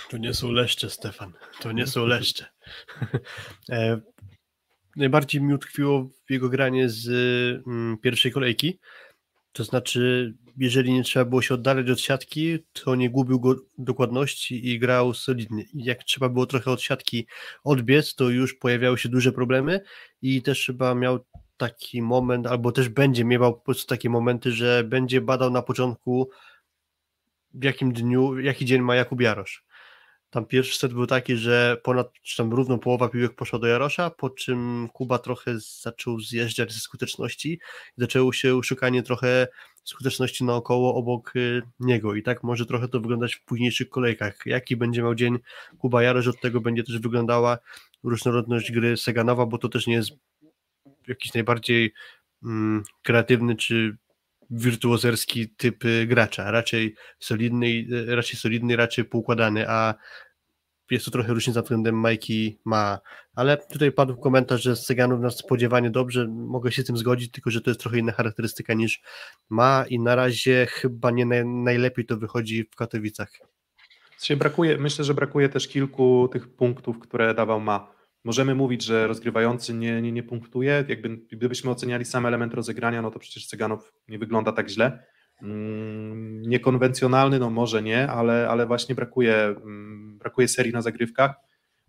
To 0.09 0.17
nie 0.17 0.33
są 0.33 0.51
leszcze, 0.51 0.89
Stefan. 0.89 1.33
To 1.61 1.71
nie 1.71 1.87
są 1.87 2.05
leszcze. 2.05 2.45
e, 3.69 4.01
najbardziej 4.95 5.41
mi 5.41 5.53
utkwiło 5.53 6.09
w 6.25 6.31
jego 6.31 6.49
granie 6.49 6.89
z 6.89 7.07
mm, 7.67 7.97
pierwszej 7.97 8.31
kolejki. 8.31 8.79
To 9.51 9.63
znaczy, 9.63 10.33
jeżeli 10.59 10.93
nie 10.93 11.03
trzeba 11.03 11.25
było 11.25 11.41
się 11.41 11.53
oddalać 11.53 11.89
od 11.89 11.99
siatki, 11.99 12.59
to 12.73 12.95
nie 12.95 13.09
gubił 13.09 13.39
go 13.39 13.55
dokładności 13.77 14.69
i 14.69 14.79
grał 14.79 15.13
solidnie. 15.13 15.65
Jak 15.73 16.03
trzeba 16.03 16.29
było 16.29 16.45
trochę 16.45 16.71
od 16.71 16.81
siatki 16.81 17.27
odbiec, 17.63 18.15
to 18.15 18.29
już 18.29 18.53
pojawiały 18.53 18.97
się 18.97 19.09
duże 19.09 19.31
problemy 19.31 19.81
i 20.21 20.41
też 20.41 20.65
chyba 20.65 20.95
miał 20.95 21.19
taki 21.57 22.01
moment, 22.01 22.47
albo 22.47 22.71
też 22.71 22.89
będzie 22.89 23.25
miewał 23.25 23.53
po 23.53 23.61
prostu 23.61 23.87
takie 23.87 24.09
momenty, 24.09 24.51
że 24.51 24.83
będzie 24.83 25.21
badał 25.21 25.51
na 25.51 25.61
początku 25.61 26.29
w 27.53 27.63
jakim 27.63 27.93
dniu, 27.93 28.39
jaki 28.39 28.65
dzień 28.65 28.81
ma 28.81 28.95
Jakub 28.95 29.21
Jarosz. 29.21 29.65
Tam 30.29 30.45
pierwszy 30.45 30.79
set 30.79 30.93
był 30.93 31.07
taki, 31.07 31.35
że 31.35 31.77
ponad, 31.83 32.11
czy 32.21 32.37
tam 32.37 32.53
równo 32.53 32.77
połowa 32.77 33.09
piłek 33.09 33.35
poszła 33.35 33.59
do 33.59 33.67
Jarosza, 33.67 34.09
po 34.09 34.29
czym 34.29 34.89
Kuba 34.93 35.19
trochę 35.19 35.59
zaczął 35.59 36.19
zjeżdżać 36.19 36.73
ze 36.73 36.79
skuteczności 36.79 37.53
i 37.97 38.01
zaczęło 38.01 38.33
się 38.33 38.63
szukanie 38.63 39.03
trochę 39.03 39.47
skuteczności 39.83 40.43
naokoło 40.43 40.95
obok 40.95 41.35
y, 41.35 41.61
niego. 41.79 42.15
I 42.15 42.23
tak 42.23 42.43
może 42.43 42.65
trochę 42.65 42.87
to 42.87 42.99
wyglądać 42.99 43.35
w 43.35 43.43
późniejszych 43.43 43.89
kolejkach. 43.89 44.45
Jaki 44.45 44.75
będzie 44.75 45.01
miał 45.01 45.15
dzień 45.15 45.39
Kuba 45.77 46.03
Jarosz, 46.03 46.27
od 46.27 46.41
tego 46.41 46.61
będzie 46.61 46.83
też 46.83 46.99
wyglądała 46.99 47.57
różnorodność 48.03 48.71
gry 48.71 48.97
Seganowa, 48.97 49.45
bo 49.45 49.57
to 49.57 49.69
też 49.69 49.87
nie 49.87 49.93
jest 49.93 50.11
jakiś 51.07 51.33
najbardziej 51.33 51.93
mm, 52.43 52.83
kreatywny 53.03 53.55
czy 53.55 53.97
wirtuozerski 54.49 55.49
typ 55.49 55.85
y, 55.85 56.05
gracza, 56.07 56.51
raczej 56.51 56.95
solidny, 57.19 57.67
y, 57.67 58.15
raczej 58.15 58.39
solidny, 58.39 58.75
raczej 58.75 59.05
poukładany, 59.05 59.69
a 59.69 59.95
jest 60.91 61.05
to 61.05 61.11
trochę 61.11 61.33
różnica 61.33 61.61
względem 61.61 61.95
Majki 61.95 62.59
ma, 62.65 62.99
ale 63.35 63.57
tutaj 63.57 63.91
padł 63.91 64.17
komentarz, 64.17 64.61
że 64.61 64.75
Seganów 64.75 65.19
nas 65.19 65.37
spodziewanie 65.37 65.89
dobrze, 65.89 66.27
mogę 66.27 66.71
się 66.71 66.81
z 66.81 66.85
tym 66.85 66.97
zgodzić, 66.97 67.31
tylko 67.31 67.51
że 67.51 67.61
to 67.61 67.69
jest 67.69 67.79
trochę 67.79 67.97
inna 67.97 68.11
charakterystyka 68.11 68.73
niż 68.73 69.01
ma 69.49 69.85
i 69.89 69.99
na 69.99 70.15
razie 70.15 70.67
chyba 70.69 71.11
nie 71.11 71.25
naj, 71.25 71.45
najlepiej 71.45 72.05
to 72.05 72.17
wychodzi 72.17 72.63
w 72.71 72.75
Katowicach. 72.75 73.31
Się 74.21 74.37
brakuje, 74.37 74.77
myślę, 74.77 75.05
że 75.05 75.13
brakuje 75.13 75.49
też 75.49 75.67
kilku 75.67 76.29
tych 76.31 76.55
punktów, 76.55 76.99
które 76.99 77.33
dawał 77.33 77.59
ma. 77.59 77.91
Możemy 78.23 78.55
mówić, 78.55 78.83
że 78.83 79.07
rozgrywający 79.07 79.73
nie, 79.73 80.01
nie, 80.01 80.11
nie 80.11 80.23
punktuje. 80.23 80.85
Jakby, 80.87 81.17
gdybyśmy 81.31 81.71
oceniali 81.71 82.05
sam 82.05 82.25
element 82.25 82.53
rozegrania, 82.53 83.01
no 83.01 83.11
to 83.11 83.19
przecież 83.19 83.47
Cyganow 83.47 83.91
nie 84.07 84.19
wygląda 84.19 84.51
tak 84.51 84.69
źle. 84.69 85.03
Mm, 85.41 86.41
Niekonwencjonalny, 86.41 87.39
no 87.39 87.49
może 87.49 87.83
nie, 87.83 88.07
ale, 88.07 88.49
ale 88.49 88.65
właśnie 88.65 88.95
brakuje, 88.95 89.35
mm, 89.35 90.08
brakuje 90.19 90.47
serii 90.47 90.73
na 90.73 90.81
zagrywkach, 90.81 91.35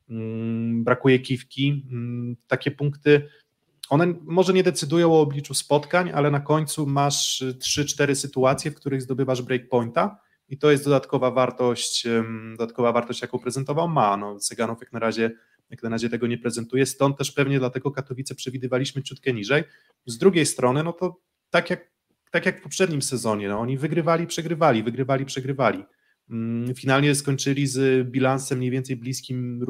mm, 0.08 0.84
brakuje 0.84 1.18
kiwki. 1.18 1.86
Mm, 1.90 2.36
Takie 2.46 2.70
punkty, 2.70 3.28
one 3.90 4.14
może 4.22 4.52
nie 4.52 4.62
decydują 4.62 5.12
o 5.12 5.20
obliczu 5.20 5.54
spotkań, 5.54 6.10
ale 6.14 6.30
na 6.30 6.40
końcu 6.40 6.86
masz 6.86 7.44
3-4 7.58 8.14
sytuacje, 8.14 8.70
w 8.70 8.74
których 8.74 9.02
zdobywasz 9.02 9.42
breakpointa 9.42 10.20
i 10.48 10.58
to 10.58 10.70
jest 10.70 10.84
dodatkowa 10.84 11.30
wartość, 11.30 12.06
dodatkowa 12.50 12.92
wartość, 12.92 13.22
jaką 13.22 13.38
prezentował 13.38 13.88
ma. 13.88 14.16
No, 14.16 14.38
Cyganow 14.38 14.80
jak 14.80 14.92
na 14.92 14.98
razie 14.98 15.30
jak 15.70 15.82
na 15.82 15.88
razie 15.88 16.08
tego 16.08 16.26
nie 16.26 16.38
prezentuje, 16.38 16.86
stąd 16.86 17.18
też 17.18 17.32
pewnie 17.32 17.58
dlatego 17.58 17.90
Katowice 17.90 18.34
przewidywaliśmy 18.34 19.02
ciutkę 19.02 19.32
niżej. 19.32 19.64
Z 20.06 20.18
drugiej 20.18 20.46
strony, 20.46 20.82
no 20.82 20.92
to 20.92 21.20
tak 21.50 21.70
jak, 21.70 21.90
tak 22.30 22.46
jak 22.46 22.60
w 22.60 22.62
poprzednim 22.62 23.02
sezonie, 23.02 23.48
no 23.48 23.60
oni 23.60 23.78
wygrywali, 23.78 24.26
przegrywali, 24.26 24.82
wygrywali, 24.82 25.24
przegrywali. 25.24 25.84
Mm, 26.30 26.74
Finalnie 26.74 27.14
skończyli 27.14 27.66
z 27.66 28.08
bilansem 28.08 28.58
mniej 28.58 28.70
więcej 28.70 28.96
bliskim 28.96 29.66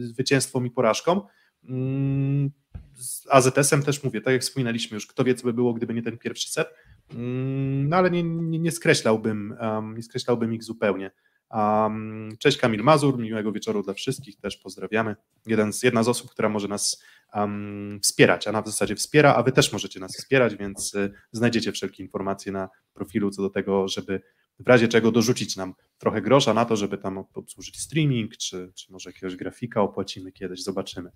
zwycięstwom 0.00 0.66
i 0.66 0.70
porażkom. 0.70 1.20
Mm, 1.64 2.50
Z 2.94 3.26
AZS-em 3.30 3.82
też 3.82 4.04
mówię, 4.04 4.20
tak 4.20 4.32
jak 4.32 4.42
wspominaliśmy 4.42 4.94
już, 4.94 5.06
kto 5.06 5.24
wie, 5.24 5.34
co 5.34 5.44
by 5.44 5.52
było, 5.52 5.74
gdyby 5.74 5.94
nie 5.94 6.02
ten 6.02 6.18
pierwszy 6.18 6.50
set, 6.50 6.68
Mm, 7.14 7.88
no 7.88 7.96
ale 7.96 8.10
nie, 8.10 8.22
nie, 8.22 8.58
nie 8.58 8.72
skreślałbym, 8.72 9.56
um, 9.60 9.96
nie 9.96 10.02
skreślałbym 10.02 10.54
ich 10.54 10.64
zupełnie. 10.64 11.10
Um, 11.50 12.28
cześć 12.38 12.58
Kamil 12.58 12.82
Mazur, 12.82 13.18
miłego 13.18 13.52
wieczoru 13.52 13.82
dla 13.82 13.94
wszystkich, 13.94 14.36
też 14.36 14.56
pozdrawiamy. 14.56 15.16
Jeden 15.46 15.72
z, 15.72 15.82
jedna 15.82 16.02
z 16.02 16.08
osób, 16.08 16.30
która 16.30 16.48
może 16.48 16.68
nas 16.68 17.02
um, 17.34 18.00
wspierać, 18.02 18.48
a 18.48 18.52
na 18.52 18.62
w 18.62 18.66
zasadzie 18.66 18.96
wspiera, 18.96 19.34
a 19.34 19.42
wy 19.42 19.52
też 19.52 19.72
możecie 19.72 20.00
nas 20.00 20.16
wspierać, 20.16 20.56
więc 20.56 20.94
y, 20.94 21.12
znajdziecie 21.32 21.72
wszelkie 21.72 22.02
informacje 22.02 22.52
na 22.52 22.68
profilu 22.94 23.30
co 23.30 23.42
do 23.42 23.50
tego, 23.50 23.88
żeby 23.88 24.20
w 24.60 24.66
razie 24.68 24.88
czego 24.88 25.12
dorzucić 25.12 25.56
nam 25.56 25.74
trochę 25.98 26.22
grosza 26.22 26.54
na 26.54 26.64
to, 26.64 26.76
żeby 26.76 26.98
tam 26.98 27.18
obsłużyć 27.34 27.80
streaming, 27.80 28.36
czy, 28.36 28.72
czy 28.74 28.92
może 28.92 29.10
jakiegoś 29.10 29.36
grafika 29.36 29.80
opłacimy 29.82 30.32
kiedyś, 30.32 30.62
zobaczymy, 30.62 31.10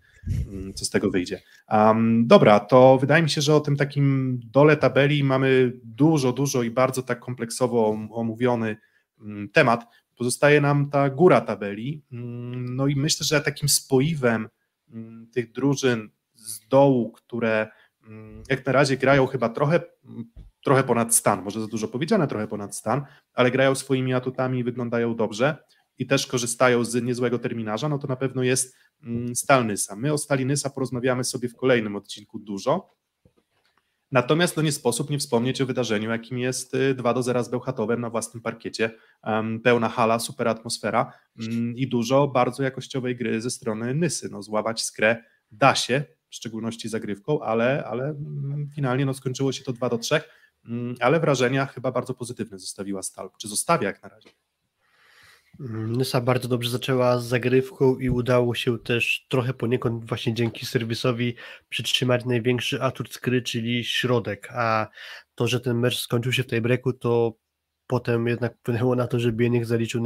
mm, 0.49 0.75
co 0.75 0.85
z 0.85 0.91
tego 0.91 1.11
wyjdzie. 1.11 1.43
Um, 1.71 2.27
dobra, 2.27 2.61
to 2.61 2.99
wydaje 2.99 3.23
mi 3.23 3.31
się, 3.31 3.41
że 3.41 3.55
o 3.55 3.61
tym 3.61 3.77
takim 3.77 4.41
dole 4.45 4.77
tabeli 4.77 5.25
mamy 5.25 5.73
dużo, 5.85 6.33
dużo 6.33 6.63
i 6.63 6.71
bardzo 6.71 7.03
tak 7.03 7.21
kompleksowo 7.21 7.89
om- 7.89 8.09
omówiony 8.13 8.77
mm, 9.21 9.49
temat. 9.49 9.85
Pozostaje 10.17 10.61
nam 10.61 10.91
ta 10.91 11.11
góra 11.11 11.41
tabeli. 11.41 12.03
Mm, 12.13 12.77
No 12.77 12.87
i 12.87 12.97
myślę, 12.97 13.27
że 13.27 13.41
takim 13.41 13.69
spoiwem 13.69 14.49
tych 15.33 15.53
drużyn 15.53 16.11
z 16.35 16.69
dołu, 16.69 17.13
które 17.13 17.71
jak 18.49 18.67
na 18.67 18.73
razie 18.73 18.97
grają 18.97 19.27
chyba 19.27 19.49
trochę, 19.49 19.81
trochę 20.65 20.85
ponad 20.85 21.15
stan, 21.15 21.43
może 21.43 21.61
za 21.61 21.67
dużo 21.67 21.89
powiedziane, 21.89 22.29
trochę 22.29 22.49
ponad 22.49 22.77
stan, 22.77 23.05
ale 23.35 23.51
grają 23.51 23.75
swoimi 23.75 24.15
atutami 24.15 24.59
i 24.59 24.65
wyglądają 24.65 25.17
dobrze 25.17 25.57
i 25.99 26.07
też 26.07 26.27
korzystają 26.27 26.85
z 26.85 27.03
niezłego 27.03 27.39
terminarza, 27.39 27.89
no 27.89 27.99
to 27.99 28.07
na 28.07 28.17
pewno 28.17 28.43
jest 28.43 28.77
mm, 29.03 29.37
Stal 29.37 29.67
Nysa. 29.67 29.97
My 29.97 30.13
o 30.13 30.19
Stali 30.19 30.47
Nysa 30.47 30.71
porozmawiamy 30.71 31.25
sobie 31.25 31.49
w 31.49 31.57
kolejnym 31.57 31.97
odcinku 31.97 32.39
dużo, 32.39 32.95
Natomiast 34.13 34.57
no 34.57 34.63
nie 34.63 34.73
sposób 34.73 35.11
nie 35.11 35.19
wspomnieć 35.19 35.61
o 35.61 35.67
wydarzeniu, 35.67 36.11
jakim 36.11 36.39
jest 36.39 36.75
y, 36.75 36.95
2 36.95 37.15
do 37.15 37.23
0 37.23 37.45
z 37.45 37.49
Bełchatowem 37.49 38.01
na 38.01 38.11
własnym 38.11 38.43
parkiecie. 38.43 38.91
Pełna 39.65 39.89
hala, 39.89 40.19
super 40.19 40.49
atmosfera 40.49 41.13
um, 41.41 41.77
i 41.77 41.89
dużo 41.89 42.29
bardzo 42.29 42.63
jakościowej 42.63 43.17
gry 43.17 43.41
ze 43.41 43.51
strony 43.51 43.95
Nysy. 43.95 44.29
No, 44.31 44.43
złapać 44.43 44.83
skrę 44.83 45.25
da 45.51 45.75
się, 45.75 46.05
w 46.29 46.35
szczególności 46.35 46.89
zagrywką, 46.89 47.41
ale, 47.43 47.85
ale 47.85 48.05
mm, 48.05 48.69
finalnie 48.75 49.07
no, 49.07 49.15
skończyło 49.15 49.53
się 49.53 49.65
to 49.65 49.73
2 49.73 49.89
do 49.89 49.99
3, 49.99 50.15
um, 50.15 50.23
ale 51.01 51.21
wrażenia 51.21 51.67
chyba 51.67 51.93
bardzo 51.93 52.15
pozytywne 52.15 52.59
zostawiła 52.59 53.03
Stal, 53.03 53.31
czy 53.39 53.49
zostawia 53.49 53.87
jak 53.87 54.03
na 54.03 54.09
razie. 54.09 54.31
Nysa 55.89 56.21
bardzo 56.21 56.49
dobrze 56.49 56.71
zaczęła 56.71 57.19
z 57.19 57.27
zagrywką 57.27 57.99
i 57.99 58.11
udało 58.11 58.55
się 58.55 58.79
też 58.79 59.27
trochę 59.29 59.55
poniekąd 59.55 60.05
właśnie 60.05 60.35
dzięki 60.35 60.67
serwisowi 60.67 61.35
przytrzymać 61.69 62.25
największy 62.25 62.83
atut 62.83 63.13
skry, 63.13 63.43
czyli 63.43 63.85
środek, 63.85 64.49
a 64.53 64.89
to, 65.35 65.49
że 65.49 65.61
ten 65.61 65.79
mecz 65.79 65.99
skończył 65.99 66.33
się 66.33 66.43
w 66.43 66.47
tej 66.47 66.61
breaku, 66.61 66.93
to 66.93 67.37
potem 67.87 68.27
jednak 68.27 68.57
wpłynęło 68.57 68.97
na 68.97 69.07
to, 69.07 69.21
że 69.21 69.33
Bieniek 69.33 69.67
zaliczył 69.67 70.03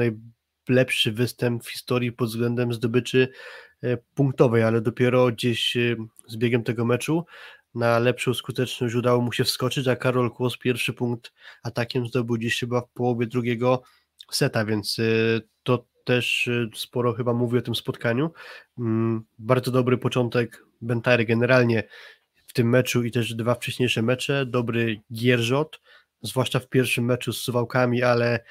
najlepszy 0.68 1.12
występ 1.12 1.64
w 1.64 1.70
historii 1.70 2.12
pod 2.12 2.28
względem 2.28 2.72
zdobyczy 2.72 3.28
e, 3.82 3.96
punktowej, 3.96 4.62
ale 4.62 4.80
dopiero 4.80 5.26
gdzieś 5.26 5.76
e, 5.76 5.96
z 6.28 6.36
biegiem 6.36 6.62
tego 6.62 6.84
meczu 6.84 7.24
na 7.76 7.98
lepszą 7.98 8.34
skuteczność 8.34 8.94
udało 8.94 9.20
mu 9.20 9.32
się 9.32 9.44
wskoczyć, 9.44 9.88
a 9.88 9.96
Karol 9.96 10.30
Kłos 10.30 10.56
pierwszy 10.58 10.92
punkt 10.92 11.32
atakiem 11.62 12.06
zdobył 12.06 12.36
gdzieś 12.36 12.60
chyba 12.60 12.80
w 12.80 12.88
połowie 12.88 13.26
drugiego 13.26 13.82
seta, 14.30 14.64
więc 14.64 14.98
y, 14.98 15.48
to 15.62 15.86
też 16.04 16.46
y, 16.46 16.70
sporo 16.74 17.12
chyba 17.12 17.32
mówi 17.32 17.58
o 17.58 17.62
tym 17.62 17.74
spotkaniu. 17.74 18.30
Mm, 18.78 19.24
Bardzo 19.38 19.70
dobry 19.70 19.98
początek 19.98 20.64
Bentary 20.80 21.24
generalnie 21.24 21.82
w 22.46 22.52
tym 22.52 22.68
meczu 22.68 23.04
i 23.04 23.10
też 23.10 23.34
dwa 23.34 23.54
wcześniejsze 23.54 24.02
mecze. 24.02 24.46
Dobry 24.46 25.00
gierżot, 25.12 25.80
zwłaszcza 26.22 26.60
w 26.60 26.68
pierwszym 26.68 27.04
meczu 27.04 27.32
z 27.32 27.40
Suwałkami, 27.40 28.02
ale 28.02 28.44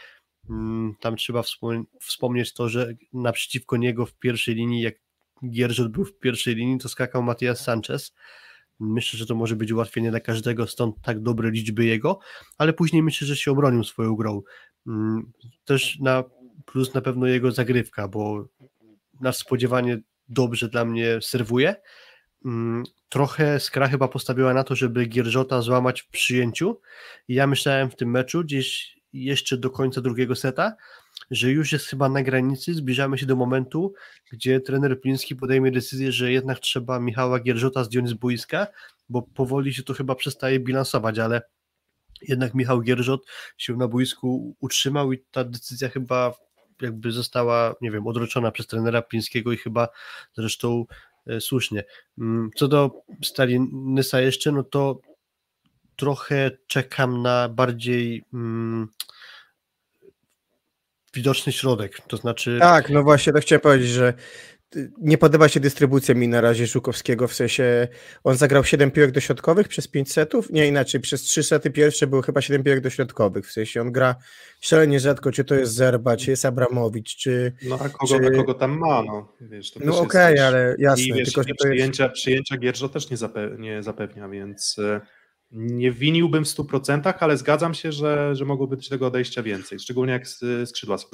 mm, 0.49 0.95
tam 0.99 1.15
trzeba 1.15 1.41
wspom- 1.41 1.83
wspomnieć 2.01 2.53
to, 2.53 2.69
że 2.69 2.93
naprzeciwko 3.13 3.77
niego 3.77 4.05
w 4.05 4.13
pierwszej 4.13 4.55
linii, 4.55 4.81
jak 4.81 4.95
Gierżot 5.49 5.91
był 5.91 6.05
w 6.05 6.19
pierwszej 6.19 6.55
linii, 6.55 6.79
to 6.79 6.89
skakał 6.89 7.23
Matias 7.23 7.63
Sanchez. 7.63 8.13
Myślę, 8.79 9.19
że 9.19 9.25
to 9.25 9.35
może 9.35 9.55
być 9.55 9.71
ułatwienie 9.71 10.11
dla 10.11 10.19
każdego, 10.19 10.67
stąd 10.67 10.95
tak 11.01 11.19
dobre 11.19 11.51
liczby 11.51 11.85
jego, 11.85 12.19
ale 12.57 12.73
później 12.73 13.03
myślę, 13.03 13.27
że 13.27 13.35
się 13.35 13.51
obronił 13.51 13.83
swoją 13.83 14.15
grą. 14.15 14.41
Mm, 14.87 15.31
Też 15.65 15.99
na 15.99 16.23
plus 16.65 16.93
na 16.93 17.01
pewno 17.01 17.27
jego 17.27 17.51
zagrywka, 17.51 18.07
bo 18.07 18.47
nas 19.21 19.37
spodziewanie 19.37 19.99
dobrze 20.29 20.69
dla 20.69 20.85
mnie 20.85 21.21
serwuje. 21.21 21.75
Mm, 22.45 22.83
Trochę 23.09 23.59
Skra 23.59 23.87
chyba 23.87 24.07
postawiła 24.07 24.53
na 24.53 24.63
to, 24.63 24.75
żeby 24.75 25.05
Gierżota 25.05 25.61
złamać 25.61 26.01
w 26.01 26.07
przyjęciu 26.07 26.81
ja 27.27 27.47
myślałem 27.47 27.89
w 27.89 27.95
tym 27.95 28.11
meczu 28.11 28.43
gdzieś 28.43 28.95
jeszcze 29.13 29.57
do 29.57 29.69
końca 29.69 30.01
drugiego 30.01 30.35
seta, 30.35 30.75
że 31.31 31.51
już 31.51 31.71
jest 31.71 31.85
chyba 31.85 32.09
na 32.09 32.23
granicy, 32.23 32.73
zbliżamy 32.73 33.17
się 33.17 33.25
do 33.25 33.35
momentu, 33.35 33.93
gdzie 34.31 34.59
trener 34.59 35.01
Pliński 35.01 35.35
podejmie 35.35 35.71
decyzję, 35.71 36.11
że 36.11 36.31
jednak 36.31 36.59
trzeba 36.59 36.99
Michała 36.99 37.39
Gierżota 37.39 37.83
zdjąć 37.83 38.09
z 38.09 38.13
boiska, 38.13 38.67
bo 39.09 39.21
powoli 39.21 39.73
się 39.73 39.83
to 39.83 39.93
chyba 39.93 40.15
przestaje 40.15 40.59
bilansować, 40.59 41.19
ale 41.19 41.41
jednak 42.21 42.53
Michał 42.53 42.81
Gierżot 42.81 43.25
się 43.57 43.77
na 43.77 43.87
boisku 43.87 44.55
utrzymał 44.59 45.13
i 45.13 45.19
ta 45.31 45.43
decyzja 45.43 45.89
chyba 45.89 46.33
jakby 46.81 47.11
została, 47.11 47.75
nie 47.81 47.91
wiem, 47.91 48.07
odroczona 48.07 48.51
przez 48.51 48.67
trenera 48.67 49.01
Plińskiego 49.01 49.51
i 49.51 49.57
chyba 49.57 49.87
zresztą 50.37 50.85
e, 51.27 51.41
słusznie. 51.41 51.83
Mm, 52.17 52.49
co 52.55 52.67
do 52.67 52.91
Stali 53.23 53.59
Nysa 53.73 54.21
jeszcze, 54.21 54.51
no 54.51 54.63
to 54.63 54.99
trochę 55.95 56.51
czekam 56.67 57.21
na 57.21 57.49
bardziej 57.49 58.23
mm, 58.33 58.87
widoczny 61.15 61.53
środek, 61.53 62.01
to 62.07 62.17
znaczy... 62.17 62.57
Tak, 62.61 62.89
no 62.89 63.03
właśnie, 63.03 63.33
to 63.33 63.39
chciałem 63.39 63.61
powiedzieć, 63.61 63.89
że 63.89 64.13
nie 65.01 65.17
podoba 65.17 65.49
się 65.49 65.59
dystrybucja 65.59 66.15
mi 66.15 66.27
na 66.27 66.41
razie 66.41 66.67
Żukowskiego, 66.67 67.27
w 67.27 67.33
sensie 67.33 67.87
on 68.23 68.35
zagrał 68.37 68.63
7 68.63 68.91
piłek 68.91 69.11
dośrodkowych 69.11 69.67
przez 69.67 69.87
5 69.87 70.11
setów, 70.11 70.49
nie 70.49 70.67
inaczej, 70.67 71.01
przez 71.01 71.21
3 71.21 71.43
sety 71.43 71.71
pierwsze 71.71 72.07
było 72.07 72.21
chyba 72.21 72.41
7 72.41 72.63
piłek 72.63 72.81
dośrodkowych, 72.81 73.47
w 73.47 73.51
sensie 73.51 73.81
on 73.81 73.91
gra 73.91 74.15
szalenie 74.61 74.99
rzadko, 74.99 75.31
czy 75.31 75.43
to 75.43 75.55
jest 75.55 75.73
Zerba, 75.73 76.17
czy 76.17 76.31
jest 76.31 76.45
Abramowicz, 76.45 77.15
czy... 77.15 77.53
No 77.63 77.75
a 77.75 77.89
kogo, 77.89 78.19
czy... 78.19 78.31
kogo 78.31 78.53
tam 78.53 78.77
ma, 78.79 79.03
no 79.03 79.33
wiesz, 79.41 79.71
to 79.71 79.79
No 79.83 79.99
okej, 79.99 80.33
okay, 80.33 80.47
ale 80.47 80.75
jasne, 80.79 81.03
I, 81.03 81.13
wiesz, 81.13 81.33
tylko 81.33 81.43
że 81.43 81.55
to 81.55 81.65
przyjęcia, 81.65 82.03
jest... 82.03 82.15
przyjęcia 82.15 82.57
Gierżo 82.57 82.89
też 82.89 83.09
nie, 83.09 83.17
zape 83.17 83.55
nie 83.59 83.83
zapewnia, 83.83 84.29
więc 84.29 84.75
e, 84.79 85.01
nie 85.51 85.91
winiłbym 85.91 86.45
w 86.45 86.47
100%, 86.47 87.13
ale 87.19 87.37
zgadzam 87.37 87.73
się, 87.73 87.91
że, 87.91 88.35
że 88.35 88.45
mogłoby 88.45 88.75
być 88.75 88.89
tego 88.89 89.07
odejścia 89.07 89.43
więcej, 89.43 89.79
szczególnie 89.79 90.13
jak 90.13 90.27
skrzydła 90.65 90.97
są. 90.97 91.07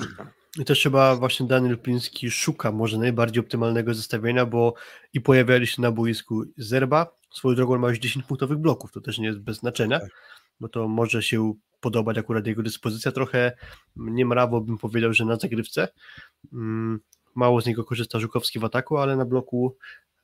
I 0.59 0.65
też 0.65 0.83
chyba 0.83 1.15
właśnie 1.15 1.47
Daniel 1.47 1.77
Pliński 1.77 2.31
szuka 2.31 2.71
może 2.71 2.97
najbardziej 2.97 3.39
optymalnego 3.41 3.93
zestawienia, 3.93 4.45
bo 4.45 4.73
i 5.13 5.21
pojawiali 5.21 5.67
się 5.67 5.81
na 5.81 5.91
boisku 5.91 6.43
Zerba, 6.57 7.15
swoją 7.33 7.55
drogą 7.55 7.77
ma 7.77 7.89
już 7.89 7.99
10 7.99 8.25
punktowych 8.25 8.57
bloków, 8.57 8.91
to 8.91 9.01
też 9.01 9.17
nie 9.17 9.27
jest 9.27 9.39
bez 9.39 9.57
znaczenia, 9.57 9.99
tak. 9.99 10.09
bo 10.59 10.69
to 10.69 10.87
może 10.87 11.23
się 11.23 11.53
podobać 11.79 12.17
akurat 12.17 12.47
jego 12.47 12.63
dyspozycja, 12.63 13.11
trochę 13.11 13.51
niemrawo 13.95 14.61
bym 14.61 14.77
powiedział, 14.77 15.13
że 15.13 15.25
na 15.25 15.35
zagrywce, 15.35 15.87
mm, 16.53 16.99
mało 17.35 17.61
z 17.61 17.65
niego 17.65 17.83
korzysta 17.83 18.19
Żukowski 18.19 18.59
w 18.59 18.63
ataku, 18.63 18.97
ale 18.97 19.15
na 19.15 19.25
bloku 19.25 19.77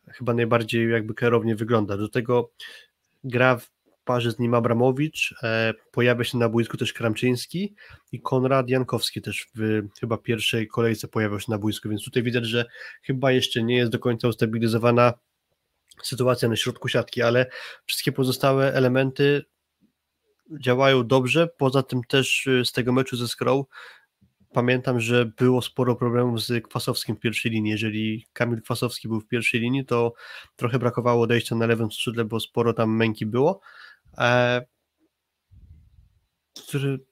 chyba 0.07 0.33
najbardziej 0.33 0.89
jakby 0.89 1.13
klarownie 1.13 1.55
wygląda. 1.55 1.97
Do 1.97 2.09
tego 2.09 2.51
gra 3.23 3.57
w 3.57 3.76
parze 4.07 4.31
z 4.31 4.39
nim 4.39 4.53
Abramowicz, 4.53 5.35
e, 5.43 5.73
pojawia 5.91 6.23
się 6.23 6.37
na 6.37 6.49
boisku 6.49 6.77
też 6.77 6.93
Kramczyński 6.93 7.75
i 8.11 8.21
Konrad 8.21 8.69
Jankowski 8.69 9.21
też 9.21 9.47
w 9.55 9.81
chyba 9.99 10.17
pierwszej 10.17 10.67
kolejce 10.67 11.07
pojawiał 11.07 11.39
się 11.39 11.51
na 11.51 11.57
boisku, 11.57 11.89
więc 11.89 12.03
tutaj 12.03 12.23
widać, 12.23 12.45
że 12.45 12.65
chyba 13.03 13.31
jeszcze 13.31 13.63
nie 13.63 13.77
jest 13.77 13.91
do 13.91 13.99
końca 13.99 14.27
ustabilizowana 14.27 15.13
sytuacja 16.03 16.49
na 16.49 16.55
środku 16.55 16.87
siatki, 16.87 17.21
ale 17.21 17.45
wszystkie 17.85 18.11
pozostałe 18.11 18.73
elementy 18.73 19.45
działają 20.59 21.07
dobrze, 21.07 21.47
poza 21.57 21.83
tym 21.83 22.01
też 22.03 22.47
e, 22.47 22.65
z 22.65 22.71
tego 22.71 22.91
meczu 22.91 23.17
ze 23.17 23.27
Skrą 23.27 23.65
pamiętam, 24.53 24.99
że 24.99 25.25
było 25.25 25.61
sporo 25.61 25.95
problemów 25.95 26.41
z 26.41 26.63
Kwasowskim 26.63 27.15
w 27.15 27.19
pierwszej 27.19 27.51
linii. 27.51 27.71
Jeżeli 27.71 28.25
Kamil 28.33 28.61
Kwasowski 28.61 29.07
był 29.07 29.21
w 29.21 29.27
pierwszej 29.27 29.59
linii, 29.59 29.85
to 29.85 30.13
trochę 30.55 30.79
brakowało 30.79 31.23
odejścia 31.23 31.55
na 31.55 31.65
lewym 31.65 31.91
skrzydle, 31.91 32.25
bo 32.25 32.39
sporo 32.39 32.73
tam 32.73 32.95
męki 32.95 33.25
było. 33.25 33.59
E, 34.17 34.61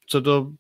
co 0.08 0.22
do 0.22 0.52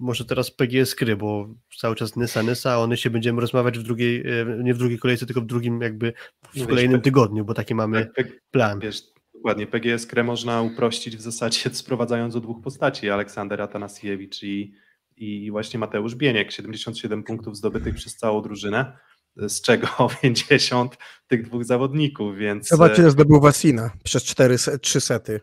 może 0.00 0.24
teraz 0.24 0.50
PGS 0.50 0.94
Kry, 0.94 1.16
bo 1.16 1.48
cały 1.78 1.94
czas 1.96 2.16
Nysa, 2.16 2.42
Nysa, 2.42 2.78
o 2.78 2.86
Nysie 2.86 3.10
będziemy 3.10 3.40
rozmawiać 3.40 3.78
w 3.78 3.82
drugiej, 3.82 4.20
e, 4.20 4.62
nie 4.62 4.74
w 4.74 4.78
drugiej 4.78 4.98
kolejce, 4.98 5.26
tylko 5.26 5.40
w 5.40 5.46
drugim 5.46 5.80
jakby 5.80 6.12
w 6.52 6.56
no 6.56 6.66
kolejnym 6.66 6.96
wiesz, 6.96 7.04
tygodniu, 7.04 7.44
bo 7.44 7.54
taki 7.54 7.74
mamy 7.74 8.10
tak, 8.16 8.26
plan. 8.50 8.80
Wiesz, 8.80 9.02
dokładnie, 9.34 9.66
PGS 9.66 10.06
Krę 10.06 10.24
można 10.24 10.62
uprościć 10.62 11.16
w 11.16 11.20
zasadzie 11.20 11.70
sprowadzając 11.74 12.34
do 12.34 12.40
dwóch 12.40 12.62
postaci, 12.62 13.10
Aleksander 13.10 13.62
Atanasiewicz 13.62 14.42
i, 14.42 14.74
i 15.16 15.50
właśnie 15.50 15.80
Mateusz 15.80 16.14
Bieniek, 16.14 16.52
77 16.52 17.22
punktów 17.22 17.56
zdobytych 17.56 17.94
przez 17.94 18.16
całą 18.16 18.42
drużynę, 18.42 18.98
z 19.36 19.60
czego 19.60 19.88
50 20.22 20.96
tych 21.26 21.42
dwóch 21.42 21.64
zawodników, 21.64 22.36
więc... 22.36 22.68
Zobaczcie, 22.68 23.10
zdobył 23.10 23.40
Wasina 23.40 23.90
przez 24.04 24.24
4, 24.24 24.56
3 24.80 25.00
sety. 25.00 25.40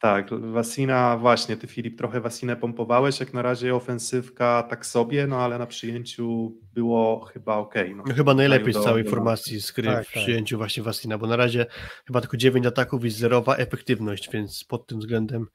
Tak, 0.00 0.30
Wasina, 0.52 1.16
właśnie, 1.16 1.56
ty 1.56 1.66
Filip 1.66 1.98
trochę 1.98 2.20
Wasinę 2.20 2.56
pompowałeś, 2.56 3.20
jak 3.20 3.34
na 3.34 3.42
razie 3.42 3.74
ofensywka 3.74 4.62
tak 4.70 4.86
sobie, 4.86 5.26
no 5.26 5.36
ale 5.36 5.58
na 5.58 5.66
przyjęciu 5.66 6.56
było 6.74 7.24
chyba 7.24 7.56
ok. 7.56 7.74
No, 7.96 8.04
no 8.06 8.14
chyba 8.14 8.34
najlepiej 8.34 8.74
z 8.74 8.82
całej 8.82 9.04
do... 9.04 9.10
formacji 9.10 9.60
z 9.60 9.72
gry 9.72 9.84
tak, 9.84 10.06
w 10.06 10.12
tak. 10.12 10.22
przyjęciu 10.22 10.56
tak. 10.56 10.58
właśnie 10.58 10.82
Wasina, 10.82 11.18
bo 11.18 11.26
na 11.26 11.36
razie 11.36 11.66
chyba 12.06 12.20
tylko 12.20 12.36
9 12.36 12.66
ataków 12.66 13.04
i 13.04 13.10
zerowa 13.10 13.56
efektywność, 13.56 14.30
więc 14.32 14.64
pod 14.64 14.86
tym 14.86 14.98
względem 14.98 15.46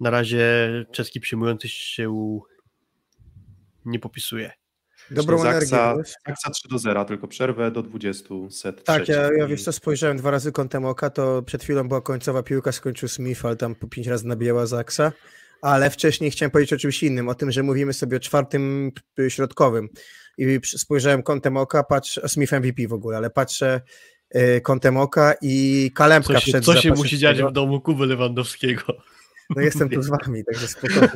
na 0.00 0.10
razie 0.10 0.68
czeski 0.92 1.20
przyjmujący 1.20 1.68
się 1.68 2.40
nie 3.84 3.98
popisuje. 3.98 4.52
Dobrą 5.10 5.38
Zaksa, 5.38 5.92
energię. 5.92 6.12
Zaksa 6.26 6.50
3 6.50 6.68
do 6.68 6.78
0, 6.78 7.04
tylko 7.04 7.28
przerwę 7.28 7.70
do 7.70 7.82
20 7.82 8.34
set. 8.50 8.84
Tak, 8.84 9.08
ja, 9.08 9.32
ja 9.38 9.46
wiesz 9.46 9.62
co, 9.62 9.72
spojrzałem 9.72 10.16
dwa 10.16 10.30
razy 10.30 10.52
kątem 10.52 10.84
oka, 10.84 11.10
to 11.10 11.42
przed 11.42 11.62
chwilą 11.62 11.88
była 11.88 12.00
końcowa 12.00 12.42
piłka, 12.42 12.72
skończył 12.72 13.08
Smith, 13.08 13.44
ale 13.44 13.56
tam 13.56 13.74
po 13.74 13.88
pięć 13.88 14.06
razy 14.06 14.26
nabijała 14.26 14.66
Zaksa. 14.66 15.12
Ale 15.62 15.90
wcześniej 15.90 16.30
chciałem 16.30 16.50
powiedzieć 16.50 16.72
o 16.72 16.76
czymś 16.76 17.02
innym, 17.02 17.28
o 17.28 17.34
tym, 17.34 17.52
że 17.52 17.62
mówimy 17.62 17.92
sobie 17.92 18.16
o 18.16 18.20
czwartym 18.20 18.92
środkowym. 19.28 19.88
I 20.38 20.60
spojrzałem 20.64 21.22
kątem 21.22 21.56
oka, 21.56 21.82
patrzę, 21.82 22.28
Smith 22.28 22.52
MVP 22.52 22.88
w 22.88 22.92
ogóle, 22.92 23.16
ale 23.16 23.30
patrzę 23.30 23.80
y, 24.36 24.60
kątem 24.60 24.96
oka 24.96 25.34
i 25.42 25.90
Kalempka 25.94 26.34
co 26.34 26.40
się, 26.40 26.60
Co 26.60 26.76
się 26.76 26.90
musi 26.90 27.18
dziać 27.18 27.42
w 27.42 27.52
domu 27.52 27.80
Kuby 27.80 28.06
Lewandowskiego? 28.06 28.82
No 29.56 29.62
jestem 29.62 29.88
tu 29.88 30.02
z 30.02 30.08
wami, 30.08 30.44
także 30.44 30.68
spokojnie. 30.68 31.08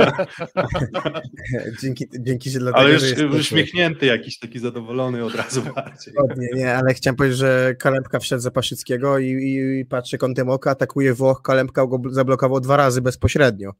dzięki, 1.82 2.07
dzięki, 2.20 2.51
że 2.51 2.59
dlatego, 2.59 2.80
Ale 2.80 2.93
już 2.93 3.35
uśmiechnięty 3.41 4.07
jakiś, 4.07 4.39
taki 4.39 4.59
zadowolony 4.59 5.24
od 5.24 5.35
razu 5.35 5.62
bardziej. 5.76 6.14
Nie, 6.37 6.49
nie, 6.55 6.76
ale 6.76 6.95
chciałem 6.95 7.16
powiedzieć, 7.16 7.39
że 7.39 7.74
Kalempka 7.78 8.18
wszedł 8.18 8.43
za 8.43 8.51
Paszyckiego 8.51 9.18
i, 9.18 9.26
i, 9.26 9.80
i 9.80 9.85
patrzy 9.85 10.18
kątem 10.18 10.49
oka, 10.51 10.70
atakuje 10.70 11.14
Włoch, 11.14 11.43
Kalempka 11.43 11.87
go 11.87 12.01
zablokował 12.11 12.61
dwa 12.61 12.76
razy 12.76 13.03
bezpośrednio. 13.03 13.72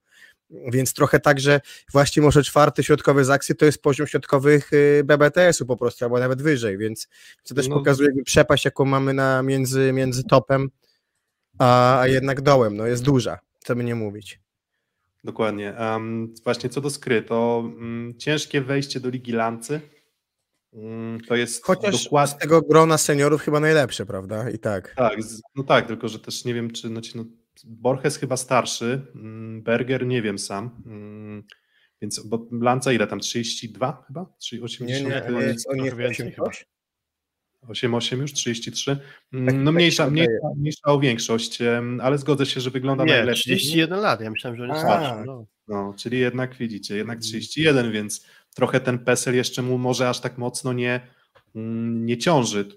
Więc 0.73 0.95
trochę 0.95 1.21
tak, 1.21 1.41
że 1.41 1.61
właśnie 1.93 2.23
może 2.23 2.43
czwarty 2.43 2.83
środkowy 2.83 3.25
z 3.25 3.31
akcji 3.31 3.57
to 3.57 3.65
jest 3.65 3.83
poziom 3.83 4.07
środkowych 4.07 4.73
y, 4.73 5.03
BBTS-u 5.05 5.67
po 5.67 5.77
prostu, 5.77 6.05
albo 6.05 6.19
nawet 6.19 6.43
wyżej, 6.43 6.79
więc 6.79 7.09
to 7.45 7.55
też 7.55 7.69
no. 7.69 7.77
pokazuje 7.77 8.11
przepaść, 8.25 8.65
jaką 8.65 8.85
mamy 8.85 9.15
na, 9.15 9.43
między, 9.43 9.93
między 9.93 10.25
topem 10.25 10.71
a, 11.59 12.01
a 12.01 12.07
jednak 12.07 12.41
dołem, 12.41 12.77
no 12.77 12.87
jest 12.87 13.05
duża, 13.05 13.39
co 13.59 13.77
by 13.77 13.85
nie 13.85 13.95
mówić. 13.95 14.44
Dokładnie. 15.25 15.75
Um, 15.81 16.35
właśnie 16.45 16.71
co 16.71 16.81
do 16.81 16.91
skry, 16.91 17.23
to 17.23 17.59
um, 17.65 18.15
ciężkie 18.19 18.61
wejście 18.61 19.01
do 19.01 19.09
Ligi 19.09 19.33
Lancy. 19.33 19.81
Um, 20.73 21.19
to 21.29 21.37
jest 21.37 21.65
Chociaż 21.65 22.05
dokład... 22.05 22.31
z 22.31 22.39
tego 22.39 22.63
grona 22.63 22.99
seniorów 22.99 23.43
chyba 23.43 23.61
najlepsze, 23.61 24.07
prawda? 24.07 24.51
I 24.51 24.59
tak. 24.59 24.95
Tak, 24.97 25.19
no 25.57 25.65
tak, 25.65 25.87
tylko 25.87 26.09
że 26.09 26.19
też 26.19 26.45
nie 26.45 26.55
wiem, 26.55 26.71
czy 26.71 26.91
no, 26.91 27.01
no 27.15 27.25
Borges 27.65 28.17
chyba 28.17 28.37
starszy, 28.37 29.07
mm, 29.15 29.63
Berger 29.63 30.07
nie 30.07 30.23
wiem 30.23 30.39
sam. 30.39 30.83
Więc 32.03 32.27
bo 32.27 32.47
Lanca 32.53 32.93
ile 32.93 33.07
tam? 33.07 33.21
32 33.21 34.05
chyba? 34.07 34.27
80? 34.63 34.91
Nie, 34.91 35.11
nie, 35.11 35.37
on 35.37 35.43
jest, 35.43 35.71
on 35.71 35.85
jest 35.85 35.97
więcej 35.97 36.33
chyba. 36.33 36.51
8-8 37.69 38.21
już, 38.21 38.33
33. 38.33 38.97
Mm, 39.33 39.47
tak, 39.47 39.55
no 39.55 39.65
tak 39.65 39.75
mniejsza, 39.75 40.11
mniejsza, 40.11 40.49
mniejsza 40.57 40.83
o 40.85 41.01
większość, 41.01 41.59
ale 42.03 42.19
zgodzę 42.19 42.47
się, 42.47 42.61
że 42.61 42.71
wygląda 42.71 43.05
nie, 43.05 43.13
najlepiej. 43.13 43.43
31 43.43 44.01
lat, 44.01 44.21
ja 44.21 44.31
myślałem, 44.31 44.57
że 44.57 44.65
on 44.65 44.69
jest 44.69 44.83
starszy. 44.83 45.27
No. 45.27 45.47
no, 45.69 45.95
czyli 45.99 46.19
jednak 46.19 46.55
widzicie, 46.57 46.97
jednak 46.97 47.19
31, 47.19 47.79
mm. 47.79 47.93
więc 47.93 48.27
trochę 48.55 48.81
ten 48.81 48.99
PESEL 48.99 49.35
jeszcze 49.35 49.63
mu 49.63 49.79
może 49.79 50.09
aż 50.09 50.21
tak 50.21 50.39
mocno 50.39 50.73
nie, 50.73 51.01
mm, 51.55 52.07
nie 52.07 52.19
ciąży. 52.19 52.69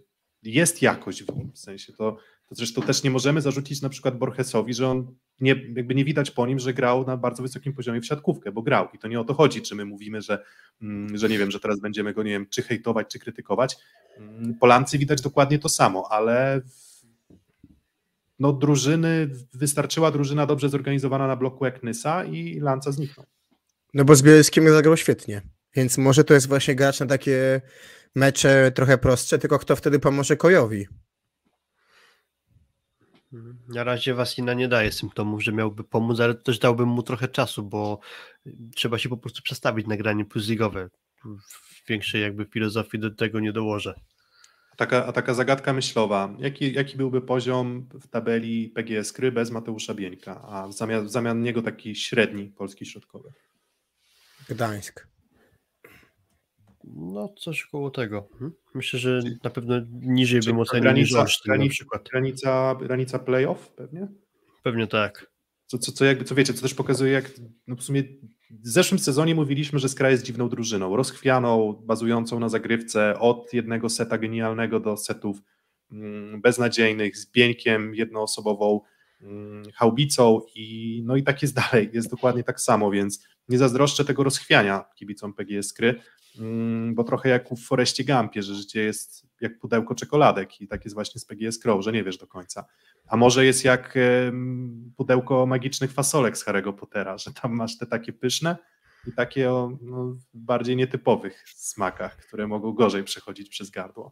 Jest 0.44 0.82
jakość 0.82 1.24
w 1.24 1.36
nim, 1.36 1.52
w 1.52 1.60
sensie 1.60 1.94
to, 1.94 2.18
to 2.50 2.56
zresztą 2.56 2.82
też 2.82 3.04
nie 3.04 3.12
możemy 3.12 3.42
zarzucić 3.42 3.82
na 3.82 3.90
przykład 3.90 4.18
Borgesowi, 4.18 4.74
że 4.74 4.88
on 4.88 5.16
nie, 5.40 5.56
jakby 5.76 5.96
nie 5.96 6.06
widać 6.06 6.32
po 6.32 6.48
nim, 6.48 6.60
że 6.60 6.74
grał 6.74 7.06
na 7.06 7.18
bardzo 7.18 7.44
wysokim 7.44 7.74
poziomie 7.74 8.02
w 8.02 8.06
siatkówkę, 8.06 8.52
bo 8.52 8.62
grał 8.62 8.88
i 8.94 8.98
to 8.98 9.08
nie 9.08 9.20
o 9.20 9.24
to 9.24 9.34
chodzi, 9.34 9.62
czy 9.62 9.76
my 9.76 9.86
mówimy, 9.86 10.22
że, 10.22 10.44
że 11.14 11.30
nie 11.30 11.38
wiem, 11.38 11.52
że 11.52 11.60
teraz 11.60 11.80
będziemy 11.80 12.14
go, 12.14 12.24
nie 12.24 12.32
wiem, 12.32 12.48
czy 12.50 12.62
hejtować, 12.62 13.08
czy 13.08 13.20
krytykować. 13.20 13.78
Polancy 14.60 14.98
widać 14.98 15.22
dokładnie 15.22 15.60
to 15.60 15.70
samo, 15.70 16.12
ale 16.12 16.62
no 18.40 18.54
drużyny, 18.54 19.30
wystarczyła 19.54 20.12
drużyna 20.12 20.46
dobrze 20.46 20.70
zorganizowana 20.70 21.28
na 21.28 21.36
bloku 21.36 21.66
jak 21.66 21.84
Nysa 21.84 22.26
i 22.26 22.60
Lanca 22.60 22.92
zniknął. 22.92 23.26
No 23.94 24.06
bo 24.06 24.16
z 24.16 24.22
Bielskim 24.22 24.70
zagrał 24.70 24.98
świetnie, 24.98 25.42
więc 25.76 25.98
może 25.98 26.24
to 26.24 26.34
jest 26.34 26.48
właśnie 26.48 26.76
gracz 26.76 27.00
na 27.00 27.06
takie 27.06 27.62
mecze 28.16 28.72
trochę 28.72 28.98
prostsze, 28.98 29.40
tylko 29.40 29.60
kto 29.60 29.76
wtedy 29.76 30.00
pomoże 30.00 30.38
Kojowi? 30.38 30.88
Na 33.68 33.84
razie 33.84 34.14
Wasina 34.14 34.54
nie 34.54 34.68
daje 34.68 34.92
symptomów, 34.92 35.44
że 35.44 35.52
miałby 35.52 35.84
pomóc, 35.84 36.20
ale 36.20 36.36
też 36.36 36.60
dałbym 36.60 36.90
mu 36.90 37.04
trochę 37.04 37.28
czasu, 37.28 37.64
bo 37.64 38.00
trzeba 38.76 38.98
się 38.98 39.10
po 39.10 39.18
prostu 39.18 39.42
przestawić 39.42 39.88
na 39.88 39.98
granie 39.98 40.26
plus 40.26 40.48
ligowe. 40.48 40.90
Większej 41.88 42.22
jakby 42.22 42.46
filozofii 42.46 43.00
do 43.00 43.12
tego 43.12 43.40
nie 43.40 43.54
dołożę. 43.54 43.94
Taka, 44.78 45.06
a 45.06 45.12
taka 45.12 45.34
zagadka 45.34 45.74
myślowa. 45.74 46.36
Jaki, 46.40 46.74
jaki 46.74 46.98
byłby 46.98 47.22
poziom 47.22 47.90
w 47.94 48.08
tabeli 48.08 48.70
PGS 48.70 49.14
Kry 49.14 49.32
bez 49.32 49.52
Mateusza 49.52 49.94
Bieńka, 49.94 50.42
a 50.42 50.68
w 50.68 50.74
zamian, 50.74 51.06
w 51.06 51.12
zamian 51.12 51.42
niego 51.42 51.62
taki 51.62 51.96
średni 51.96 52.46
polski 52.58 52.86
środkowy? 52.86 53.30
Gdańsk. 54.50 55.08
No, 56.84 57.34
coś 57.40 57.66
koło 57.66 57.92
tego. 57.92 58.30
Hmm? 58.32 58.52
Myślę, 58.76 59.00
że 59.00 59.22
na 59.44 59.50
pewno 59.50 59.76
niżej 59.92 60.42
Czyli 60.42 60.54
bym 60.54 60.62
ocenił 60.62 60.94
niż 60.94 61.12
granica, 61.12 61.38
na 61.46 61.56
granica, 61.56 61.74
przykład. 61.74 62.10
granica, 62.12 62.76
granica 62.76 63.20
playoff 63.20 63.70
pewnie? 63.70 64.08
Pewnie 64.64 64.88
tak. 64.88 65.32
Co, 65.66 65.78
co, 65.78 65.92
co, 65.92 66.06
jakby, 66.06 66.26
co 66.26 66.36
wiecie, 66.36 66.54
co 66.54 66.62
też 66.62 66.74
pokazuje, 66.74 67.12
jak 67.12 67.32
no 67.68 67.76
w 67.76 67.84
sumie 67.84 68.04
w 68.50 68.68
zeszłym 68.68 69.00
sezonie 69.00 69.36
mówiliśmy, 69.36 69.80
że 69.80 69.90
Skra 69.90 70.10
jest 70.10 70.24
dziwną 70.24 70.50
drużyną, 70.50 70.96
rozchwianą, 70.96 71.74
bazującą 71.74 72.40
na 72.40 72.50
zagrywce 72.50 73.20
od 73.20 73.54
jednego 73.54 73.90
seta 73.90 74.18
genialnego 74.18 74.80
do 74.80 74.98
setów 74.98 75.38
mm, 75.92 76.42
beznadziejnych, 76.42 77.18
z 77.18 77.32
bieńkiem 77.32 77.96
jednoosobową, 77.96 78.82
mm, 79.22 79.64
haubicą 79.76 80.42
i 80.56 81.02
no 81.06 81.16
i 81.16 81.24
tak 81.24 81.42
jest 81.42 81.56
dalej, 81.72 81.90
jest 81.94 82.10
dokładnie 82.10 82.44
tak 82.44 82.62
samo, 82.62 82.92
więc 82.92 83.28
nie 83.50 83.58
zazdroszczę 83.58 84.06
tego 84.06 84.24
rozchwiania 84.24 84.86
kibicom 84.96 85.34
PGS 85.34 85.68
Skry, 85.68 85.90
mm, 85.90 86.02
bo 86.94 87.04
trochę 87.04 87.30
jak 87.30 87.50
w 87.50 87.68
Foreście 87.68 88.04
Gampie, 88.04 88.44
że 88.44 88.56
życie 88.56 88.84
jest 88.84 89.28
jak 89.42 89.60
pudełko 89.60 89.96
czekoladek 89.96 90.62
i 90.62 90.68
tak 90.68 90.86
jest 90.86 90.94
właśnie 90.94 91.22
z 91.22 91.26
PGS 91.26 91.60
Crow, 91.60 91.84
że 91.84 91.92
nie 91.92 92.04
wiesz 92.04 92.18
do 92.18 92.28
końca. 92.28 92.66
A 93.08 93.18
może 93.18 93.46
jest 93.46 93.66
jak 93.66 93.98
pudełko 94.98 95.46
magicznych 95.46 95.92
fasolek 95.92 96.38
z 96.38 96.46
Harry'ego 96.46 96.74
Pottera, 96.74 97.18
że 97.18 97.34
tam 97.34 97.56
masz 97.56 97.78
te 97.78 97.86
takie 97.86 98.14
pyszne 98.14 98.58
i 99.08 99.12
takie 99.12 99.52
o 99.52 99.78
no, 99.82 100.16
bardziej 100.34 100.76
nietypowych 100.76 101.44
smakach, 101.50 102.18
które 102.18 102.48
mogą 102.48 102.72
gorzej 102.72 103.04
przechodzić 103.04 103.50
przez 103.50 103.70
gardło. 103.70 104.12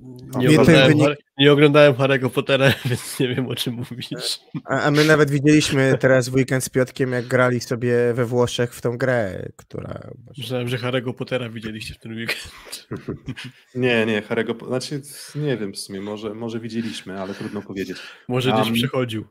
Nie, 0.00 0.48
Mnie 0.48 0.48
ten 0.48 0.60
oglądałem, 0.60 0.92
wynik- 0.92 1.16
nie 1.38 1.52
oglądałem 1.52 1.92
Harry'ego 1.92 2.30
Pottera, 2.30 2.72
więc 2.84 3.20
nie 3.20 3.28
wiem 3.28 3.48
o 3.48 3.54
czym 3.54 3.74
mówisz. 3.74 4.38
A, 4.64 4.80
a 4.80 4.90
my 4.90 5.04
nawet 5.04 5.30
widzieliśmy 5.30 5.98
teraz 6.00 6.28
w 6.28 6.34
weekend 6.34 6.64
z 6.64 6.68
Piotkiem, 6.68 7.12
jak 7.12 7.26
grali 7.26 7.60
sobie 7.60 8.14
we 8.14 8.24
Włoszech 8.24 8.74
w 8.74 8.80
tą 8.80 8.98
grę, 8.98 9.48
która... 9.56 10.00
Myślałem, 10.38 10.68
że 10.68 10.76
Harry'ego 10.78 11.14
Pottera 11.14 11.48
widzieliście 11.48 11.94
w 11.94 11.98
ten 11.98 12.12
weekend. 12.12 12.50
Nie, 13.74 14.06
nie, 14.06 14.22
Harry'ego, 14.22 14.66
znaczy 14.66 15.02
nie 15.34 15.56
wiem 15.56 15.72
w 15.72 15.78
sumie, 15.78 16.00
może, 16.00 16.34
może 16.34 16.60
widzieliśmy, 16.60 17.20
ale 17.20 17.34
trudno 17.34 17.62
powiedzieć. 17.62 17.96
Może 18.28 18.52
gdzieś 18.52 18.68
Am, 18.68 18.74
przechodził. 18.74 19.24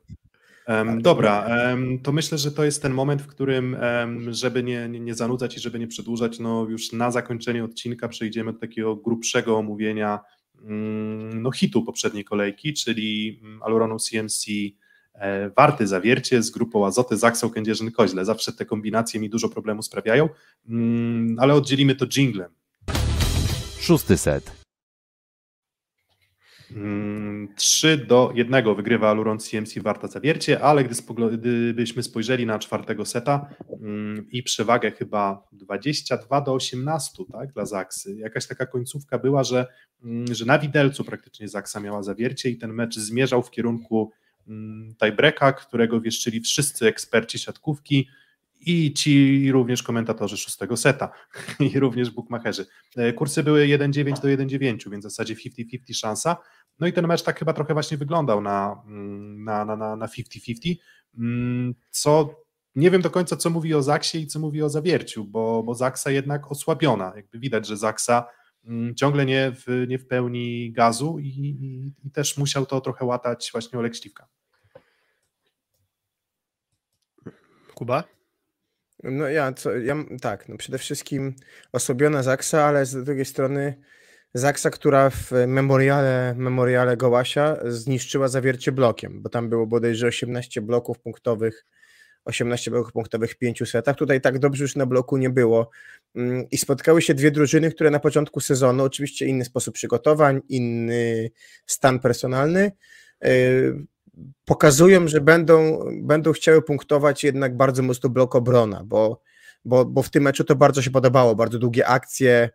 Em, 0.66 1.02
dobra, 1.02 1.46
em, 1.46 2.00
to 2.00 2.12
myślę, 2.12 2.38
że 2.38 2.52
to 2.52 2.64
jest 2.64 2.82
ten 2.82 2.94
moment, 2.94 3.22
w 3.22 3.28
którym, 3.28 3.76
em, 3.76 4.34
żeby 4.34 4.64
nie, 4.64 4.90
nie, 4.90 5.00
nie 5.00 5.16
zanudzać 5.16 5.58
i 5.58 5.60
żeby 5.60 5.80
nie 5.80 5.88
przedłużać, 5.88 6.40
no 6.40 6.66
już 6.70 6.92
na 6.92 7.12
zakończenie 7.12 7.64
odcinka 7.64 8.08
przejdziemy 8.08 8.54
do 8.54 8.60
takiego 8.60 8.96
grubszego 8.96 9.58
omówienia 9.58 10.20
no, 10.64 11.52
hitu 11.52 11.84
poprzedniej 11.84 12.24
kolejki, 12.24 12.74
czyli 12.74 13.40
mm, 13.44 13.64
Aluronu 13.64 13.98
CMC 14.00 14.46
e, 15.14 15.50
Warty 15.50 15.88
Zawiercie 15.88 16.44
z 16.44 16.50
grupą 16.50 16.86
Azoty, 16.86 17.18
Zaksą, 17.18 17.50
Kędzierzyn, 17.50 17.92
Koźle. 17.92 18.26
Zawsze 18.26 18.54
te 18.54 18.66
kombinacje 18.66 19.20
mi 19.20 19.30
dużo 19.30 19.50
problemu 19.50 19.84
sprawiają, 19.84 20.30
mm, 20.68 21.36
ale 21.40 21.54
oddzielimy 21.54 21.96
to 21.96 22.06
jinglem. 22.18 22.52
Szósty 23.80 24.18
set. 24.18 24.63
3 27.56 27.88
Mm, 27.88 28.08
do 28.08 28.32
1 28.36 28.76
wygrywa 28.76 29.10
Aluron 29.10 29.40
CMC 29.40 29.80
Warta 29.80 30.08
Zawiercie, 30.08 30.62
ale 30.62 30.84
gdy 30.84 30.96
gdybyśmy 31.38 32.04
spojrzeli 32.04 32.46
na 32.46 32.60
czwartego 32.60 33.06
seta 33.06 33.50
mm, 33.82 34.28
i 34.32 34.44
przewagę 34.44 34.92
chyba 34.92 35.48
22 35.52 36.42
do 36.42 36.54
18 36.54 37.24
tak, 37.32 37.54
dla 37.54 37.66
Zaksy, 37.66 38.16
jakaś 38.16 38.48
taka 38.48 38.66
końcówka 38.66 39.18
była, 39.18 39.44
że, 39.44 39.68
mm, 40.04 40.36
że 40.36 40.46
na 40.46 40.60
widelcu 40.60 41.04
praktycznie 41.04 41.48
Zaksa 41.48 41.80
miała 41.80 42.04
Zawiercie 42.04 42.50
i 42.50 42.58
ten 42.58 42.74
mecz 42.74 42.96
zmierzał 42.96 43.44
w 43.44 43.52
kierunku 43.52 44.12
tiebreaka, 45.00 45.54
którego 45.54 46.02
wieszczyli 46.02 46.42
wszyscy 46.42 46.88
eksperci 46.88 47.40
siatkówki 47.40 48.08
i 48.66 48.94
ci 48.94 49.52
również 49.52 49.84
komentatorzy 49.84 50.38
szóstego 50.38 50.78
seta 50.78 51.12
i 51.74 51.80
również 51.80 52.10
bookmacherzy. 52.10 52.66
E, 52.96 53.14
Kursy 53.14 53.44
były 53.44 53.66
1,9 53.66 54.22
do 54.22 54.28
1,9, 54.28 54.92
więc 54.92 55.06
w 55.06 55.10
zasadzie 55.10 55.36
50-50 55.36 55.94
szansa. 55.94 56.38
No 56.80 56.88
i 56.88 56.94
ten 56.94 57.08
mecz 57.08 57.24
tak 57.24 57.40
chyba 57.40 57.54
trochę 57.54 57.74
właśnie 57.74 57.98
wyglądał 57.98 58.42
na, 58.42 58.84
mm, 58.86 59.44
na, 59.44 59.66
na, 59.66 59.76
na, 59.76 59.96
na 59.96 60.08
50-50, 60.08 60.76
mm, 61.18 61.76
co 61.90 62.44
nie 62.76 62.92
wiem 62.92 63.02
do 63.02 63.10
końca, 63.10 63.36
co 63.36 63.50
mówi 63.50 63.74
o 63.74 63.84
Zaksie 63.84 64.18
i 64.18 64.28
co 64.28 64.40
mówi 64.40 64.64
o 64.64 64.70
Zawierciu, 64.70 65.26
bo, 65.26 65.64
bo 65.64 65.76
Zaksa 65.76 66.12
jednak 66.12 66.52
osłabiona. 66.52 67.14
Jakby 67.16 67.40
widać, 67.40 67.68
że 67.68 67.78
Zaksa 67.78 68.26
mm, 68.66 68.96
ciągle 68.96 69.26
nie 69.26 69.52
w, 69.56 69.86
nie 69.88 70.00
w 70.00 70.08
pełni 70.08 70.72
gazu 70.72 71.20
i, 71.20 71.28
i, 71.28 72.08
i 72.08 72.12
też 72.12 72.38
musiał 72.38 72.66
to 72.66 72.82
trochę 72.82 73.06
łatać 73.06 73.50
właśnie 73.52 73.80
Olek 73.80 73.96
Śliwka. 73.96 74.28
Kuba? 77.74 78.04
No 79.04 79.30
ja, 79.30 79.54
co, 79.54 79.78
ja 79.78 79.96
tak, 80.22 80.50
no 80.50 80.58
przede 80.58 80.78
wszystkim 80.78 81.36
osłabiona 81.72 82.24
Zaksa, 82.24 82.64
ale 82.64 82.86
z 82.86 83.04
drugiej 83.04 83.26
strony 83.26 83.76
Zaksa, 84.34 84.70
która 84.70 85.10
w 85.10 85.32
memoriale, 85.48 86.34
memoriale 86.38 86.98
Gołasia 86.98 87.58
zniszczyła 87.66 88.28
zawiercie 88.28 88.72
blokiem, 88.72 89.22
bo 89.22 89.30
tam 89.30 89.50
było 89.50 89.68
bodajże 89.68 90.08
18 90.08 90.62
bloków 90.62 91.00
punktowych, 91.00 91.66
18 92.26 92.72
bloków 92.72 92.92
punktowych 92.92 93.32
w 93.32 93.38
pięciu 93.38 93.66
setach. 93.66 93.96
Tutaj 93.96 94.22
tak 94.22 94.40
dobrze 94.40 94.64
już 94.64 94.76
na 94.76 94.86
bloku 94.86 95.18
nie 95.18 95.30
było. 95.30 95.70
Mm, 96.16 96.50
I 96.52 96.58
spotkały 96.58 97.02
się 97.02 97.14
dwie 97.14 97.32
drużyny, 97.32 97.72
które 97.72 97.92
na 97.92 98.00
początku 98.00 98.40
sezonu, 98.40 98.84
oczywiście 98.84 99.26
inny 99.26 99.46
sposób 99.46 99.76
przygotowań, 99.76 100.42
inny 100.50 101.30
stan 101.66 102.00
personalny, 102.00 102.72
yy, 103.22 103.86
pokazują, 104.46 105.08
że 105.08 105.22
będą, 105.22 105.80
będą 106.02 106.32
chciały 106.32 106.62
punktować 106.62 107.24
jednak 107.24 107.58
bardzo 107.58 107.84
mocno 107.84 108.10
blok 108.10 108.36
obrona, 108.36 108.84
bo, 108.86 109.22
bo, 109.66 109.86
bo 109.86 110.04
w 110.04 110.10
tym 110.10 110.24
meczu 110.24 110.44
to 110.44 110.56
bardzo 110.56 110.82
się 110.82 110.92
podobało, 110.92 111.36
bardzo 111.36 111.60
długie 111.60 111.88
akcje, 111.88 112.50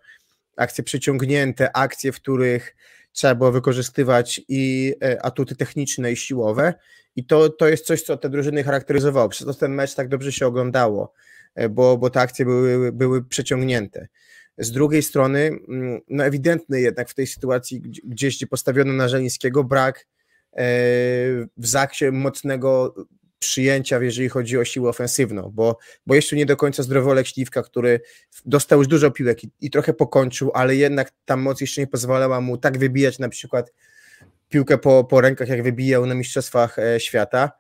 akcje 0.57 0.85
przyciągnięte, 0.85 1.77
akcje, 1.77 2.13
w 2.13 2.17
których 2.17 2.77
trzeba 3.13 3.35
było 3.35 3.53
wykorzystywać 3.53 4.41
i 4.49 4.95
e, 5.03 5.23
atuty 5.23 5.57
techniczne 5.57 6.13
i 6.13 6.17
siłowe. 6.17 6.75
I 7.17 7.25
to, 7.25 7.49
to 7.49 7.69
jest 7.69 7.87
coś, 7.87 8.03
co 8.03 8.17
te 8.17 8.31
drużyny 8.31 8.65
charakteryzowało, 8.65 9.29
przez 9.29 9.47
to 9.47 9.55
ten 9.55 9.75
mecz 9.75 9.95
tak 9.95 10.09
dobrze 10.09 10.33
się 10.33 10.47
oglądało, 10.47 11.13
e, 11.55 11.69
bo, 11.69 11.99
bo 11.99 12.11
te 12.11 12.21
akcje 12.21 12.45
były, 12.45 12.93
były 12.93 13.25
przeciągnięte. 13.25 14.09
Z 14.59 14.73
drugiej 14.73 15.03
strony, 15.03 15.59
mm, 15.69 16.01
no 16.09 16.25
ewidentny 16.25 16.81
jednak 16.81 17.09
w 17.09 17.15
tej 17.15 17.27
sytuacji, 17.27 17.81
gdzie- 17.81 18.03
gdzieś 18.05 18.37
gdzie 18.37 18.47
postawiono 18.47 18.93
na 18.93 19.09
Żelińskiego, 19.09 19.65
brak 19.65 20.07
w 20.57 21.67
zaksie 21.67 22.13
mocnego 22.13 22.95
przyjęcia, 23.39 24.03
jeżeli 24.03 24.29
chodzi 24.29 24.59
o 24.59 24.65
siłę 24.65 24.91
ofensywną, 24.91 25.51
bo, 25.55 25.79
bo 26.07 26.15
jeszcze 26.15 26.37
nie 26.37 26.47
do 26.47 26.57
końca 26.57 26.83
zdrowy 26.83 27.11
Olek 27.11 27.27
Śliwka, 27.27 27.63
który 27.63 28.01
dostał 28.47 28.79
już 28.79 28.89
dużo 28.89 29.11
piłek 29.11 29.45
i, 29.45 29.51
i 29.61 29.71
trochę 29.71 29.93
pokończył, 29.93 30.51
ale 30.55 30.77
jednak 30.77 31.13
ta 31.25 31.37
moc 31.37 31.61
jeszcze 31.61 31.81
nie 31.81 31.87
pozwalała 31.87 32.41
mu 32.41 32.57
tak 32.57 32.79
wybijać 32.79 33.19
na 33.19 33.29
przykład 33.29 33.73
piłkę 34.49 34.79
po, 34.79 35.05
po 35.05 35.21
rękach, 35.21 35.49
jak 35.49 35.63
wybijał 35.63 36.07
na 36.07 36.15
Mistrzostwach 36.15 36.79
e, 36.79 37.01
Świata. 37.01 37.51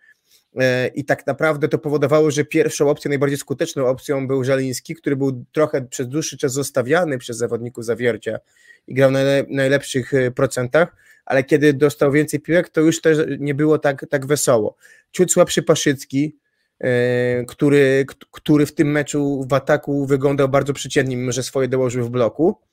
E, 0.56 0.88
I 0.88 1.04
tak 1.04 1.26
naprawdę 1.26 1.68
to 1.68 1.78
powodowało, 1.78 2.30
że 2.30 2.44
pierwszą 2.44 2.90
opcją, 2.90 3.08
najbardziej 3.08 3.38
skuteczną 3.38 3.86
opcją 3.86 4.28
był 4.28 4.44
Żaliński, 4.44 4.94
który 4.94 5.16
był 5.16 5.44
trochę 5.52 5.82
przez 5.82 6.08
dłuższy 6.08 6.38
czas 6.38 6.52
zostawiany 6.52 7.18
przez 7.18 7.36
zawodników 7.36 7.84
zawiercia 7.84 8.38
i 8.86 8.94
grał 8.94 9.10
na 9.10 9.18
najle- 9.18 9.46
najlepszych 9.50 10.14
e, 10.14 10.30
procentach, 10.30 10.96
ale 11.24 11.44
kiedy 11.44 11.72
dostał 11.72 12.12
więcej 12.12 12.40
piłek, 12.40 12.68
to 12.68 12.80
już 12.80 13.00
też 13.00 13.18
nie 13.38 13.54
było 13.54 13.78
tak, 13.78 14.06
tak 14.10 14.26
wesoło. 14.26 14.76
Ciut 15.12 15.32
słabszy 15.32 15.62
Paszycki, 15.62 16.36
e, 16.80 17.44
który, 17.44 18.06
który 18.30 18.66
w 18.66 18.74
tym 18.74 18.90
meczu 18.90 19.46
w 19.50 19.52
ataku 19.52 20.06
wyglądał 20.06 20.48
bardzo 20.48 20.72
przeciętnie, 20.72 21.16
mimo 21.16 21.32
że 21.32 21.42
swoje 21.42 21.68
dołożył 21.68 22.04
w 22.04 22.10
bloku. 22.10 22.67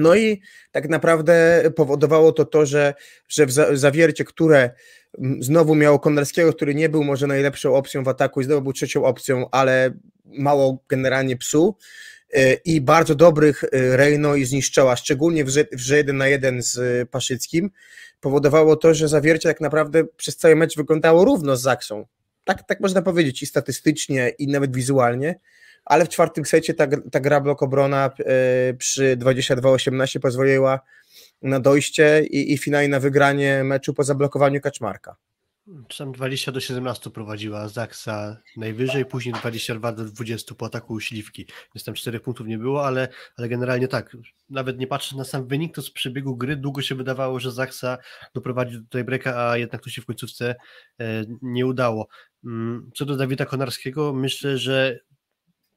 No 0.00 0.14
i 0.14 0.40
tak 0.72 0.88
naprawdę 0.88 1.62
powodowało 1.76 2.32
to 2.32 2.44
to, 2.44 2.66
że, 2.66 2.94
że 3.28 3.46
w 3.46 3.52
za- 3.52 3.76
zawiercie, 3.76 4.24
które 4.24 4.70
mm, 5.18 5.42
znowu 5.42 5.74
miało 5.74 5.98
Konarskiego, 5.98 6.52
który 6.52 6.74
nie 6.74 6.88
był 6.88 7.04
może 7.04 7.26
najlepszą 7.26 7.74
opcją 7.74 8.04
w 8.04 8.08
ataku 8.08 8.40
i 8.40 8.44
znowu 8.44 8.62
był 8.62 8.72
trzecią 8.72 9.04
opcją, 9.04 9.50
ale 9.50 9.92
mało 10.24 10.84
generalnie 10.88 11.36
psuł 11.36 11.76
e, 12.32 12.54
i 12.54 12.80
bardzo 12.80 13.14
dobrych 13.14 13.64
e, 13.64 13.96
Rejno 13.96 14.34
i 14.34 14.44
zniszczała, 14.44 14.96
szczególnie 14.96 15.44
w 15.44 15.48
grze 15.72 15.96
1 15.96 16.16
na 16.16 16.28
1 16.28 16.62
z 16.62 16.78
e, 16.78 17.06
Paszyckim, 17.06 17.70
powodowało 18.20 18.76
to, 18.76 18.94
że 18.94 19.08
zawiercie 19.08 19.48
tak 19.48 19.60
naprawdę 19.60 20.04
przez 20.16 20.36
cały 20.36 20.56
mecz 20.56 20.76
wyglądało 20.76 21.24
równo 21.24 21.56
z 21.56 21.62
Zaksą. 21.62 22.06
Tak, 22.44 22.66
tak 22.66 22.80
można 22.80 23.02
powiedzieć 23.02 23.42
i 23.42 23.46
statystycznie, 23.46 24.28
i 24.38 24.48
nawet 24.48 24.76
wizualnie, 24.76 25.40
ale 25.84 26.04
w 26.04 26.08
czwartym 26.08 26.44
secie 26.44 26.74
ta, 26.74 26.86
ta 27.12 27.20
gra 27.20 27.40
blok 27.40 27.62
obrona 27.62 28.10
e, 28.18 28.74
przy 28.74 29.16
22-18 29.16 30.18
pozwoliła 30.18 30.80
na 31.42 31.60
dojście 31.60 32.26
i, 32.30 32.52
i 32.52 32.58
finalne 32.58 33.00
wygranie 33.00 33.64
meczu 33.64 33.94
po 33.94 34.04
zablokowaniu 34.04 34.60
Kaczmarka. 34.60 35.16
Tam 35.98 36.12
20 36.12 36.52
do 36.52 36.60
17 36.60 37.10
prowadziła 37.10 37.68
Zaksa 37.68 38.36
najwyżej, 38.56 39.04
później 39.04 39.34
22 39.34 39.92
do 39.92 40.04
20 40.04 40.54
po 40.54 40.66
ataku 40.66 41.00
Śliwki, 41.00 41.46
więc 41.74 41.84
tam 41.84 41.94
4 41.94 42.20
punktów 42.20 42.46
nie 42.46 42.58
było, 42.58 42.86
ale, 42.86 43.08
ale 43.36 43.48
generalnie 43.48 43.88
tak, 43.88 44.16
nawet 44.50 44.78
nie 44.78 44.86
patrząc 44.86 45.18
na 45.18 45.24
sam 45.24 45.46
wynik, 45.46 45.74
to 45.74 45.82
z 45.82 45.90
przebiegu 45.90 46.36
gry 46.36 46.56
długo 46.56 46.82
się 46.82 46.94
wydawało, 46.94 47.40
że 47.40 47.52
Zaksa 47.52 47.98
doprowadzi 48.34 48.78
do 48.78 48.88
tej 48.88 49.04
breka, 49.04 49.50
a 49.50 49.56
jednak 49.56 49.82
to 49.82 49.90
się 49.90 50.02
w 50.02 50.06
końcówce 50.06 50.54
e, 51.00 51.24
nie 51.42 51.66
udało. 51.66 52.08
Mm, 52.44 52.90
co 52.94 53.04
do 53.04 53.16
Dawida 53.16 53.46
Konarskiego, 53.46 54.12
myślę, 54.12 54.58
że 54.58 55.00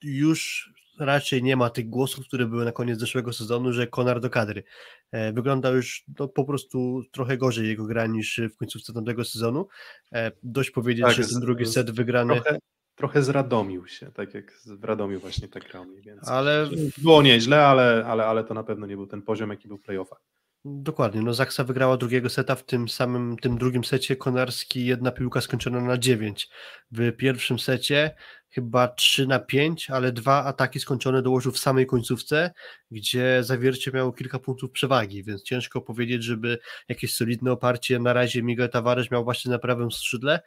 już 0.04 0.74
raczej 1.00 1.44
nie 1.44 1.56
ma 1.56 1.70
tych 1.70 1.90
głosów, 1.90 2.28
które 2.28 2.46
były 2.46 2.66
na 2.66 2.72
koniec 2.72 3.00
zeszłego 3.00 3.34
sezonu, 3.34 3.74
że 3.74 3.88
Konar 3.88 4.20
do 4.20 4.30
kadry. 4.30 4.64
E, 5.12 5.34
wygląda 5.34 5.70
już 5.70 6.04
no, 6.20 6.28
po 6.28 6.46
prostu 6.46 7.02
trochę 7.12 7.38
gorzej 7.38 7.68
jego 7.68 7.86
gra 7.86 8.08
niż 8.08 8.42
w 8.54 8.58
końcówce 8.58 8.94
tamtego 8.94 9.26
sezonu. 9.26 9.68
E, 10.14 10.32
dość 10.44 10.72
powiedzieć, 10.72 11.06
Tak, 11.06 11.14
że 11.14 11.28
ten 11.28 11.40
drugi 11.42 11.66
set 11.66 11.92
wygrany, 11.92 12.34
Trochę, 12.34 12.60
trochę 12.96 13.24
zradomił 13.24 13.88
się, 13.88 14.12
tak 14.12 14.34
jak 14.34 14.60
w 14.66 14.84
Radomiu 14.84 15.20
właśnie 15.20 15.48
tak 15.48 15.64
grał 15.70 15.86
mniej 15.86 16.02
więcej. 16.02 16.34
ale 16.34 16.70
Było 16.98 17.22
nieźle, 17.22 17.66
ale, 17.66 18.04
ale, 18.08 18.26
ale 18.26 18.44
to 18.44 18.54
na 18.54 18.64
pewno 18.64 18.88
nie 18.88 18.96
był 18.96 19.08
ten 19.08 19.22
poziom, 19.22 19.50
jaki 19.50 19.68
był 19.68 19.78
w 19.78 19.82
playoffach. 19.82 20.22
Dokładnie, 20.66 21.22
no 21.22 21.34
Zaksa 21.34 21.64
wygrała 21.64 21.98
drugiego 21.98 22.30
seta, 22.30 22.56
w 22.56 22.64
tym 22.66 22.90
samym, 22.90 23.38
tym 23.38 23.58
drugim 23.58 23.84
secie 23.84 24.16
Konarski 24.16 24.86
jedna 24.86 25.12
piłka 25.12 25.42
skończona 25.42 25.82
na 25.82 25.98
9. 25.98 26.50
W 26.92 27.12
pierwszym 27.18 27.60
secie 27.60 28.16
chyba 28.50 28.88
3 28.88 29.28
na 29.28 29.40
5, 29.40 29.90
ale 29.90 30.12
dwa 30.12 30.44
ataki 30.44 30.80
skończone 30.80 31.22
dołożył 31.22 31.52
w 31.52 31.60
samej 31.60 31.86
końcówce, 31.86 32.52
gdzie 32.92 33.44
zawiercie 33.44 33.92
miało 33.92 34.12
kilka 34.12 34.40
punktów 34.40 34.72
przewagi, 34.72 35.24
więc 35.24 35.44
ciężko 35.44 35.82
powiedzieć, 35.82 36.24
żeby 36.24 36.58
jakieś 36.90 37.16
solidne 37.16 37.52
oparcie 37.52 38.00
na 38.00 38.14
razie 38.14 38.44
Miguel 38.44 38.70
Tavares 38.70 39.12
miał 39.12 39.24
właśnie 39.24 39.52
na 39.52 39.60
prawym 39.60 39.92
skrzydle. 39.92 40.40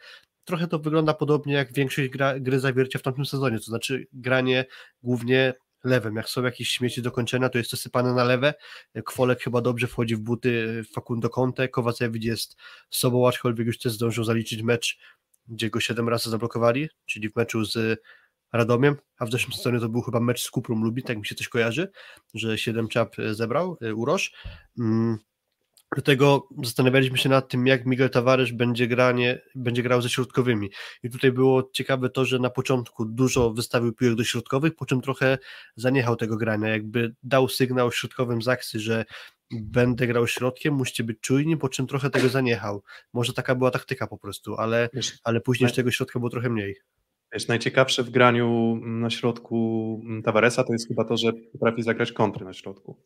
Trochę 0.45 0.67
to 0.67 0.79
wygląda 0.79 1.15
podobnie 1.15 1.55
jak 1.55 1.73
większość 1.73 2.09
gra, 2.09 2.41
gry 2.41 2.61
zawiercia 2.61 2.99
w 2.99 3.03
tamtym 3.03 3.27
sezonie, 3.27 3.59
to 3.59 3.65
znaczy 3.65 4.07
granie 4.13 4.65
głównie 5.03 5.55
lewym. 5.87 6.17
Jak 6.17 6.29
są 6.29 6.43
jakieś 6.43 6.69
śmieci 6.69 7.03
do 7.03 7.11
kończenia, 7.11 7.49
to 7.49 7.59
jest 7.59 7.71
to 7.71 7.77
sypane 7.77 8.15
na 8.15 8.25
lewe. 8.25 8.55
Kwolek 9.05 9.43
chyba 9.43 9.61
dobrze 9.61 9.87
wchodzi 9.87 10.17
w 10.17 10.21
buty 10.21 10.83
Facundo 10.95 11.31
Conte, 11.31 11.69
Kowacewicz 11.69 12.25
jest 12.25 12.57
sobą, 12.91 13.29
aczkolwiek 13.29 13.67
już 13.67 13.79
też 13.79 13.93
zdążył 13.93 14.25
zaliczyć 14.25 14.63
mecz, 14.63 14.99
gdzie 15.49 15.71
go 15.71 15.81
7 15.81 16.09
razy 16.09 16.31
zablokowali, 16.31 16.89
czyli 17.07 17.31
w 17.31 17.37
meczu 17.37 17.65
z 17.65 18.01
Radomiem, 18.53 18.97
a 19.19 19.27
w 19.27 19.31
zeszłym 19.31 19.53
sezonie 19.53 19.81
to 19.81 19.89
był 19.89 20.03
chyba 20.03 20.21
mecz 20.21 20.43
z 20.43 20.51
Kuprą 20.51 20.83
Lubi, 20.83 21.03
tak 21.03 21.19
mi 21.19 21.27
się 21.27 21.35
coś 21.35 21.49
kojarzy, 21.49 21.89
że 22.35 22.59
7 22.59 22.89
czap 22.89 23.17
zebrał 23.33 23.79
y, 23.83 23.95
Uroż. 23.95 24.33
Mm, 24.79 25.19
Dlatego 25.95 26.49
zastanawialiśmy 26.65 27.19
się 27.19 27.29
nad 27.29 27.49
tym, 27.49 27.67
jak 27.67 27.87
Miguel 27.87 28.11
Tavares 28.11 28.51
będzie, 28.51 28.87
granie, 28.87 29.41
będzie 29.55 29.83
grał 29.83 30.03
ze 30.03 30.09
środkowymi. 30.09 30.71
I 31.03 31.11
tutaj 31.11 31.33
było 31.33 31.71
ciekawe 31.73 32.11
to, 32.11 32.25
że 32.25 32.39
na 32.39 32.51
początku 32.51 33.05
dużo 33.05 33.51
wystawił 33.51 33.93
piłek 33.93 34.15
do 34.15 34.25
środkowych, 34.25 34.75
po 34.75 34.87
czym 34.87 35.01
trochę 35.01 35.39
zaniechał 35.77 36.17
tego 36.17 36.37
grania. 36.37 36.69
Jakby 36.69 37.15
dał 37.23 37.49
sygnał 37.49 37.93
środkowym 37.93 38.43
z 38.43 38.49
akcji, 38.49 38.81
że 38.81 39.05
będę 39.51 40.07
grał 40.07 40.27
środkiem, 40.27 40.75
musicie 40.75 41.05
być 41.05 41.21
czujni, 41.21 41.57
po 41.57 41.69
czym 41.69 41.87
trochę 41.87 42.11
tego 42.11 42.29
zaniechał. 42.29 42.83
Może 43.13 43.33
taka 43.33 43.55
była 43.55 43.71
taktyka 43.71 44.07
po 44.07 44.19
prostu, 44.19 44.55
ale, 44.55 44.89
Wiesz, 44.93 45.19
ale 45.25 45.41
później 45.41 45.67
już 45.69 45.77
tego 45.77 45.91
środka 45.91 46.19
było 46.19 46.31
trochę 46.31 46.51
mniej. 46.51 46.77
wiesz, 47.33 47.49
najciekawsze 47.49 48.03
w 48.03 48.11
graniu 48.11 48.77
na 48.83 49.11
środku 49.11 50.01
Tavaresa 50.25 50.65
to 50.65 50.73
jest 50.73 50.89
chyba 50.89 51.05
to, 51.05 51.17
że 51.17 51.33
potrafi 51.53 51.83
zagrać 51.83 52.13
kontry 52.13 52.45
na 52.45 52.53
środku. 52.53 52.97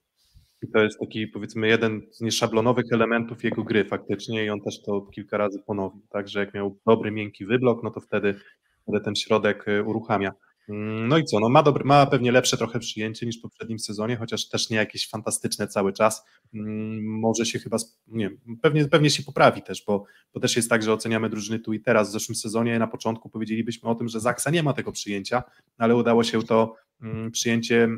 I 0.63 0.69
to 0.69 0.79
jest 0.79 1.01
taki, 1.01 1.27
powiedzmy, 1.27 1.69
jeden 1.69 2.03
z 2.11 2.21
nieszablonowych 2.21 2.85
elementów 2.93 3.45
jego 3.45 3.65
gry 3.65 3.85
faktycznie 3.85 4.45
i 4.45 4.51
on 4.51 4.61
też 4.61 4.83
to 4.83 5.01
kilka 5.01 5.37
razy 5.39 5.63
ponowił. 5.67 6.03
Także 6.11 6.41
jak 6.41 6.55
miał 6.55 6.79
dobry, 6.87 7.11
miękki 7.11 7.47
wyblok, 7.47 7.83
no 7.83 7.91
to 7.91 8.01
wtedy, 8.01 8.35
wtedy 8.83 9.01
ten 9.05 9.17
środek 9.17 9.69
y, 9.69 9.85
uruchamia. 9.85 10.33
Mm, 10.71 11.09
No 11.09 11.19
i 11.19 11.25
co, 11.25 11.41
no 11.41 11.49
ma, 11.49 11.63
dobry, 11.63 11.85
ma 11.85 12.07
pewnie 12.07 12.33
lepsze 12.33 12.57
trochę 12.57 12.79
przyjęcie 12.79 13.27
niż 13.27 13.39
w 13.39 13.41
poprzednim 13.41 13.79
sezonie, 13.79 14.17
chociaż 14.17 14.49
też 14.49 14.71
nie 14.71 14.77
jakieś 14.77 15.09
fantastyczne 15.09 15.69
cały 15.69 15.93
czas. 15.93 16.25
Mm, 16.55 17.05
Może 17.21 17.47
się 17.47 17.59
chyba, 17.59 17.77
nie 18.07 18.31
pewnie, 18.63 18.85
pewnie 18.89 19.11
się 19.11 19.23
poprawi 19.23 19.63
też, 19.63 19.85
bo, 19.87 20.05
bo 20.35 20.41
też 20.41 20.57
jest 20.57 20.71
tak, 20.71 20.83
że 20.83 20.93
oceniamy 20.93 21.31
drużyny 21.31 21.59
tu 21.59 21.73
i 21.73 21.81
teraz. 21.81 22.09
W 22.09 22.13
zeszłym 22.13 22.37
sezonie 22.37 22.79
na 22.79 22.87
początku 22.87 23.29
powiedzielibyśmy 23.31 23.89
o 23.89 23.95
tym, 23.95 24.09
że 24.09 24.21
Zaksa 24.21 24.51
nie 24.51 24.63
ma 24.63 24.73
tego 24.73 24.93
przyjęcia, 24.93 25.43
ale 25.79 25.97
udało 25.97 26.25
się 26.25 26.43
to 26.43 26.75
mm, 27.03 27.31
przyjęcie 27.31 27.89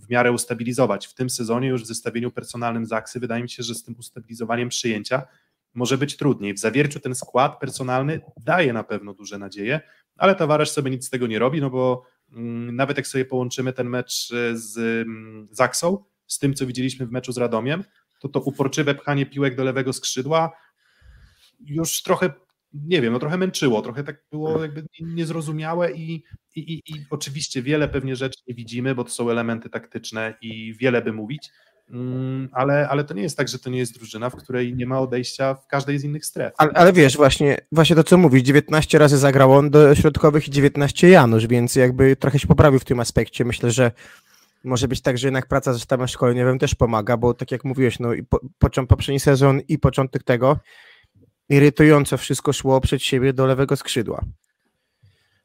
w 0.00 0.10
miarę 0.10 0.32
ustabilizować. 0.32 1.06
W 1.06 1.14
tym 1.14 1.30
sezonie 1.30 1.68
już 1.68 1.82
w 1.82 1.86
zestawieniu 1.86 2.30
personalnym 2.30 2.86
Zaksy 2.86 3.20
wydaje 3.20 3.42
mi 3.42 3.50
się, 3.50 3.62
że 3.62 3.74
z 3.74 3.84
tym 3.84 3.94
ustabilizowaniem 3.98 4.68
przyjęcia 4.68 5.22
może 5.74 5.98
być 5.98 6.16
trudniej. 6.16 6.54
W 6.54 6.58
zawierciu 6.58 7.00
ten 7.00 7.14
skład 7.14 7.60
personalny 7.60 8.20
daje 8.44 8.72
na 8.72 8.84
pewno 8.84 9.14
duże 9.14 9.38
nadzieje, 9.38 9.80
ale 10.18 10.34
Tavares 10.34 10.72
sobie 10.72 10.90
nic 10.90 11.06
z 11.06 11.10
tego 11.10 11.26
nie 11.26 11.38
robi, 11.38 11.60
no 11.60 11.70
bo 11.70 12.04
mm, 12.32 12.76
nawet 12.76 12.96
jak 12.96 13.06
sobie 13.06 13.24
połączymy 13.24 13.72
ten 13.72 13.88
mecz 13.88 14.32
e, 14.32 14.56
z 14.56 14.78
mm, 14.78 15.48
Zaksą, 15.50 16.04
z 16.26 16.38
tym, 16.38 16.54
co 16.54 16.66
widzieliśmy 16.66 17.06
w 17.06 17.10
meczu 17.10 17.32
z 17.32 17.38
Radomiem, 17.38 17.84
to 18.20 18.28
to 18.28 18.40
uporczywe 18.40 18.94
pchanie 18.94 19.26
piłek 19.26 19.56
do 19.56 19.64
lewego 19.64 19.92
skrzydła 19.92 20.52
już 21.60 22.02
trochę, 22.02 22.32
nie 22.72 23.00
wiem, 23.00 23.12
no 23.12 23.18
trochę 23.18 23.36
męczyło, 23.36 23.82
trochę 23.82 24.04
tak 24.04 24.24
było 24.30 24.62
jakby 24.62 24.86
niezrozumiałe 25.00 25.92
i, 25.92 26.24
i, 26.56 26.72
i, 26.72 26.82
i 26.86 27.06
oczywiście 27.10 27.62
wiele 27.62 27.88
pewnie 27.88 28.16
rzeczy 28.16 28.40
nie 28.48 28.54
widzimy, 28.54 28.94
bo 28.94 29.04
to 29.04 29.10
są 29.10 29.30
elementy 29.30 29.70
taktyczne 29.70 30.34
i 30.40 30.74
wiele 30.74 31.02
by 31.02 31.12
mówić, 31.12 31.50
ale, 32.52 32.88
ale 32.88 33.04
to 33.04 33.14
nie 33.14 33.22
jest 33.22 33.36
tak, 33.36 33.48
że 33.48 33.58
to 33.58 33.70
nie 33.70 33.78
jest 33.78 33.94
drużyna, 33.94 34.30
w 34.30 34.36
której 34.36 34.74
nie 34.74 34.86
ma 34.86 35.00
odejścia 35.00 35.54
w 35.54 35.66
każdej 35.66 35.98
z 35.98 36.04
innych 36.04 36.24
stref. 36.24 36.54
Ale, 36.58 36.72
ale 36.72 36.92
wiesz, 36.92 37.16
właśnie, 37.16 37.56
właśnie 37.72 37.96
to 37.96 38.04
co 38.04 38.18
mówisz, 38.18 38.42
19 38.42 38.98
razy 38.98 39.18
zagrał 39.18 39.52
on 39.52 39.70
do 39.70 39.94
środkowych 39.94 40.48
i 40.48 40.50
19 40.50 41.08
Janusz, 41.08 41.46
więc 41.46 41.76
jakby 41.76 42.16
trochę 42.16 42.38
się 42.38 42.48
poprawił 42.48 42.80
w 42.80 42.84
tym 42.84 43.00
aspekcie. 43.00 43.44
Myślę, 43.44 43.70
że 43.70 43.92
może 44.64 44.88
być 44.88 45.00
tak, 45.00 45.18
że 45.18 45.26
jednak 45.26 45.46
praca 45.46 45.72
ze 45.72 45.78
sztabem 45.78 46.08
szkoleniowym 46.08 46.58
też 46.58 46.74
pomaga, 46.74 47.16
bo 47.16 47.34
tak 47.34 47.52
jak 47.52 47.64
mówiłeś, 47.64 47.98
no 47.98 48.14
i 48.14 48.22
po, 48.22 48.40
poprzedni 48.88 49.20
sezon 49.20 49.60
i 49.68 49.78
początek 49.78 50.22
tego 50.22 50.58
irytująco 51.48 52.16
wszystko 52.16 52.52
szło 52.52 52.80
przed 52.80 53.02
siebie 53.02 53.32
do 53.32 53.46
lewego 53.46 53.76
skrzydła. 53.76 54.24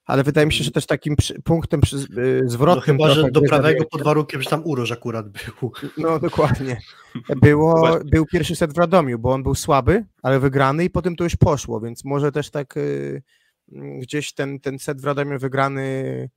Ale 0.06 0.24
wydaje 0.24 0.48
mi 0.48 0.54
się, 0.54 0.64
że 0.64 0.72
też 0.72 0.86
takim 0.86 1.16
przy, 1.16 1.42
punktem 1.42 1.82
przy, 1.82 1.96
y, 1.96 2.42
No 2.44 2.50
zwrotnym 2.50 2.98
chyba, 2.98 3.10
że 3.10 3.32
do 3.32 3.42
prawego 3.42 3.86
pod 3.86 4.04
warunkiem, 4.04 4.42
że 4.42 4.50
tam 4.50 4.62
Uroż 4.66 4.92
akurat 4.92 5.30
był. 5.30 5.72
No 5.98 6.20
dokładnie. 6.20 6.82
Było, 7.42 8.00
był 8.06 8.26
pierwszy 8.26 8.56
set 8.56 8.74
w 8.74 8.78
Radomiu, 8.78 9.20
bo 9.20 9.32
on 9.32 9.44
był 9.44 9.56
słaby, 9.56 10.06
ale 10.22 10.40
wygrany 10.40 10.84
i 10.84 10.90
potem 10.90 11.16
to 11.16 11.24
już 11.24 11.36
poszło, 11.36 11.80
więc 11.80 12.06
może 12.06 12.32
też 12.32 12.50
tak 12.50 12.78
y, 12.78 13.24
mm, 13.72 14.00
gdzieś 14.00 14.34
ten, 14.34 14.60
ten 14.60 14.80
set 14.80 15.02
w 15.02 15.06
Radomiu 15.06 15.40
wygrany 15.40 16.30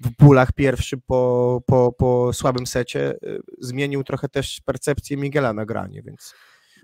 w 0.00 0.10
bólach 0.16 0.52
pierwszy 0.52 0.98
po, 0.98 1.62
po, 1.66 1.92
po 1.92 2.32
słabym 2.32 2.66
secie 2.66 3.14
y, 3.24 3.40
zmienił 3.58 4.04
trochę 4.04 4.28
też 4.28 4.60
percepcję 4.64 5.16
Miguela 5.16 5.52
na 5.52 5.66
granie, 5.66 6.02
więc 6.02 6.34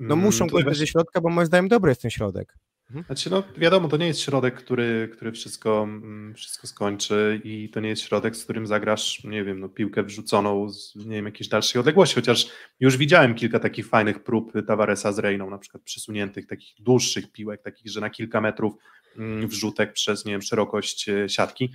no 0.00 0.14
Mm, 0.14 0.24
muszą 0.24 0.46
to 0.46 0.62
go 0.62 0.74
ze 0.74 0.86
środka, 0.86 1.20
bo 1.20 1.28
moim 1.28 1.46
zdaniem 1.46 1.68
dobry 1.68 1.90
jest 1.90 2.02
ten 2.02 2.10
środek. 2.10 2.58
Znaczy, 3.06 3.30
no 3.30 3.42
wiadomo, 3.56 3.88
to 3.88 3.96
nie 3.96 4.06
jest 4.06 4.20
środek, 4.20 4.54
który, 4.54 5.08
który 5.12 5.32
wszystko, 5.32 5.82
mm, 5.82 6.34
wszystko 6.34 6.66
skończy 6.66 7.40
i 7.44 7.68
to 7.68 7.80
nie 7.80 7.88
jest 7.88 8.02
środek, 8.02 8.36
z 8.36 8.44
którym 8.44 8.66
zagrasz, 8.66 9.24
nie 9.24 9.44
wiem, 9.44 9.60
no, 9.60 9.68
piłkę 9.68 10.02
wrzuconą 10.02 10.68
z, 10.68 10.96
nie 10.96 11.16
wiem, 11.16 11.24
jakiejś 11.26 11.48
dalszej 11.48 11.80
odległości, 11.80 12.14
chociaż 12.14 12.48
już 12.80 12.96
widziałem 12.96 13.34
kilka 13.34 13.58
takich 13.60 13.88
fajnych 13.88 14.24
prób 14.24 14.52
Tavaresa 14.66 15.12
z 15.12 15.18
Reyną, 15.18 15.50
na 15.50 15.58
przykład 15.58 15.82
przysuniętych, 15.82 16.46
takich 16.46 16.82
dłuższych 16.82 17.32
piłek, 17.32 17.62
takich, 17.62 17.92
że 17.92 18.00
na 18.00 18.10
kilka 18.10 18.40
metrów 18.40 18.74
mm, 19.16 19.48
wrzutek 19.48 19.92
przez, 19.92 20.24
nie 20.24 20.32
wiem, 20.32 20.42
szerokość 20.42 21.08
e, 21.08 21.28
siatki, 21.28 21.72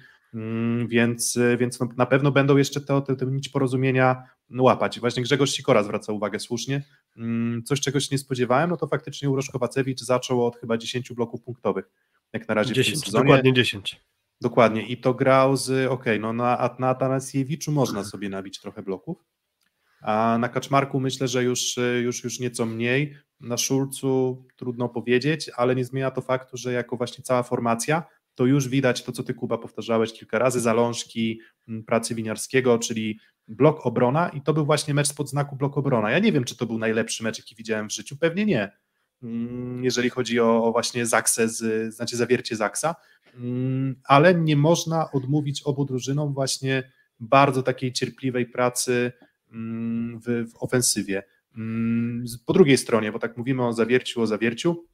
więc, 0.88 1.38
e, 1.38 1.58
więc 1.58 1.80
no, 1.80 1.90
na 1.98 2.06
pewno 2.06 2.32
będą 2.32 2.58
jeszcze 2.58 2.82
to, 2.82 3.02
te, 3.02 3.16
te 3.16 3.26
nić 3.26 3.50
porozumienia 3.50 4.24
łapać. 4.60 5.00
Właśnie 5.00 5.24
Grzegorz 5.24 5.52
Sikora 5.52 5.84
zwraca 5.84 6.14
uwagę 6.14 6.40
słusznie, 6.40 6.84
Mm, 7.18 7.64
coś 7.64 7.82
czego 7.82 8.00
się 8.00 8.08
nie 8.12 8.18
spodziewałem, 8.18 8.70
no 8.70 8.78
to 8.78 8.88
faktycznie 8.88 9.30
Urosz 9.30 9.50
Kowacewicz 9.50 10.00
zaczął 10.00 10.46
od 10.46 10.58
chyba 10.58 10.78
10 10.78 11.14
bloków 11.14 11.42
punktowych, 11.42 11.90
jak 12.34 12.48
na 12.48 12.54
razie 12.54 12.72
w 12.72 12.76
tym 12.76 12.84
10, 12.84 13.06
sezonie. 13.06 13.24
dokładnie 13.24 13.54
10. 13.54 14.02
Dokładnie. 14.42 14.88
I 14.88 14.98
to 14.98 15.14
grał 15.14 15.58
z, 15.58 15.92
okej, 15.92 16.20
no 16.20 16.34
na, 16.34 16.76
na 16.80 16.90
Atanasiewiczu 16.90 17.72
można 17.72 18.04
sobie 18.04 18.30
nabić 18.30 18.60
trochę 18.60 18.84
bloków, 18.84 19.26
a 20.02 20.38
na 20.40 20.50
Kaczmarku 20.50 21.00
myślę, 21.00 21.28
że 21.28 21.44
już, 21.44 21.80
już, 22.04 22.24
już 22.24 22.40
nieco 22.40 22.66
mniej. 22.66 23.18
Na 23.40 23.58
Szulcu 23.58 24.46
trudno 24.56 24.90
powiedzieć, 24.90 25.52
ale 25.56 25.76
nie 25.76 25.86
zmienia 25.86 26.12
to 26.12 26.22
faktu, 26.22 26.58
że 26.58 26.74
jako 26.74 26.98
właśnie 26.98 27.24
cała 27.24 27.44
formacja, 27.44 28.04
to 28.42 28.46
już 28.46 28.68
widać 28.68 29.04
to, 29.04 29.12
co 29.12 29.24
ty 29.24 29.34
Kuba 29.34 29.58
powtarzałeś 29.58 30.14
kilka 30.14 30.40
razy, 30.40 30.60
zalążki 30.60 31.40
m, 31.68 31.84
pracy 31.84 32.16
Winiarskiego, 32.16 32.80
czyli 32.80 33.20
blok 33.48 33.86
obrona 33.86 34.30
i 34.30 34.42
to 34.42 34.54
był 34.54 34.66
właśnie 34.66 34.94
mecz 34.94 35.08
spod 35.08 35.30
znaku 35.30 35.56
blok 35.56 35.78
obrona. 35.78 36.12
Ja 36.12 36.20
nie 36.20 36.32
wiem, 36.32 36.44
czy 36.44 36.58
to 36.58 36.66
był 36.66 36.78
najlepszy 36.78 37.24
mecz, 37.24 37.38
jaki 37.38 37.56
widziałem 37.56 37.90
w 37.90 37.92
życiu, 37.94 38.18
pewnie 38.18 38.46
nie. 38.46 38.72
Mm, 39.24 39.84
Jeżeli 39.84 40.10
chodzi 40.10 40.40
o, 40.40 40.72
właśnie 40.72 41.06
Zaksę, 41.06 41.50
z, 41.50 41.94
znaczy 41.94 42.18
zawiercie 42.18 42.56
Zaksa, 42.56 42.96
Mm, 43.36 43.96
ale 44.04 44.36
nie 44.36 44.56
można 44.56 45.12
odmówić 45.12 45.62
obu 45.64 45.86
drużynom 45.86 46.34
właśnie 46.34 46.92
bardzo 47.20 47.64
takiej 47.64 47.94
cierpliwej 47.94 48.46
pracy 48.46 49.12
mm, 49.52 50.20
w, 50.20 50.52
w 50.52 50.64
ofensywie. 50.64 51.24
Mm, 51.58 52.26
po 52.46 52.54
drugiej 52.54 52.78
stronie, 52.78 53.12
bo 53.12 53.20
tak 53.20 53.38
mówimy 53.38 53.68
o 53.68 53.74
zawierciu, 53.74 54.22
o 54.22 54.28
zawierciu, 54.28 54.86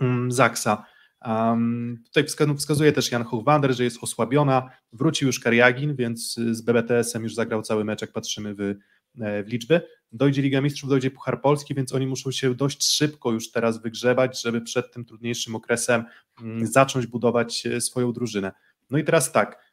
mm, 0.00 0.32
Zaksa. 0.32 0.86
Um, 1.26 2.02
tutaj 2.04 2.24
wskazuje 2.58 2.92
też 2.92 3.12
Jan 3.12 3.24
Hochwander, 3.24 3.74
że 3.74 3.84
jest 3.84 4.02
osłabiona. 4.02 4.70
Wrócił 4.92 5.26
już 5.26 5.40
Kariagin, 5.40 5.96
więc 5.96 6.34
z 6.34 6.60
BBTS-em 6.60 7.22
już 7.22 7.34
zagrał 7.34 7.62
cały 7.62 7.84
mecz, 7.84 8.00
jak 8.00 8.12
patrzymy 8.12 8.54
w, 8.54 8.60
e, 8.60 9.44
w 9.44 9.48
liczby. 9.48 9.80
Dojdzie 10.12 10.42
Liga 10.42 10.60
Mistrzów, 10.60 10.90
dojdzie 10.90 11.10
Puchar 11.10 11.40
Polski, 11.40 11.74
więc 11.74 11.92
oni 11.92 12.06
muszą 12.06 12.30
się 12.30 12.54
dość 12.54 12.84
szybko 12.84 13.32
już 13.32 13.50
teraz 13.50 13.82
wygrzebać, 13.82 14.42
żeby 14.42 14.60
przed 14.60 14.92
tym 14.92 15.04
trudniejszym 15.04 15.54
okresem 15.54 16.04
mm, 16.40 16.66
zacząć 16.66 17.06
budować 17.06 17.66
e, 17.66 17.80
swoją 17.80 18.12
drużynę. 18.12 18.52
No 18.90 18.98
i 18.98 19.04
teraz 19.04 19.32
tak, 19.32 19.72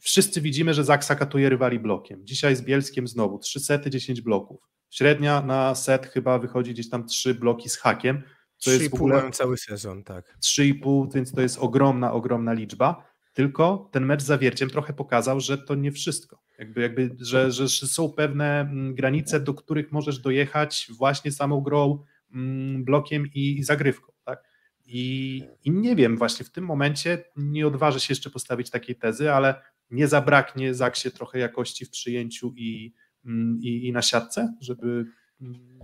wszyscy 0.00 0.40
widzimy, 0.40 0.74
że 0.74 0.84
Zaksa 0.84 1.14
katuje 1.14 1.48
rywali 1.48 1.78
blokiem. 1.80 2.26
Dzisiaj 2.26 2.56
z 2.56 2.62
Bielskiem 2.62 3.08
znowu 3.08 3.38
3 3.38 3.60
sety, 3.60 3.90
10 3.90 4.20
bloków. 4.20 4.68
Średnia 4.90 5.42
na 5.42 5.74
set 5.74 6.06
chyba 6.06 6.38
wychodzi 6.38 6.72
gdzieś 6.72 6.88
tam 6.88 7.06
3 7.06 7.34
bloki 7.34 7.68
z 7.68 7.76
hakiem. 7.76 8.22
To 8.64 8.70
jest 8.70 8.90
w 8.90 8.94
ogóle 8.94 9.30
cały 9.30 9.56
sezon, 9.56 10.04
tak. 10.04 10.38
3,5, 10.42 11.14
więc 11.14 11.32
to 11.32 11.40
jest 11.40 11.58
ogromna, 11.58 12.12
ogromna 12.12 12.52
liczba. 12.52 13.08
Tylko 13.32 13.88
ten 13.92 14.06
mecz 14.06 14.22
z 14.22 14.26
zawierciem 14.26 14.70
trochę 14.70 14.92
pokazał, 14.92 15.40
że 15.40 15.58
to 15.58 15.74
nie 15.74 15.92
wszystko. 15.92 16.42
Jakby, 16.58 16.80
jakby 16.80 17.16
że, 17.20 17.52
że 17.52 17.68
są 17.68 18.12
pewne 18.12 18.60
mm, 18.60 18.94
granice, 18.94 19.40
do 19.40 19.54
których 19.54 19.92
możesz 19.92 20.18
dojechać 20.18 20.88
właśnie 20.96 21.32
samą 21.32 21.60
grą, 21.60 22.04
mm, 22.34 22.84
blokiem 22.84 23.26
i, 23.34 23.58
i 23.58 23.62
zagrywką. 23.62 24.12
Tak? 24.24 24.42
I, 24.86 25.42
I 25.64 25.70
nie 25.70 25.96
wiem, 25.96 26.16
właśnie 26.16 26.46
w 26.46 26.50
tym 26.50 26.64
momencie 26.64 27.24
nie 27.36 27.66
odważę 27.66 28.00
się 28.00 28.12
jeszcze 28.12 28.30
postawić 28.30 28.70
takiej 28.70 28.96
tezy, 28.96 29.32
ale 29.32 29.62
nie 29.90 30.08
zabraknie 30.08 30.74
Zaksie 30.74 31.10
trochę 31.10 31.38
jakości 31.38 31.84
w 31.84 31.90
przyjęciu 31.90 32.54
i, 32.56 32.94
mm, 33.24 33.58
i, 33.62 33.86
i 33.86 33.92
na 33.92 34.02
siatce, 34.02 34.54
żeby, 34.60 35.06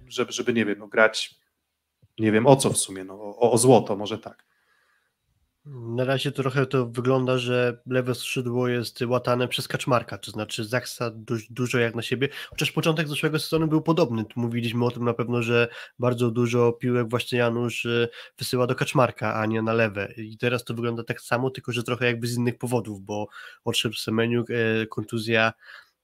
żeby, 0.09 0.33
żeby 0.33 0.53
nie 0.53 0.65
wiem, 0.65 0.79
no, 0.79 0.89
grać 0.89 1.44
nie 2.19 2.33
wiem 2.33 2.47
o 2.47 2.57
co 2.57 2.71
w 2.71 2.77
sumie, 2.77 3.05
no, 3.05 3.15
o, 3.15 3.53
o 3.53 3.59
złoto 3.59 3.97
może 3.97 4.19
tak. 4.19 4.45
Na 5.67 6.05
razie 6.05 6.33
trochę 6.33 6.67
to 6.67 6.87
wygląda, 6.87 7.39
że 7.39 7.83
lewe 7.87 8.15
skrzydło 8.15 8.69
jest 8.69 9.03
łatane 9.03 9.49
przez 9.49 9.69
Kaczmarka, 9.69 10.19
to 10.19 10.31
znaczy 10.31 10.65
Zaksa 10.65 11.11
dość 11.15 11.53
dużo 11.53 11.79
jak 11.79 11.95
na 11.95 12.03
siebie, 12.03 12.29
chociaż 12.51 12.73
początek 12.73 13.09
zeszłego 13.09 13.39
sezonu 13.39 13.69
był 13.69 13.83
podobny, 13.83 14.25
mówiliśmy 14.37 14.85
o 14.85 14.91
tym 14.91 15.05
na 15.05 15.15
pewno, 15.15 15.43
że 15.43 15.69
bardzo 15.99 16.31
dużo 16.31 16.73
piłek 16.73 17.11
właśnie 17.11 17.39
Janusz 17.39 17.85
y, 17.85 18.09
wysyła 18.39 18.67
do 18.67 18.75
Kaczmarka, 18.75 19.35
a 19.35 19.47
nie 19.47 19.63
na 19.63 19.73
lewe. 19.73 20.13
I 20.17 20.39
teraz 20.39 20.65
to 20.65 20.75
wygląda 20.75 21.05
tak 21.05 21.21
samo, 21.21 21.51
tylko 21.51 21.73
że 21.73 21.83
trochę 21.83 22.07
jakby 22.07 22.27
z 22.27 22.37
innych 22.37 22.59
powodów, 22.59 23.03
bo 23.03 23.29
odszedł 23.65 23.95
Semeniuk, 23.95 24.51
e, 24.51 24.87
kontuzja, 24.87 25.53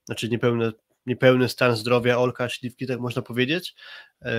znaczy 0.04 0.28
niepełny, 0.28 0.72
niepełny 1.06 1.48
stan 1.48 1.76
zdrowia 1.76 2.18
Olka 2.18 2.48
Śliwki, 2.48 2.86
tak 2.86 3.00
można 3.00 3.22
powiedzieć, 3.22 3.74
e, 4.22 4.32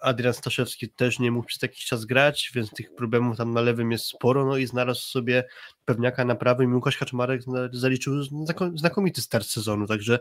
Adrian 0.00 0.34
Staszewski 0.34 0.88
też 0.88 1.18
nie 1.18 1.30
mógł 1.30 1.46
przez 1.46 1.62
jakiś 1.62 1.84
czas 1.84 2.04
grać, 2.04 2.50
więc 2.54 2.70
tych 2.70 2.94
problemów 2.94 3.36
tam 3.36 3.54
na 3.54 3.60
lewym 3.60 3.92
jest 3.92 4.06
sporo, 4.06 4.46
no 4.46 4.56
i 4.56 4.66
znalazł 4.66 5.00
sobie 5.00 5.44
pewniaka 5.84 6.24
na 6.24 6.34
prawym 6.34 6.72
i 6.72 6.74
Łukasz 6.74 6.96
Kaczmarek 6.96 7.42
zaliczył 7.72 8.14
znakomity 8.74 9.22
start 9.22 9.46
sezonu, 9.46 9.86
także 9.86 10.18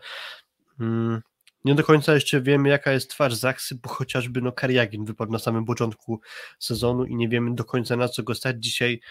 mm, 0.80 1.22
nie 1.65 1.76
do 1.76 1.84
końca 1.84 2.14
jeszcze 2.14 2.41
wiemy 2.41 2.69
jaka 2.69 2.91
jest 2.91 3.10
twarz 3.10 3.34
Zaksy, 3.34 3.76
bo 3.76 3.90
chociażby 3.90 4.41
no 4.41 4.52
Kariagin 4.52 5.06
wypadł 5.06 5.31
na 5.31 5.40
samym 5.40 5.65
początku 5.65 6.22
sezonu 6.60 7.06
i 7.06 7.15
nie 7.15 7.30
wiemy 7.30 7.56
do 7.56 7.64
końca 7.64 7.95
na 7.95 8.07
co 8.07 8.23
go 8.23 8.35
stać. 8.35 8.56
Dzisiaj 8.60 9.02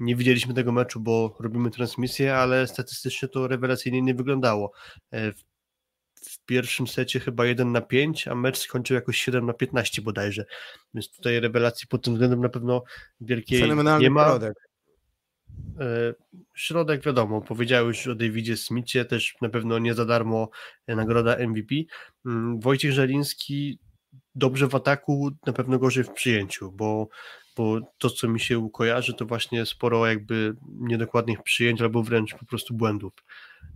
nie 0.00 0.16
widzieliśmy 0.16 0.54
tego 0.54 0.72
meczu, 0.72 1.00
bo 1.00 1.36
robimy 1.40 1.70
transmisję, 1.70 2.36
ale 2.36 2.66
statystycznie 2.66 3.28
to 3.28 3.48
rewelacyjnie 3.48 4.02
nie 4.02 4.14
wyglądało. 4.14 4.72
E, 5.10 5.32
w 5.32 5.44
w 6.28 6.44
pierwszym 6.44 6.86
secie 6.86 7.20
chyba 7.20 7.46
1 7.46 7.72
na 7.72 7.80
5, 7.80 8.28
a 8.28 8.34
mecz 8.34 8.58
skończył 8.58 8.94
jakoś 8.94 9.16
7 9.16 9.46
na 9.46 9.52
15 9.52 10.02
bodajże. 10.02 10.44
Więc 10.94 11.10
tutaj 11.10 11.40
rewelacji 11.40 11.88
pod 11.88 12.04
tym 12.04 12.12
względem 12.12 12.40
na 12.40 12.48
pewno 12.48 12.84
wielkiej 13.20 13.62
nie 14.00 14.10
ma. 14.10 14.24
Środek. 14.24 14.54
E, 15.80 16.14
środek 16.54 17.02
wiadomo, 17.02 17.40
powiedział 17.40 17.86
już 17.86 18.06
o 18.06 18.14
Davidzie 18.14 18.56
Smithie, 18.56 19.04
też 19.04 19.34
na 19.40 19.48
pewno 19.48 19.78
nie 19.78 19.94
za 19.94 20.04
darmo 20.04 20.50
nagroda 20.88 21.36
MVP. 21.36 21.74
Mm, 22.26 22.60
Wojciech 22.60 22.92
Żeliński 22.92 23.78
dobrze 24.34 24.68
w 24.68 24.74
ataku, 24.74 25.30
na 25.46 25.52
pewno 25.52 25.78
gorzej 25.78 26.04
w 26.04 26.12
przyjęciu, 26.12 26.72
bo, 26.72 27.08
bo 27.56 27.80
to, 27.98 28.10
co 28.10 28.28
mi 28.28 28.40
się 28.40 28.70
kojarzy, 28.72 29.14
to 29.14 29.26
właśnie 29.26 29.66
sporo 29.66 30.06
jakby 30.06 30.56
niedokładnych 30.68 31.42
przyjęć 31.42 31.80
albo 31.80 32.02
wręcz 32.02 32.34
po 32.34 32.46
prostu 32.46 32.74
błędów. 32.74 33.12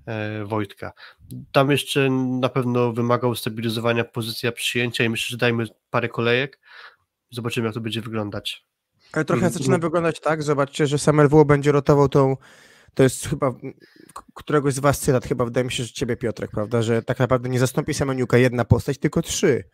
E, 0.09 0.45
Wojtka. 0.45 0.93
Tam 1.53 1.71
jeszcze 1.71 2.11
na 2.41 2.49
pewno 2.49 2.93
wymagał 2.93 3.35
stabilizowania 3.35 4.05
pozycja 4.05 4.53
przyjęcia 4.53 5.05
i 5.05 5.09
myślę, 5.09 5.27
że 5.31 5.37
dajmy 5.37 5.65
parę 5.91 6.09
kolejek. 6.09 6.61
Zobaczymy, 7.31 7.67
jak 7.67 7.75
to 7.75 7.81
będzie 7.81 8.01
wyglądać. 8.01 8.67
Ale 9.13 9.25
trochę 9.25 9.47
mm, 9.47 9.53
zaczyna 9.53 9.79
wyglądać 9.79 10.21
tak, 10.21 10.43
zobaczcie, 10.43 10.87
że 10.87 10.99
Samuel 10.99 11.29
W 11.29 11.45
będzie 11.45 11.73
rotował 11.73 12.09
tą, 12.09 12.37
to 12.95 13.03
jest 13.03 13.29
chyba 13.29 13.55
któregoś 14.35 14.75
z 14.75 14.79
was 14.79 15.01
cytat, 15.01 15.27
chyba 15.27 15.45
wydaje 15.45 15.65
mi 15.65 15.73
się, 15.73 15.85
że 15.85 15.93
ciebie 15.93 16.17
Piotrek, 16.17 16.51
prawda, 16.51 16.83
że 16.83 17.03
tak 17.03 17.19
naprawdę 17.19 17.49
nie 17.49 17.59
zastąpi 17.59 17.95
Semeniuka 17.95 18.39
jedna 18.39 18.65
postać, 18.65 18.99
tylko 18.99 19.23
trzy. 19.23 19.65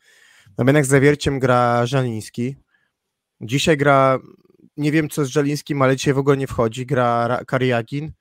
No 0.59 0.65
jednak 0.65 0.85
z 0.85 0.89
Zawierciem 0.89 1.39
gra 1.39 1.87
Żaliński, 1.87 2.57
dzisiaj 3.41 3.77
gra, 3.77 4.19
nie 4.77 4.93
wiem 4.93 5.09
co 5.09 5.25
z 5.25 5.29
Żalińskim, 5.29 5.83
ale 5.83 5.97
dzisiaj 5.97 6.15
w 6.15 6.19
ogóle 6.19 6.37
nie 6.37 6.47
wchodzi, 6.47 6.87
gra 6.87 7.41
Kariagin, 7.47 8.13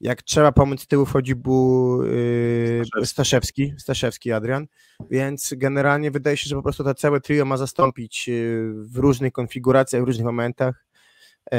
jak 0.00 0.22
trzeba 0.22 0.52
pomóc 0.52 0.86
tyłu 0.86 1.06
wchodzi 1.06 1.34
bu, 1.34 1.98
yy, 2.04 3.06
Staszewski, 3.06 3.74
Staszewski 3.78 4.32
Adrian, 4.32 4.66
więc 5.10 5.54
generalnie 5.56 6.10
wydaje 6.10 6.36
się, 6.36 6.48
że 6.48 6.56
po 6.56 6.62
prostu 6.62 6.84
to 6.84 6.94
całe 6.94 7.20
trio 7.20 7.44
ma 7.44 7.56
zastąpić 7.56 8.28
yy, 8.28 8.72
w 8.74 8.96
różnych 8.96 9.32
konfiguracjach, 9.32 10.02
w 10.02 10.06
różnych 10.06 10.26
momentach 10.26 10.86
yy, 11.52 11.58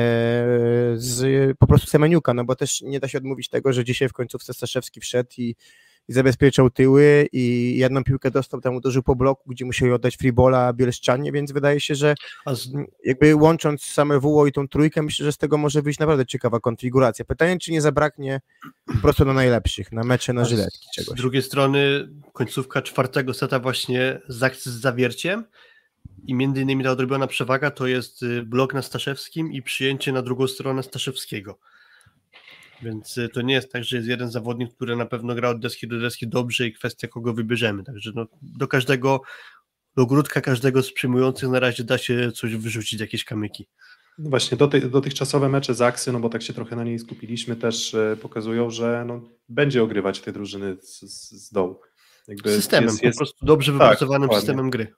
z 0.96 1.58
po 1.58 1.68
prostu 1.68 1.88
Semeniuka, 1.88 2.34
no 2.34 2.46
bo 2.46 2.56
też 2.56 2.82
nie 2.82 3.00
da 3.00 3.08
się 3.08 3.18
odmówić 3.18 3.50
tego, 3.50 3.74
że 3.74 3.84
dzisiaj 3.84 4.10
w 4.10 4.14
końcówce 4.14 4.54
Staszewski 4.54 5.02
wszedł 5.02 5.30
i 5.38 5.56
i 6.08 6.14
zabezpieczał 6.14 6.70
tyły 6.70 7.28
i 7.32 7.76
jedną 7.78 8.04
piłkę 8.04 8.32
dostał, 8.32 8.62
tam 8.62 8.76
uderzył 8.76 9.04
po 9.04 9.16
bloku, 9.16 9.50
gdzie 9.50 9.66
musieli 9.66 9.92
oddać 9.92 10.18
freebola 10.18 10.74
Bielszczanie, 10.74 11.32
więc 11.32 11.52
wydaje 11.52 11.80
się, 11.80 11.96
że 11.96 12.16
jakby 13.06 13.36
łącząc 13.36 13.84
same 13.84 14.20
WO 14.20 14.48
i 14.48 14.52
tą 14.52 14.68
trójkę, 14.68 15.02
myślę, 15.02 15.26
że 15.26 15.32
z 15.32 15.38
tego 15.38 15.58
może 15.58 15.82
wyjść 15.82 16.00
naprawdę 16.00 16.26
ciekawa 16.26 16.60
konfiguracja. 16.60 17.26
Pytanie, 17.26 17.58
czy 17.60 17.72
nie 17.72 17.82
zabraknie 17.82 18.42
po 18.86 18.98
prostu 19.02 19.26
na 19.26 19.34
najlepszych, 19.34 19.92
na 19.92 20.04
mecze, 20.04 20.34
na 20.34 20.46
żyletki 20.46 20.88
czegoś. 20.96 21.18
Z 21.18 21.22
drugiej 21.22 21.42
strony 21.42 22.10
końcówka 22.34 22.82
czwartego 22.82 23.34
seta 23.34 23.60
właśnie 23.60 24.22
z 24.28 24.44
akcji 24.44 24.72
z 24.72 24.76
zawierciem 24.76 25.46
i 26.28 26.34
między 26.34 26.62
innymi 26.62 26.84
ta 26.84 26.92
odrobiona 26.92 27.28
przewaga 27.28 27.72
to 27.72 27.88
jest 27.88 28.24
y, 28.24 28.44
blok 28.44 28.74
na 28.74 28.82
Staszewskim 28.82 29.52
i 29.52 29.62
przyjęcie 29.62 30.12
na 30.12 30.22
drugą 30.22 30.48
stronę 30.48 30.84
Staszewskiego. 30.84 31.60
Więc 32.82 33.18
y, 33.18 33.30
to 33.30 33.42
nie 33.42 33.54
jest 33.54 33.72
tak, 33.72 33.84
że 33.84 33.98
jest 33.98 34.10
jeden 34.10 34.32
zawodnik, 34.32 34.74
który 34.76 34.96
na 34.96 35.06
pewno 35.06 35.36
gra 35.36 35.50
od 35.50 35.60
deski 35.60 35.88
do 35.88 36.00
deski 36.00 36.28
dobrze 36.28 36.68
i 36.68 36.74
kwestia 36.74 37.08
kogo 37.08 37.34
wybierzemy. 37.34 37.84
Także 37.84 38.12
no, 38.16 38.26
do 38.42 38.68
każdego, 38.68 39.22
do 39.96 40.04
ogródka 40.04 40.42
każdego 40.42 40.84
z 40.84 40.94
przyjmujących 40.94 41.50
na 41.50 41.60
razie 41.60 41.84
da 41.84 41.98
się 41.98 42.32
coś 42.32 42.56
wyrzucić, 42.56 43.02
jakieś 43.02 43.26
kamyki. 43.26 43.68
No 44.18 44.30
właśnie, 44.30 44.58
doty, 44.58 44.82
dotychczasowe 44.82 45.50
mecze 45.50 45.76
z 45.76 45.82
Aksy, 45.82 46.12
no 46.12 46.20
bo 46.20 46.30
tak 46.30 46.42
się 46.42 46.54
trochę 46.54 46.76
na 46.76 46.84
niej 46.84 47.00
skupiliśmy, 47.00 47.56
też 47.56 47.94
e, 47.94 48.18
pokazują, 48.22 48.70
że 48.70 49.04
no, 49.08 49.22
będzie 49.50 49.84
ogrywać 49.84 50.20
te 50.20 50.32
drużyny 50.32 50.78
z, 50.82 51.02
z 51.32 51.52
dołu. 51.52 51.80
Jakby 52.28 52.56
systemem, 52.56 52.90
jest, 52.90 53.04
jest... 53.04 53.18
po 53.18 53.26
prostu 53.26 53.46
dobrze 53.46 53.72
tak, 53.72 53.82
wypracowanym 53.82 54.30
tak, 54.30 54.38
systemem 54.38 54.70
gry. 54.70 54.94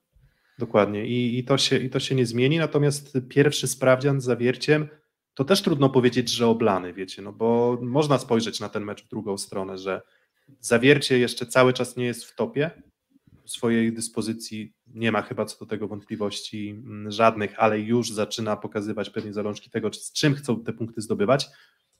Dokładnie 0.59 1.07
I, 1.07 1.39
i, 1.39 1.43
to 1.43 1.57
się, 1.57 1.77
i 1.77 1.89
to 1.89 1.99
się 1.99 2.15
nie 2.15 2.25
zmieni, 2.25 2.57
natomiast 2.57 3.17
pierwszy 3.29 3.67
sprawdzian 3.67 4.21
z 4.21 4.23
zawierciem 4.23 4.87
to 5.33 5.43
też 5.43 5.61
trudno 5.61 5.89
powiedzieć, 5.89 6.29
że 6.29 6.47
oblany, 6.47 6.93
wiecie, 6.93 7.21
no 7.21 7.33
bo 7.33 7.77
można 7.81 8.17
spojrzeć 8.17 8.59
na 8.59 8.69
ten 8.69 8.83
mecz 8.83 9.03
w 9.03 9.07
drugą 9.07 9.37
stronę, 9.37 9.77
że 9.77 10.01
zawiercie 10.59 11.19
jeszcze 11.19 11.45
cały 11.45 11.73
czas 11.73 11.97
nie 11.97 12.05
jest 12.05 12.25
w 12.25 12.35
topie, 12.35 12.71
swojej 13.45 13.93
dyspozycji 13.93 14.73
nie 14.87 15.11
ma 15.11 15.21
chyba 15.21 15.45
co 15.45 15.59
do 15.59 15.65
tego 15.65 15.87
wątpliwości 15.87 16.69
mm, 16.69 17.11
żadnych, 17.11 17.59
ale 17.59 17.79
już 17.79 18.11
zaczyna 18.11 18.57
pokazywać 18.57 19.09
pewnie 19.09 19.33
zalążki 19.33 19.69
tego, 19.69 19.93
z 19.93 20.11
czym 20.11 20.35
chcą 20.35 20.63
te 20.63 20.73
punkty 20.73 21.01
zdobywać. 21.01 21.49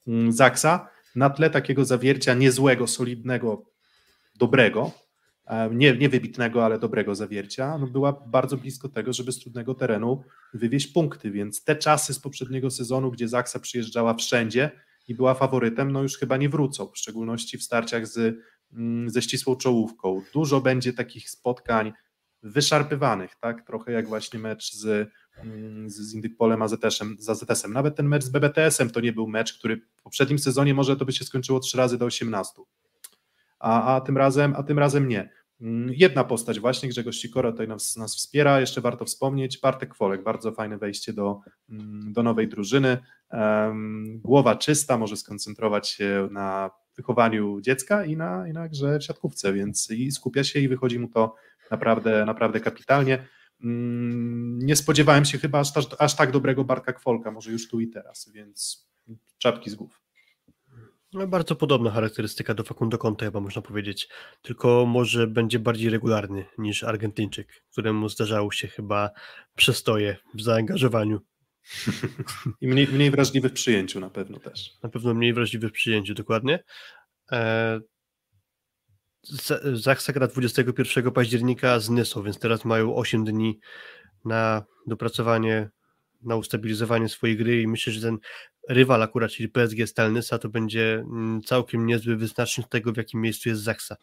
Mm, 0.08 0.32
Zaksa 0.32 0.90
na 1.16 1.30
tle 1.30 1.50
takiego 1.50 1.86
zawiercia 1.86 2.34
niezłego, 2.34 2.88
solidnego, 2.88 3.66
dobrego, 4.36 4.92
nie, 5.72 5.98
nie 5.98 6.10
wybitnego, 6.10 6.66
ale 6.66 6.80
dobrego 6.80 7.16
zawiercia, 7.16 7.78
no 7.78 7.88
była 7.88 8.12
bardzo 8.12 8.58
blisko 8.58 8.90
tego, 8.90 9.14
żeby 9.14 9.32
z 9.32 9.40
trudnego 9.40 9.76
terenu 9.76 10.24
wywieźć 10.54 10.88
punkty, 10.88 11.32
więc 11.32 11.64
te 11.64 11.76
czasy 11.76 12.14
z 12.14 12.20
poprzedniego 12.20 12.72
sezonu, 12.72 13.12
gdzie 13.12 13.28
Zaksa 13.28 13.60
przyjeżdżała 13.60 14.14
wszędzie 14.14 14.72
i 15.08 15.16
była 15.16 15.34
faworytem, 15.34 15.92
no 15.92 16.02
już 16.02 16.18
chyba 16.18 16.38
nie 16.38 16.50
wrócą, 16.50 16.88
w 16.88 16.98
szczególności 16.98 17.58
w 17.58 17.64
starciach 17.64 18.08
z, 18.08 18.38
mm, 18.74 19.10
ze 19.10 19.22
ścisłą 19.22 19.56
czołówką. 19.56 20.22
Dużo 20.34 20.62
będzie 20.62 20.94
takich 20.94 21.30
spotkań 21.30 21.94
wyszarpywanych, 22.44 23.36
tak? 23.36 23.68
Trochę 23.68 23.92
jak 23.92 24.08
właśnie 24.08 24.40
mecz 24.40 24.74
z, 24.74 25.10
mm, 25.38 25.90
z, 25.90 26.14
Indykpolem 26.14 26.62
AZS-em, 26.62 27.16
z 27.20 27.30
AZS-em. 27.30 27.74
Nawet 27.74 27.96
ten 27.96 28.08
mecz 28.08 28.24
z 28.24 28.30
BBTS-em 28.30 28.90
to 28.90 29.02
nie 29.02 29.14
był 29.14 29.28
mecz, 29.28 29.54
który 29.58 29.78
w 29.78 30.02
poprzednim 30.02 30.40
sezonie 30.40 30.74
może 30.74 30.98
to 30.98 31.06
by 31.06 31.12
się 31.12 31.26
skończyło 31.26 31.60
trzy 31.60 31.78
razy 31.78 31.98
do 31.98 32.06
18 32.06 32.54
a, 33.64 33.96
a, 33.96 34.02
tym 34.02 34.18
razem, 34.18 34.54
a 34.58 34.64
tym 34.64 34.80
razem 34.80 35.08
nie. 35.08 35.30
Mm, 35.62 35.94
jedna 35.98 36.24
postać 36.24 36.60
właśnie, 36.60 36.90
Grzegorz 36.90 37.18
Sikora 37.18 37.52
tutaj 37.52 37.68
nas, 37.68 37.96
nas 37.96 38.16
wspiera, 38.16 38.60
jeszcze 38.60 38.82
warto 38.82 39.06
wspomnieć, 39.06 39.60
Bartek 39.60 39.90
Kwolek, 39.90 40.24
bardzo 40.24 40.52
fajne 40.52 40.78
wejście 40.78 41.14
do, 41.14 41.40
mm, 41.70 42.14
do 42.14 42.24
nowej 42.24 42.48
drużyny, 42.48 42.98
głowa 44.16 44.56
czysta, 44.56 44.98
może 44.98 45.18
skoncentrować 45.18 45.90
się 45.90 46.28
na 46.32 46.72
wychowaniu 46.96 47.62
dziecka 47.62 48.06
i 48.06 48.18
na, 48.18 48.48
i 48.48 48.54
na 48.54 48.70
grze 48.70 49.00
w 49.00 49.04
siatkówce, 49.04 49.54
więc 49.54 49.92
i 49.92 50.12
skupia 50.12 50.44
się 50.44 50.60
i 50.60 50.68
wychodzi 50.68 51.00
mu 51.00 51.08
to 51.08 51.36
naprawdę, 51.72 52.26
naprawdę 52.26 52.60
kapitalnie. 52.60 53.28
Mm, 53.64 54.60
nie 54.60 54.76
spodziewałem 54.76 55.26
się 55.26 55.38
chyba 55.38 55.60
aż, 55.60 55.72
aż 56.00 56.16
tak 56.16 56.32
dobrego 56.32 56.64
Bartka 56.64 56.94
Kwolka, 56.94 57.32
może 57.32 57.52
już 57.52 57.68
tu 57.68 57.80
i 57.80 57.88
teraz, 57.88 58.30
więc 58.34 58.88
czapki 59.38 59.70
z 59.70 59.76
głów. 59.76 60.04
No, 61.14 61.28
bardzo 61.28 61.56
podobna 61.56 61.92
charakterystyka 61.92 62.54
do 62.54 62.64
Facundo 62.64 62.98
Conte 62.98 63.26
chyba 63.26 63.40
można 63.40 63.62
powiedzieć, 63.62 64.10
tylko 64.42 64.86
może 64.86 65.28
będzie 65.28 65.60
bardziej 65.60 65.90
regularny 65.90 66.46
niż 66.58 66.84
Argentyńczyk, 66.84 67.64
któremu 67.72 68.10
zdarzało 68.10 68.52
się 68.52 68.68
chyba 68.68 69.10
przestoje 69.56 70.18
w 70.34 70.42
zaangażowaniu. 70.42 71.22
I 72.62 72.68
mniej, 72.68 72.88
mniej 72.88 73.12
wrażliwy 73.12 73.50
w 73.50 73.54
przyjęciu 73.54 74.00
na 74.00 74.10
pewno 74.10 74.40
też. 74.40 74.72
Na 74.84 74.90
pewno 74.90 75.14
mniej 75.14 75.34
wrażliwy 75.34 75.70
w 75.70 75.72
przyjęciu, 75.72 76.14
dokładnie. 76.14 76.64
E, 77.32 77.80
Zaksa 79.74 80.14
gra 80.14 80.28
21 80.28 81.12
października 81.12 81.80
z 81.80 81.90
Nysą, 81.90 82.24
więc 82.24 82.40
teraz 82.40 82.66
mają 82.66 82.96
8 82.96 83.24
dni 83.24 83.60
na 84.26 84.64
dopracowanie, 84.88 85.70
na 86.26 86.36
ustabilizowanie 86.36 87.10
swojej 87.10 87.38
gry 87.38 87.62
i 87.62 87.68
myślę, 87.68 87.94
że 87.94 88.02
ten 88.02 88.18
rywal 88.70 89.04
akurat, 89.04 89.32
czyli 89.32 89.50
PSG 89.50 89.88
Stalnysa, 89.88 90.40
to 90.40 90.50
będzie 90.50 90.94
mm, 90.96 91.42
całkiem 91.42 91.86
niezły 91.86 92.16
wyznacznik 92.16 92.68
tego, 92.68 92.94
w 92.94 92.98
jakim 92.98 93.22
miejscu 93.22 93.50
jest 93.50 93.62
Zaksa. 93.62 93.96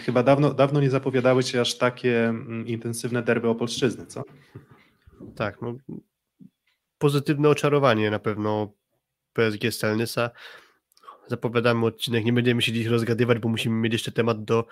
Chyba 0.00 0.22
dawno, 0.22 0.54
dawno 0.54 0.80
nie 0.80 0.90
zapowiadały 0.90 1.42
się 1.42 1.60
aż 1.60 1.78
takie 1.78 2.28
mm, 2.28 2.66
intensywne 2.66 3.22
derby 3.22 3.48
Opolszczyzny, 3.48 4.06
co? 4.06 4.22
Tak, 5.36 5.62
no, 5.62 5.76
pozytywne 6.98 7.48
oczarowanie 7.48 8.10
na 8.10 8.18
pewno 8.18 8.72
PSG 9.32 9.64
Stalnysa. 9.70 10.30
Zapowiadamy 11.26 11.86
odcinek, 11.86 12.24
nie 12.24 12.32
będziemy 12.32 12.62
się 12.62 12.72
dziś 12.72 12.86
rozgadywać, 12.86 13.38
bo 13.38 13.48
musimy 13.48 13.76
mieć 13.76 13.92
jeszcze 13.92 14.12
temat 14.12 14.44
do 14.44 14.66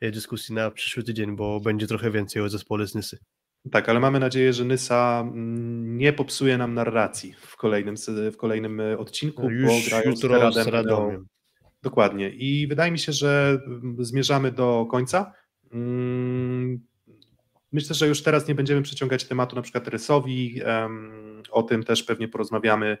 e, 0.00 0.10
dyskusji 0.10 0.54
na 0.54 0.70
przyszły 0.70 1.02
tydzień, 1.02 1.36
bo 1.36 1.60
będzie 1.60 1.86
trochę 1.86 2.10
więcej 2.10 2.42
o 2.42 2.48
zespole 2.48 2.86
z 2.86 2.94
Nysy. 2.94 3.18
Tak, 3.70 3.88
ale 3.88 4.00
mamy 4.00 4.20
nadzieję, 4.20 4.52
że 4.52 4.64
Nysa 4.64 5.20
mm, 5.20 5.98
nie 5.98 6.12
popsuje 6.12 6.58
nam 6.58 6.74
narracji 6.74 7.34
w 7.38 7.56
kolejnym, 7.56 7.94
w 8.32 8.36
kolejnym 8.36 8.80
e, 8.80 8.98
odcinku, 8.98 9.50
Już 9.50 9.90
bo 9.90 10.00
jutro 10.10 10.52
z, 10.52 10.54
z 10.54 10.66
Radomiem. 10.66 11.26
Dokładnie. 11.82 12.30
I 12.30 12.66
wydaje 12.66 12.92
mi 12.92 12.98
się, 12.98 13.12
że 13.12 13.58
mm, 13.66 13.96
zmierzamy 14.04 14.52
do 14.52 14.86
końca. 14.90 15.32
Mm, 15.72 16.80
myślę, 17.72 17.94
że 17.94 18.08
już 18.08 18.22
teraz 18.22 18.48
nie 18.48 18.54
będziemy 18.54 18.82
przeciągać 18.82 19.24
tematu 19.24 19.56
na 19.56 19.62
przykład 19.62 19.88
Rysowi. 19.88 20.60
O 21.50 21.62
tym 21.62 21.82
też 21.82 22.02
pewnie 22.02 22.28
porozmawiamy 22.28 22.98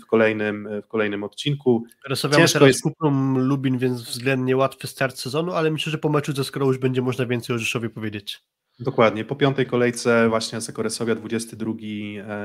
w 0.00 0.06
kolejnym, 0.06 0.68
w 0.82 0.86
kolejnym 0.86 1.24
odcinku. 1.24 1.84
Rysowiamy 2.08 2.48
teraz 2.48 2.68
jest... 2.68 2.82
Kuprum 2.82 3.38
Lubin, 3.38 3.78
więc 3.78 4.02
względnie 4.02 4.56
łatwy 4.56 4.86
start 4.86 5.18
sezonu, 5.18 5.52
ale 5.52 5.70
myślę, 5.70 5.92
że 5.92 5.98
po 5.98 6.08
meczu 6.08 6.32
ze 6.32 6.44
Skrą 6.44 6.66
już 6.66 6.78
będzie 6.78 7.02
można 7.02 7.26
więcej 7.26 7.56
o 7.56 7.58
Rzeszowie 7.58 7.90
powiedzieć. 7.90 8.42
Dokładnie. 8.80 9.24
Po 9.24 9.36
piątej 9.36 9.66
kolejce 9.66 10.28
właśnie 10.28 10.60
Sekoresowia 10.60 11.14
22, 11.14 11.72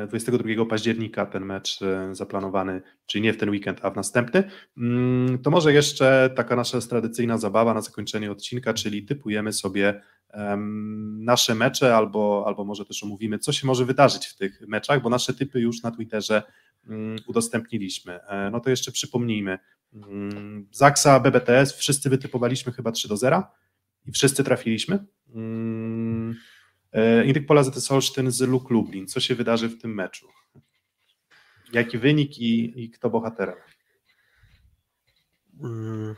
22 0.08 0.50
e, 0.50 0.66
października 0.66 1.26
ten 1.26 1.46
mecz 1.46 1.82
e, 1.82 2.16
zaplanowany, 2.16 2.82
czyli 3.06 3.22
nie 3.22 3.34
w 3.34 3.38
ten 3.38 3.50
weekend, 3.50 3.80
a 3.86 3.92
w 3.92 3.96
następny. 3.96 4.44
Mm, 4.78 5.40
to 5.40 5.52
może 5.52 5.74
jeszcze 5.74 6.30
taka 6.36 6.56
nasza 6.56 6.82
tradycyjna 6.82 7.38
zabawa 7.38 7.74
na 7.74 7.82
zakończenie 7.82 8.32
odcinka, 8.32 8.74
czyli 8.74 9.06
typujemy 9.06 9.54
sobie 9.54 10.02
nasze 11.20 11.56
mecze 11.56 11.96
albo, 11.96 12.44
albo 12.48 12.66
może 12.66 12.86
też 12.86 13.04
omówimy, 13.04 13.40
co 13.40 13.52
się 13.52 13.68
może 13.68 13.86
wydarzyć 13.86 14.26
w 14.26 14.36
tych 14.36 14.62
meczach, 14.68 15.02
bo 15.02 15.10
nasze 15.10 15.34
typy 15.34 15.60
już 15.60 15.84
na 15.84 15.92
Twitterze 15.92 16.44
mm, 16.88 17.18
udostępniliśmy. 17.28 18.20
E, 18.24 18.50
no 18.52 18.60
to 18.60 18.70
jeszcze 18.70 18.92
przypomnijmy. 18.92 19.60
Mm, 19.94 20.68
Zaksa, 20.72 21.20
BBTS, 21.20 21.74
wszyscy 21.74 22.10
wytypowaliśmy 22.10 22.72
chyba 22.72 22.92
3 22.92 23.08
do 23.08 23.18
0 23.18 23.44
i 24.06 24.12
wszyscy 24.12 24.44
trafiliśmy. 24.44 25.06
E, 26.94 27.26
Indyk 27.26 27.46
Pola 27.46 27.64
ZS 27.64 27.92
Olsztyn 27.92 28.32
z 28.32 28.42
Luk 28.42 28.70
Lublin. 28.70 29.08
Co 29.08 29.20
się 29.20 29.36
wydarzy 29.36 29.70
w 29.70 29.82
tym 29.82 29.94
meczu? 29.94 30.28
Jaki 31.74 31.98
wynik 31.98 32.38
i, 32.38 32.84
i 32.84 32.90
kto 32.90 33.10
bohaterem? 33.10 33.56
Hmm. 35.62 36.16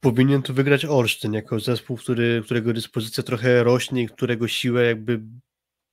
Powinien 0.00 0.42
tu 0.42 0.54
wygrać 0.54 0.84
Olsztyn 0.84 1.32
jako 1.32 1.60
zespół, 1.60 1.96
który, 1.96 2.42
którego 2.44 2.72
dyspozycja 2.72 3.22
trochę 3.22 3.64
rośnie 3.64 4.02
i 4.02 4.08
którego 4.08 4.48
siłę 4.48 4.84
jakby 4.84 5.20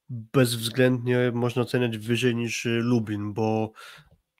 bezwzględnie 0.10 1.32
można 1.34 1.62
oceniać 1.62 1.98
wyżej 1.98 2.36
niż 2.36 2.66
Lublin, 2.66 3.34
bo 3.34 3.72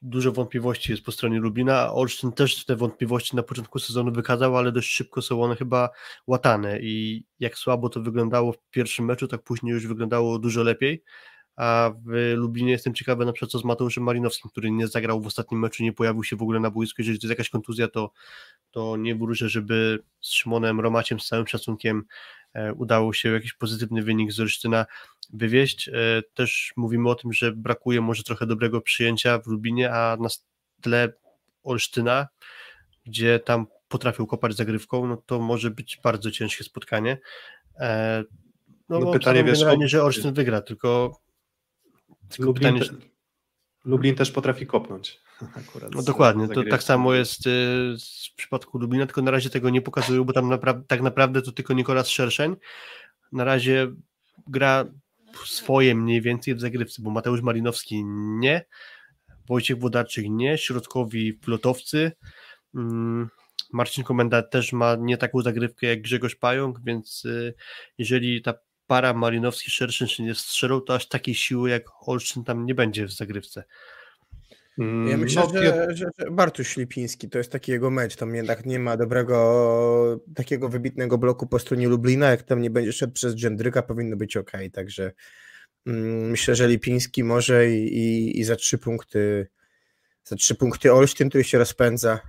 dużo 0.06 0.32
wątpliwości 0.32 0.92
jest 0.92 1.04
po 1.04 1.12
stronie 1.12 1.40
Lublina, 1.40 1.80
a 1.80 1.92
Olsztyn 1.92 2.32
też 2.32 2.66
te 2.66 2.76
wątpliwości 2.76 3.36
na 3.36 3.44
początku 3.44 3.80
sezonu 3.80 4.12
wykazał, 4.12 4.58
ale 4.58 4.72
dość 4.72 4.90
szybko 4.90 5.22
są 5.22 5.44
one 5.44 5.56
chyba 5.56 5.90
łatane. 6.28 6.80
I 6.82 7.26
jak 7.40 7.58
słabo 7.58 7.90
to 7.90 8.02
wyglądało 8.02 8.52
w 8.52 8.58
pierwszym 8.72 9.06
meczu, 9.06 9.28
tak 9.28 9.44
później 9.44 9.74
już 9.74 9.88
wyglądało 9.88 10.40
dużo 10.40 10.64
lepiej, 10.64 11.04
a 11.56 11.92
w 12.06 12.34
Lublinie 12.36 12.72
jestem 12.72 12.94
ciekawy 12.94 13.26
na 13.26 13.34
przykład 13.34 13.52
co 13.52 13.60
z 13.60 13.64
Mateuszem 13.64 14.04
Malinowskim, 14.04 14.52
który 14.52 14.72
nie 14.72 14.88
zagrał 14.88 15.22
w 15.22 15.28
ostatnim 15.28 15.60
meczu, 15.60 15.84
nie 15.84 15.94
pojawił 15.94 16.24
się 16.24 16.36
w 16.36 16.42
ogóle 16.42 16.60
na 16.60 16.72
boisku, 16.72 16.96
jeżeli 17.02 17.20
to 17.20 17.28
jest 17.28 17.30
jakaś 17.30 17.50
kontuzja, 17.50 17.88
to, 17.88 18.12
to 18.72 18.98
nie 18.98 19.16
wróżę, 19.16 19.50
żeby 19.50 20.04
z 20.22 20.32
Szymonem 20.32 20.80
Romaciem, 20.80 21.20
z 21.20 21.28
całym 21.28 21.48
szacunkiem 21.48 22.04
e, 22.54 22.74
udało 22.74 23.14
się 23.14 23.30
jakiś 23.30 23.54
pozytywny 23.54 24.02
wynik 24.04 24.32
z 24.32 24.40
Olsztyna 24.40 24.86
wywieźć. 25.34 25.88
E, 25.88 25.94
też 26.34 26.74
mówimy 26.76 27.10
o 27.10 27.16
tym, 27.16 27.34
że 27.34 27.52
brakuje 27.52 28.02
może 28.02 28.24
trochę 28.24 28.46
dobrego 28.46 28.82
przyjęcia 28.82 29.40
w 29.40 29.48
Lubinie, 29.48 29.92
a 29.92 30.18
na 30.20 30.30
tle 30.82 31.14
Olsztyna, 31.64 32.28
gdzie 33.06 33.40
tam 33.40 33.68
potrafił 33.88 34.28
kopać 34.28 34.56
zagrywką, 34.56 35.08
no 35.08 35.18
to 35.26 35.40
może 35.40 35.72
być 35.72 36.00
bardzo 36.04 36.32
ciężkie 36.32 36.64
spotkanie. 36.64 37.18
E, 37.80 38.24
no, 38.90 39.00
no 39.00 39.12
pytanie 39.12 39.44
wiesz, 39.44 39.60
generalnie, 39.60 39.88
że 39.88 40.04
Olsztyn 40.04 40.34
wygra, 40.34 40.62
tylko, 40.62 41.22
tylko 42.30 42.46
Lublin, 42.46 42.80
pytanie, 42.80 43.00
te, 43.02 43.08
Lublin 43.86 44.16
też 44.16 44.32
potrafi 44.32 44.68
kopnąć. 44.68 45.22
Akurat 45.68 45.94
no 45.94 46.04
dokładnie, 46.04 46.48
to 46.48 46.64
tak 46.70 46.84
samo 46.84 47.14
jest 47.14 47.48
y, 47.48 47.50
w 48.32 48.36
przypadku 48.36 48.78
Lublina, 48.78 49.06
tylko 49.06 49.22
na 49.22 49.32
razie 49.32 49.50
tego 49.50 49.70
nie 49.70 49.82
pokazują, 49.82 50.24
bo 50.24 50.34
tam 50.34 50.50
napra 50.50 50.82
tak 50.88 51.02
naprawdę 51.02 51.42
to 51.42 51.52
tylko 51.52 51.74
Nikolas 51.74 52.08
Szerszeń. 52.08 52.56
Na 53.32 53.44
razie 53.44 53.88
gra 54.48 54.86
swoje 55.46 55.96
mniej 55.96 56.22
więcej 56.22 56.56
w 56.56 56.60
zagrywce, 56.60 57.02
bo 57.02 57.12
Mateusz 57.12 57.42
Malinowski 57.42 58.04
nie, 58.40 58.66
Wojciech 59.48 59.80
Wodarczyk 59.80 60.26
nie, 60.30 60.58
środkowi 60.58 61.40
flotowcy, 61.44 62.12
mm, 62.76 63.30
Marcin 63.74 64.04
Komenda 64.04 64.44
też 64.44 64.74
ma 64.74 64.96
nie 65.00 65.18
taką 65.18 65.42
zagrywkę 65.42 65.88
jak 65.88 66.02
Grzegorz 66.02 66.36
Pająk, 66.36 66.80
więc 66.84 67.26
y, 67.26 67.54
jeżeli 67.98 68.42
ta 68.42 68.54
para 68.88 69.14
Malinowski-Szerszyn 69.14 70.24
nie 70.24 70.36
strzelą, 70.36 70.82
to 70.82 70.96
aż 70.96 71.08
takiej 71.08 71.36
siły 71.36 71.70
jak 71.70 71.84
Olsztyn 72.08 72.44
tam 72.44 72.66
nie 72.66 72.76
będzie 72.76 73.06
w 73.06 73.12
zagrywce. 73.12 73.64
Mm, 74.80 75.08
ja 75.08 75.18
myślę, 75.18 75.44
no, 75.54 75.62
że, 75.62 75.88
że, 75.90 76.10
że 76.20 76.32
Bartusz 76.32 76.78
Lipiński 76.78 77.30
to 77.30 77.38
jest 77.38 77.52
taki 77.52 77.72
jego 77.72 77.90
mecz. 77.90 78.16
Tam 78.16 78.36
jednak 78.36 78.66
nie 78.66 78.80
ma 78.80 78.98
dobrego, 78.98 80.20
takiego 80.36 80.70
wybitnego 80.70 81.18
bloku 81.18 81.48
po 81.48 81.60
stronie 81.60 81.88
Lublina. 81.88 82.30
Jak 82.30 82.44
tam 82.44 82.62
nie 82.62 82.70
będzie 82.70 82.94
szedł 82.94 83.14
przez 83.14 83.36
Dżendryka, 83.36 83.82
powinno 83.82 84.18
być 84.18 84.38
ok. 84.38 84.52
Także 84.74 85.12
mm, 85.86 86.30
myślę, 86.30 86.56
że 86.56 86.68
Lipiński 86.68 87.24
może 87.24 87.72
i, 87.72 87.98
i, 87.98 88.40
i, 88.40 88.44
za 88.44 88.56
trzy 88.56 88.78
punkty 88.78 89.48
za 90.24 90.36
trzy 90.36 90.56
punkty 90.56 90.94
Olsztyn, 90.94 91.30
który 91.30 91.44
się 91.44 91.58
rozpędza. 91.58 92.20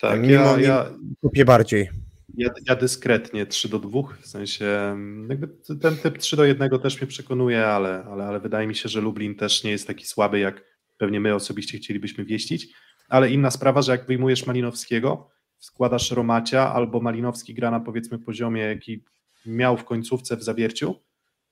Tak, 0.00 0.20
mimo, 0.20 0.32
ja, 0.32 0.58
ja 0.58 0.90
kupię 1.20 1.44
bardziej. 1.44 1.90
Ja, 2.36 2.50
ja 2.68 2.76
dyskretnie 2.76 3.46
3 3.46 3.68
do 3.68 3.78
2, 3.78 4.00
w 4.20 4.26
sensie 4.26 4.66
mm, 4.66 5.30
jakby 5.30 5.48
ten 5.80 5.96
typ 5.96 6.18
3 6.18 6.36
do 6.36 6.44
1 6.44 6.70
też 6.80 7.00
mnie 7.00 7.06
przekonuje, 7.06 7.66
ale, 7.66 8.04
ale, 8.04 8.24
ale 8.24 8.40
wydaje 8.40 8.66
mi 8.66 8.74
się, 8.74 8.88
że 8.88 9.00
Lublin 9.00 9.34
też 9.34 9.64
nie 9.64 9.70
jest 9.70 9.86
taki 9.86 10.06
słaby 10.06 10.38
jak 10.38 10.73
pewnie 11.04 11.20
my 11.20 11.34
osobiście 11.34 11.78
chcielibyśmy 11.78 12.24
wieścić, 12.24 12.68
ale 13.08 13.30
inna 13.30 13.50
sprawa, 13.50 13.82
że 13.82 13.92
jak 13.92 14.06
wyjmujesz 14.06 14.46
Malinowskiego, 14.46 15.30
składasz 15.58 16.10
Romacia 16.10 16.74
albo 16.74 17.00
Malinowski 17.00 17.54
gra 17.54 17.70
na 17.70 17.80
powiedzmy 17.80 18.18
poziomie, 18.18 18.62
jaki 18.62 19.04
miał 19.46 19.76
w 19.76 19.84
końcówce 19.84 20.36
w 20.36 20.42
zawierciu, 20.42 20.94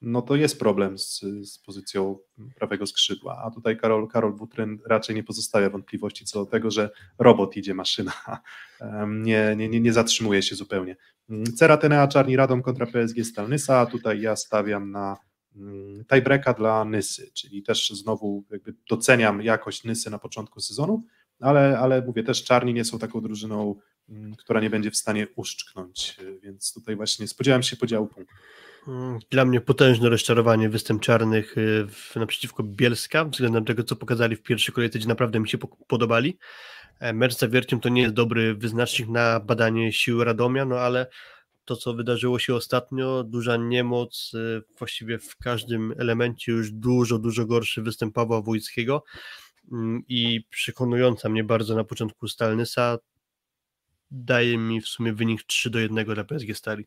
no 0.02 0.22
to 0.22 0.36
jest 0.36 0.58
problem 0.58 0.98
z, 0.98 1.20
z 1.42 1.58
pozycją 1.58 2.18
prawego 2.56 2.86
skrzydła. 2.86 3.42
A 3.44 3.50
tutaj 3.50 3.76
Karol, 3.76 4.08
Karol 4.08 4.32
Butryn 4.32 4.78
raczej 4.86 5.16
nie 5.16 5.24
pozostawia 5.24 5.70
wątpliwości 5.70 6.24
co 6.24 6.44
do 6.44 6.50
tego, 6.50 6.70
że 6.70 6.90
robot 7.18 7.56
idzie 7.56 7.74
maszyna, 7.74 8.12
nie, 9.08 9.54
nie, 9.56 9.68
nie, 9.68 9.80
nie 9.80 9.92
zatrzymuje 9.92 10.42
się 10.42 10.54
zupełnie. 10.54 10.96
Ceratenea 11.56 12.08
Czarni 12.08 12.36
Radom 12.36 12.62
kontra 12.62 12.86
PSG 12.86 13.24
Stalnysa, 13.24 13.86
tutaj 13.86 14.20
ja 14.20 14.36
stawiam 14.36 14.90
na 14.90 15.16
tiebreaka 16.08 16.52
dla 16.54 16.84
Nysy, 16.84 17.30
czyli 17.34 17.62
też 17.62 17.90
znowu 17.90 18.44
jakby 18.50 18.74
doceniam 18.90 19.42
jakość 19.42 19.84
Nysy 19.84 20.10
na 20.10 20.18
początku 20.18 20.60
sezonu, 20.60 21.02
ale, 21.40 21.78
ale 21.78 22.02
mówię, 22.02 22.22
też 22.22 22.44
Czarni 22.44 22.74
nie 22.74 22.84
są 22.84 22.98
taką 22.98 23.20
drużyną 23.20 23.80
mm, 24.08 24.36
która 24.36 24.60
nie 24.60 24.70
będzie 24.70 24.90
w 24.90 24.96
stanie 24.96 25.26
uszczknąć, 25.36 26.16
więc 26.42 26.72
tutaj 26.72 26.96
właśnie 26.96 27.28
spodziewałem 27.28 27.62
się 27.62 27.76
podziału 27.76 28.06
punktów. 28.06 28.38
Mm, 28.88 29.18
Dla 29.30 29.44
mnie 29.44 29.60
potężne 29.60 30.08
rozczarowanie 30.08 30.68
występ 30.68 31.02
czarnych 31.02 31.58
y, 31.58 31.86
w, 31.88 32.16
naprzeciwko 32.16 32.62
Bielska, 32.62 33.24
względem 33.24 33.64
tego, 33.64 33.84
co 33.84 33.96
pokazali 33.96 34.36
w 34.36 34.42
pierwszej 34.42 34.74
kolejce, 34.74 34.98
gdzie 34.98 35.08
naprawdę 35.08 35.40
mi 35.40 35.48
się 35.48 35.58
po- 35.58 35.76
podobali. 35.86 36.38
E, 37.00 37.12
Mecz 37.12 37.34
z 37.34 37.38
Zawierciem 37.38 37.80
to 37.80 37.88
nie 37.88 38.02
jest 38.02 38.14
dobry 38.14 38.54
wyznacznik 38.54 39.08
na 39.08 39.40
badanie 39.40 39.92
siły 39.92 40.24
Radomia, 40.24 40.64
no 40.64 40.76
ale 40.76 41.06
to, 41.64 41.76
co 41.76 41.94
wydarzyło 41.94 42.38
się 42.38 42.54
ostatnio, 42.54 43.24
duża 43.24 43.56
niemoc, 43.56 44.32
y, 44.34 44.62
właściwie 44.78 45.18
w 45.18 45.36
każdym 45.36 45.94
elemencie 45.98 46.52
już 46.52 46.72
dużo, 46.72 47.18
dużo 47.18 47.46
gorszy 47.46 47.82
występ 47.82 48.14
Pawła 48.14 48.42
Wójckiego 48.42 49.04
mm, 49.72 50.02
i 50.08 50.44
przekonująca 50.50 51.28
mnie 51.28 51.44
bardzo 51.44 51.74
na 51.74 51.84
początku 51.84 52.28
Stalnysa 52.28 52.98
daje 54.10 54.58
mi 54.58 54.80
w 54.80 54.88
sumie 54.88 55.12
wynik 55.12 55.42
3 55.42 55.70
do 55.70 55.78
1 55.78 56.04
dla 56.04 56.24
PSG 56.24 56.56
Stali. 56.56 56.86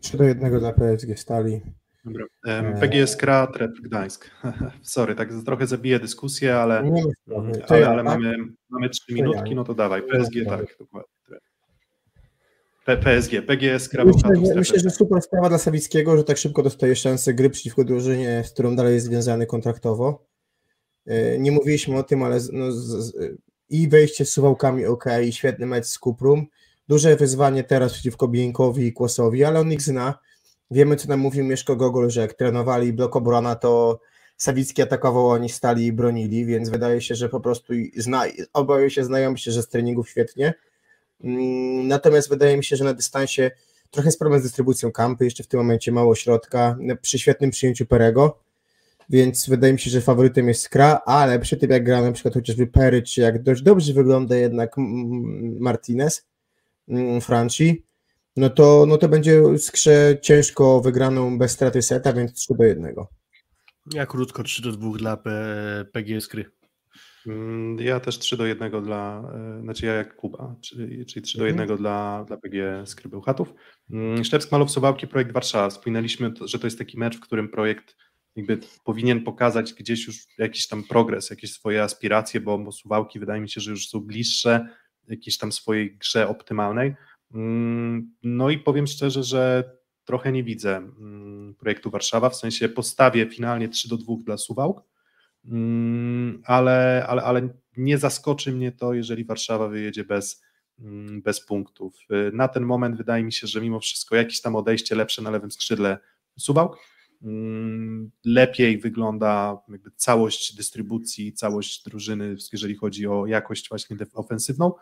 3 0.00 0.16
do 0.16 0.24
1 0.24 0.58
dla 0.58 0.72
PSG 0.72 1.18
Stali. 1.18 1.60
Dobra. 2.04 2.26
Em, 2.46 2.80
PGS 2.80 3.16
Kra, 3.16 3.46
Trep 3.46 3.72
Gdańsk. 3.82 4.30
Sorry, 4.82 5.14
tak 5.14 5.28
trochę 5.44 5.66
zabiję 5.66 6.00
dyskusję, 6.00 6.56
ale, 6.56 6.78
ale, 7.68 7.88
ale 7.88 7.96
tak? 7.96 8.04
mamy, 8.04 8.36
mamy 8.70 8.88
trzy 8.88 9.06
To 9.08 9.14
minutki, 9.14 9.50
ja. 9.50 9.56
no 9.56 9.64
to 9.64 9.74
dawaj. 9.74 10.02
PSG, 10.02 10.34
tak, 10.48 10.76
dokładnie. 10.78 11.15
PSG, 12.86 13.30
PGS 13.46 13.90
Myślę, 14.04 14.46
że, 14.46 14.54
myślę, 14.54 14.80
że 14.80 14.90
super 14.90 15.22
sprawa 15.22 15.48
dla 15.48 15.58
Sawickiego, 15.58 16.16
że 16.16 16.24
tak 16.24 16.38
szybko 16.38 16.62
dostaje 16.62 16.96
szansę 16.96 17.34
gry 17.34 17.50
przeciwko 17.50 17.84
drużynie, 17.84 18.44
z 18.44 18.52
którą 18.52 18.76
dalej 18.76 18.94
jest 18.94 19.06
związany 19.06 19.46
kontraktowo. 19.46 20.26
Yy, 21.06 21.38
Nie 21.40 21.52
mówiliśmy 21.52 21.96
o 21.96 22.02
tym, 22.02 22.22
ale 22.22 22.38
no, 22.52 22.72
z, 22.72 22.76
z, 22.76 23.36
i 23.70 23.88
wejście 23.88 24.24
z 24.24 24.32
suwałkami 24.32 24.86
ok, 24.86 25.04
i 25.24 25.32
świetny 25.32 25.66
mecz 25.66 25.86
z 25.86 25.98
Kuprum. 25.98 26.46
Duże 26.88 27.16
wyzwanie 27.16 27.64
teraz 27.64 27.92
przeciwko 27.92 28.28
Bieńkowi 28.28 28.86
i 28.86 28.92
Kłosowi, 28.92 29.44
ale 29.44 29.60
on 29.60 29.72
ich 29.72 29.82
zna. 29.82 30.18
Wiemy, 30.70 30.96
co 30.96 31.08
nam 31.08 31.20
mówił 31.20 31.44
Mieszko 31.44 31.76
Gogol, 31.76 32.10
że 32.10 32.20
jak 32.20 32.34
trenowali 32.34 32.92
blok 32.92 33.16
obrona, 33.16 33.54
to 33.54 34.00
Sawicki 34.36 34.82
atakował, 34.82 35.28
oni 35.28 35.48
stali 35.48 35.86
i 35.86 35.92
bronili, 35.92 36.46
więc 36.46 36.68
wydaje 36.68 37.00
się, 37.00 37.14
że 37.14 37.28
po 37.28 37.40
prostu 37.40 37.72
zna, 37.96 38.24
oboje 38.52 38.90
się 38.90 39.04
znają, 39.04 39.30
myślę, 39.30 39.52
że 39.52 39.62
z 39.62 39.68
treningów 39.68 40.10
świetnie. 40.10 40.54
Mm, 41.24 41.88
Natomiast 41.88 42.28
wydaje 42.28 42.56
mi 42.56 42.64
się, 42.64 42.76
że 42.76 42.84
na 42.84 42.94
dystansie 42.94 43.50
trochę 43.90 44.08
jest 44.08 44.18
problem 44.18 44.40
z 44.40 44.42
dystrybucją 44.42 44.92
kampy, 44.92 45.24
jeszcze 45.24 45.42
w 45.42 45.46
tym 45.46 45.60
momencie 45.60 45.92
mało 45.92 46.14
środka, 46.14 46.76
przy 47.02 47.18
świetnym 47.18 47.50
przyjęciu 47.50 47.86
Perego, 47.86 48.38
więc 49.10 49.48
wydaje 49.48 49.72
mi 49.72 49.78
się, 49.78 49.90
że 49.90 50.00
faworytem 50.00 50.48
jest 50.48 50.62
Skra, 50.62 51.00
ale 51.06 51.38
przy 51.38 51.56
tym 51.56 51.70
jak 51.70 51.84
gra 51.84 52.02
na 52.02 52.12
przykład 52.12 52.34
chociażby 52.34 52.66
Pery, 52.66 53.02
czy 53.02 53.20
jak 53.20 53.42
dość 53.42 53.62
dobrze 53.62 53.92
wygląda 53.92 54.36
jednak 54.36 54.78
mm, 54.78 55.56
Martinez, 55.60 56.26
mm, 56.88 57.20
Franci, 57.20 57.84
no 58.36 58.50
to, 58.50 58.84
no 58.88 58.96
to 58.98 59.08
będzie 59.08 59.58
Skrze 59.58 60.18
ciężko 60.22 60.80
wygraną 60.80 61.38
bez 61.38 61.52
straty 61.52 61.82
seta, 61.82 62.12
więc 62.12 62.32
3 62.32 62.54
do 62.54 62.64
1. 62.64 62.94
Ja 63.94 64.06
krótko 64.06 64.42
3 64.42 64.62
do 64.62 64.72
2 64.72 64.98
dla 64.98 65.16
P- 65.16 65.84
PGS 65.92 66.28
Kry. 66.28 66.40
Mm, 66.42 66.55
Ja 67.78 68.00
też 68.00 68.18
3 68.18 68.36
do 68.36 68.46
1 68.46 68.82
dla, 68.82 69.32
e, 69.58 69.60
znaczy 69.62 69.86
ja 69.86 69.92
jak 69.92 70.16
Kuba, 70.16 70.54
czyli, 70.60 71.06
czyli 71.06 71.22
3 71.22 71.38
do 71.38 71.44
Mhm. 71.48 71.60
1 71.68 71.76
dla, 71.78 72.24
dla 72.28 72.36
PG 72.36 72.82
Skrybełchatów. 72.86 73.54
Mm, 73.90 74.24
Szczepsk 74.24 74.52
Malow 74.52 74.70
Suwałki, 74.70 75.06
projekt 75.06 75.32
Warszawa. 75.32 75.70
Wspominaliśmy, 75.70 76.32
że 76.44 76.58
to 76.58 76.66
jest 76.66 76.78
taki 76.78 76.98
mecz, 76.98 77.16
w 77.16 77.20
którym 77.20 77.48
projekt 77.48 77.96
jakby 78.36 78.58
powinien 78.84 79.24
pokazać 79.24 79.74
gdzieś 79.74 80.06
już 80.06 80.16
jakiś 80.38 80.66
tam 80.68 80.84
progres, 80.84 81.30
jakieś 81.30 81.52
swoje 81.52 81.82
aspiracje, 81.82 82.40
bo, 82.40 82.58
bo 82.58 82.72
Suwałki 82.72 83.18
wydaje 83.18 83.40
mi 83.40 83.48
się, 83.50 83.60
że 83.60 83.70
już 83.70 83.88
są 83.88 84.00
bliższe 84.00 84.68
jakiejś 85.08 85.38
tam 85.38 85.52
swojej 85.52 85.96
grze 85.96 86.28
optymalnej. 86.28 86.94
Mm, 87.34 88.14
No 88.22 88.50
i 88.50 88.58
powiem 88.58 88.86
szczerze, 88.86 89.22
że 89.22 89.70
trochę 90.04 90.32
nie 90.32 90.44
widzę 90.44 90.76
mm, 90.76 91.54
projektu 91.54 91.90
Warszawa, 91.90 92.30
w 92.30 92.36
sensie 92.36 92.68
postawię 92.68 93.26
finalnie 93.30 93.68
3 93.68 93.88
do 93.88 93.96
2 93.96 94.14
dla 94.24 94.36
Suwałk, 94.36 94.80
Mm, 94.80 94.95
ale, 96.44 97.04
ale, 97.08 97.22
ale 97.22 97.48
nie 97.76 97.98
zaskoczy 97.98 98.52
mnie 98.52 98.72
to, 98.72 98.94
jeżeli 98.94 99.24
Warszawa 99.24 99.68
wyjedzie 99.68 100.04
bez, 100.04 100.42
mm, 100.78 101.22
bez 101.22 101.46
punktów. 101.46 101.94
Y, 102.28 102.32
Na 102.32 102.48
ten 102.48 102.64
moment 102.64 102.96
wydaje 102.96 103.24
mi 103.24 103.32
się, 103.32 103.46
że 103.46 103.60
mimo 103.60 103.80
wszystko 103.80 104.16
jakieś 104.16 104.40
tam 104.40 104.56
odejście 104.56 104.94
lepsze 104.94 105.22
na 105.22 105.30
lewym 105.30 105.50
skrzydle 105.50 105.98
Suwałk. 106.38 106.78
Mm, 107.22 108.10
Lepiej 108.24 108.78
wygląda 108.78 109.58
całość 109.96 110.56
dystrybucji, 110.56 111.32
całość 111.32 111.82
drużyny, 111.84 112.36
jeżeli 112.52 112.74
chodzi 112.74 113.06
o 113.06 113.26
jakość 113.26 113.68
właśnie 113.68 113.96
ofensywną. 114.14 114.72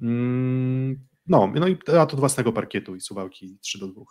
Mm, 0.00 1.06
No, 1.26 1.52
no 1.54 1.68
i 1.68 1.76
atut 1.98 2.20
własnego 2.20 2.52
parkietu 2.52 2.96
i 2.96 3.00
Suwałki 3.00 3.58
3 3.60 3.78
do 3.78 3.88
2. 3.88 4.02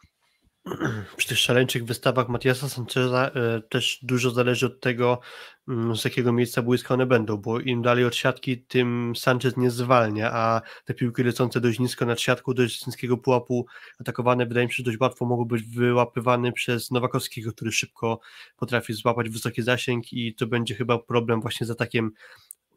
Przy 1.17 1.27
tych 1.27 1.39
szaleńczych 1.39 1.85
wystawach 1.85 2.29
Matiasa 2.29 2.69
Sancheza 2.69 3.31
e, 3.35 3.61
też 3.61 3.99
dużo 4.03 4.31
zależy 4.31 4.65
od 4.65 4.79
tego, 4.79 5.19
mm, 5.67 5.95
z 5.95 6.05
jakiego 6.05 6.33
miejsca 6.33 6.61
błyska 6.61 6.93
one 6.93 7.05
będą, 7.05 7.37
bo 7.37 7.59
im 7.59 7.81
dalej 7.81 8.05
od 8.05 8.15
siatki, 8.15 8.65
tym 8.65 9.13
Sanchez 9.15 9.57
nie 9.57 9.71
zwalnia, 9.71 10.31
a 10.33 10.61
te 10.85 10.93
piłki 10.93 11.23
lecące 11.23 11.61
dość 11.61 11.79
nisko 11.79 12.05
nad 12.05 12.21
siatką, 12.21 12.53
dość 12.53 12.87
niskiego 12.87 13.17
pułapu 13.17 13.65
atakowane, 13.99 14.45
wydaje 14.45 14.65
mi 14.67 14.73
się, 14.73 14.77
że 14.77 14.83
dość 14.83 14.99
łatwo 14.99 15.25
mogą 15.25 15.45
być 15.45 15.63
wyłapywane 15.63 16.51
przez 16.51 16.91
Nowakowskiego, 16.91 17.51
który 17.51 17.71
szybko 17.71 18.19
potrafi 18.57 18.93
złapać 18.93 19.29
wysoki 19.29 19.61
zasięg 19.61 20.13
i 20.13 20.35
to 20.35 20.47
będzie 20.47 20.75
chyba 20.75 20.99
problem 20.99 21.41
właśnie 21.41 21.67
z 21.67 21.71
atakiem 21.71 22.11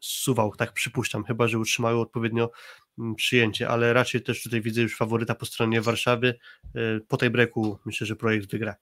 suwał, 0.01 0.55
tak 0.55 0.73
przypuszczam, 0.73 1.23
chyba, 1.23 1.47
że 1.47 1.59
utrzymają 1.59 2.01
odpowiednio 2.01 2.51
mm, 2.99 3.15
przyjęcie, 3.15 3.69
ale 3.69 3.93
raczej 3.93 4.21
też 4.23 4.43
tutaj 4.43 4.61
widzę 4.61 4.81
już 4.81 4.97
faworyta 4.97 5.35
po 5.35 5.45
stronie 5.45 5.81
Warszawy. 5.81 6.33
Y, 6.75 7.01
Po 7.07 7.17
tej 7.17 7.29
breku 7.29 7.79
myślę, 7.85 8.07
że 8.07 8.15
projekt 8.15 8.51
wygra. 8.51 8.75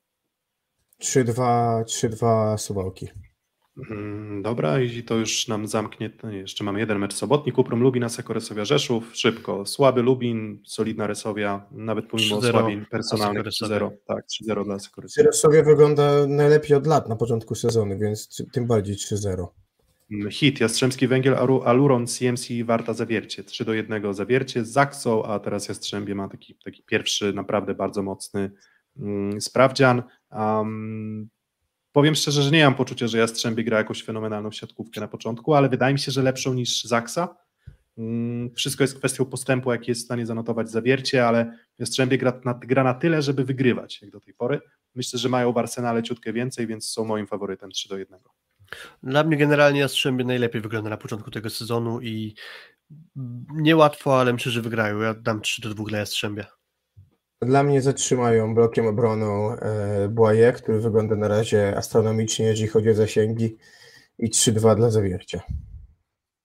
3-2, 1.04 1.84
3-2 1.84 2.58
Suwałki. 2.58 3.08
Mm, 3.92 4.42
Dobra, 4.42 4.80
i 4.82 5.04
to 5.04 5.16
już 5.16 5.48
nam 5.48 5.68
zamknie. 5.68 6.10
nie, 6.24 6.38
Jeszcze 6.38 6.64
mamy 6.64 6.80
jeden 6.80 7.00
mecz 7.00 7.14
sobotni. 7.14 7.52
Kuprum 7.52 7.80
Lubin, 7.84 8.04
Aseko 8.04 8.34
Resowia 8.34 8.66
Rzeszów. 8.66 9.16
Szybko. 9.16 9.66
Słaby 9.66 10.02
Lubin, 10.02 10.62
solidna 10.66 11.08
Resowia, 11.08 11.66
nawet 11.72 12.08
pomimo 12.08 12.36
3-0 12.38 12.50
osłabień 12.50 12.86
personalnych. 12.86 13.48
Aseko 13.48 13.66
3-0. 13.66 13.70
Resowia. 13.80 13.98
Tak, 14.08 14.26
3-0 14.50 14.64
dla 14.66 14.76
Aseko 14.76 15.02
Resowia. 15.02 15.24
Syrosowie 15.24 15.64
wygląda 15.64 16.28
najlepiej 16.28 16.78
od 16.78 16.88
lat 16.88 17.10
na 17.10 17.16
początku 17.16 17.56
sezonu, 17.56 17.98
więc 18.00 18.36
ty- 18.38 18.46
tym 18.54 18.68
bardziej 18.68 18.96
3-0. 18.96 19.48
Mm, 20.12 20.32
Hit, 20.32 20.60
Jastrzębski 20.60 21.08
Węgiel, 21.08 21.36
Aluron, 21.66 22.08
CMC, 22.08 22.48
Warta, 22.64 22.94
Zawiercie. 22.94 23.44
3 23.44 23.66
do 23.66 23.74
1 23.74 24.14
Zawiercie 24.14 24.66
z 24.66 24.72
Zaksą, 24.72 25.26
a 25.26 25.40
teraz 25.40 25.68
Jastrzębie 25.68 26.16
ma 26.16 26.28
taki, 26.28 26.56
taki 26.56 26.84
pierwszy, 26.84 27.34
naprawdę 27.34 27.76
bardzo 27.76 28.04
mocny 28.04 28.52
mm, 28.98 29.42
sprawdzian. 29.42 30.04
Um, 30.32 31.30
powiem 31.92 32.16
szczerze, 32.16 32.42
że 32.42 32.52
nie 32.52 32.64
mam 32.64 32.76
poczucia, 32.76 33.08
że 33.08 33.18
Jastrzębie 33.18 33.64
gra 33.64 33.78
jakąś 33.78 34.04
fenomenalną 34.04 34.52
siatkówkę 34.52 35.02
na 35.02 35.08
początku, 35.08 35.54
ale 35.54 35.70
wydaje 35.70 35.94
mi 35.94 36.00
się, 36.00 36.12
że 36.12 36.24
lepszą 36.24 36.54
niż 36.54 36.84
Zaksa. 36.84 37.36
Mm, 37.98 38.54
Wszystko 38.56 38.84
jest 38.84 38.98
kwestią 38.98 39.26
postępu, 39.26 39.72
jaki 39.72 39.92
jest 39.92 40.02
w 40.02 40.06
stanie 40.06 40.26
zanotować 40.26 40.72
Zawiercie, 40.72 41.28
ale 41.28 41.58
Jastrzębie 41.80 42.18
gra 42.18 42.42
na, 42.46 42.54
gra 42.54 42.84
na 42.84 42.94
tyle, 42.94 43.22
żeby 43.22 43.44
wygrywać 43.44 44.02
jak 44.02 44.12
do 44.12 44.20
tej 44.20 44.34
pory. 44.34 44.62
Myślę, 44.96 45.20
że 45.20 45.30
mają 45.30 45.54
w 45.54 45.58
arsenale 45.58 46.04
ciutkę 46.04 46.34
więcej, 46.34 46.68
więc 46.68 46.90
są 46.90 47.06
moim 47.06 47.28
faworytem 47.28 47.72
3 47.72 47.90
do 47.90 47.98
1. 47.98 48.20
Dla 49.04 49.24
mnie 49.24 49.38
generalnie 49.38 49.80
Jastrzębie 49.80 50.26
najlepiej 50.26 50.62
wygląda 50.62 50.90
na 50.90 50.98
początku 50.98 51.32
tego 51.32 51.50
sezonu 51.50 52.02
i 52.02 52.36
niełatwo, 53.54 54.20
ale 54.20 54.34
myślę, 54.34 54.52
że 54.52 54.62
wygrają. 54.62 55.00
Ja 55.00 55.14
dam 55.14 55.42
3 55.42 55.62
do 55.62 55.70
2 55.70 55.84
dla 55.84 56.00
Jastrzębia. 56.00 56.46
Dla 57.42 57.64
mnie 57.64 57.82
zatrzymają 57.82 58.56
blokiem 58.56 58.88
obroną 58.88 59.52
e, 59.52 60.10
Błaje, 60.10 60.54
który 60.54 60.80
wygląda 60.80 61.16
na 61.16 61.28
razie 61.28 61.78
astronomicznie, 61.78 62.46
jeżeli 62.46 62.68
chodzi 62.68 62.90
o 62.90 62.94
zasięgi 62.94 63.58
i 64.20 64.30
3-2 64.30 64.76
dla 64.76 64.92
Zawiercia. 64.92 65.42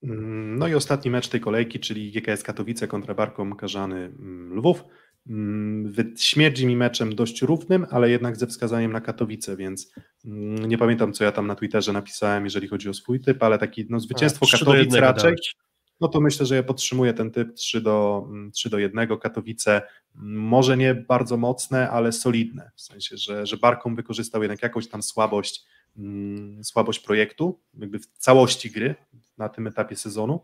Mm, 0.03 0.59
No 0.59 0.69
i 0.69 0.75
ostatni 0.75 1.11
mecz 1.11 1.29
tej 1.29 1.41
kolejki, 1.41 1.81
czyli 1.81 2.13
GKS 2.13 2.43
Katowice 2.43 2.89
kontra 2.89 3.15
Barkom 3.15 3.57
Karzany 3.57 3.97
mm, 3.97 4.55
Lwów. 4.55 4.85
Mm, 5.27 5.95
Śmierdzi 6.19 6.67
mi 6.67 6.77
meczem 6.77 7.15
dość 7.15 7.43
równym, 7.43 7.87
ale 7.91 8.11
jednak 8.11 8.37
ze 8.37 8.47
wskazaniem 8.47 8.93
na 8.93 9.01
Katowice, 9.01 9.57
więc 9.57 9.93
mm, 10.25 10.69
nie 10.69 10.79
pamiętam, 10.79 11.13
co 11.13 11.25
ja 11.25 11.33
tam 11.33 11.47
na 11.47 11.55
Twitterze 11.55 11.93
napisałem, 11.93 12.45
jeżeli 12.45 12.69
chodzi 12.69 12.89
o 12.89 12.95
swój 12.95 13.21
typ, 13.21 13.43
ale 13.43 13.59
taki 13.59 13.87
no, 13.89 14.01
zwycięstwo 14.01 14.47
3 14.47 14.59
do 14.59 14.65
Katowic 14.65 14.85
1 14.85 15.01
raczej. 15.01 15.23
dałeś. 15.23 15.55
No 16.01 16.09
to 16.09 16.21
myślę, 16.21 16.47
że 16.47 16.57
ja 16.57 16.63
podtrzymuję 16.63 17.15
ten 17.15 17.31
typ 17.31 17.55
3 17.55 17.81
do, 17.81 18.27
mm, 18.29 18.53
3 18.53 18.71
do 18.71 18.79
1. 18.79 19.19
Katowice 19.19 19.83
mm, 20.17 20.39
może 20.43 20.77
nie 20.77 20.95
bardzo 20.95 21.37
mocne, 21.37 21.91
ale 21.91 22.13
solidne. 22.13 22.71
W 22.77 22.81
sensie, 22.81 23.17
że, 23.17 23.47
że 23.47 23.57
Barkom 23.57 23.97
wykorzystał 23.97 24.43
jednak 24.43 24.63
jakąś 24.63 24.89
tam 24.89 25.03
słabość, 25.03 25.65
mm, 25.97 26.65
słabość 26.65 27.01
projektu, 27.01 27.61
jakby 27.79 27.99
w 27.99 28.07
całości 28.07 28.71
gry 28.71 28.95
na 29.39 29.49
tym 29.49 29.67
etapie 29.67 29.97
sezonu. 29.97 30.41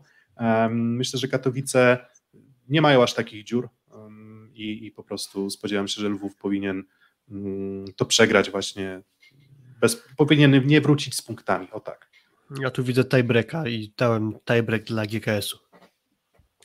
Myślę, 0.69 1.19
że 1.19 1.27
Katowice 1.27 1.97
nie 2.69 2.81
mają 2.81 3.03
aż 3.03 3.13
takich 3.13 3.43
dziur 3.43 3.69
i, 4.57 4.85
i 4.85 4.91
po 4.91 5.03
prostu 5.03 5.49
spodziewam 5.49 5.87
się, 5.87 6.01
że 6.01 6.09
Lwów 6.09 6.35
powinien 6.35 6.83
mm, 7.31 7.85
to 7.95 8.05
przegrać 8.05 8.51
właśnie, 8.51 9.01
bez, 9.81 10.03
powinien 10.17 10.67
nie 10.67 10.81
wrócić 10.81 11.15
z 11.15 11.21
punktami, 11.21 11.71
o 11.71 11.79
tak. 11.79 12.07
Ja 12.61 12.71
tu 12.71 12.83
widzę 12.83 13.03
tiebreaka 13.03 13.67
i 13.67 13.93
dałem 13.97 14.33
tiebreak 14.45 14.83
dla 14.83 15.05
GKS-u. 15.05 15.57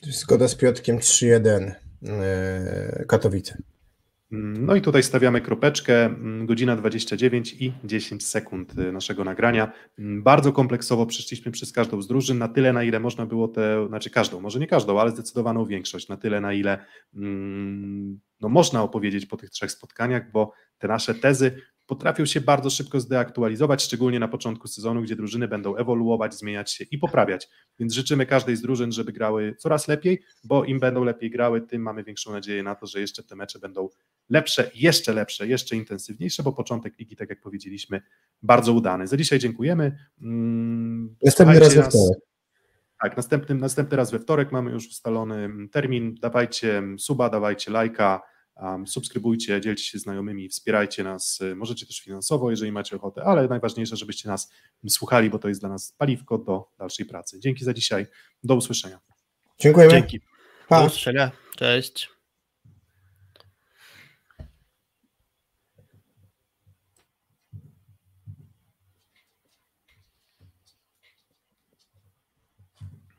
Zgoda 0.01 0.47
z 0.47 0.55
Piotkiem 0.55 0.97
3-1 0.97 1.71
e, 2.07 3.05
Katowice. 3.07 3.57
No 4.35 4.75
i 4.75 4.81
tutaj 4.81 5.03
stawiamy 5.03 5.41
kropeczkę, 5.41 6.05
mm, 6.05 6.45
godzina 6.45 6.75
29 6.75 7.53
i 7.59 7.73
10 7.83 8.27
sekund 8.27 8.77
y, 8.79 8.91
naszego 8.91 9.23
nagrania. 9.23 9.71
Mm, 9.99 10.23
Bardzo 10.23 10.51
kompleksowo 10.53 11.05
przeszliśmy 11.05 11.51
przez 11.51 11.71
każdą 11.71 12.01
z 12.01 12.07
drużyn, 12.07 12.37
na 12.37 12.47
tyle 12.47 12.73
na 12.73 12.83
ile 12.83 12.99
można 12.99 13.25
było 13.25 13.47
te, 13.47 13.87
znaczy 13.87 14.09
każdą, 14.09 14.41
może 14.41 14.59
nie 14.59 14.67
każdą, 14.67 14.99
ale 14.99 15.11
zdecydowaną 15.11 15.65
większość, 15.65 16.07
na 16.07 16.17
tyle 16.17 16.41
na 16.41 16.53
ile 16.53 16.85
mm, 17.15 18.19
no 18.41 18.49
można 18.49 18.83
opowiedzieć 18.83 19.25
po 19.25 19.37
tych 19.37 19.49
trzech 19.49 19.71
spotkaniach, 19.71 20.31
bo 20.31 20.51
te 20.77 20.87
nasze 20.87 21.15
tezy 21.15 21.61
potrafią 21.87 22.25
się 22.25 22.41
bardzo 22.41 22.69
szybko 22.69 22.99
zdeaktualizować, 22.99 23.83
szczególnie 23.83 24.19
na 24.19 24.27
początku 24.27 24.67
sezonu, 24.67 25.01
gdzie 25.01 25.15
drużyny 25.15 25.47
będą 25.47 25.75
ewoluować, 25.75 26.35
zmieniać 26.35 26.73
się 26.73 26.85
i 26.91 26.97
poprawiać. 26.97 27.49
Więc 27.79 27.93
życzymy 27.93 28.25
każdej 28.25 28.55
z 28.55 28.61
drużyn, 28.61 28.91
żeby 28.91 29.11
grały 29.11 29.55
coraz 29.57 29.87
lepiej, 29.87 30.23
bo 30.43 30.65
im 30.65 30.79
będą 30.79 31.03
lepiej 31.03 31.29
grały, 31.29 31.61
tym 31.61 31.81
mamy 31.81 32.03
większą 32.03 32.31
nadzieję 32.31 32.63
na 32.63 32.75
to, 32.75 32.87
że 32.87 32.99
jeszcze 32.99 33.23
te 33.23 33.35
mecze 33.35 33.59
będą 33.59 33.89
lepsze, 34.29 34.71
jeszcze 34.75 35.13
lepsze, 35.13 35.47
jeszcze 35.47 35.75
intensywniejsze, 35.75 36.43
bo 36.43 36.53
początek 36.53 36.99
ligi, 36.99 37.15
tak 37.15 37.29
jak 37.29 37.41
powiedzieliśmy, 37.41 38.01
bardzo 38.41 38.73
udany. 38.73 39.07
Za 39.07 39.17
dzisiaj 39.17 39.39
dziękujemy. 39.39 39.97
Mm, 40.21 41.15
Następny 41.25 41.59
raz 41.59 41.75
nas- 41.75 41.87
wtorek. 41.89 42.19
Tak, 43.01 43.17
następny, 43.17 43.55
następny 43.55 43.97
raz 43.97 44.11
we 44.11 44.19
wtorek 44.19 44.51
mamy 44.51 44.71
już 44.71 44.87
ustalony 44.87 45.49
termin. 45.71 46.15
Dawajcie 46.15 46.83
suba, 46.97 47.29
dawajcie 47.29 47.71
lajka, 47.71 48.21
um, 48.55 48.87
subskrybujcie, 48.87 49.61
dzielcie 49.61 49.83
się 49.83 49.99
znajomymi, 49.99 50.49
wspierajcie 50.49 51.03
nas. 51.03 51.41
y, 51.41 51.55
Możecie 51.55 51.85
też 51.85 51.99
finansowo, 52.01 52.49
jeżeli 52.51 52.71
macie 52.71 52.95
ochotę, 52.95 53.23
ale 53.23 53.47
najważniejsze, 53.47 53.95
żebyście 53.95 54.29
nas 54.29 54.51
słuchali, 54.89 55.29
bo 55.29 55.39
to 55.39 55.47
jest 55.47 55.59
dla 55.61 55.69
nas 55.69 55.91
paliwko 55.97 56.37
do 56.37 56.69
dalszej 56.79 57.05
pracy. 57.05 57.39
Dzięki 57.39 57.65
za 57.65 57.73
dzisiaj. 57.73 58.05
Do 58.43 58.55
usłyszenia. 58.55 58.99
Dziękujemy. 59.59 59.91
Dzięki. 59.91 60.21
Pa. 60.69 60.79
Do 60.79 60.85
usłyszenia. 60.85 61.31
Cześć. 61.57 62.12